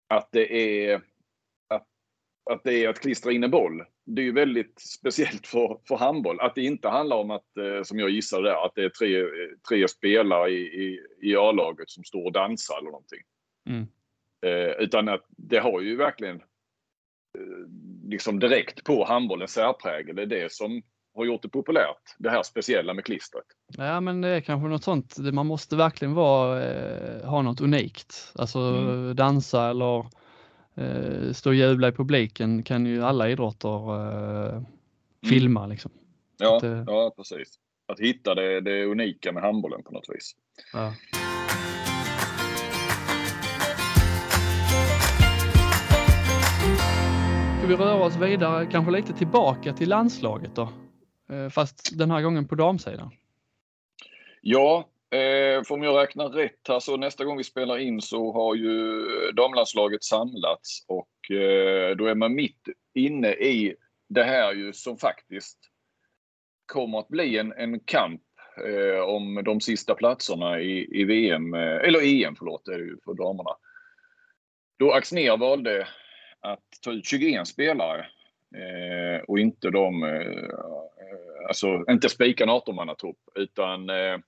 att 0.09 0.29
det 0.33 0.53
är 0.87 1.01
att 2.51 2.65
det 2.65 2.85
är 2.85 2.89
att 2.89 3.01
klistra 3.01 3.33
in 3.33 3.45
en 3.45 3.51
boll. 3.51 3.85
Det 4.07 4.23
är 4.23 4.25
ju 4.25 4.33
väldigt 4.33 4.81
speciellt 4.81 5.47
för, 5.47 5.79
för 5.89 5.97
handboll. 5.97 6.41
Att 6.41 6.55
det 6.55 6.63
inte 6.63 6.89
handlar 6.89 7.17
om 7.17 7.31
att, 7.31 7.57
eh, 7.57 7.83
som 7.83 7.99
jag 7.99 8.11
gissade 8.11 8.49
där, 8.49 8.67
att 8.67 8.73
det 8.75 8.85
är 8.85 8.89
tre, 8.89 9.25
tre 9.69 9.89
spelare 9.89 10.51
i, 10.51 10.61
i, 10.61 11.01
i 11.23 11.37
A-laget 11.37 11.91
som 11.91 12.05
står 12.05 12.25
och 12.25 12.33
dansar 12.33 12.79
eller 12.79 12.91
någonting. 12.91 13.21
Mm. 13.69 13.87
Eh, 14.47 14.85
utan 14.85 15.09
att 15.09 15.25
det 15.29 15.59
har 15.59 15.81
ju 15.81 15.97
verkligen 15.97 16.37
eh, 16.37 17.69
liksom 18.09 18.39
direkt 18.39 18.85
på 18.85 19.05
handbollens 19.05 19.53
särprägel. 19.53 20.17
Det 20.17 20.23
är 20.23 20.27
det 20.27 20.53
som 20.53 20.83
har 21.15 21.25
gjort 21.25 21.43
det 21.43 21.49
populärt. 21.49 22.17
Det 22.19 22.31
här 22.31 22.43
speciella 22.43 22.95
med 22.95 23.05
klistret. 23.05 23.45
Ja, 23.77 24.01
men 24.01 24.21
det 24.21 24.29
är 24.29 24.41
kanske 24.41 24.69
något 24.69 24.85
sånt. 24.85 25.19
Man 25.19 25.47
måste 25.47 25.77
verkligen 25.77 26.15
vara, 26.15 26.65
eh, 26.65 27.29
ha 27.29 27.43
något 27.43 27.61
unikt. 27.61 28.33
Alltså 28.35 28.59
Mm. 28.59 29.17
dansa 29.17 29.71
eller 29.71 30.07
eh, 30.81 31.33
stå 31.33 31.51
och 31.51 31.55
jubla 31.55 31.89
i 31.89 31.93
publiken 31.93 32.63
kan 32.63 32.87
ju 32.87 33.03
alla 33.05 33.29
idrotter 33.29 33.95
eh, 34.57 34.63
filma 35.29 35.67
liksom. 35.67 35.91
Ja, 36.39 36.57
Att, 36.57 36.63
eh, 36.63 36.85
ja 36.87 37.13
precis. 37.17 37.59
Att 37.87 38.01
hitta 38.01 38.35
det, 38.35 38.61
det 38.61 38.85
unika 38.85 39.33
med 39.33 39.43
handbollen 39.43 39.83
på 39.83 39.93
något 39.93 40.07
vis. 40.09 40.33
Ja. 40.73 40.95
Ska 47.59 47.67
vi 47.69 47.77
röra 47.77 48.05
oss 48.05 48.17
vidare, 48.17 48.67
kanske 48.67 48.93
lite 48.93 49.13
tillbaka 49.13 49.73
till 49.73 49.89
landslaget 49.89 50.55
då? 50.55 50.73
Eh, 51.31 51.49
Fast 51.49 51.99
den 51.99 52.11
här 52.11 52.23
gången 52.23 52.49
på 52.49 52.55
damsidan. 52.55 53.11
Ja, 54.41 54.89
eh, 55.11 55.63
får 55.63 55.85
jag 55.85 56.03
räknar 56.03 56.29
rätt 56.29 56.69
här 56.69 56.81
så 56.81 56.97
nästa 56.97 57.25
gång 57.25 57.37
vi 57.37 57.45
spelar 57.45 57.79
in 57.79 58.01
så 58.01 58.33
har 58.33 58.55
ju 58.55 59.07
damlandslaget 59.33 60.05
samlats 60.05 60.85
och 60.89 61.37
eh, 61.37 61.97
då 61.97 62.07
är 62.07 62.15
man 62.15 62.35
mitt 62.35 62.69
inne 62.95 63.29
i 63.33 63.75
det 64.09 64.23
här 64.23 64.53
ju 64.53 64.73
som 64.73 64.99
faktiskt 64.99 65.59
kommer 66.67 66.99
att 66.99 67.09
bli 67.09 67.39
en, 67.39 67.53
en 67.53 67.81
kamp 67.81 68.23
eh, 68.67 69.01
om 69.01 69.43
de 69.45 69.61
sista 69.61 69.95
platserna 69.95 70.61
i, 70.61 71.01
i 71.01 71.05
VM, 71.05 71.55
eh, 71.55 71.77
eller 71.77 72.25
EM 72.25 72.37
förlåt, 72.37 72.69
är 72.69 72.79
det 72.79 72.85
ju 72.85 72.97
för 73.05 73.15
damerna. 73.15 73.51
Då 74.79 74.93
Axnér 74.93 75.37
valde 75.37 75.89
att 76.41 76.65
ta 76.83 76.93
ut 76.93 77.07
21 77.07 77.49
spelare 77.49 78.07
eh, 78.55 79.23
och 79.29 79.39
inte 79.39 79.71
de, 79.71 80.03
eh, 80.03 80.11
eh 80.11 81.49
alltså 81.49 81.85
inte 81.91 82.09
spika 82.09 82.45
en 82.45 82.51
18 82.51 82.97
trupp 83.01 83.19
utan 83.35 83.91
eh, 83.91 84.19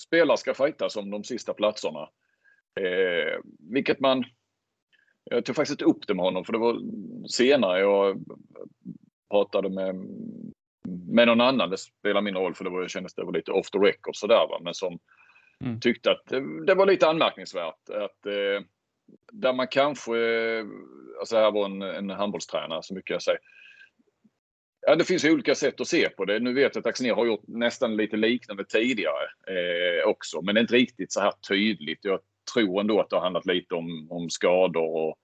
spelare 0.00 0.36
ska 0.36 0.54
fightas 0.54 0.96
om 0.96 1.10
de 1.10 1.24
sista 1.24 1.54
platserna. 1.54 2.08
Eh, 2.80 3.40
vilket 3.70 4.00
man, 4.00 4.24
jag 5.24 5.44
tog 5.44 5.56
faktiskt 5.56 5.82
upp 5.82 6.06
det 6.06 6.14
med 6.14 6.24
honom 6.24 6.44
för 6.44 6.52
det 6.52 6.58
var 6.58 6.80
senare 7.28 7.80
jag 7.80 8.24
pratade 9.30 9.70
med, 9.70 9.94
med 11.08 11.26
någon 11.28 11.40
annan, 11.40 11.70
det 11.70 11.78
spelar 11.78 12.20
mindre 12.20 12.42
roll 12.42 12.54
för 12.54 12.64
det 12.64 12.70
var, 12.70 12.80
jag 12.80 12.90
kändes 12.90 13.14
det 13.14 13.24
var 13.24 13.32
lite 13.32 13.52
off 13.52 13.70
the 13.70 13.78
record 13.78 14.16
sådär 14.16 14.46
va, 14.48 14.60
men 14.62 14.74
som 14.74 14.98
Mm. 15.64 15.80
tyckte 15.80 16.10
att 16.10 16.22
det, 16.26 16.66
det 16.66 16.74
var 16.74 16.86
lite 16.86 17.08
anmärkningsvärt 17.08 17.88
att 17.88 18.26
eh, 18.26 18.64
där 19.32 19.52
man 19.52 19.68
kanske, 19.68 20.12
alltså 21.18 21.36
här 21.36 21.50
var 21.50 21.64
en, 21.64 21.82
en 21.82 22.10
handbollstränare 22.10 22.82
så 22.82 22.94
mycket 22.94 23.10
jag 23.10 23.22
säger. 23.22 23.40
Ja, 24.88 24.96
det 24.96 25.04
finns 25.04 25.24
ju 25.24 25.32
olika 25.32 25.54
sätt 25.54 25.80
att 25.80 25.88
se 25.88 26.08
på 26.08 26.24
det. 26.24 26.38
Nu 26.38 26.54
vet 26.54 26.74
jag 26.74 26.80
att 26.80 26.86
Axnér 26.86 27.14
har 27.14 27.26
gjort 27.26 27.46
nästan 27.46 27.96
lite 27.96 28.16
liknande 28.16 28.64
tidigare 28.64 29.24
eh, 29.48 30.08
också, 30.08 30.42
men 30.42 30.54
det 30.54 30.58
är 30.58 30.62
inte 30.62 30.74
riktigt 30.74 31.12
så 31.12 31.20
här 31.20 31.32
tydligt. 31.48 31.98
Jag 32.02 32.20
tror 32.54 32.80
ändå 32.80 33.00
att 33.00 33.10
det 33.10 33.16
har 33.16 33.22
handlat 33.22 33.46
lite 33.46 33.74
om, 33.74 34.06
om 34.10 34.30
skador 34.30 34.96
och, 34.96 35.18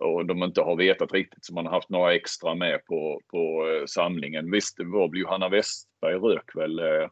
och 0.00 0.26
de 0.26 0.42
inte 0.42 0.60
har 0.60 0.76
vetat 0.76 1.12
riktigt 1.12 1.44
så 1.44 1.54
man 1.54 1.66
har 1.66 1.72
haft 1.72 1.88
några 1.88 2.14
extra 2.14 2.54
med 2.54 2.84
på, 2.84 3.20
på 3.30 3.68
eh, 3.68 3.86
samlingen. 3.86 4.50
Visst, 4.50 4.76
det 4.76 4.84
var 4.84 5.08
väl 5.08 5.20
Johanna 5.20 5.48
Westberg 5.48 6.14
rök 6.14 6.56
väl 6.56 6.78
eh, 6.78 7.08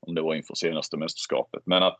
om 0.00 0.14
det 0.14 0.22
var 0.22 0.34
inför 0.34 0.54
senaste 0.54 0.96
mästerskapet, 0.96 1.62
men 1.66 1.82
att 1.82 1.98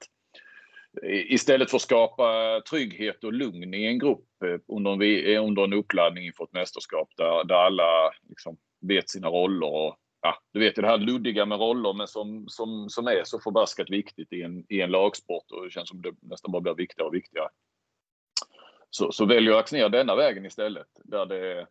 eh, 1.02 1.32
istället 1.32 1.70
för 1.70 1.76
att 1.76 1.82
skapa 1.82 2.60
trygghet 2.70 3.24
och 3.24 3.32
lugn 3.32 3.74
i 3.74 3.84
en 3.84 3.98
grupp 3.98 4.42
eh, 4.44 4.60
under 4.76 4.92
en, 4.92 5.02
eh, 5.02 5.44
under 5.44 5.64
en 5.64 5.72
uppladdning 5.72 6.26
inför 6.26 6.44
ett 6.44 6.52
mästerskap 6.52 7.08
där, 7.16 7.44
där 7.44 7.54
alla 7.54 8.10
liksom 8.28 8.56
vet 8.80 9.10
sina 9.10 9.28
roller. 9.28 9.66
Och, 9.66 9.96
ja, 10.22 10.38
du 10.52 10.60
vet 10.60 10.76
det 10.76 10.86
här 10.86 10.98
luddiga 10.98 11.46
med 11.46 11.58
roller 11.58 11.92
men 11.92 12.08
som, 12.08 12.48
som, 12.48 12.88
som 12.88 13.06
är 13.06 13.24
så 13.24 13.40
förbaskat 13.40 13.90
viktigt 13.90 14.32
i 14.32 14.42
en, 14.42 14.64
i 14.68 14.80
en 14.80 14.90
lagsport 14.90 15.50
och 15.50 15.64
det 15.64 15.70
känns 15.70 15.88
som 15.88 16.02
det 16.02 16.12
nästan 16.22 16.52
bara 16.52 16.62
blir 16.62 16.74
viktigare 16.74 17.08
och 17.08 17.14
viktigare. 17.14 17.48
Så, 18.90 19.12
så 19.12 19.24
väljer 19.24 19.54
Axnér 19.54 19.88
denna 19.88 20.16
vägen 20.16 20.46
istället 20.46 20.88
där, 21.04 21.26
det, 21.26 21.60
eh, 21.60 21.66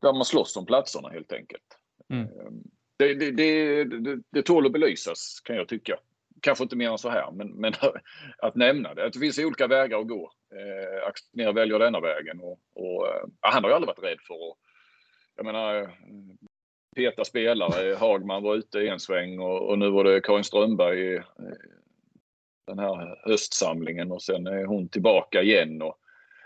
där 0.00 0.12
man 0.12 0.24
slåss 0.24 0.56
om 0.56 0.66
platserna 0.66 1.08
helt 1.08 1.32
enkelt. 1.32 1.78
Mm. 2.08 2.24
Eh, 2.24 2.50
Det, 2.98 3.14
det, 3.14 3.30
det, 3.30 3.84
det, 3.84 4.22
det 4.32 4.42
tål 4.42 4.66
att 4.66 4.72
belysas 4.72 5.40
kan 5.44 5.56
jag 5.56 5.68
tycka 5.68 5.98
kanske 6.42 6.64
inte 6.64 6.76
mer 6.76 6.90
än 6.90 6.98
så 6.98 7.08
här, 7.08 7.32
men, 7.32 7.48
men 7.48 7.72
att 8.38 8.54
nämna 8.54 8.94
det. 8.94 9.06
Att 9.06 9.12
det 9.12 9.18
finns 9.18 9.38
olika 9.38 9.66
vägar 9.66 9.98
att 9.98 10.08
gå. 10.08 10.32
Eh, 10.54 11.08
Axnér 11.08 11.52
väljer 11.52 11.78
denna 11.78 12.00
vägen 12.00 12.40
och, 12.40 12.60
och 12.74 13.08
eh, 13.08 13.24
han 13.40 13.64
har 13.64 13.70
ju 13.70 13.74
aldrig 13.74 13.86
varit 13.86 14.04
rädd 14.04 14.20
för 14.26 14.34
att, 14.34 14.58
jag 15.40 15.46
menar, 15.46 15.82
eh, 15.82 15.88
peta 16.96 17.24
spelare. 17.24 17.94
Hagman 17.94 18.42
var 18.42 18.54
ute 18.54 18.78
i 18.78 18.88
en 18.88 19.00
sväng 19.00 19.38
och, 19.38 19.68
och 19.68 19.78
nu 19.78 19.90
var 19.90 20.04
det 20.04 20.20
Karin 20.20 20.44
Strömberg 20.44 21.14
i 21.14 21.22
den 22.66 22.78
här 22.78 23.18
höstsamlingen 23.24 24.12
och 24.12 24.22
sen 24.22 24.46
är 24.46 24.64
hon 24.64 24.88
tillbaka 24.88 25.42
igen. 25.42 25.82
Och, 25.82 25.96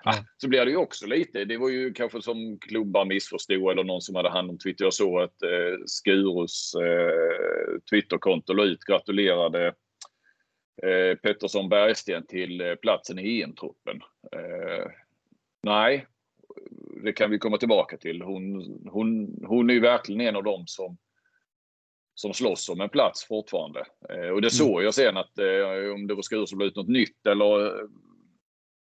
Ja. 0.07 0.12
Så 0.36 0.49
blir 0.49 0.64
det 0.64 0.70
ju 0.70 0.76
också 0.76 1.07
lite, 1.07 1.45
det 1.45 1.57
var 1.57 1.68
ju 1.68 1.92
kanske 1.92 2.22
som 2.22 2.59
klubbar 2.59 3.05
missförstod 3.05 3.72
eller 3.72 3.84
någon 3.84 4.01
som 4.01 4.14
hade 4.14 4.30
hand 4.30 4.51
om 4.51 4.59
Twitter. 4.59 4.84
Jag 4.84 4.95
såg 4.95 5.20
att 5.20 5.42
eh, 5.42 5.78
Skurus 5.86 6.74
eh, 6.74 7.80
Twitterkonto 7.90 8.53
la 8.53 8.64
ut, 8.64 8.84
gratulerade 8.84 9.66
eh, 10.82 11.18
Pettersson 11.22 11.68
Bergsten 11.68 12.26
till 12.26 12.61
eh, 12.61 12.74
platsen 12.74 13.18
i 13.18 13.42
EM-truppen. 13.42 14.01
Eh, 14.32 14.86
nej, 15.62 16.07
det 17.05 17.12
kan 17.12 17.30
vi 17.30 17.38
komma 17.38 17.59
tillbaka 17.59 17.96
till. 17.96 18.22
Hon, 18.22 18.62
hon, 18.90 19.38
hon 19.46 19.70
är 19.70 19.74
ju 19.74 19.80
verkligen 19.80 20.20
en 20.20 20.36
av 20.36 20.44
dem 20.44 20.64
som, 20.66 20.96
som 22.14 22.34
slåss 22.34 22.68
om 22.68 22.80
en 22.80 22.88
plats 22.88 23.24
fortfarande. 23.24 23.86
Eh, 24.09 24.28
och 24.28 24.42
det 24.42 24.50
såg 24.50 24.82
jag 24.82 24.94
sen 24.94 25.16
att 25.16 25.38
eh, 25.38 25.94
om 25.94 26.07
det 26.07 26.14
var 26.14 26.22
Skurus 26.22 26.50
som 26.50 26.59
la 26.59 26.64
ut 26.64 26.76
något 26.76 26.88
nytt 26.88 27.26
eller 27.26 27.66
eh, 27.66 27.88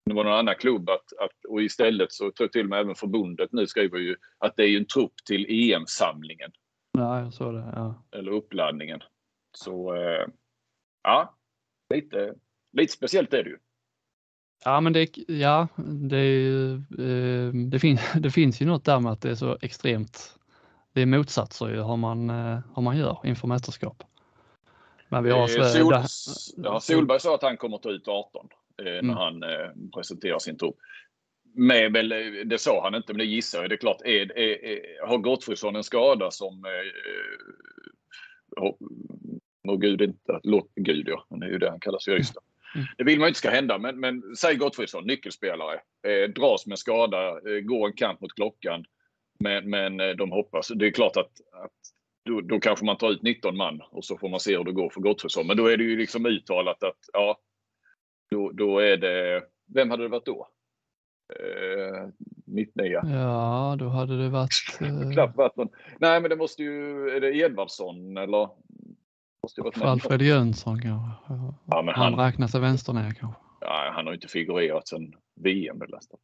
det 0.05 0.13
var 0.13 0.23
någon 0.23 0.33
annan 0.33 0.55
klubb 0.55 0.89
att, 0.89 1.13
att, 1.19 1.45
och 1.49 1.61
istället 1.61 2.11
så 2.11 2.23
tror 2.23 2.45
jag 2.45 2.51
till 2.51 2.63
och 2.63 2.69
med 2.69 2.79
även 2.79 2.95
förbundet 2.95 3.49
nu 3.51 3.67
skriver 3.67 3.97
ju 3.97 4.15
att 4.37 4.55
det 4.55 4.63
är 4.63 4.67
ju 4.67 4.77
en 4.77 4.87
trupp 4.87 5.13
till 5.27 5.45
EM-samlingen 5.49 6.51
Ja, 6.97 7.19
jag 7.19 7.33
såg 7.33 7.53
det. 7.53 7.71
Ja. 7.75 8.03
eller 8.11 8.31
uppladdningen. 8.31 9.01
Så 9.57 9.95
eh, 9.95 10.27
ja, 11.03 11.37
lite, 11.93 12.33
lite 12.77 12.93
speciellt 12.93 13.33
är 13.33 13.43
det 13.43 13.49
ju. 13.49 13.57
Ja, 14.65 14.81
men 14.81 14.93
det, 14.93 15.17
ja, 15.27 15.67
det, 15.85 16.17
eh, 16.99 17.53
det, 17.53 17.79
fin, 17.79 17.97
det 18.19 18.31
finns 18.31 18.61
ju 18.61 18.65
något 18.65 18.85
där 18.85 18.99
med 18.99 19.11
att 19.11 19.21
det 19.21 19.29
är 19.29 19.35
så 19.35 19.57
extremt. 19.61 20.39
Det 20.93 21.01
är 21.01 21.05
motsatser 21.05 21.67
ju 21.69 21.83
hur 21.83 21.97
man, 21.97 22.29
eh, 22.29 22.59
hur 22.75 22.81
man 22.81 22.97
gör 22.97 23.19
inför 23.23 23.47
mästerskap. 23.47 24.03
Men 25.09 25.23
vi 25.23 25.31
har 25.31 25.59
Eh, 25.59 25.65
Sol, 25.65 25.93
ja, 26.57 26.79
Solberg 26.79 27.19
sa 27.19 27.35
att 27.35 27.41
han 27.43 27.57
kommer 27.57 27.77
ta 27.77 27.89
ut 27.89 28.07
18 28.07 28.47
eh, 28.77 28.85
när 28.85 28.99
Mm. 28.99 29.15
han 29.15 29.43
eh, 29.43 29.69
presenterar 29.95 30.39
sin 30.39 30.57
trupp. 30.57 30.75
Väl, 31.91 32.11
eh, 32.11 32.17
det 32.45 32.57
sa 32.57 32.83
han 32.83 32.95
inte, 32.95 33.13
men 33.13 33.17
det 33.17 33.25
gissar 33.25 33.61
jag. 33.61 33.69
Det 33.69 33.75
är 33.75 33.77
klart, 33.77 34.01
är, 34.01 34.37
är, 34.37 34.65
är, 34.65 35.07
har 35.07 35.17
Gottfridsson 35.17 35.75
en 35.75 35.83
skada 35.83 36.31
som... 36.31 36.65
Eh, 36.65 38.61
oh, 38.63 38.75
må 39.67 39.77
Gud 39.77 40.01
inte... 40.01 40.39
Låt 40.43 40.71
Gud, 40.75 41.07
ja. 41.07 41.25
Det 41.29 41.45
är 41.45 41.49
ju 41.49 41.57
det 41.57 41.69
han 41.69 41.79
kallas 41.79 42.07
i 42.07 42.11
Ystad. 42.11 42.41
Mm. 42.75 42.87
Det 42.97 43.03
vill 43.03 43.19
man 43.19 43.25
ju 43.25 43.29
inte 43.29 43.39
ska 43.39 43.49
hända, 43.49 43.77
men, 43.77 43.99
men 43.99 44.35
säg 44.37 44.55
Gottfridsson, 44.55 45.07
nyckelspelare, 45.07 45.79
eh, 46.07 46.29
dras 46.29 46.67
med 46.67 46.79
skada, 46.79 47.27
eh, 47.27 47.59
går 47.61 47.87
en 47.87 47.93
kamp 47.93 48.21
mot 48.21 48.35
klockan. 48.35 48.85
Men, 49.39 49.69
men 49.69 49.99
eh, 49.99 50.09
de 50.09 50.31
hoppas. 50.31 50.67
Det 50.67 50.87
är 50.87 50.91
klart 50.91 51.17
att, 51.17 51.31
att 51.63 51.71
då, 52.25 52.41
då 52.41 52.59
kanske 52.59 52.85
man 52.85 52.97
tar 52.97 53.11
ut 53.11 53.21
19 53.21 53.57
man 53.57 53.81
och 53.91 54.05
så 54.05 54.17
får 54.17 54.29
man 54.29 54.39
se 54.39 54.57
hur 54.57 54.63
det 54.63 54.71
går 54.71 54.89
för 54.89 55.01
Gottfridsson. 55.01 55.47
Men 55.47 55.57
då 55.57 55.67
är 55.67 55.77
det 55.77 55.83
ju 55.83 55.97
liksom 55.97 56.25
uttalat 56.25 56.83
att 56.83 56.99
ja, 57.13 57.39
då, 58.31 58.51
då 58.51 58.79
är 58.79 58.97
det... 58.97 59.43
Vem 59.73 59.89
hade 59.89 60.03
det 60.03 60.09
varit 60.09 60.25
då? 60.25 60.47
Eh, 61.39 62.07
mitt 62.45 62.75
nya. 62.75 63.01
Ja, 63.05 63.75
då 63.79 63.87
hade 63.87 64.23
det 64.23 64.29
varit 64.29 64.79
eh, 64.81 65.11
Knappt 65.11 65.37
varit 65.37 65.55
någon. 65.55 65.69
Nej, 65.99 66.21
men 66.21 66.29
det 66.29 66.35
måste 66.35 66.63
ju... 66.63 67.09
Är 67.09 67.21
det 67.21 67.35
Edvardsson 67.35 68.17
eller? 68.17 68.49
Någon. 69.57 69.87
Alfred 69.89 70.21
Jönsson 70.21 70.81
kanske. 70.81 71.33
Ja, 71.33 71.55
Han 71.67 71.87
han, 71.87 72.15
räknar 72.15 72.47
sig 72.47 72.61
vänster 72.61 72.93
ner 72.93 73.11
kanske. 73.11 73.41
ja, 73.61 73.91
han 73.95 74.05
har 74.05 74.13
ju 74.13 74.15
inte 74.15 74.27
figurerat 74.27 74.87
sedan 74.87 75.15
VM 75.35 75.79
väl 75.79 75.89
nästan. 75.91 76.19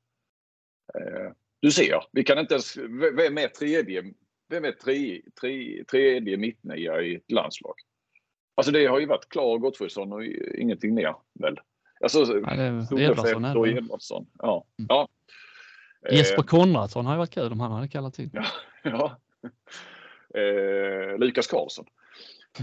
Eh, 0.93 1.31
du 1.59 1.71
ser, 1.71 2.03
vi 2.11 2.23
kan 2.23 2.39
inte 2.39 2.53
ens... 2.53 2.77
Vem 3.17 3.37
är 3.37 3.47
tredje, 3.47 4.03
vem 4.49 4.65
är 4.65 4.71
tre, 4.71 5.21
tre, 5.41 5.83
tredje 5.83 6.37
mittnia 6.37 7.01
i 7.01 7.15
ett 7.15 7.31
landslag? 7.31 7.73
Alltså 8.55 8.71
det 8.71 8.85
har 8.85 8.99
ju 8.99 9.05
varit 9.05 9.29
Klar 9.29 9.57
Gottfridsson 9.57 10.13
och 10.13 10.23
ingenting 10.57 10.95
mer 10.95 11.15
väl? 11.39 11.59
Alltså, 12.03 12.19
Ja, 12.19 12.55
det 12.55 12.63
är 12.63 12.99
Edvardsson. 12.99 13.45
och 13.45 13.67
det. 13.67 13.71
Edvardsson. 13.71 14.27
Ja. 14.37 14.65
Mm. 14.79 14.87
ja. 14.89 15.07
Jesper 16.11 16.43
Konradsson 16.43 17.05
har 17.05 17.13
ju 17.13 17.17
varit 17.17 17.33
kul 17.33 17.51
om 17.51 17.59
han 17.59 17.71
hade 17.71 17.87
kallats 17.87 18.19
in. 18.19 18.31
Eh, 18.33 18.43
ja. 18.83 19.17
Eh, 20.35 21.17
Lukas 21.17 21.47
Karlsson. 21.47 21.85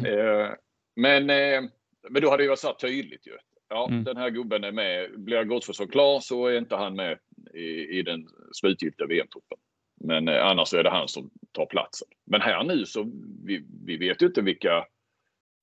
Eh, 0.04 0.50
men, 0.96 1.30
eh, 1.30 1.70
men 2.10 2.22
då 2.22 2.30
hade 2.30 2.56
så 2.56 2.66
här 2.66 2.74
tydligt 2.74 3.26
ju. 3.26 3.36
Ja, 3.68 3.88
Mm. 3.90 4.04
den 4.04 4.16
här 4.16 4.30
gubben 4.30 4.64
är 4.64 4.72
med. 4.72 5.20
Blir 5.20 5.44
Gottfridsson 5.44 5.88
klar 5.88 6.20
så 6.20 6.46
är 6.46 6.58
inte 6.58 6.76
han 6.76 6.96
med 6.96 7.18
i, 7.54 7.98
i 7.98 8.02
den 8.02 8.28
slutgiltiga 8.52 9.06
VM-truppen. 9.06 9.58
Men 10.00 10.28
eh, 10.28 10.46
annars 10.46 10.74
är 10.74 10.82
det 10.82 10.90
han 10.90 11.08
som 11.08 11.30
tar 11.52 11.66
platsen. 11.66 12.08
Men 12.26 12.40
här 12.40 12.64
nu 12.64 12.86
så 12.86 13.10
vi, 13.44 13.66
vi 13.86 13.96
vet 13.96 14.22
ju 14.22 14.26
inte 14.26 14.42
vilka 14.42 14.86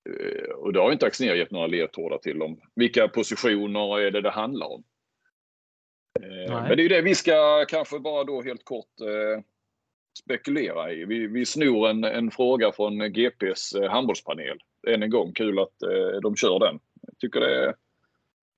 eh, 0.09 0.49
och 0.55 0.73
det 0.73 0.79
har 0.79 0.91
inte 0.91 1.05
Axnér 1.05 1.35
gett 1.35 1.51
några 1.51 1.67
ledtrådar 1.67 2.17
till 2.17 2.41
om 2.41 2.59
vilka 2.75 3.07
positioner 3.07 3.99
är 3.99 4.11
det 4.11 4.21
det 4.21 4.29
handlar 4.29 4.67
om. 4.67 4.83
Eh, 6.19 6.27
Nej. 6.29 6.47
Men 6.47 6.67
det 6.67 6.81
är 6.81 6.83
ju 6.83 6.89
det 6.89 7.01
vi 7.01 7.15
ska 7.15 7.65
kanske 7.69 7.99
bara 7.99 8.23
då 8.23 8.41
helt 8.41 8.65
kort 8.65 9.01
eh, 9.01 9.43
spekulera 10.17 10.91
i. 10.91 11.05
Vi, 11.05 11.27
vi 11.27 11.45
snor 11.45 11.89
en, 11.89 12.03
en 12.03 12.31
fråga 12.31 12.71
från 12.71 13.13
GPs 13.13 13.75
eh, 13.75 13.91
handbollspanel. 13.91 14.57
Än 14.87 15.03
en 15.03 15.09
gång, 15.09 15.33
kul 15.33 15.59
att 15.59 15.83
eh, 15.83 16.21
de 16.21 16.35
kör 16.35 16.59
den. 16.59 16.79
Jag 17.01 17.17
tycker 17.17 17.39
det 17.39 17.55
är 17.55 17.67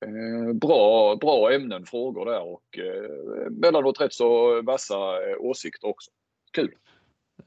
eh, 0.06 0.53
bra, 0.53 1.15
bra 1.15 1.53
ämnen, 1.53 1.86
frågor 1.86 2.26
där 2.26 2.41
och 2.41 2.80
eh, 2.80 3.52
mellanåt 3.52 4.02
rätt 4.02 4.14
så 4.14 4.61
vassa 4.61 4.95
eh, 4.95 5.38
åsikter 5.40 5.88
också. 5.88 6.11
Kul! 6.52 6.72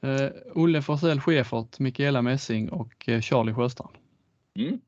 Eh, 0.01 0.29
Olle 0.53 0.81
Forsell 0.81 1.21
Schäfert, 1.21 1.79
Mikaela 1.79 2.21
Messing 2.21 2.69
och 2.69 3.09
eh, 3.09 3.21
Charlie 3.21 3.53
Sjöstrand. 3.53 3.95
Mm. 4.55 4.79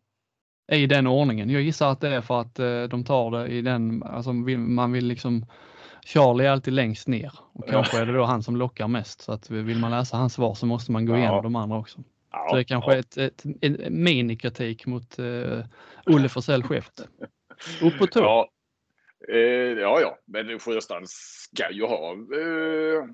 I 0.72 0.88
den 0.88 1.08
ordningen. 1.08 1.50
Jag 1.50 1.62
gissar 1.62 1.92
att 1.92 2.02
det 2.02 2.10
är 2.10 2.22
för 2.22 2.42
att 2.42 2.60
eh, 2.60 2.84
de 2.84 3.04
tar 3.04 3.32
det 3.32 3.48
i 3.48 3.62
den, 3.62 4.04
alltså 4.04 4.34
man 4.34 4.92
vill 4.92 5.08
liksom 5.08 5.46
Charlie 6.06 6.46
är 6.46 6.50
alltid 6.50 6.74
längst 6.74 7.08
ner 7.08 7.32
och 7.54 7.64
Ja. 7.68 7.72
kanske 7.72 8.00
är 8.02 8.06
det 8.06 8.14
då 8.14 8.24
han 8.24 8.44
som 8.44 8.56
lockar 8.56 8.88
mest. 8.88 9.22
Så 9.22 9.32
att 9.32 9.50
vill 9.50 9.78
man 9.80 9.92
läsa 9.92 10.18
hans 10.18 10.34
svar 10.34 10.54
så 10.54 10.66
måste 10.66 10.92
man 10.92 11.06
gå 11.06 11.14
Ja. 11.14 11.18
igenom 11.18 11.44
de 11.44 11.56
andra 11.56 11.78
också. 11.78 12.04
Ja, 12.32 12.48
Så 12.50 12.56
det 12.56 12.62
är 12.62 12.64
kanske 12.64 12.92
ja. 12.92 12.98
ett, 12.98 13.18
ett, 13.18 13.44
en 13.62 14.04
minikritik 14.04 14.86
mot 14.86 15.20
eh, 15.20 15.60
Olle 16.06 16.30
Forsell 16.30 16.64
Schäfert. 16.64 17.00
Upp 17.82 17.98
på 17.98 18.08
tå. 18.08 18.20
Ja. 18.20 18.50
Eh, 19.34 19.40
ja, 19.80 20.02
ja, 20.02 20.18
men 20.26 20.60
Sjöstrand 20.60 21.10
ska 21.10 21.72
ju 21.72 21.86
ha 21.86 22.12
eh, 22.12 23.06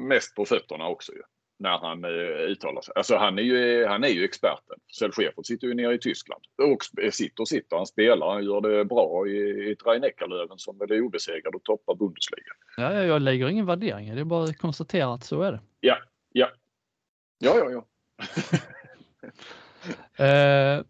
mest 0.00 0.34
på 0.36 0.44
fötterna 0.44 0.88
också 0.88 1.12
ju. 1.12 1.22
När 1.58 1.78
han 1.78 2.04
eh, 2.04 2.10
uttalar 2.50 2.82
sig. 2.82 2.92
Alltså 2.96 3.16
han 3.16 3.38
är 3.38 3.42
ju, 3.42 3.86
han 3.86 4.04
är 4.04 4.08
ju 4.08 4.24
experten. 4.24 4.76
Kjell 4.86 5.12
Schäfert 5.12 5.46
sitter 5.46 5.66
ju 5.66 5.74
nere 5.74 5.94
i 5.94 5.98
Tyskland. 5.98 6.42
Och 6.62 7.12
sitter 7.12 7.40
och 7.40 7.48
sitter. 7.48 7.76
Han 7.76 7.86
spelar, 7.86 8.32
han 8.32 8.44
gör 8.44 8.60
det 8.60 8.84
bra 8.84 9.26
i, 9.28 9.36
i 9.38 9.72
ett 9.72 9.86
rhein 9.86 10.02
löven 10.30 10.58
som 10.58 10.78
väl 10.78 10.92
är 10.92 11.00
obesegrad 11.00 11.54
och 11.54 11.62
toppar 11.64 11.94
Bundesliga. 11.94 12.52
Ja, 12.76 12.92
ja, 12.92 13.02
jag 13.02 13.22
lägger 13.22 13.48
ingen 13.48 13.66
värdering 13.66 14.14
det, 14.14 14.20
är 14.20 14.24
bara 14.24 14.44
att 14.44 14.58
konstatera 14.58 15.14
att 15.14 15.24
så 15.24 15.42
är 15.42 15.52
det. 15.52 15.60
Ja, 15.80 15.98
ja. 16.32 16.48
Ja, 17.38 17.58
ja, 17.58 17.70
ja. 17.70 17.86
Eh, 20.16 20.84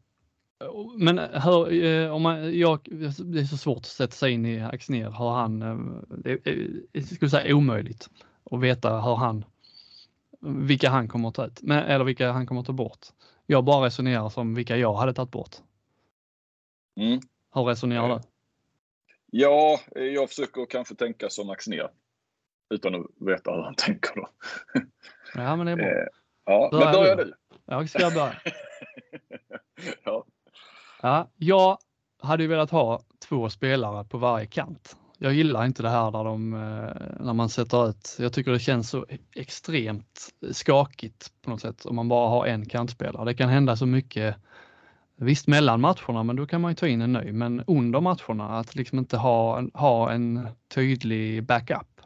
men 0.99 1.19
hör, 1.19 1.85
eh, 1.85 2.11
om 2.11 2.23
man, 2.23 2.59
jag, 2.59 2.81
det 3.19 3.41
är 3.41 3.45
så 3.45 3.57
svårt 3.57 3.79
att 3.79 3.87
sätta 3.87 4.13
sig 4.13 4.33
in 4.33 4.47
i 4.47 4.63
Axnér. 4.63 5.09
Har 5.09 5.35
han, 5.35 5.63
eh, 5.63 5.77
det 6.09 6.31
är, 6.31 6.69
jag 6.93 7.05
skulle 7.05 7.31
säga 7.31 7.57
omöjligt 7.57 8.09
att 8.51 8.61
veta 8.61 9.01
hur 9.01 9.17
han, 9.17 9.45
vilka 10.47 10.91
han 10.91 11.09
kommer 11.09 11.29
att 11.29 11.35
ta 11.35 11.47
ut, 11.47 11.63
eller 11.71 12.05
vilka 12.05 12.33
han 12.33 12.47
kommer 12.47 12.61
att 12.61 12.67
ta 12.67 12.73
bort. 12.73 13.07
Jag 13.47 13.65
bara 13.65 13.87
resonerar 13.87 14.29
som 14.29 14.55
vilka 14.55 14.77
jag 14.77 14.95
hade 14.95 15.15
tagit 15.15 15.31
bort. 15.31 15.57
Mm. 17.01 17.21
Hur 17.55 17.65
resonerar 17.65 18.09
du? 18.09 18.21
Ja, 19.31 19.81
eh, 19.97 20.03
jag 20.03 20.29
försöker 20.29 20.67
kanske 20.67 20.95
tänka 20.95 21.31
som 21.31 21.51
Axnér. 21.51 21.89
Utan 22.71 22.95
att 22.95 23.07
veta 23.21 23.53
hur 23.53 23.63
han 23.63 23.75
tänker 23.79 24.15
då. 24.15 24.29
Ja, 25.35 25.57
men 25.57 25.67
det 25.67 25.73
är 25.73 25.77
bra. 25.77 25.87
Eh, 25.87 26.07
ja, 26.45 26.69
Börja 26.73 26.85
men 26.85 26.95
börja 26.95 27.17
du. 27.17 27.35
Jag 27.65 27.91
ska 27.91 28.11
börja. 28.11 28.35
Ja. 30.05 30.25
Ja, 31.03 31.31
jag 31.37 31.79
hade 32.23 32.43
ju 32.43 32.49
velat 32.49 32.71
ha 32.71 33.01
två 33.29 33.51
spelare 33.51 34.05
på 34.05 34.19
varje 34.19 34.47
kant. 34.47 34.97
Jag 35.19 35.35
gillar 35.35 35.65
inte 35.65 35.83
det 35.83 35.91
här 35.91 36.11
där 36.11 36.25
de, 36.25 36.55
eh, 36.55 37.25
när 37.25 37.33
man 37.33 37.49
sätter 37.49 37.89
ut, 37.89 38.17
jag 38.19 38.33
tycker 38.33 38.53
det 38.53 38.59
känns 38.59 38.91
så 38.91 39.07
extremt 39.35 40.29
skakigt 40.53 41.33
på 41.43 41.51
något 41.51 41.61
sätt 41.61 41.87
om 41.87 41.97
man 41.97 42.09
bara 42.09 42.29
har 42.29 42.47
en 42.47 42.67
kantspelare. 42.67 43.25
Det 43.25 43.35
kan 43.35 43.49
hända 43.49 43.77
så 43.77 43.87
mycket, 43.87 44.37
visst 45.17 45.47
mellan 45.47 45.81
matcherna, 45.81 46.23
men 46.23 46.37
då 46.37 46.47
kan 46.47 46.61
man 46.61 46.71
ju 46.71 46.75
ta 46.75 46.89
in 46.89 47.03
en 47.03 47.13
ny, 47.13 47.33
men 47.33 47.65
under 47.67 48.01
matcherna 48.01 48.59
att 48.59 48.75
liksom 48.75 48.99
inte 48.99 49.17
ha, 49.17 49.63
ha 49.75 50.13
en 50.13 50.49
tydlig 50.75 51.45
backup 51.45 51.97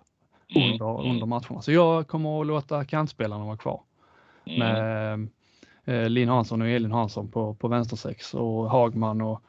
Mm, 0.57 0.73
under, 0.73 1.01
mm, 1.01 1.11
under 1.11 1.27
matcherna. 1.27 1.63
Så 1.63 1.73
jag 1.73 2.09
kommer 2.09 2.41
att 2.41 2.47
låta 2.47 2.85
kantspelarna 2.85 3.45
vara 3.45 3.57
kvar 3.57 3.83
mm. 4.45 4.59
med 4.59 5.29
eh, 5.85 6.09
Linn 6.09 6.29
Hansson 6.29 6.63
och 6.63 6.69
Elin 6.69 6.93
Hansson 6.93 7.31
på, 7.31 7.55
på 7.55 7.69
vänstersex 7.69 8.35
och 8.35 8.71
Hagman 8.71 9.21
och 9.21 9.43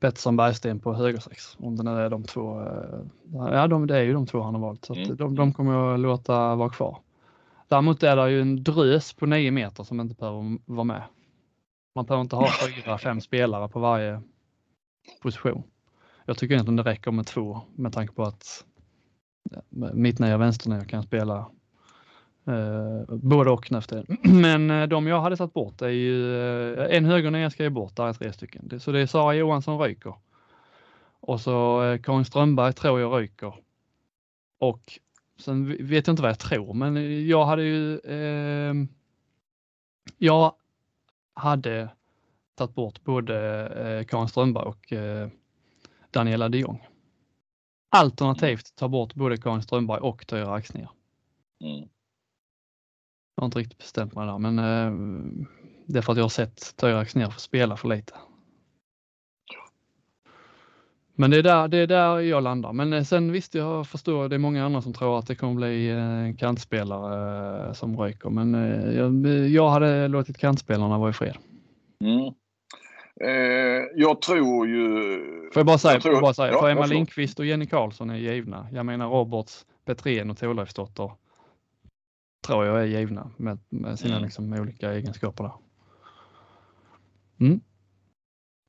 Pettersson 0.00 0.36
Bergsten 0.36 0.80
på 0.80 0.94
högersex. 0.94 1.56
Om 1.58 1.76
det 1.76 1.82
nu 1.82 1.90
är 1.90 2.10
de 2.10 2.24
två. 2.24 2.60
eh, 2.60 3.00
Ja, 3.32 3.66
de, 3.66 3.86
det 3.86 3.96
är 3.96 4.02
ju 4.02 4.12
de 4.12 4.26
två 4.26 4.40
han 4.40 4.54
har 4.54 4.60
valt 4.60 4.84
så 4.84 4.94
Mm. 4.94 5.16
de, 5.16 5.34
de 5.34 5.52
kommer 5.52 5.72
jag 5.72 6.00
låta 6.00 6.54
vara 6.54 6.68
kvar. 6.70 6.98
Däremot 7.68 8.02
är 8.02 8.16
det 8.16 8.30
ju 8.30 8.40
en 8.40 8.62
drös 8.62 9.12
på 9.12 9.26
nio 9.26 9.50
meter 9.50 9.84
som 9.84 10.00
inte 10.00 10.14
behöver 10.14 10.58
vara 10.66 10.84
med. 10.84 11.02
Man 11.94 12.04
behöver 12.04 12.22
inte 12.22 12.36
ha 12.36 12.46
fyra, 12.84 12.98
fem 12.98 13.20
spelare 13.20 13.68
på 13.68 13.80
varje 13.80 14.22
position. 15.22 15.62
Jag 16.26 16.38
tycker 16.38 16.54
egentligen 16.54 16.76
det 16.76 16.82
räcker 16.82 17.10
med 17.10 17.26
två 17.26 17.60
med 17.74 17.92
tanke 17.92 18.14
på 18.14 18.22
att 18.24 18.64
mittnia 19.94 20.34
och 20.34 20.40
vänsternia 20.40 20.84
kan 20.84 21.02
spela 21.02 21.50
Uh, 22.48 23.02
både 23.08 23.50
och 23.50 23.72
nu. 23.72 24.04
Men 24.22 24.70
eh, 24.70 24.86
de 24.86 25.06
jag 25.06 25.20
hade 25.20 25.36
satt 25.36 25.52
bort 25.52 25.82
är 25.82 25.88
ju, 25.88 26.36
eh, 26.74 26.96
en 26.96 27.04
högernia 27.04 27.50
ska 27.50 27.62
ju 27.62 27.70
bort, 27.70 27.96
där 27.96 28.06
är 28.06 28.12
tre 28.12 28.32
stycken. 28.32 28.68
Det, 28.68 28.80
så 28.80 28.92
det 28.92 29.00
är 29.00 29.06
Sara 29.06 29.34
Johansson 29.34 29.78
ryker. 29.80 30.14
Och 31.20 31.40
så 31.40 31.84
eh, 31.84 32.00
Karin 32.00 32.24
Strömberg 32.24 32.72
tror 32.72 33.00
jag 33.00 33.20
ryker. 33.20 33.54
Och 34.58 34.98
sen 35.38 35.86
vet 35.86 36.06
jag 36.06 36.12
inte 36.12 36.22
vad 36.22 36.30
jag 36.30 36.38
tror, 36.38 36.74
men 36.74 37.26
jag 37.26 37.44
hade 37.44 37.62
ju, 37.62 37.98
eh, 37.98 38.74
jag 40.18 40.54
hade 41.34 41.88
tagit 42.54 42.74
bort 42.74 43.04
både 43.04 43.66
eh, 43.66 44.04
Karin 44.06 44.28
Strömberg 44.28 44.64
och 44.64 44.92
eh, 44.92 45.28
Daniela 46.10 46.48
de 46.48 46.58
Jong. 46.58 46.86
Alternativt 47.90 48.74
ta 48.76 48.88
bort 48.88 49.14
både 49.14 49.36
Karin 49.36 49.62
Strömberg 49.62 50.00
och 50.00 50.26
Tyra 50.26 50.54
Axnér. 50.54 50.88
Mm. 51.60 51.88
Jag 53.40 53.42
har 53.42 53.46
inte 53.46 53.58
riktigt 53.58 53.78
bestämt 53.78 54.14
mig 54.14 54.26
där, 54.26 54.38
men 54.38 54.58
eh, 54.58 54.92
det 55.86 55.98
är 55.98 56.02
för 56.02 56.12
att 56.12 56.18
jag 56.18 56.24
har 56.24 56.28
sett 56.28 56.76
Tyra 56.76 56.98
Axnér 56.98 57.34
spela 57.36 57.76
för 57.76 57.88
lite. 57.88 58.12
Men 61.14 61.30
det 61.30 61.36
är 61.38 61.42
där, 61.42 61.68
det 61.68 61.78
är 61.78 61.86
där 61.86 62.18
jag 62.20 62.42
landar. 62.42 62.72
Men 62.72 62.92
eh, 62.92 63.02
sen 63.02 63.32
visst, 63.32 63.54
jag 63.54 63.86
förstår, 63.86 64.28
det 64.28 64.36
är 64.36 64.38
många 64.38 64.64
andra 64.64 64.82
som 64.82 64.92
tror 64.92 65.18
att 65.18 65.26
det 65.26 65.34
kommer 65.34 65.54
bli 65.54 65.88
eh, 65.90 65.98
en 65.98 66.36
kantspelare 66.36 67.66
eh, 67.66 67.72
som 67.72 67.98
ryker, 68.00 68.30
men 68.30 68.54
eh, 68.54 68.92
jag, 68.98 69.26
jag 69.48 69.70
hade 69.70 70.08
låtit 70.08 70.38
kantspelarna 70.38 70.98
vara 70.98 71.10
i 71.10 71.12
fred. 71.12 71.36
Mm. 72.04 72.34
Eh, 73.24 73.84
jag 73.96 74.22
tror 74.22 74.68
ju... 74.68 74.84
Får 75.52 75.60
jag 75.60 75.66
bara 75.66 75.78
säga, 75.78 75.94
Jag 75.94 76.02
tror- 76.02 76.20
bara 76.20 76.34
säga 76.34 76.52
ja, 76.52 76.60
för 76.60 76.70
Emma. 76.70 76.86
Lindqvist 76.86 77.38
och 77.38 77.46
Jenny 77.46 77.66
Karlsson 77.66 78.10
är 78.10 78.16
givna. 78.16 78.66
Jag 78.72 78.86
menar 78.86 79.08
Roberts, 79.08 79.66
Petrén 79.86 80.30
och 80.30 80.38
Thorleifsdotter 80.38 81.10
tror 82.46 82.66
jag 82.66 82.80
är 82.82 82.86
givna 82.86 83.30
med, 83.36 83.58
med 83.68 83.98
sina 83.98 84.14
Mm. 84.16 84.24
liksom, 84.24 84.52
olika 84.52 84.92
egenskaper 84.92 85.44
där. 85.44 85.52
Mm. 87.40 87.60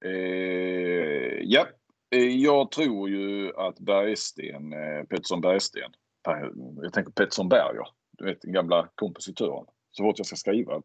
Eh, 0.06 1.40
ja, 1.44 1.68
eh, 2.16 2.20
jag 2.38 2.72
tror 2.72 3.10
ju 3.10 3.56
att 3.58 3.80
Bergsten, 3.80 4.74
eh, 4.74 5.04
Pettersson 5.10 5.42
Bergsten, 5.42 5.92
Per- 6.24 6.52
jag 6.84 6.94
tänker 6.94 7.12
Pettersson 7.12 7.50
Berger, 7.50 7.88
du 8.18 8.26
vet 8.26 8.42
den 8.42 8.54
gamla 8.54 8.90
kompositören. 8.96 9.66
Så 9.92 10.04
fort 10.04 10.18
jag 10.18 10.26
ska 10.28 10.36
skriva 10.36 10.82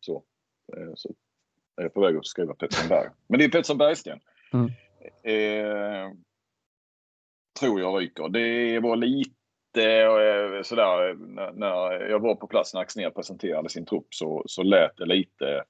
så, 0.00 0.16
eh, 0.76 0.92
så 0.94 1.14
är 1.76 1.82
jag 1.82 1.94
på 1.94 2.00
väg 2.00 2.16
att 2.16 2.26
skriva 2.26 2.54
Pettersson 2.54 2.88
Berger. 2.88 3.12
Men 3.28 3.38
det 3.38 3.44
är 3.44 3.48
Pettersson 3.48 3.78
Bergsten. 3.78 4.20
Mm. 4.52 4.66
Eh, 5.22 6.12
tror 7.60 7.80
jag 7.80 8.00
ryker. 8.00 8.28
Det 8.28 8.80
var 8.80 8.96
lite 8.96 9.35
eh, 9.80 10.62
sådär 10.62 11.14
när, 11.52 12.08
jag 12.08 12.20
var 12.20 12.34
på 12.34 12.46
plats 12.46 12.74
när 12.74 12.80
Axnér 12.80 13.10
presenterade 13.10 13.68
sin 13.68 13.86
trupp 13.86 14.06
så, 14.10 14.42
så 14.46 14.62
lät 14.62 14.96
det 14.96 15.06
lite 15.06 15.64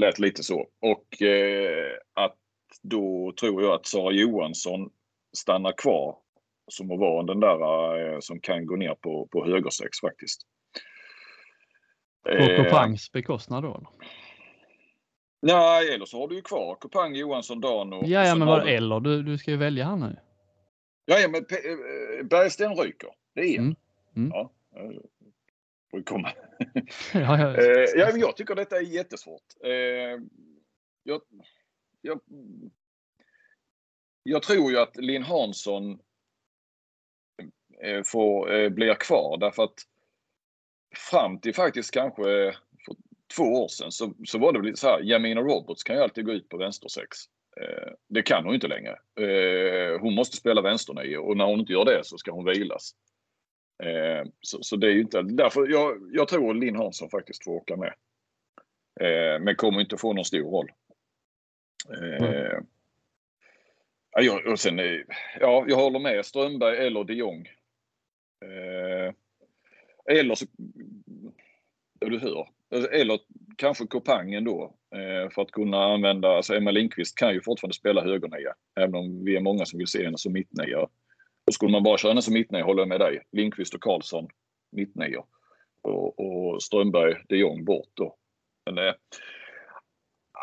lät 0.00 0.18
lite 0.18 0.42
så. 0.42 0.66
Och 0.80 1.22
eh, 1.22 1.92
att 2.14 2.36
då 2.82 3.32
tror 3.40 3.62
jag 3.62 3.74
att 3.74 3.86
Sara 3.86 4.12
Johansson 4.12 4.90
stannar 5.36 5.72
kvar 5.72 6.16
som 6.70 6.92
att 6.92 6.98
vara 6.98 7.22
den 7.22 7.40
där 7.40 7.58
eh, 8.12 8.18
som 8.20 8.40
kan 8.40 8.66
gå 8.66 8.76
ner 8.76 8.94
på, 8.94 9.28
på 9.32 9.44
högersex 9.44 10.00
faktiskt. 10.00 10.42
På 12.24 12.30
Eh, 12.30 12.64
Kopangs 12.64 13.12
bekostnad 13.12 13.62
då? 13.62 13.92
Nej, 15.42 15.94
eller 15.94 16.04
så 16.04 16.20
har 16.20 16.28
du 16.28 16.34
ju 16.34 16.42
kvar 16.42 16.76
Kupang, 16.80 17.14
Johansson, 17.14 17.60
Dano. 17.60 18.02
Ja, 18.04 18.26
ja 18.26 18.34
men 18.34 18.48
vad 18.48 18.68
eller? 18.68 19.00
Du, 19.00 19.22
du 19.22 19.38
ska 19.38 19.50
ju 19.50 19.56
välja 19.56 19.84
här 19.84 19.96
nu. 19.96 20.16
Ja, 21.04 21.18
ja 21.18 21.28
men 21.28 21.42
Bergsten 22.28 22.76
ryker. 22.76 23.10
Det 23.34 23.40
är 23.40 23.58
en. 23.58 23.64
Mm. 23.64 23.76
Mm. 24.16 24.30
Ja. 24.30 24.50
Får 25.90 26.02
komma. 26.02 26.32
ja, 27.12 27.38
ja, 27.38 27.56
Eh, 27.56 27.84
ja, 27.94 28.10
jag 28.16 28.36
tycker 28.36 28.54
detta 28.54 28.76
är 28.76 28.82
jättesvårt. 28.82 29.42
Eh, 29.64 29.70
jag, 31.02 31.20
jag, 32.00 32.20
jag 34.22 34.42
tror 34.42 34.70
ju 34.70 34.78
att 34.78 34.96
Linn 34.96 35.22
Hansson 35.22 35.98
eh, 37.82 38.02
får, 38.02 38.54
eh, 38.54 38.68
blir 38.68 38.94
kvar 38.94 39.36
därför 39.38 39.62
att 39.62 39.86
fram 41.10 41.40
till 41.40 41.54
faktiskt 41.54 41.90
kanske 41.90 42.22
för 42.86 42.96
två 43.36 43.42
år 43.42 43.68
sedan 43.68 43.92
så, 43.92 44.14
så 44.24 44.38
var 44.38 44.52
det 44.52 44.60
väl 44.60 44.76
så 44.76 44.86
här, 44.86 45.00
Jamina 45.02 45.40
Roberts 45.40 45.82
kan 45.82 45.96
ju 45.96 46.02
alltid 46.02 46.26
gå 46.26 46.32
ut 46.32 46.48
på 46.48 46.56
vänstersex. 46.56 47.18
Eh, 47.60 47.92
det 48.08 48.22
kan 48.22 48.44
hon 48.44 48.54
inte 48.54 48.68
längre. 48.68 48.98
Eh, 49.20 50.00
hon 50.00 50.14
måste 50.14 50.36
spela 50.36 50.62
vänsternio 50.62 51.16
och 51.16 51.36
när 51.36 51.44
hon 51.44 51.60
inte 51.60 51.72
gör 51.72 51.84
det 51.84 52.00
så 52.04 52.18
ska 52.18 52.30
hon 52.30 52.44
vilas. 52.44 52.94
Eh, 53.82 54.28
så, 54.40 54.62
så, 54.62 54.76
det 54.76 54.86
är 54.86 54.90
ju 54.90 55.00
inte, 55.00 55.22
därför 55.22 55.66
jag, 55.68 56.10
jag 56.12 56.28
tror 56.28 56.54
Linn 56.54 56.76
Hansson 56.76 57.10
faktiskt 57.10 57.44
får 57.44 57.52
åka 57.52 57.76
med. 57.76 57.94
Eh, 59.00 59.40
men 59.40 59.56
kommer 59.56 59.80
inte 59.80 59.96
få 59.96 60.12
någon 60.12 60.24
stor 60.24 60.50
roll. 60.50 60.70
Eh, 61.90 62.58
ja, 64.10 64.22
jag, 64.22 64.46
och 64.46 64.60
sen, 64.60 64.78
eh, 64.78 65.00
ja, 65.40 65.64
jag 65.68 65.76
håller 65.76 65.98
med 65.98 66.26
Strömberg 66.26 66.86
eller 66.86 67.04
de 67.04 67.14
Jong. 67.14 67.48
Eh, 68.44 69.14
eller 70.18 70.34
så, 70.34 70.46
du 72.00 72.18
hör, 72.18 72.48
eller 72.92 73.20
kanske 73.56 73.86
Kopangen 73.86 74.44
då 74.44 74.74
eh, 74.94 75.30
för 75.30 75.42
att 75.42 75.50
kunna 75.50 75.84
använda, 75.84 76.28
alltså 76.28 76.54
Emma 76.54 76.70
Lindqvist 76.70 77.18
kan 77.18 77.34
ju 77.34 77.40
fortfarande 77.40 77.74
spela 77.74 78.02
högernia 78.02 78.54
även 78.80 78.94
om 78.94 79.24
vi 79.24 79.36
är 79.36 79.40
många 79.40 79.64
som 79.64 79.78
vill 79.78 79.86
se 79.86 80.04
henne 80.04 80.18
som 80.18 80.32
mittnia. 80.32 80.88
Och 81.46 81.54
skulle 81.54 81.72
man 81.72 81.82
bara 81.82 81.98
köra 81.98 82.10
henne 82.10 82.22
som 82.22 82.34
mittnia 82.34 82.64
håller 82.64 82.80
jag 82.80 82.88
med 82.88 83.00
dig. 83.00 83.22
Lindqvist 83.32 83.74
och 83.74 83.82
Karlsson 83.82 84.28
mittnia. 84.72 85.22
Och, 85.82 86.20
och 86.20 86.62
Strömberg, 86.62 87.14
de 87.28 87.36
Jong 87.36 87.64
bort 87.64 87.90
då. 87.94 88.16
Men, 88.66 88.78
eh, 88.78 88.94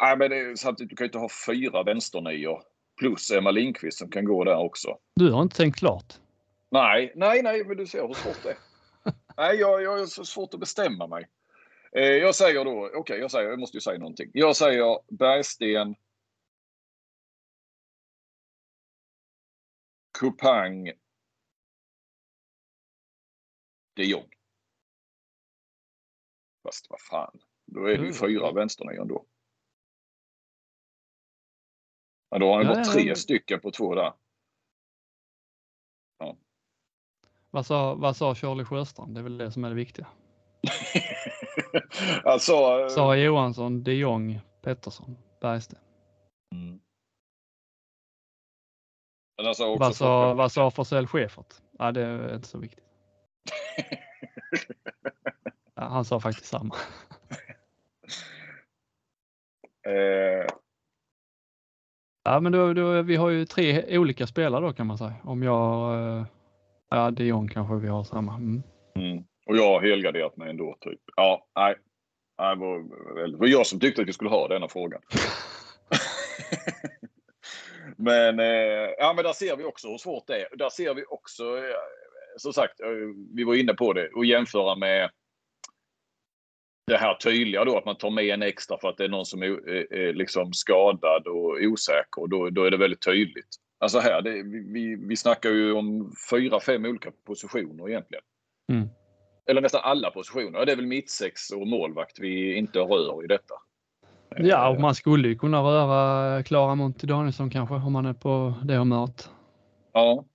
nej, 0.02 0.18
men 0.18 0.30
det, 0.30 0.60
samtidigt, 0.60 0.90
du 0.90 0.96
kan 0.96 1.06
ju 1.06 1.08
inte 1.08 1.18
ha 1.18 1.30
fyra 1.48 1.84
vänsternior 1.84 2.62
plus 3.00 3.32
Emma 3.32 3.52
Lindqvist 3.52 3.98
som 3.98 4.10
kan 4.10 4.26
gå 4.26 4.44
där 4.44 4.58
också. 4.58 4.98
Du 5.16 5.32
har 5.32 5.42
inte 5.42 5.56
tänkt 5.56 5.80
klart? 5.80 6.14
Nej, 6.70 7.14
nej, 7.16 7.44
nej, 7.44 7.64
men 7.66 7.78
du 7.78 7.88
ser 7.88 8.08
hur 8.08 8.14
svårt 8.14 8.44
det 8.44 8.50
är. 8.50 8.58
nej, 9.38 9.60
jag, 9.60 9.84
jag 9.84 9.98
har 9.98 10.06
så 10.06 10.26
svårt 10.26 10.54
att 10.54 10.60
bestämma 10.60 11.08
mig. 11.08 11.28
Eh, 11.96 12.04
jag 12.04 12.36
säger 12.36 12.66
då, 12.66 12.86
okej, 12.86 13.00
okay, 13.00 13.20
jag 13.20 13.32
säger, 13.32 13.50
jag 13.50 13.60
måste 13.60 13.78
ju 13.78 13.82
säga 13.82 14.00
någonting. 14.00 14.30
Jag 14.34 14.56
säger 14.56 15.00
Bergsten. 15.18 15.96
Kupang. 20.22 20.92
De 23.96 24.04
Jong. 24.04 24.30
Fast 26.64 26.90
vad 26.90 27.02
fan, 27.02 27.40
då 27.66 27.80
är 27.82 27.86
det 27.86 27.92
ju 27.92 28.00
Mm. 28.00 28.14
fyra 28.14 28.52
vänsternior 28.52 29.06
då. 29.06 29.26
Ja, 32.30 32.40
då 32.40 32.48
har 32.48 32.56
han 32.58 32.66
Ja, 32.66 32.70
gått 32.70 32.88
ja, 32.88 32.94
tre 32.94 33.10
ja. 33.10 33.16
stycken 33.16 33.60
på 33.60 33.72
två 33.72 33.96
där. 33.96 34.14
Vad 37.54 37.66
sa, 37.66 37.96
vad 37.96 38.16
sa 38.16 38.36
Charlie 38.36 38.66
Sjöstrand? 38.66 39.16
Det 39.16 39.20
är 39.20 39.24
väl 39.24 39.38
det 39.38 39.52
som 39.52 39.64
är 39.64 39.70
det 39.70 39.76
viktiga. 39.76 40.08
alltså, 42.24 42.54
eh, 42.54 42.88
Sara 42.88 43.18
Johansson, 43.18 43.84
de 43.84 43.94
Jong, 43.94 44.40
Pettersson, 44.62 45.18
Bergsten. 45.42 45.80
Mm. 46.56 46.80
Alltså 49.48 49.76
Vad 49.76 49.96
sa, 49.96 50.34
vad 50.34 50.52
sa 50.52 50.72
Forsell 50.72 51.08
Schäfert? 51.08 51.54
Ja, 51.80 51.92
det 51.92 52.02
är 52.02 52.36
inte 52.36 52.48
så 52.48 52.58
viktigt. 52.58 52.84
Ja, 55.76 55.88
han 55.88 56.06
sa 56.06 56.20
faktiskt 56.20 56.48
samma. 56.48 56.76
eh, 59.88 60.48
Ja, 62.24 62.40
men 62.40 62.52
då, 62.52 62.74
då, 62.74 63.02
vi 63.02 63.16
har 63.16 63.30
ju 63.30 63.46
tre 63.46 63.98
olika 63.98 64.28
spelare 64.28 64.66
då 64.66 64.74
kan 64.74 64.88
man 64.88 64.98
säga. 64.98 65.16
Om 65.24 65.44
jag, 65.44 65.94
eh, 65.94 66.26
ja, 66.90 67.12
de 67.12 67.26
Jong 67.26 67.48
kanske 67.48 67.76
vi 67.76 67.88
har 67.88 68.04
samma. 68.04 68.36
Mm. 68.36 68.64
mm. 68.96 69.24
Och 69.46 69.58
jag 69.58 69.68
har 69.68 69.82
helgarderat 69.82 70.38
mig 70.38 70.50
ändå. 70.50 70.78
Typ. 70.82 71.00
Ja, 71.16 71.48
nej. 71.56 71.76
det 73.32 73.38
var 73.38 73.48
jag 73.48 73.68
som 73.68 73.80
tyckte 73.80 74.02
att 74.02 74.08
vi 74.08 74.14
skulle 74.14 74.30
ha 74.30 74.48
denna 74.48 74.68
frågan. 74.68 75.02
men, 78.02 78.40
eh, 78.40 78.90
ja, 78.98 79.14
men 79.16 79.26
där 79.26 79.34
ser 79.34 79.56
vi 79.56 79.64
också 79.64 79.88
hur 79.88 79.98
svårt 79.98 80.28
det 80.28 80.42
är. 80.42 80.58
Där 80.58 80.70
ser 80.70 80.94
vi 80.94 81.04
också, 81.10 81.58
eh, 81.58 81.76
som 82.38 82.54
sagt, 82.54 82.80
eh, 82.80 82.88
vi 83.36 83.44
var 83.44 83.56
inne 83.56 83.74
på 83.74 83.94
det, 83.94 84.10
och 84.10 84.26
jämföra 84.26 84.76
med 84.76 85.10
det 86.88 86.98
här 86.98 87.14
tydliga 87.14 87.66
då 87.66 87.78
att 87.78 87.86
man 87.86 87.98
tar 87.98 88.10
med 88.10 88.26
en 88.26 88.42
extra 88.42 88.78
för 88.78 88.90
att 88.90 88.98
det 88.98 89.04
är 89.04 89.10
någon 89.10 89.26
som 89.26 89.42
är, 89.44 89.70
är, 89.70 89.94
är 89.94 90.14
liksom 90.14 90.54
skadad 90.54 91.28
och 91.28 91.58
osäker. 91.62 92.22
Och 92.22 92.30
då, 92.30 92.50
då 92.50 92.64
är 92.64 92.72
det 92.72 92.78
väldigt 92.78 93.06
tydligt. 93.06 93.48
Alltså 93.80 94.00
här, 94.00 94.22
det, 94.22 94.44
vi, 94.74 94.96
vi 95.08 95.18
snackar 95.18 95.50
ju 95.50 95.74
om 95.74 96.14
fyra, 96.32 96.60
fem 96.60 96.86
olika 96.86 97.12
positioner 97.26 97.90
egentligen. 97.90 98.24
Mm. 98.72 98.90
Eller 99.50 99.62
nästan 99.62 99.82
alla 99.84 100.12
positioner. 100.12 100.60
Ja, 100.60 100.66
Det 100.66 100.72
är 100.72 100.76
väl 100.76 100.86
mittsex 100.86 101.52
och 101.52 101.68
målvakt 101.68 102.20
vi 102.20 102.56
inte 102.56 102.80
rör 102.80 103.24
i 103.24 103.28
detta. 103.28 103.54
Ja, 104.38 104.70
och 104.70 104.82
man 104.82 104.96
skulle 104.96 105.28
ju 105.28 105.36
kunna 105.38 105.62
röra 105.62 106.44
Klara 106.44 106.76
Monty 106.76 107.08
Danielsson 107.08 107.50
kanske 107.50 107.76
om 107.76 107.94
man 107.94 108.06
är 108.06 108.14
på 108.14 108.54
det 108.64 108.76
humöret. 108.76 109.30
Ja, 109.94 110.26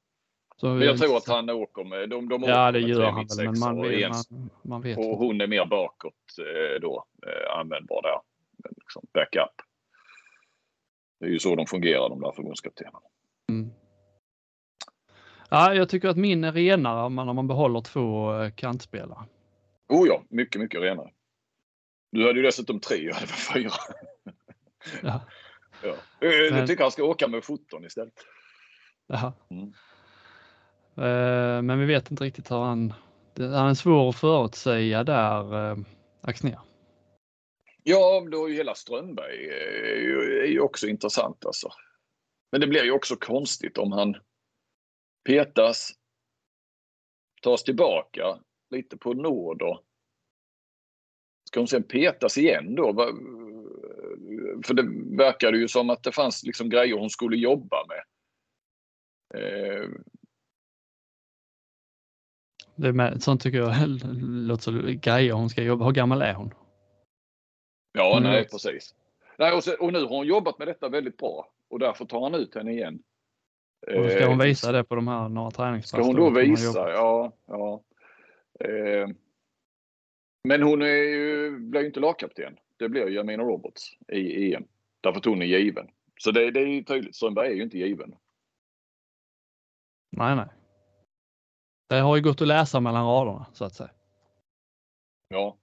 Så 0.57 0.67
men 0.69 0.81
jag 0.83 0.99
tror 0.99 1.17
att 1.17 1.29
han 1.29 1.51
åker 1.51 1.85
med... 1.85 2.09
De, 2.09 2.29
de 2.29 2.43
Ja, 2.43 2.73
det 2.73 2.81
gör 2.81 3.11
han 3.11 3.27
väl, 3.27 3.45
men 3.47 3.59
man 3.59 3.85
en- 3.85 4.11
man, 4.11 4.51
man 4.63 4.83
vet. 4.83 4.99
Och 4.99 5.19
hon 5.19 5.41
är 5.41 5.47
mer 5.47 5.65
bakåt 5.67 6.15
eh, 6.39 6.81
då, 6.81 7.05
eh, 7.27 7.59
användbar 7.59 8.03
där. 8.03 8.21
Liksom 8.77 9.03
backup. 9.15 9.55
Det 11.21 11.27
är 11.27 11.31
ju 11.31 11.39
så 11.39 11.55
de 11.57 11.67
fungerar, 11.67 12.09
de 12.09 12.21
där 12.21 12.33
förbundskaptenerna. 12.33 12.99
Mm. 13.51 13.71
Ja, 15.51 15.75
jag 15.75 15.89
tycker 15.89 16.09
att 16.09 16.17
min 16.17 16.45
är 16.45 16.53
renare 16.53 17.05
om 17.07 17.15
man, 17.15 17.29
om 17.29 17.37
man 17.37 17.49
behåller 17.49 17.81
två 17.81 18.33
eh, 18.43 18.51
kantspelare. 18.51 19.25
Oh 19.89 20.09
ja, 20.09 20.23
mycket, 20.29 20.61
mycket 20.61 20.81
renare. 20.81 21.11
Du 22.11 22.27
hade 22.27 22.39
ju 22.39 22.43
dessutom 22.47 22.81
tre, 22.81 22.97
jag 22.97 23.15
hade 23.15 23.27
fyra. 23.27 23.71
Ja. 25.03 25.21
Ja. 25.83 25.97
Eh, 26.21 26.29
Jag 26.29 26.53
Men- 26.53 26.67
tycker 26.67 26.83
han 26.83 26.93
ska 26.93 27.05
åka 27.05 27.29
med 27.29 27.45
17 27.45 27.85
istället. 27.85 28.15
Jaha. 29.07 29.33
Mm. 29.51 29.73
Eh, 30.97 31.63
Men 31.63 31.79
vi 31.81 31.87
vet 31.87 32.11
inte 32.11 32.25
riktigt 32.25 32.51
hur 32.51 32.57
han... 32.59 32.95
Han 33.39 33.69
är 33.71 33.75
svår 33.75 34.09
att 34.09 34.17
förutsäga 34.17 35.05
där, 35.05 35.71
eh, 35.71 35.77
Axnér. 36.21 36.59
Ja, 37.83 38.27
då 38.31 38.47
hela 38.49 38.75
Strömberg 38.75 39.49
eh, 39.49 40.43
är 40.43 40.47
ju, 40.47 40.61
också 40.61 40.87
intressant 40.87 41.47
alltså. 41.47 41.69
Men 42.53 42.61
det 42.61 42.67
blir 42.67 42.85
ju 42.85 42.91
också 42.93 43.17
konstigt 43.17 43.79
om 43.79 43.93
han 43.93 44.17
petas, 45.25 45.93
tas 47.43 47.65
tillbaka 47.65 48.39
lite 48.71 48.97
på 48.97 49.13
nåder. 49.15 49.79
Ska 51.49 51.61
hon 51.61 51.69
sen 51.69 51.83
petas 51.83 52.39
igen 52.39 52.75
då? 52.75 52.95
För 54.65 54.75
det 54.75 55.17
verkade 55.17 55.59
ju 55.59 55.69
som 55.69 55.91
att 55.91 56.03
det 56.03 56.13
fanns 56.13 56.43
liksom 56.45 56.69
grejer 56.69 56.95
hon 56.99 57.11
skulle 57.11 57.37
jobba 57.37 57.77
med. 57.89 58.03
Eh, 59.35 59.89
Det 62.79 62.93
med, 62.93 63.23
sånt 63.23 63.41
tycker 63.43 63.59
jag 63.59 63.75
låter 64.21 64.63
så 64.63 64.73
grejer 65.01 65.33
hon 65.33 65.49
ska 65.51 65.63
jobba. 65.63 65.85
Hur 65.85 65.93
gammal 65.93 66.23
är 66.23 66.35
hon? 66.35 66.55
Ja, 67.93 68.17
Mm. 68.19 68.31
nej 68.31 68.49
precis. 68.49 68.95
Nej, 69.39 69.53
och, 69.53 69.65
så, 69.65 69.75
och 69.81 69.93
nu 69.93 70.01
har 70.01 70.09
hon 70.09 70.27
jobbat 70.27 70.59
med 70.59 70.69
detta 70.69 70.89
väldigt 70.89 71.17
bra 71.17 71.49
och 71.71 71.79
därför 71.79 72.05
tar 72.05 72.21
han 72.23 72.35
ut 72.35 72.55
henne 72.55 72.73
igen. 72.73 73.03
Och 73.87 74.11
ska 74.11 74.27
hon 74.27 74.41
Eh, 74.41 74.47
visa 74.47 74.73
det 74.73 74.85
på 74.85 74.95
de 74.95 75.09
här 75.09 75.29
några 75.29 75.51
träningspass? 75.51 76.01
Ska 76.01 76.03
hon 76.07 76.17
då 76.17 76.27
som 76.27 76.35
visa? 76.35 76.91
Ja. 76.91 77.33
ja. 77.47 77.83
Eh, 78.61 79.09
men 80.47 80.63
hon 80.63 80.83
är 80.83 80.87
ju, 80.87 81.59
blir 81.59 81.81
ju 81.81 81.87
inte 81.87 82.01
lagkapten. 82.01 82.57
Det 82.77 82.89
blir 82.89 83.09
Jamina 83.09 83.43
Roberts 83.43 83.99
i 84.13 84.55
EM. 84.55 84.65
Därför 85.01 85.19
att 85.19 85.25
hon 85.25 85.43
är 85.43 85.47
given. 85.47 85.89
Så 86.21 86.31
det, 86.31 86.51
det 86.51 86.61
är 86.61 86.67
ju 86.67 86.83
tydligt. 86.83 87.17
Strömberg 87.17 87.49
är 87.49 87.55
ju 87.55 87.63
inte 87.63 87.79
given. 87.79 88.15
Nej, 90.17 90.37
nej. 90.37 90.49
Det 91.89 91.97
har 91.97 92.17
ju 92.17 92.23
gått 92.23 92.41
att 92.41 92.49
läsa 92.49 92.81
mellan 92.81 93.07
raderna 93.07 93.47
så 93.53 93.65
att 93.65 93.75
säga. 93.75 93.91
Ja. 95.29 95.59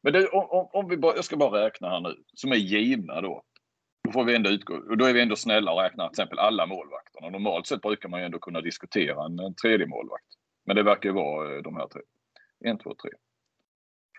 Men 0.00 0.12
det, 0.12 0.28
om, 0.28 0.68
om, 0.72 0.88
vi 0.88 0.96
bara, 0.96 1.16
jag 1.16 1.24
ska 1.24 1.36
bara 1.36 1.64
räkna 1.64 1.88
här 1.88 2.00
nu. 2.00 2.14
Som 2.34 2.52
är 2.52 2.56
givna 2.56 3.20
då. 3.20 3.42
Då 4.04 4.12
får 4.12 4.24
vi 4.24 4.36
ändå 4.36 4.50
utgå. 4.50 4.74
Och 4.74 4.96
då 4.96 5.04
är 5.04 5.12
vi 5.12 5.22
ändå 5.22 5.36
snälla 5.36 5.72
och 5.72 5.80
räknar 5.80 6.08
till 6.08 6.12
exempel 6.12 6.38
alla 6.38 6.66
målvakterna. 6.66 7.30
Normalt 7.30 7.66
sett 7.66 7.82
brukar 7.82 8.08
man 8.08 8.20
ju 8.20 8.26
ändå 8.26 8.38
kunna 8.38 8.60
diskutera 8.60 9.24
en, 9.24 9.38
en 9.38 9.54
tredje 9.54 9.86
målvakt. 9.86 10.26
Men 10.64 10.76
det 10.76 10.82
verkar 10.82 11.08
ju 11.08 11.14
vara 11.14 11.56
eh, 11.56 11.62
de 11.62 11.76
här 11.76 11.86
tre. 11.86 12.02
En, 12.64 12.78
två, 12.78 12.94
tre, 12.94 13.10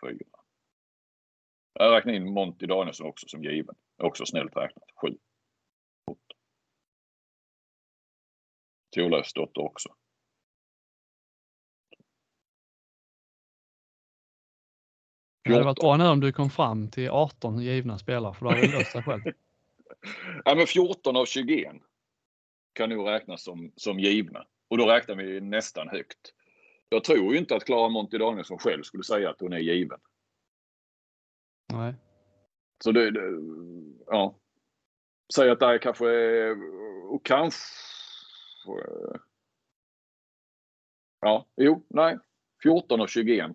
fyra. 0.06 0.40
Jag 1.74 1.94
räknar 1.96 2.14
in 2.14 2.34
Monty 2.34 2.66
Danielsson 2.66 3.08
också 3.08 3.28
som 3.28 3.44
given. 3.44 3.76
Också 4.04 4.26
snällt 4.26 4.56
räknat. 4.56 4.90
Sju. 5.02 5.18
Thorleifsdotter 8.96 9.62
också. 9.62 9.96
Det 15.44 15.54
hade 15.54 15.66
varit 15.66 15.80
bra 15.80 15.98
nu 15.98 16.08
om 16.08 16.20
du 16.20 16.32
kom 16.32 16.50
fram 16.50 16.92
till 16.92 17.10
18 17.10 17.62
givna 17.62 17.98
spelare 17.98 18.34
för 18.34 18.46
då 18.46 18.52
hade 18.52 18.62
du 18.62 18.72
löst 18.72 18.94
dig 18.94 19.04
själv. 19.04 19.22
ja, 20.46 20.56
men 20.56 20.68
14 20.68 21.18
av 21.18 21.26
21 21.26 21.76
kan 22.74 22.90
nog 22.90 23.08
räknas 23.08 23.44
som, 23.44 23.74
som 23.76 24.00
givna. 24.00 24.48
Och 24.70 24.78
då 24.78 24.86
räknar 24.86 25.16
vi 25.16 25.42
nästan 25.42 25.90
högt. 25.90 26.34
Jag 26.90 27.04
tror 27.04 27.34
ju 27.34 27.40
inte 27.40 27.56
att 27.56 27.66
Klara 27.66 27.90
Monty 27.90 28.18
Danielsson 28.18 28.60
själv 28.60 28.84
skulle 28.84 29.04
säga 29.04 29.30
att 29.30 29.42
hon 29.42 29.54
är 29.54 29.58
given. 29.58 30.00
Nej. 31.74 31.94
Så 32.84 32.92
det, 32.92 33.12
det 33.12 33.22
ja. 34.08 34.36
Säg 35.36 35.50
att 35.50 35.60
det 35.60 35.66
är 35.66 35.78
kanske, 35.78 36.06
och 37.04 37.26
kanske, 37.26 37.60
ja, 41.22 41.46
jo, 41.56 41.86
nej. 41.88 42.18
14 42.64 43.02
av 43.02 43.08
21 43.08 43.52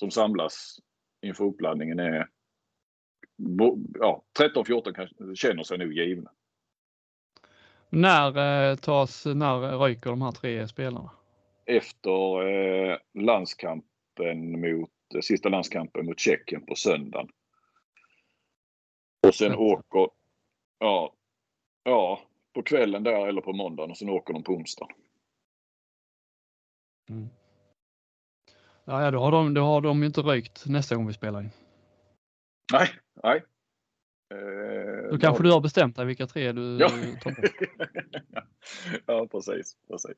som 0.00 0.10
samlas 0.10 0.80
inför 1.22 1.44
uppladdningen 1.44 1.98
är 1.98 2.28
ja, 3.98 4.24
13-14 4.38 4.92
kanske 4.92 5.36
känner 5.36 5.62
sig 5.62 5.78
nog 5.78 5.92
givna. 5.92 6.30
När 7.88 8.70
eh, 8.70 8.76
tas, 8.76 9.26
när 9.26 9.78
ryker 9.78 10.10
de 10.10 10.22
här 10.22 10.32
tre 10.32 10.68
spelarna? 10.68 11.10
Efter 11.68 12.48
eh, 12.48 12.98
landskampen 13.14 14.60
mot, 14.60 14.90
eh, 15.14 15.20
sista 15.20 15.48
landskampen 15.48 16.06
mot 16.06 16.20
Tjeckien 16.20 16.66
på 16.66 16.74
söndagen. 16.74 17.28
Och 19.26 19.34
sen 19.34 19.54
åker, 19.54 20.08
ja, 20.78 21.14
ja, 21.84 22.20
på 22.54 22.62
kvällen 22.62 23.02
där 23.02 23.26
eller 23.26 23.40
på 23.40 23.52
måndagen 23.52 23.90
och 23.90 23.98
sen 23.98 24.08
åker 24.08 24.34
de 24.34 24.42
på 24.42 24.52
onsdagen. 24.52 24.96
Mm. 27.10 27.28
Ja, 28.84 29.04
ja 29.04 29.10
då, 29.10 29.18
har 29.18 29.32
de, 29.32 29.54
då 29.54 29.60
har 29.60 29.80
de 29.80 30.00
ju 30.00 30.06
inte 30.06 30.20
rykt 30.20 30.66
nästa 30.66 30.96
gång 30.96 31.06
vi 31.06 31.12
spelar 31.12 31.40
in. 31.40 31.50
Nej, 32.72 32.88
nej. 33.22 33.44
Eh, 34.34 35.10
då 35.10 35.18
kanske 35.18 35.42
du 35.42 35.52
har 35.52 35.60
bestämt 35.60 35.96
dig 35.96 36.06
vilka 36.06 36.26
tre 36.26 36.52
du 36.52 36.78
ja. 36.80 36.88
tar 37.22 37.30
bort. 37.30 37.50
ja, 39.06 39.26
precis. 39.30 39.76
precis. 39.88 40.16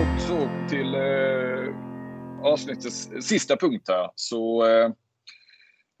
Och 0.00 0.20
så 0.20 0.48
till 0.68 0.94
eh, 0.94 1.74
avsnittets 2.42 3.10
sista 3.20 3.56
punkt 3.56 3.88
här 3.88 4.10
så 4.14 4.66
eh, 4.66 4.84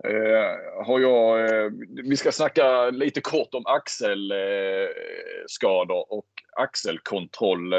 eh, 0.04 0.84
har 0.86 1.00
jag, 1.00 1.40
eh, 1.40 1.70
vi 2.04 2.16
ska 2.16 2.32
snacka 2.32 2.90
lite 2.90 3.20
kort 3.20 3.54
om 3.54 3.66
axelskador 3.66 5.96
eh, 5.96 6.02
och 6.08 6.26
axelkontroll. 6.56 7.72
Eh, 7.72 7.78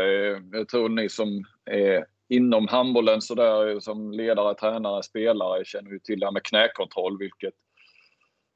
jag 0.52 0.70
tror 0.70 0.90
ni 0.90 1.10
som 1.10 1.44
är 1.66 2.06
inom 2.30 2.68
handbollen 2.68 3.22
så 3.22 3.36
där, 3.36 3.80
som 3.80 4.12
ledare, 4.12 4.56
tränare, 4.56 5.04
spelare 5.04 5.66
känner 5.66 5.92
ju 5.92 6.00
till 6.00 6.20
det 6.20 6.26
här 6.26 6.34
med 6.34 6.44
knäkontroll 6.44 7.18
vilket 7.18 7.54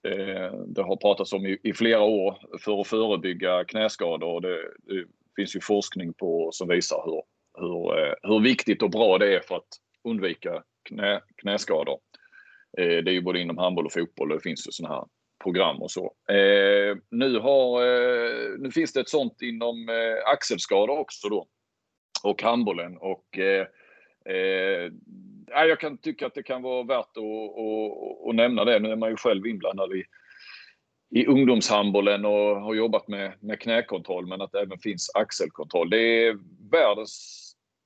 eh, 0.08 0.54
det 0.68 0.82
har 0.82 0.96
pratats 0.96 1.34
om 1.34 1.46
i, 1.46 1.60
i, 1.64 1.74
flera 1.74 2.02
år 2.02 2.38
för 2.60 2.82
att 2.82 2.88
förebygga 2.88 3.64
knäskador. 3.64 4.42
Det, 4.42 4.58
det 4.94 5.06
finns 5.36 5.56
ju 5.56 5.62
forskning 5.62 6.14
på 6.14 6.50
som 6.52 6.68
visar 6.68 7.02
hur, 7.06 7.22
hur, 7.58 8.00
eh, 8.00 8.14
hur 8.24 8.40
viktigt 8.40 8.84
och 8.84 8.90
bra 8.90 9.18
det 9.18 9.36
är 9.36 9.40
för 9.40 9.56
att 9.56 9.68
undvika 10.04 10.64
knä, 10.90 11.22
knäskador. 11.36 12.00
Eh, 12.78 13.04
det 13.04 13.12
är 13.12 13.14
ju 13.14 13.22
både 13.22 13.40
inom 13.40 13.58
handboll 13.58 13.86
och 13.86 13.94
fotboll 13.94 14.32
och 14.32 14.38
det 14.38 14.44
finns 14.44 14.68
ju 14.68 14.72
sådana 14.72 14.96
här 14.96 15.06
program 15.44 15.82
och 15.82 15.92
så. 15.92 16.14
Eh, 16.30 16.98
nu, 17.12 17.40
har, 17.40 17.80
nu 18.58 18.72
finns 18.72 18.94
det 18.94 19.00
ett 19.00 19.10
sånt 19.10 19.42
inom 19.42 19.90
axelskador 20.26 21.00
också 21.00 21.30
då. 21.30 21.48
Och 22.24 22.42
handbollen 22.42 22.98
och 22.98 23.38
eh, 23.38 23.68
jag 25.48 25.80
kan 25.80 25.98
tycka 25.98 26.28
att 26.28 26.34
det 26.34 26.44
kan 26.44 26.62
vara 26.62 26.84
värt 26.84 27.18
att, 27.18 27.18
att, 27.18 28.30
att, 28.30 28.36
nämna 28.36 28.66
det. 28.66 28.80
Nu 28.80 28.92
är 28.92 28.96
man 28.96 29.10
ju 29.10 29.16
själv 29.16 29.48
inblandad 29.48 29.94
i, 29.94 30.04
i 31.20 31.26
ungdomshandbollen 31.26 32.26
och 32.26 32.62
har 32.62 32.74
jobbat 32.74 33.08
med, 33.08 33.34
med 33.40 33.60
knäkontroll 33.60 34.28
men 34.28 34.42
att 34.42 34.52
det 34.52 34.62
även 34.62 34.80
finns 34.80 35.12
axelkontroll. 35.16 35.90
Det 35.90 36.28
är 36.28 36.38
världens 36.72 37.45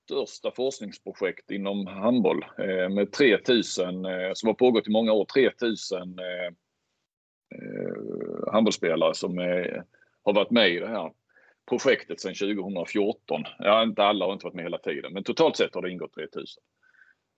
största 0.09 0.51
forskningsprojekt 0.51 1.51
inom 1.51 1.87
handboll 1.87 2.45
eh, 2.57 2.89
med 2.89 3.11
3000, 3.11 4.05
eh, 4.05 4.33
som 4.33 4.47
har 4.47 4.53
pågått 4.53 4.87
i 4.87 4.91
många 4.91 5.13
år, 5.13 5.25
3000 5.25 6.19
eh, 6.19 6.53
handbollsspelare 8.51 9.13
som 9.13 9.37
har 10.23 10.33
varit 10.33 10.51
med 10.51 10.69
i 10.69 10.79
det 10.79 10.87
här 10.87 11.11
projektet 11.69 12.21
sedan 12.21 12.33
2014. 12.33 13.43
Ja, 13.59 13.83
inte 13.83 14.03
alla 14.03 14.25
har 14.25 14.33
inte 14.33 14.45
varit 14.45 14.55
med 14.55 14.63
hela 14.63 14.77
tiden, 14.77 15.13
men 15.13 15.23
totalt 15.23 15.57
sett 15.57 15.75
har 15.75 15.81
det 15.81 15.91
ingått 15.91 16.13
3000. 16.13 16.63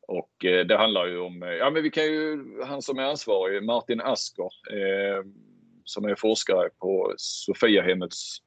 Och 0.07 0.31
det 0.39 0.77
handlar 0.77 1.06
ju 1.06 1.19
om, 1.19 1.41
ja 1.41 1.69
men 1.69 1.84
vi 1.84 1.89
kan 1.89 2.03
ju, 2.03 2.39
han 2.65 2.81
som 2.81 2.99
är 2.99 3.03
ansvarig, 3.03 3.64
Martin 3.64 4.02
Asker, 4.02 4.49
eh, 4.72 5.23
som 5.85 6.06
är 6.06 6.15
forskare 6.15 6.69
på 6.80 7.14
Sofiahemmets 7.18 8.38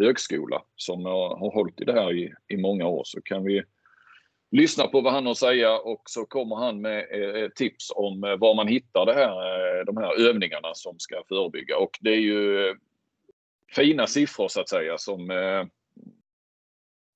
högskola 0.00 0.62
som 0.76 1.04
har, 1.04 1.50
hållit 1.52 1.80
i 1.80 1.84
det 1.84 1.92
här 1.92 2.12
i, 2.12 2.34
i 2.48 2.56
många 2.56 2.86
år 2.86 3.02
så 3.04 3.22
kan 3.22 3.44
vi 3.44 3.62
lyssna 4.50 4.86
på 4.86 5.00
vad 5.00 5.12
han 5.12 5.24
har 5.24 5.32
att 5.32 5.38
säga 5.38 5.78
och 5.78 6.02
så 6.04 6.26
kommer 6.26 6.56
han 6.56 6.80
med 6.80 7.06
eh, 7.12 7.42
eh, 7.42 7.48
tips 7.48 7.92
om 7.94 8.24
eh, 8.24 8.36
var 8.36 8.54
man 8.54 8.68
hittar 8.68 9.06
det 9.06 9.14
här, 9.14 9.84
de 9.84 9.96
här 9.96 10.28
övningarna 10.28 10.74
som 10.74 10.98
ska 10.98 11.22
förebygga. 11.28 11.78
Och 11.78 11.98
det 12.00 12.10
är 12.10 12.20
ju 12.20 12.74
fina 13.76 14.06
siffror 14.06 14.48
så 14.48 14.60
att 14.60 14.68
säga 14.68 14.98
som 14.98 15.30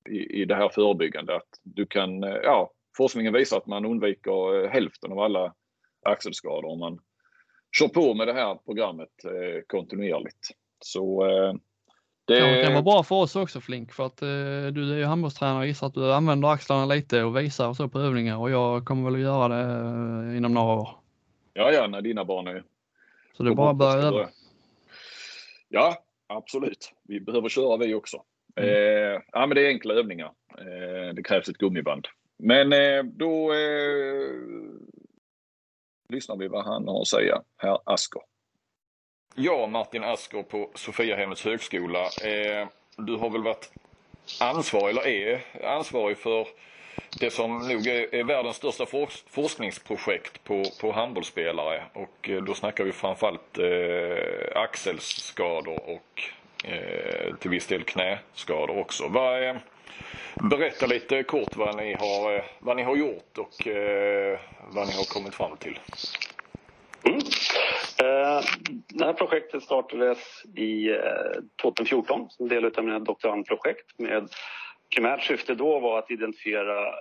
i, 0.09 0.41
i 0.41 0.45
det 0.45 0.55
här 0.55 0.69
förebyggande 0.69 1.35
att 1.35 1.59
du 1.63 1.85
kan, 1.85 2.21
ja, 2.21 2.71
forskningen 2.97 3.33
visar 3.33 3.57
att 3.57 3.67
man 3.67 3.85
undviker 3.85 4.67
hälften 4.67 5.11
av 5.11 5.19
alla 5.19 5.53
axelskador 6.05 6.65
om 6.65 6.79
man 6.79 6.99
kör 7.77 7.87
på 7.87 8.13
med 8.13 8.27
det 8.27 8.33
här 8.33 8.55
programmet 8.55 9.09
kontinuerligt. 9.67 10.47
Så 10.79 11.25
det 12.25 12.39
kan, 12.39 12.63
kan 12.63 12.73
vara 12.73 12.83
bra 12.83 13.03
för 13.03 13.15
oss 13.15 13.35
också 13.35 13.61
Flink 13.61 13.93
för 13.93 14.05
att 14.05 14.21
eh, 14.21 14.27
du 14.71 14.93
är 14.93 14.97
ju 14.97 15.05
handbollstränare 15.05 15.59
och 15.59 15.67
gissar 15.67 15.87
att 15.87 15.93
du 15.93 16.13
använder 16.13 16.47
axlarna 16.47 16.85
lite 16.85 17.23
och 17.23 17.37
visar 17.37 17.67
och 17.67 17.75
så 17.75 17.89
på 17.89 17.99
övningar 17.99 18.37
och 18.37 18.51
jag 18.51 18.85
kommer 18.85 19.03
väl 19.03 19.13
att 19.13 19.19
göra 19.19 19.47
det 19.47 19.63
eh, 20.31 20.37
inom 20.37 20.53
några 20.53 20.73
år. 20.73 20.89
Ja, 21.53 21.71
ja, 21.71 21.87
när 21.87 22.01
dina 22.01 22.25
barn 22.25 22.47
är... 22.47 22.63
Så 23.37 23.43
det 23.43 23.51
är 23.51 23.55
bara 23.55 23.69
att 23.69 23.77
börja 23.77 24.03
öva. 24.03 24.29
Ja, 25.69 26.03
absolut. 26.27 26.93
Vi 27.03 27.19
behöver 27.19 27.49
köra 27.49 27.77
vi 27.77 27.93
också. 27.93 28.23
Mm. 28.55 28.69
Eh, 28.69 29.21
ja, 29.31 29.45
men 29.45 29.49
det 29.49 29.65
är 29.65 29.67
enkla 29.67 29.93
övningar. 29.93 30.31
Eh, 30.57 31.13
det 31.15 31.23
krävs 31.23 31.49
ett 31.49 31.57
gummiband. 31.57 32.07
Men 32.37 32.73
eh, 32.73 33.03
då 33.03 33.53
eh, 33.53 34.29
lyssnar 36.09 36.37
vi 36.37 36.47
vad 36.47 36.65
han 36.65 36.87
har 36.87 37.01
att 37.01 37.07
säga, 37.07 37.41
herr 37.57 37.79
Asker. 37.85 38.21
Ja, 39.35 39.67
Martin 39.67 40.03
Asker 40.03 40.43
på 40.43 40.69
Sofiahemmets 40.75 41.45
högskola. 41.45 41.99
Eh, 41.99 42.67
du 42.97 43.15
har 43.15 43.29
väl 43.29 43.43
varit 43.43 43.71
ansvarig, 44.39 44.97
eller 44.97 45.07
är 45.07 45.41
ansvarig 45.63 46.17
för 46.17 46.47
det 47.19 47.29
som 47.29 47.57
nog 47.57 47.87
är, 47.87 48.15
är 48.15 48.23
världens 48.23 48.55
största 48.55 48.85
forskningsprojekt 49.29 50.43
på, 50.43 50.63
på 50.81 50.91
handbollsspelare. 50.91 51.83
Och 51.93 52.29
eh, 52.29 52.43
då 52.43 52.53
snackar 52.53 52.83
vi 52.83 52.91
framförallt 52.91 53.57
eh, 53.57 54.61
axelskador 54.61 55.89
och 55.89 56.21
eh, 56.63 57.35
till 57.35 57.49
viss 57.49 57.67
del 57.67 57.83
knäskador 57.83 58.77
också. 58.77 59.07
Vad, 59.07 59.47
eh, 59.47 59.55
berätta 60.35 60.85
lite 60.85 61.23
kort 61.23 61.55
vad 61.55 61.75
ni 61.75 61.93
har, 61.93 62.35
eh, 62.35 62.43
vad 62.59 62.75
ni 62.75 62.83
har 62.83 62.95
gjort 62.95 63.37
och 63.37 63.67
eh, 63.67 64.39
vad 64.67 64.87
ni 64.87 64.93
har 64.93 65.13
kommit 65.13 65.35
fram 65.35 65.57
till. 65.57 65.79
Mm. 67.03 67.19
Eh, 68.03 68.41
det 68.89 69.05
här 69.05 69.13
projektet 69.13 69.63
startades 69.63 70.19
i 70.55 70.89
eh, 70.89 70.97
2014 71.61 72.29
som 72.29 72.47
del 72.47 72.65
av 72.65 72.83
mina 72.83 72.99
doktorandprojekt 72.99 73.99
med 73.99 74.29
primärt 74.95 75.23
syfte 75.23 75.55
då 75.55 75.79
var 75.79 75.99
att 75.99 76.11
identifiera, 76.11 76.87
eh, 76.87 76.93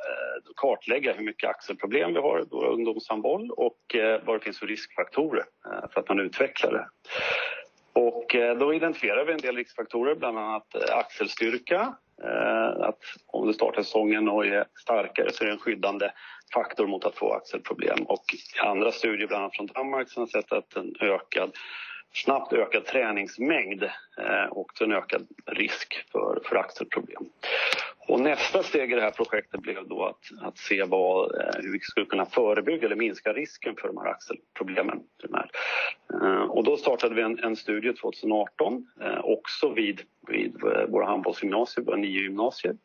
kartlägga 0.56 1.12
hur 1.12 1.24
mycket 1.24 1.50
axelproblem 1.50 2.14
vi 2.14 2.20
har 2.20 2.40
i 2.40 2.44
våra 2.50 2.68
ungdomshandboll 2.68 3.50
och 3.50 3.78
vad 4.24 4.36
det 4.36 4.44
finns 4.44 4.58
för 4.58 4.66
riskfaktorer 4.66 5.44
för 5.92 6.00
att 6.00 6.08
man 6.08 6.20
utvecklar 6.20 6.72
det. 6.72 6.86
Och 7.92 8.34
eh, 8.34 8.56
då 8.56 8.74
identifierar 8.74 9.24
vi 9.24 9.32
en 9.32 9.38
del 9.38 9.56
riskfaktorer, 9.56 10.14
bland 10.14 10.38
annat 10.38 10.74
eh, 10.74 10.96
axelstyrka. 10.96 11.94
Eh, 12.24 12.88
att 12.88 12.98
om 13.26 13.46
du 13.46 13.52
startar 13.52 13.82
säsongen 13.82 14.28
och 14.28 14.46
är 14.46 14.64
starkare 14.80 15.32
så 15.32 15.44
är 15.44 15.46
det 15.46 15.52
en 15.52 15.58
skyddande 15.58 16.10
faktor 16.54 16.86
mot 16.86 17.04
att 17.04 17.14
få 17.14 17.32
axelproblem. 17.32 18.02
Och 18.02 18.24
andra 18.62 18.92
studier, 18.92 19.26
bland 19.26 19.42
annat 19.42 19.56
från 19.56 19.66
Danmark, 19.66 20.08
som 20.08 20.20
har 20.20 20.26
sett 20.26 20.52
att 20.52 20.76
en 20.76 20.94
ökad, 21.00 21.52
snabbt 22.12 22.52
ökad 22.52 22.84
träningsmängd 22.84 23.84
också 24.50 24.84
en 24.84 24.92
ökad 24.92 25.26
risk 25.46 26.04
för, 26.12 26.40
för 26.44 26.56
axelproblem. 26.56 27.22
Och 28.08 28.20
nästa 28.20 28.62
steg 28.62 28.92
i 28.92 28.94
det 28.94 29.00
här 29.00 29.10
projektet 29.10 29.60
blev 29.60 29.88
då 29.88 30.04
att, 30.04 30.46
att 30.48 30.58
se 30.58 30.84
vad, 30.84 31.34
eh, 31.40 31.62
hur 31.62 31.72
vi 31.72 31.80
skulle 31.80 32.06
kunna 32.06 32.26
förebygga 32.26 32.86
eller 32.86 32.96
minska 32.96 33.32
risken 33.32 33.74
för 33.80 33.88
de 33.88 33.96
här 33.96 34.06
axelproblemen. 34.06 35.00
Eh, 36.22 36.42
och 36.42 36.64
då 36.64 36.76
startade 36.76 37.14
vi 37.14 37.22
en, 37.22 37.38
en 37.38 37.56
studie 37.56 37.92
2018 37.92 38.86
eh, 39.00 39.18
också 39.24 39.72
vid, 39.72 40.00
vid 40.28 40.56
våra 40.88 41.06
handbollsgymnasier, 41.06 41.84
våra 41.84 41.96
nio 41.96 42.20
gymnasier 42.20 42.76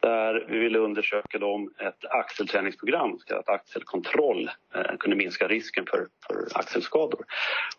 där 0.00 0.46
vi 0.48 0.58
ville 0.58 0.78
undersöka 0.78 1.46
om 1.46 1.72
ett 1.78 2.04
axelträningsprogram, 2.10 3.18
ett 3.40 3.48
axelkontroll, 3.48 4.50
eh, 4.74 4.96
kunde 4.98 5.16
minska 5.16 5.48
risken 5.48 5.86
för, 5.86 6.08
för 6.26 6.58
axelskador. 6.58 7.24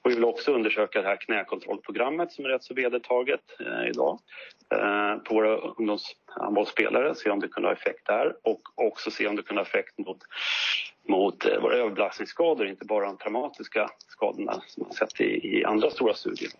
Och 0.01 0.11
vi 0.11 0.15
vill 0.15 0.25
också 0.25 0.53
undersöka 0.53 1.01
det 1.01 1.07
här 1.07 1.15
knäkontrollprogrammet 1.15 2.31
som 2.31 2.45
är 2.45 2.49
rätt 2.49 2.63
så 2.63 2.73
vedertaget 2.73 3.41
eh, 3.59 3.89
idag 3.89 4.19
eh, 4.75 5.15
på 5.15 5.33
våra 5.33 5.57
ungdomshandbollsspelare, 5.57 7.07
eh, 7.07 7.13
se 7.13 7.29
om 7.29 7.39
det 7.39 7.47
kunde 7.47 7.69
ha 7.69 7.73
effekt 7.73 8.07
där 8.07 8.35
och 8.43 8.61
också 8.75 9.11
se 9.11 9.27
om 9.27 9.35
det 9.35 9.43
kunde 9.43 9.61
ha 9.61 9.67
effekt 9.67 9.97
mot, 9.97 10.17
mot 11.07 11.45
eh, 11.45 11.61
våra 11.61 11.75
överbelastningsskador, 11.75 12.67
inte 12.67 12.85
bara 12.85 13.05
de 13.05 13.17
traumatiska 13.17 13.89
skadorna 14.07 14.61
som 14.67 14.83
man 14.83 14.93
sett 14.93 15.21
i, 15.21 15.59
i 15.59 15.65
andra 15.65 15.89
stora 15.89 16.13
studier. 16.13 16.51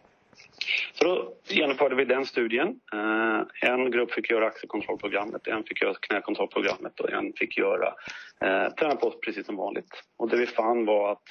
Så 0.94 1.03
då 1.03 1.34
genomförde 1.48 1.95
vi 1.95 2.06
den 2.06 2.26
studien. 2.26 2.80
Eh, 2.94 3.70
en 3.70 3.91
grupp 3.91 4.11
fick 4.11 4.30
göra 4.30 4.48
axelkontrollprogrammet, 4.48 5.48
en 5.48 5.64
fick 5.64 5.82
göra 5.82 5.94
knäkontrollprogrammet 5.94 6.99
och 6.99 7.11
en 7.11 7.34
fick 7.34 7.57
göra 7.57 7.94
eh, 8.41 8.74
träna 8.74 8.95
på 8.95 9.11
precis 9.11 9.45
som 9.45 9.56
vanligt. 9.56 10.03
Och 10.18 10.30
det 10.30 10.38
vi 10.38 10.48
fann 10.48 10.86
var 10.86 11.11
att 11.11 11.24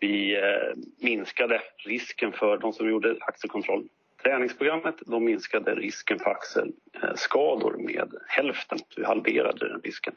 vi 0.00 0.36
eh, 0.36 0.76
minskade 1.00 1.60
risken 1.76 2.32
för 2.32 2.58
de 2.58 2.72
som 2.72 2.88
gjorde 2.88 3.16
axelkontroll 3.20 3.88
träningsprogrammet 4.24 4.94
de 5.06 5.24
minskade 5.24 5.74
risken 5.74 6.18
för 6.18 6.30
axelskador 6.30 7.76
med 7.78 8.14
hälften. 8.26 8.78
Vi 8.96 9.04
halverade 9.04 9.68
den 9.68 9.80
risken. 9.80 10.14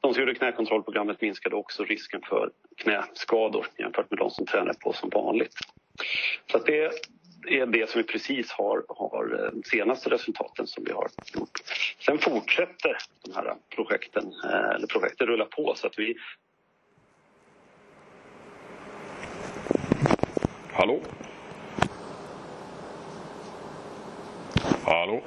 De 0.00 0.14
som 0.14 0.20
gjorde 0.20 0.34
knäkontrollprogrammet 0.34 1.20
minskade 1.20 1.56
också 1.56 1.84
risken 1.84 2.20
för 2.28 2.50
knäskador 2.76 3.66
jämfört 3.78 4.10
med 4.10 4.18
de 4.18 4.30
som 4.30 4.46
tränade 4.46 4.78
på 4.80 4.92
som 4.92 5.10
vanligt. 5.10 5.54
Så 6.52 6.58
det 6.58 6.90
är 7.46 7.66
det 7.66 7.90
som 7.90 8.00
vi 8.00 8.06
precis 8.06 8.52
har, 8.52 8.84
har 8.88 9.50
de 9.52 9.62
senaste 9.62 10.10
resultaten 10.10 10.66
som 10.66 10.84
vi 10.84 10.92
har 10.92 11.08
gjort. 11.34 11.60
Sen 12.06 12.18
fortsätter 12.18 12.96
de 13.24 13.34
här 13.34 13.54
projekten, 13.74 14.32
eh, 14.44 14.74
eller 14.74 14.86
projekten 14.86 15.26
rullar 15.26 15.46
på 15.46 15.74
så 15.76 15.86
att 15.86 15.98
vi... 15.98 16.16
Hallå? 20.72 21.00
Hallå? 24.84 25.22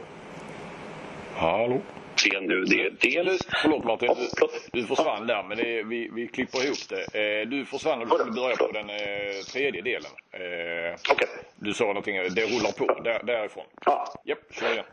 Hallå? 1.36 1.82
Se 2.24 2.40
nu. 2.40 2.64
Det 2.64 2.82
är 2.86 2.90
dels... 3.02 3.48
Förlåt 3.62 3.84
Martin, 3.84 4.10
du, 4.18 4.48
du 4.82 4.88
försvann 4.88 5.28
där 5.28 5.44
men 5.44 5.60
är, 5.60 5.84
vi, 5.84 6.10
vi 6.14 6.28
klipper 6.28 6.66
ihop 6.66 6.90
det. 6.90 7.42
Eh, 7.42 7.48
du 7.48 7.66
försvann 7.66 8.02
och 8.02 8.08
du 8.08 8.14
skulle 8.14 8.32
börja 8.32 8.56
på 8.56 8.72
den 8.72 8.90
eh, 8.90 8.96
tredje 9.54 9.82
delen. 9.82 10.12
Eh, 10.32 11.14
okay. 11.14 11.28
Du 11.56 11.74
sa 11.74 11.86
någonting, 11.86 12.16
det 12.16 12.46
rullar 12.46 12.72
på 12.72 13.02
där, 13.04 13.24
därifrån. 13.24 13.66
Ja. 13.86 14.06
Japp, 14.26 14.40
kör 14.52 14.72
igen. 14.72 14.86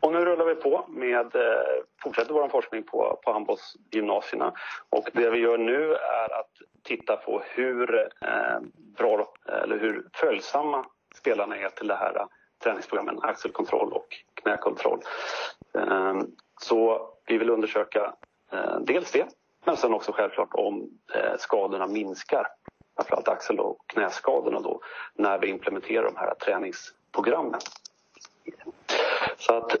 Och 0.00 0.12
nu 0.12 0.24
rullar 0.24 0.44
vi 0.44 0.54
på 0.54 0.84
med, 0.88 1.36
eh, 1.36 1.82
fortsätter 2.02 2.34
vår 2.34 2.48
forskning 2.48 2.82
på, 2.82 3.20
på 3.24 3.32
handbollsgymnasierna. 3.32 4.52
Och 4.90 5.08
det 5.12 5.30
vi 5.30 5.38
gör 5.38 5.58
nu 5.58 5.94
är 5.94 6.40
att 6.40 6.50
titta 6.82 7.16
på 7.16 7.42
hur 7.54 7.98
eh, 8.00 8.60
bra, 8.98 9.34
eller 9.62 9.78
hur 9.78 10.04
följsamma 10.14 10.86
spelarna 11.14 11.56
är 11.56 11.68
till 11.68 11.88
det 11.88 11.96
här 11.96 12.26
träningsprogrammen, 12.62 13.18
axelkontroll 13.22 13.92
och 13.92 14.08
knäkontroll. 14.42 15.00
Ehm, 15.74 16.26
så 16.60 17.08
vi 17.26 17.38
vill 17.38 17.50
undersöka 17.50 18.14
eh, 18.52 18.78
dels 18.80 19.10
det, 19.12 19.26
men 19.64 19.76
sen 19.76 19.94
också 19.94 20.12
självklart 20.12 20.48
om 20.52 20.90
eh, 21.14 21.38
skadorna 21.38 21.86
minskar. 21.86 22.46
Framförallt 22.96 23.28
axel 23.28 23.60
och 23.60 23.78
knäskadorna 23.86 24.60
då, 24.60 24.80
när 25.14 25.38
vi 25.38 25.48
implementerar 25.48 26.04
de 26.04 26.16
här 26.16 26.34
träningsprogrammen. 26.34 27.60
Så 29.38 29.54
att 29.54 29.76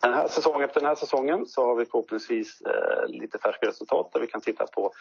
den 0.00 0.14
här 0.14 0.28
säsongen, 0.28 0.62
efter 0.62 0.80
den 0.80 0.88
här 0.88 0.94
säsongen 0.94 1.46
så 1.46 1.66
har 1.66 1.74
vi 1.74 1.84
förhoppningsvis 1.84 2.60
eh, 2.60 3.08
lite 3.08 3.38
färska 3.38 3.66
resultat 3.66 4.12
där 4.12 4.20
vi 4.20 4.26
kan 4.26 4.40
titta 4.40 4.66
på 4.66 4.92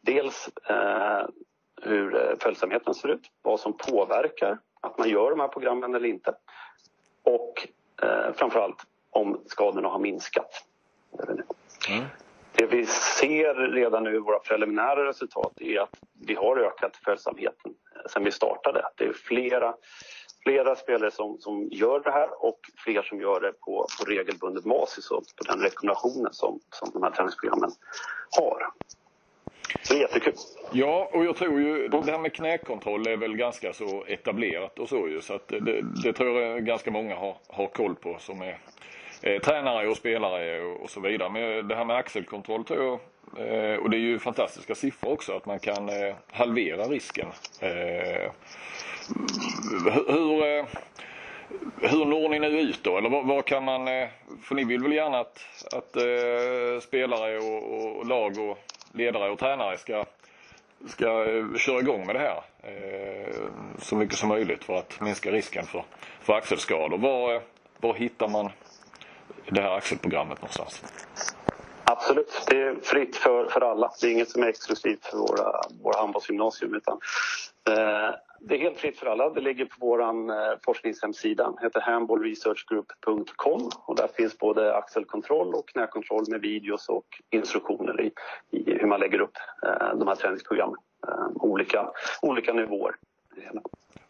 dels 0.00 0.48
eh, 0.70 1.26
hur 1.82 2.16
eh, 2.16 2.36
följsamheten 2.40 2.94
ser 2.94 3.08
ut, 3.08 3.30
vad 3.42 3.60
som 3.60 3.76
påverkar 3.76 4.58
att 4.80 4.98
man 4.98 5.08
gör 5.08 5.30
de 5.30 5.40
här 5.40 5.48
programmen 5.48 5.94
eller 5.94 6.08
inte. 6.08 6.34
Och 7.22 7.68
eh, 8.02 8.32
framförallt 8.34 8.86
om 9.10 9.40
skadorna 9.46 9.88
har 9.88 9.98
minskat. 9.98 10.64
Mm. 11.88 12.04
Det 12.52 12.66
vi 12.66 12.86
ser 12.86 13.54
redan 13.54 14.04
nu 14.04 14.14
i 14.14 14.18
våra 14.18 14.38
preliminära 14.38 15.08
resultat 15.08 15.52
är 15.56 15.80
att 15.80 15.98
vi 16.26 16.34
har 16.34 16.56
ökat 16.56 16.96
följsamheten 16.96 17.74
sen 18.10 18.24
vi 18.24 18.32
startade. 18.32 18.84
Det 18.96 19.04
är 19.04 19.12
flera, 19.12 19.74
flera 20.42 20.76
spelare 20.76 21.10
som, 21.10 21.38
som 21.40 21.68
gör 21.70 22.00
det 22.00 22.10
här 22.10 22.44
och 22.44 22.60
fler 22.84 23.02
som 23.02 23.20
gör 23.20 23.40
det 23.40 23.52
på, 23.52 23.86
på 23.98 24.10
regelbundet 24.10 24.64
basis 24.64 25.10
och 25.10 25.24
på 25.36 25.44
den 25.52 25.60
rekommendationen 25.60 26.32
som, 26.32 26.60
som 26.70 26.90
de 26.92 27.02
här 27.02 27.10
träningsprogrammen 27.10 27.70
har. 28.38 28.70
Det 29.88 29.94
är 29.94 29.98
jättekul. 29.98 30.32
Ja, 30.72 31.10
och 31.12 31.24
jag 31.24 31.36
tror 31.36 31.60
ju 31.60 31.88
det 31.88 32.10
här 32.10 32.18
med 32.18 32.32
knäkontroll 32.32 33.06
är 33.06 33.16
väl 33.16 33.36
ganska 33.36 33.72
så 33.72 34.04
etablerat 34.06 34.78
och 34.78 34.88
så 34.88 35.08
ju. 35.08 35.20
Så 35.20 35.34
att 35.34 35.48
det, 35.48 35.82
det 36.02 36.12
tror 36.12 36.40
jag 36.40 36.64
ganska 36.64 36.90
många 36.90 37.16
har, 37.16 37.36
har 37.48 37.66
koll 37.66 37.94
på 37.94 38.16
som 38.18 38.42
är 38.42 38.58
eh, 39.22 39.40
tränare 39.40 39.88
och 39.88 39.96
spelare 39.96 40.60
och, 40.60 40.82
och, 40.82 40.90
så 40.90 41.00
vidare. 41.00 41.30
Men 41.30 41.68
det 41.68 41.74
här 41.74 41.84
med 41.84 41.96
axelkontroll 41.96 42.64
tror 42.64 42.84
jag 42.84 42.98
eh, 43.46 43.76
och 43.78 43.90
det 43.90 43.96
är 43.96 44.00
ju 44.00 44.18
fantastiska 44.18 44.74
siffror 44.74 45.12
också 45.12 45.32
att 45.36 45.46
man 45.46 45.58
kan 45.58 45.88
eh, 45.88 46.14
halvera 46.32 46.84
risken. 46.84 47.26
Eh, 47.60 48.32
hur, 50.08 50.46
eh, 50.46 50.66
hur 51.80 52.04
når 52.04 52.28
ni 52.28 52.38
nu 52.38 52.60
ut 52.60 52.84
då? 52.84 52.98
Eller 52.98 53.10
vad, 53.10 53.26
vad, 53.26 53.44
kan 53.44 53.64
man, 53.64 53.88
eh, 53.88 54.08
för 54.42 54.54
ni 54.54 54.64
vill 54.64 54.82
väl 54.82 54.92
gärna 54.92 55.18
att, 55.18 55.38
att 55.72 55.96
eh, 55.96 56.80
spelare 56.80 57.38
och, 57.38 57.96
och 57.98 58.06
lag 58.06 58.38
och 58.38 58.58
ledare 58.92 59.30
och 59.30 59.38
tränare 59.38 59.78
ska, 59.78 60.04
ska 60.86 61.24
eh, 61.24 61.54
köra 61.54 61.80
igång 61.80 62.06
med 62.06 62.14
det 62.14 62.18
här 62.18 62.42
eh, 62.62 63.34
så 63.78 63.96
mycket 63.96 64.18
som 64.18 64.28
möjligt 64.28 64.64
för 64.64 64.74
att 64.74 65.00
minska 65.00 65.30
risken 65.30 65.66
för, 65.66 65.84
för 66.20 66.32
axelskador. 66.32 66.98
Var, 66.98 67.34
eh, 67.34 67.40
var 67.80 67.94
hittar 67.94 68.28
man 68.28 68.50
det 69.48 69.60
här 69.60 69.76
axelprogrammet 69.76 70.40
någonstans? 70.40 70.82
Absolut, 71.84 72.42
det 72.46 72.62
är 72.62 72.76
fritt 72.82 73.16
för, 73.16 73.48
för 73.48 73.60
alla. 73.60 73.92
Det 74.00 74.06
är 74.06 74.10
inget 74.10 74.30
som 74.30 74.42
är 74.42 74.46
exklusivt 74.46 75.06
för 75.06 75.18
våra, 75.18 75.60
våra 75.82 76.00
handbollsgymnasium 76.00 76.74
utan 76.74 77.00
eh, 77.70 78.14
det 78.40 78.54
är 78.54 78.58
helt 78.58 78.78
fritt 78.78 78.98
för 78.98 79.06
alla. 79.06 79.30
Det 79.30 79.40
ligger 79.40 79.64
på 79.64 79.76
vår 79.80 80.00
eh, 80.00 80.58
forskningshemsida. 80.64 81.50
Det 81.50 81.66
heter 81.66 81.80
handballresearchgroup.com 81.80 83.70
och 83.86 83.96
där 83.96 84.08
finns 84.08 84.38
både 84.38 84.76
axelkontroll 84.76 85.54
och 85.54 85.68
knäkontroll 85.68 86.24
med 86.28 86.40
videos 86.40 86.88
och 86.88 87.06
instruktioner 87.30 88.00
i, 88.00 88.12
i 88.50 88.74
hur 88.74 88.86
man 88.86 89.00
lägger 89.00 89.20
upp 89.20 89.36
eh, 89.66 89.98
de 89.98 90.08
här 90.08 90.14
träningsprogrammen. 90.14 90.78
Eh, 91.08 91.28
olika, 91.34 91.90
olika 92.22 92.52
nivåer. 92.52 92.94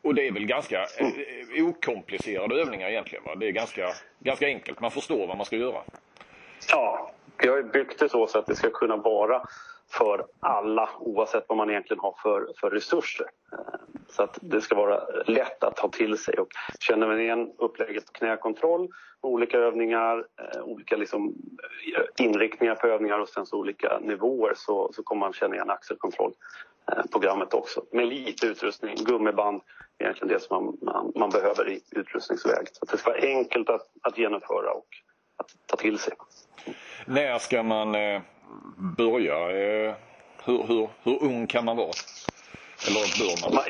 Och 0.02 0.14
det 0.14 0.28
är 0.28 0.32
väl 0.32 0.46
ganska 0.46 0.80
eh, 0.82 1.66
okomplicerade 1.66 2.55
övningar 2.60 2.88
egentligen? 2.88 3.24
Va? 3.24 3.34
Det 3.34 3.48
är 3.48 3.52
ganska, 3.52 3.88
ganska 4.18 4.46
enkelt. 4.46 4.80
Man 4.80 4.90
förstår 4.90 5.26
vad 5.26 5.36
man 5.36 5.46
ska 5.46 5.56
göra. 5.56 5.82
Ja, 6.72 7.10
vi 7.42 7.48
har 7.48 7.62
byggt 7.62 7.98
det 7.98 8.09
så, 8.09 8.26
så 8.26 8.38
att 8.38 8.46
det 8.46 8.56
ska 8.56 8.70
kunna 8.70 8.96
vara 8.96 9.42
för 9.90 10.26
alla 10.40 10.88
oavsett 10.98 11.44
vad 11.48 11.59
man 11.59 11.70
egentligen 11.70 12.00
har 12.00 12.14
för, 12.22 12.52
för 12.60 12.70
resurser. 12.70 13.26
Så 14.10 14.22
att 14.22 14.39
det 14.40 14.60
ska 14.60 14.74
vara 14.74 15.01
lätt 15.26 15.64
att 15.64 15.76
ta 15.76 15.89
till 15.89 16.18
sig. 16.18 16.35
Och 16.35 16.48
känner 16.80 17.06
man 17.06 17.20
igen 17.20 17.52
upplägget 17.59 18.06
på 18.06 18.12
knäkontroll, 18.12 18.89
olika 19.20 19.59
övningar, 19.59 20.18
eh, 20.18 20.62
olika 20.62 20.97
liksom 20.97 21.35
eh, 21.97 22.24
inriktningar 22.26 22.74
på 22.74 22.86
övningar 22.86 23.18
och 23.18 23.28
sen 23.28 23.47
så 23.47 23.59
olika 23.59 23.98
nivåer 23.98 24.52
så, 24.56 24.90
så 24.93 25.02
kommer 25.02 25.20
man 25.20 25.32
känna 25.32 25.55
igen 25.55 25.70
axelkontrollprogrammet 25.70 27.52
eh, 27.52 27.59
också. 27.59 27.85
Med 27.93 28.06
lite 28.06 28.47
utrustning, 28.47 28.97
gummiband 28.97 29.60
är 29.98 30.05
egentligen 30.05 30.35
det 30.35 30.40
som 30.40 30.64
man, 30.64 30.78
man, 30.82 31.12
man 31.16 31.30
behöver 31.30 31.68
i 31.68 31.80
utrustningsväg. 31.90 32.68
Så 32.72 32.85
att 32.85 32.89
det 32.89 32.98
ska 32.98 33.10
vara 33.10 33.20
enkelt 33.20 33.70
att, 33.70 33.86
att 34.02 34.18
genomföra 34.18 34.72
och 34.72 34.89
att 35.36 35.51
ta 35.66 35.76
till 35.76 35.98
sig. 35.98 36.14
När 37.06 37.39
ska 37.39 37.62
man 37.62 37.94
eh, 37.94 38.20
börja? 38.97 39.51
Eh, 39.51 39.94
hur, 40.44 40.62
hur, 40.62 40.89
hur 41.02 41.22
ung 41.22 41.47
kan 41.47 41.64
man 41.64 41.76
vara? 41.76 41.93
Eller 42.86 43.18
bör 43.18 43.52
man? 43.52 43.64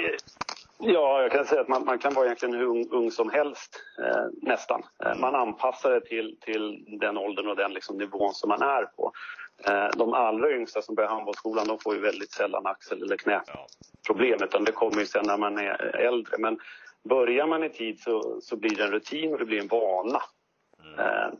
Ja, 0.80 1.22
jag 1.22 1.32
kan 1.32 1.44
säga 1.44 1.60
att 1.60 1.68
man, 1.68 1.84
man 1.84 1.98
kan 1.98 2.14
vara 2.14 2.26
egentligen 2.26 2.54
hur 2.54 2.66
ung, 2.66 2.88
ung 2.90 3.10
som 3.10 3.30
helst, 3.30 3.82
eh, 4.04 4.26
nästan. 4.42 4.82
Eh, 5.04 5.18
man 5.18 5.34
anpassar 5.34 5.90
det 5.90 6.00
till, 6.00 6.36
till 6.40 6.84
den 7.00 7.18
åldern 7.18 7.48
och 7.48 7.56
den 7.56 7.72
liksom, 7.72 7.98
nivån 7.98 8.34
som 8.34 8.48
man 8.48 8.62
är 8.62 8.84
på. 8.84 9.12
Eh, 9.64 9.88
de 9.96 10.14
allra 10.14 10.50
yngsta 10.50 10.82
som 10.82 10.94
börjar 10.94 11.10
handbollsskolan 11.10 11.66
de 11.66 11.78
får 11.78 11.94
ju 11.94 12.00
väldigt 12.00 12.32
sällan 12.32 12.66
axel 12.66 13.02
eller 13.02 13.16
knäproblem 13.16 14.42
utan 14.42 14.64
det 14.64 14.72
kommer 14.72 14.98
ju 14.98 15.06
sen 15.06 15.26
när 15.26 15.38
man 15.38 15.58
är 15.58 15.96
äldre. 15.96 16.38
Men 16.38 16.58
börjar 17.08 17.46
man 17.46 17.64
i 17.64 17.70
tid 17.70 18.00
så, 18.00 18.40
så 18.42 18.56
blir 18.56 18.76
det 18.76 18.84
en 18.84 18.90
rutin 18.90 19.32
och 19.32 19.38
det 19.38 19.44
blir 19.44 19.60
en 19.60 19.68
vana. 19.68 20.22
Eh, 20.98 21.30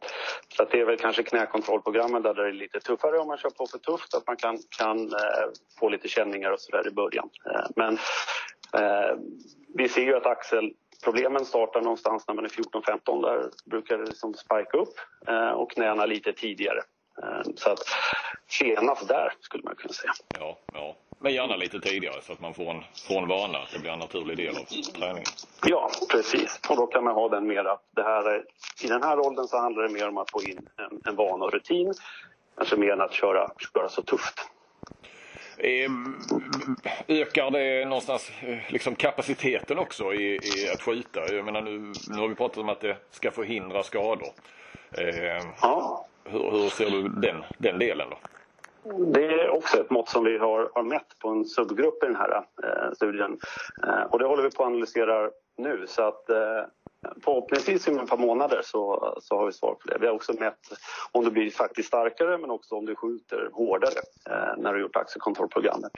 så 0.56 0.64
det 0.64 0.80
är 0.80 0.84
väl 0.84 0.98
kanske 0.98 1.22
knäkontrollprogrammen 1.22 2.22
där 2.22 2.34
det 2.34 2.48
är 2.48 2.52
lite 2.52 2.80
tuffare 2.80 3.18
om 3.18 3.28
man 3.28 3.38
kör 3.38 3.50
på 3.50 3.66
för 3.66 3.78
tufft, 3.78 4.14
att 4.14 4.26
man 4.26 4.36
kan, 4.36 4.58
kan 4.78 4.98
eh, 4.98 5.48
få 5.80 5.88
lite 5.88 6.08
känningar 6.08 6.50
och 6.50 6.60
sådär 6.60 6.88
i 6.88 6.90
början. 6.90 7.30
Eh, 7.50 7.66
men 7.76 7.98
vi 9.74 9.88
ser 9.88 10.02
ju 10.02 10.16
att 10.16 10.26
axelproblemen 10.26 11.44
startar 11.44 11.80
någonstans 11.80 12.24
när 12.28 12.34
man 12.34 12.44
är 12.44 12.48
14-15. 12.48 13.22
Där 13.22 13.50
brukar 13.70 13.98
det 13.98 14.04
liksom 14.04 14.34
spika 14.34 14.78
upp 14.78 14.94
och 15.54 15.70
knäna 15.70 16.06
lite 16.06 16.32
tidigare. 16.32 16.80
Så 17.56 17.70
att 17.70 17.78
senast 18.48 19.08
där 19.08 19.32
skulle 19.40 19.62
man 19.64 19.74
kunna 19.76 19.92
säga. 19.92 20.12
Ja, 20.38 20.58
ja. 20.72 20.96
Men 21.20 21.34
gärna 21.34 21.56
lite 21.56 21.80
tidigare 21.80 22.22
så 22.22 22.32
att 22.32 22.40
man 22.40 22.54
får 22.54 22.70
en, 22.70 22.82
får 23.08 23.22
en 23.22 23.28
vana, 23.28 23.58
att 23.58 23.72
det 23.72 23.78
blir 23.78 23.90
en 23.90 23.98
naturlig 23.98 24.36
del 24.36 24.56
av 24.56 24.64
träningen. 24.98 25.24
Ja, 25.66 25.90
precis. 26.10 26.60
Och 26.68 26.76
då 26.76 26.86
kan 26.86 27.04
man 27.04 27.14
ha 27.14 27.28
den 27.28 27.46
mer 27.46 27.64
att 27.64 27.82
det 27.96 28.02
här 28.02 28.30
är, 28.30 28.44
i 28.84 28.86
den 28.86 29.02
här 29.02 29.18
åldern 29.18 29.46
så 29.46 29.58
handlar 29.58 29.82
det 29.82 29.88
mer 29.88 30.08
om 30.08 30.18
att 30.18 30.30
få 30.30 30.42
in 30.42 30.68
en, 30.76 31.00
en 31.04 31.16
vana 31.16 31.44
och 31.44 31.52
rutin. 31.52 31.94
Kanske 32.56 32.76
mer 32.76 32.92
än 32.92 33.00
att 33.00 33.12
köra, 33.12 33.50
köra 33.74 33.88
så 33.88 34.02
tufft. 34.02 34.48
Ehm, 35.58 36.16
ökar 37.08 37.50
det 37.50 37.84
någonstans 37.84 38.30
eh, 38.40 38.58
liksom 38.68 38.94
kapaciteten 38.94 39.78
också 39.78 40.14
i, 40.14 40.34
i, 40.34 40.68
att 40.74 40.82
skjuta? 40.82 41.34
Jag 41.34 41.44
menar 41.44 41.62
nu, 41.62 41.92
nu 42.08 42.18
har 42.18 42.28
vi 42.28 42.34
pratat 42.34 42.58
om 42.58 42.68
att 42.68 42.80
det 42.80 42.96
ska 43.10 43.30
förhindra 43.30 43.82
skador. 43.82 44.28
Eh, 44.92 45.44
ja. 45.62 46.06
hur, 46.24 46.50
hur, 46.50 46.68
ser 46.68 46.90
du 46.90 47.08
den, 47.08 47.44
den 47.58 47.78
delen 47.78 48.10
då? 48.10 48.18
Det 48.97 49.24
är 49.24 49.51
också 49.51 49.81
ett 49.81 49.90
mått 49.90 50.09
som 50.09 50.24
vi 50.24 50.39
har, 50.39 50.70
har 50.74 50.82
mätt 50.82 51.19
på 51.19 51.28
en 51.28 51.44
subgrupp 51.44 52.02
i 52.02 52.06
den 52.06 52.16
här 52.16 52.44
eh, 52.62 52.93
studien. 52.94 53.39
Eh, 53.86 54.02
och 54.02 54.19
det 54.19 54.27
håller 54.27 54.43
vi 54.43 54.51
på 54.51 54.62
att 54.62 54.69
analysera 54.69 55.31
nu. 55.59 55.85
Så 55.86 56.02
att, 56.02 56.31
eh, 56.31 56.65
förhoppningsvis 57.24 57.89
inom 57.89 58.05
ett 58.05 58.10
par 58.10 58.16
månader 58.16 58.60
så, 58.65 59.15
så 59.23 59.39
har 59.39 59.47
vi 59.47 59.52
svar 59.52 59.74
på 59.74 59.89
det. 59.89 59.98
Vi 60.01 60.06
har 60.06 60.15
också 60.15 60.32
mätt 60.32 60.59
om 61.12 61.24
du 61.24 61.31
blir 61.31 61.51
faktiskt 61.51 61.89
starkare 61.89 62.39
men 62.39 62.51
också 62.51 62.74
om 62.74 62.86
du 62.86 62.94
skjuter 62.94 63.51
hårdare 63.52 64.01
eh, 64.31 64.56
när 64.59 64.74
du 64.74 64.81
gjort 64.81 64.97
aktiekontrollprogrammet. 64.97 65.93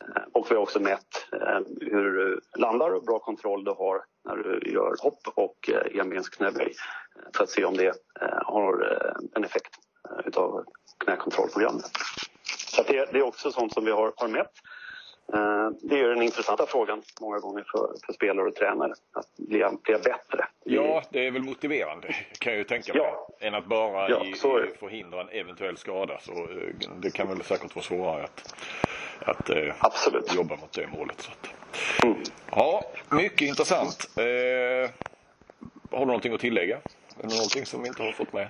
Eh, 0.00 0.22
och 0.32 0.46
vi 0.50 0.54
har 0.54 0.62
också 0.62 0.80
mätt 0.80 1.26
eh, 1.32 1.58
hur 1.80 2.10
du 2.12 2.40
landar 2.56 2.90
och 2.94 3.04
bra 3.04 3.18
kontroll 3.18 3.64
du 3.64 3.70
har 3.70 4.04
när 4.24 4.36
du 4.36 4.70
gör 4.72 4.94
hopp 5.02 5.20
och 5.34 5.70
eh, 5.70 6.00
enbensknäböj 6.00 6.74
eh, 7.16 7.30
för 7.36 7.44
att 7.44 7.50
se 7.50 7.64
om 7.64 7.76
det 7.76 7.94
eh, 8.20 8.38
har 8.44 8.92
eh, 8.92 9.26
en 9.34 9.44
effekt 9.44 9.74
utav 10.24 10.64
knäkontrollprogrammet. 11.04 11.90
Så 12.76 12.82
det, 12.82 13.12
det, 13.12 13.18
är 13.18 13.22
också 13.22 13.52
sånt 13.52 13.72
som 13.72 13.84
vi 13.84 13.90
har, 13.90 14.12
har 14.16 14.28
mätt. 14.28 14.52
Eh, 15.32 15.70
det 15.82 16.00
är 16.00 16.08
den 16.08 16.22
intressanta 16.22 16.66
frågan 16.66 17.02
många 17.20 17.38
gånger 17.38 17.64
för, 17.72 18.06
för 18.06 18.12
spelare 18.12 18.48
och 18.48 18.54
tränare. 18.54 18.92
Att 19.12 19.36
bli, 19.36 19.64
bli 19.82 19.94
bättre. 19.94 20.46
Ja, 20.64 21.02
det 21.10 21.26
är 21.26 21.30
väl 21.30 21.42
motiverande 21.42 22.08
kan 22.38 22.52
jag 22.52 22.58
ju 22.58 22.64
tänka 22.64 22.92
mig. 22.92 23.02
Ja. 23.02 23.28
Än 23.40 23.54
att 23.54 23.66
bara 23.66 24.10
ja, 24.10 24.24
i, 24.24 24.34
förhindra 24.78 25.20
en 25.20 25.28
eventuell 25.28 25.76
skada. 25.76 26.18
Så 26.20 26.32
eh, 26.32 26.88
det 26.96 27.10
kan 27.10 27.28
väl 27.28 27.42
säkert 27.42 27.74
vara 27.74 27.84
svårare 27.84 28.24
att, 28.24 28.54
att 29.20 29.50
eh, 29.50 29.74
Absolut. 29.78 30.34
jobba 30.34 30.56
mot 30.56 30.72
det 30.72 30.86
målet. 30.86 31.20
Så. 31.20 31.32
Mm. 32.06 32.18
Ja, 32.50 32.84
mycket 33.10 33.48
intressant. 33.48 34.10
Eh, 34.16 34.90
har 35.90 36.00
du 36.00 36.06
någonting 36.06 36.34
att 36.34 36.40
tillägga? 36.40 36.76
Är 36.76 37.28
det 37.28 37.34
någonting 37.34 37.66
som 37.66 37.82
vi 37.82 37.88
inte 37.88 38.02
har 38.02 38.12
fått 38.12 38.32
med? 38.32 38.48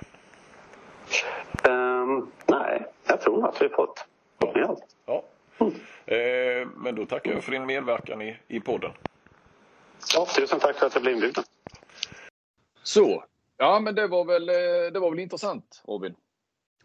Um, 1.69 2.31
nej, 2.47 2.87
jag 3.07 3.21
tror 3.21 3.49
att 3.49 3.63
vi 3.63 3.69
har 3.69 3.77
fått, 3.77 4.05
med 4.57 4.69
allt. 4.69 4.97
Ja. 5.07 5.25
Mm. 5.59 5.73
Eh, 6.07 6.69
men 6.77 6.95
då 6.95 7.07
tackar 7.07 7.33
jag 7.33 7.45
för 7.45 7.53
din 7.53 7.67
medverkan 7.67 8.23
i, 8.23 8.37
i 8.49 8.61
podden. 8.61 8.91
Ja, 10.15 10.27
tusen 10.37 10.61
tack 10.61 10.77
för 10.77 10.87
att 10.87 10.95
jag 10.95 11.03
blev 11.03 11.15
inbjuden. 11.15 11.45
Så, 12.83 13.25
ja 13.57 13.81
men 13.81 13.95
det 13.95 14.07
var 14.07 14.25
väl, 14.25 14.49
eh, 14.49 14.93
det 14.93 14.99
var 14.99 15.11
väl 15.11 15.19
intressant 15.19 15.83
Robin? 15.87 16.15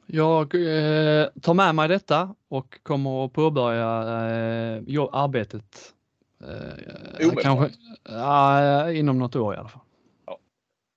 Jag 0.06 0.56
eh, 0.56 1.28
tar 1.42 1.54
med 1.54 1.76
mig 1.76 1.88
detta 1.88 2.36
och 2.48 2.84
kommer 2.84 3.26
att 3.26 3.34
påbörja 3.34 3.88
eh, 3.88 5.10
arbetet. 5.12 5.94
Eh, 6.42 7.32
kanske, 7.42 7.70
ja, 8.04 8.92
inom 8.92 9.20
något 9.20 9.36
år 9.36 9.54
i 9.54 9.58
alla 9.58 9.70
fall. 9.70 9.82
Ja. 10.26 10.38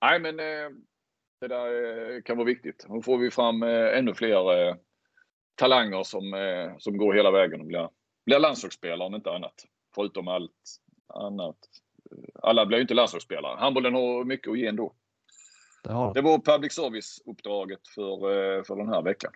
Nej 0.01 0.19
men 0.19 0.39
eh, 0.39 0.69
det 1.41 1.47
där 1.47 2.15
eh, 2.15 2.21
kan 2.21 2.37
vara 2.37 2.45
viktigt. 2.45 2.85
Nu 2.89 3.01
får 3.01 3.17
vi 3.17 3.31
fram 3.31 3.63
eh, 3.63 3.97
ännu 3.97 4.13
fler 4.13 4.67
eh, 4.67 4.75
talanger 5.55 6.03
som, 6.03 6.33
som 6.79 6.97
går 6.97 7.13
hela 7.13 7.31
vägen 7.31 7.61
och 7.61 7.67
blir, 7.67 7.89
blir 8.25 8.39
landslagsspelare 8.39 9.07
om 9.07 9.15
inte 9.15 9.31
annat. 9.31 9.65
Förutom 9.95 10.27
allt 10.27 10.51
annat. 11.07 11.57
Alla 12.43 12.65
blir 12.65 12.77
ju 12.77 12.81
inte 12.81 12.93
landslagsspelare. 12.93 13.57
Handbollen 13.59 13.93
har 13.93 14.23
mycket 14.23 14.51
att 14.51 14.59
ge 14.59 14.67
ändå. 14.67 14.93
Det, 15.83 15.93
har 15.93 16.13
det 16.13 16.21
var 16.21 16.37
public 16.37 16.73
service-uppdraget 16.73 17.87
för, 17.95 18.63
för 18.63 18.75
den 18.75 18.89
här 18.89 19.01
veckan. 19.01 19.31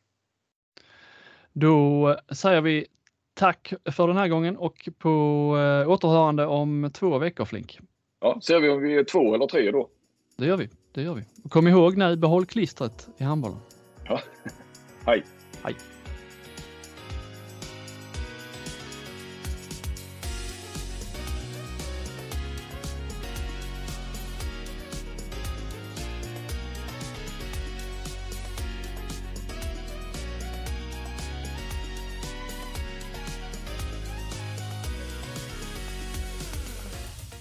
Då 1.53 2.15
säger 2.31 2.61
vi 2.61 2.87
tack 3.33 3.73
för 3.91 4.07
den 4.07 4.17
här 4.17 4.27
gången 4.27 4.57
och 4.57 4.89
på 4.97 5.11
återhörande 5.87 6.45
om 6.45 6.91
två 6.93 7.17
veckor 7.17 7.45
Flink. 7.45 7.79
Ja, 8.19 8.39
ser 8.43 8.59
vi 8.59 8.69
om 8.69 8.81
vi 8.81 8.97
är 8.97 9.03
två 9.03 9.35
eller 9.35 9.47
tre 9.47 9.71
då. 9.71 9.89
Det 10.37 10.45
gör 10.45 10.57
vi 10.57 10.69
det 10.91 11.01
gör 11.01 11.13
vi. 11.13 11.23
Och 11.43 11.51
kom 11.51 11.67
ihåg 11.67 11.97
nu, 11.97 12.15
behåll 12.15 12.45
klistret 12.45 13.09
i 13.17 13.23
handbollen. 13.23 13.59
Ja. 14.05 14.19
Hej. 15.05 15.25
Hej. 15.63 15.75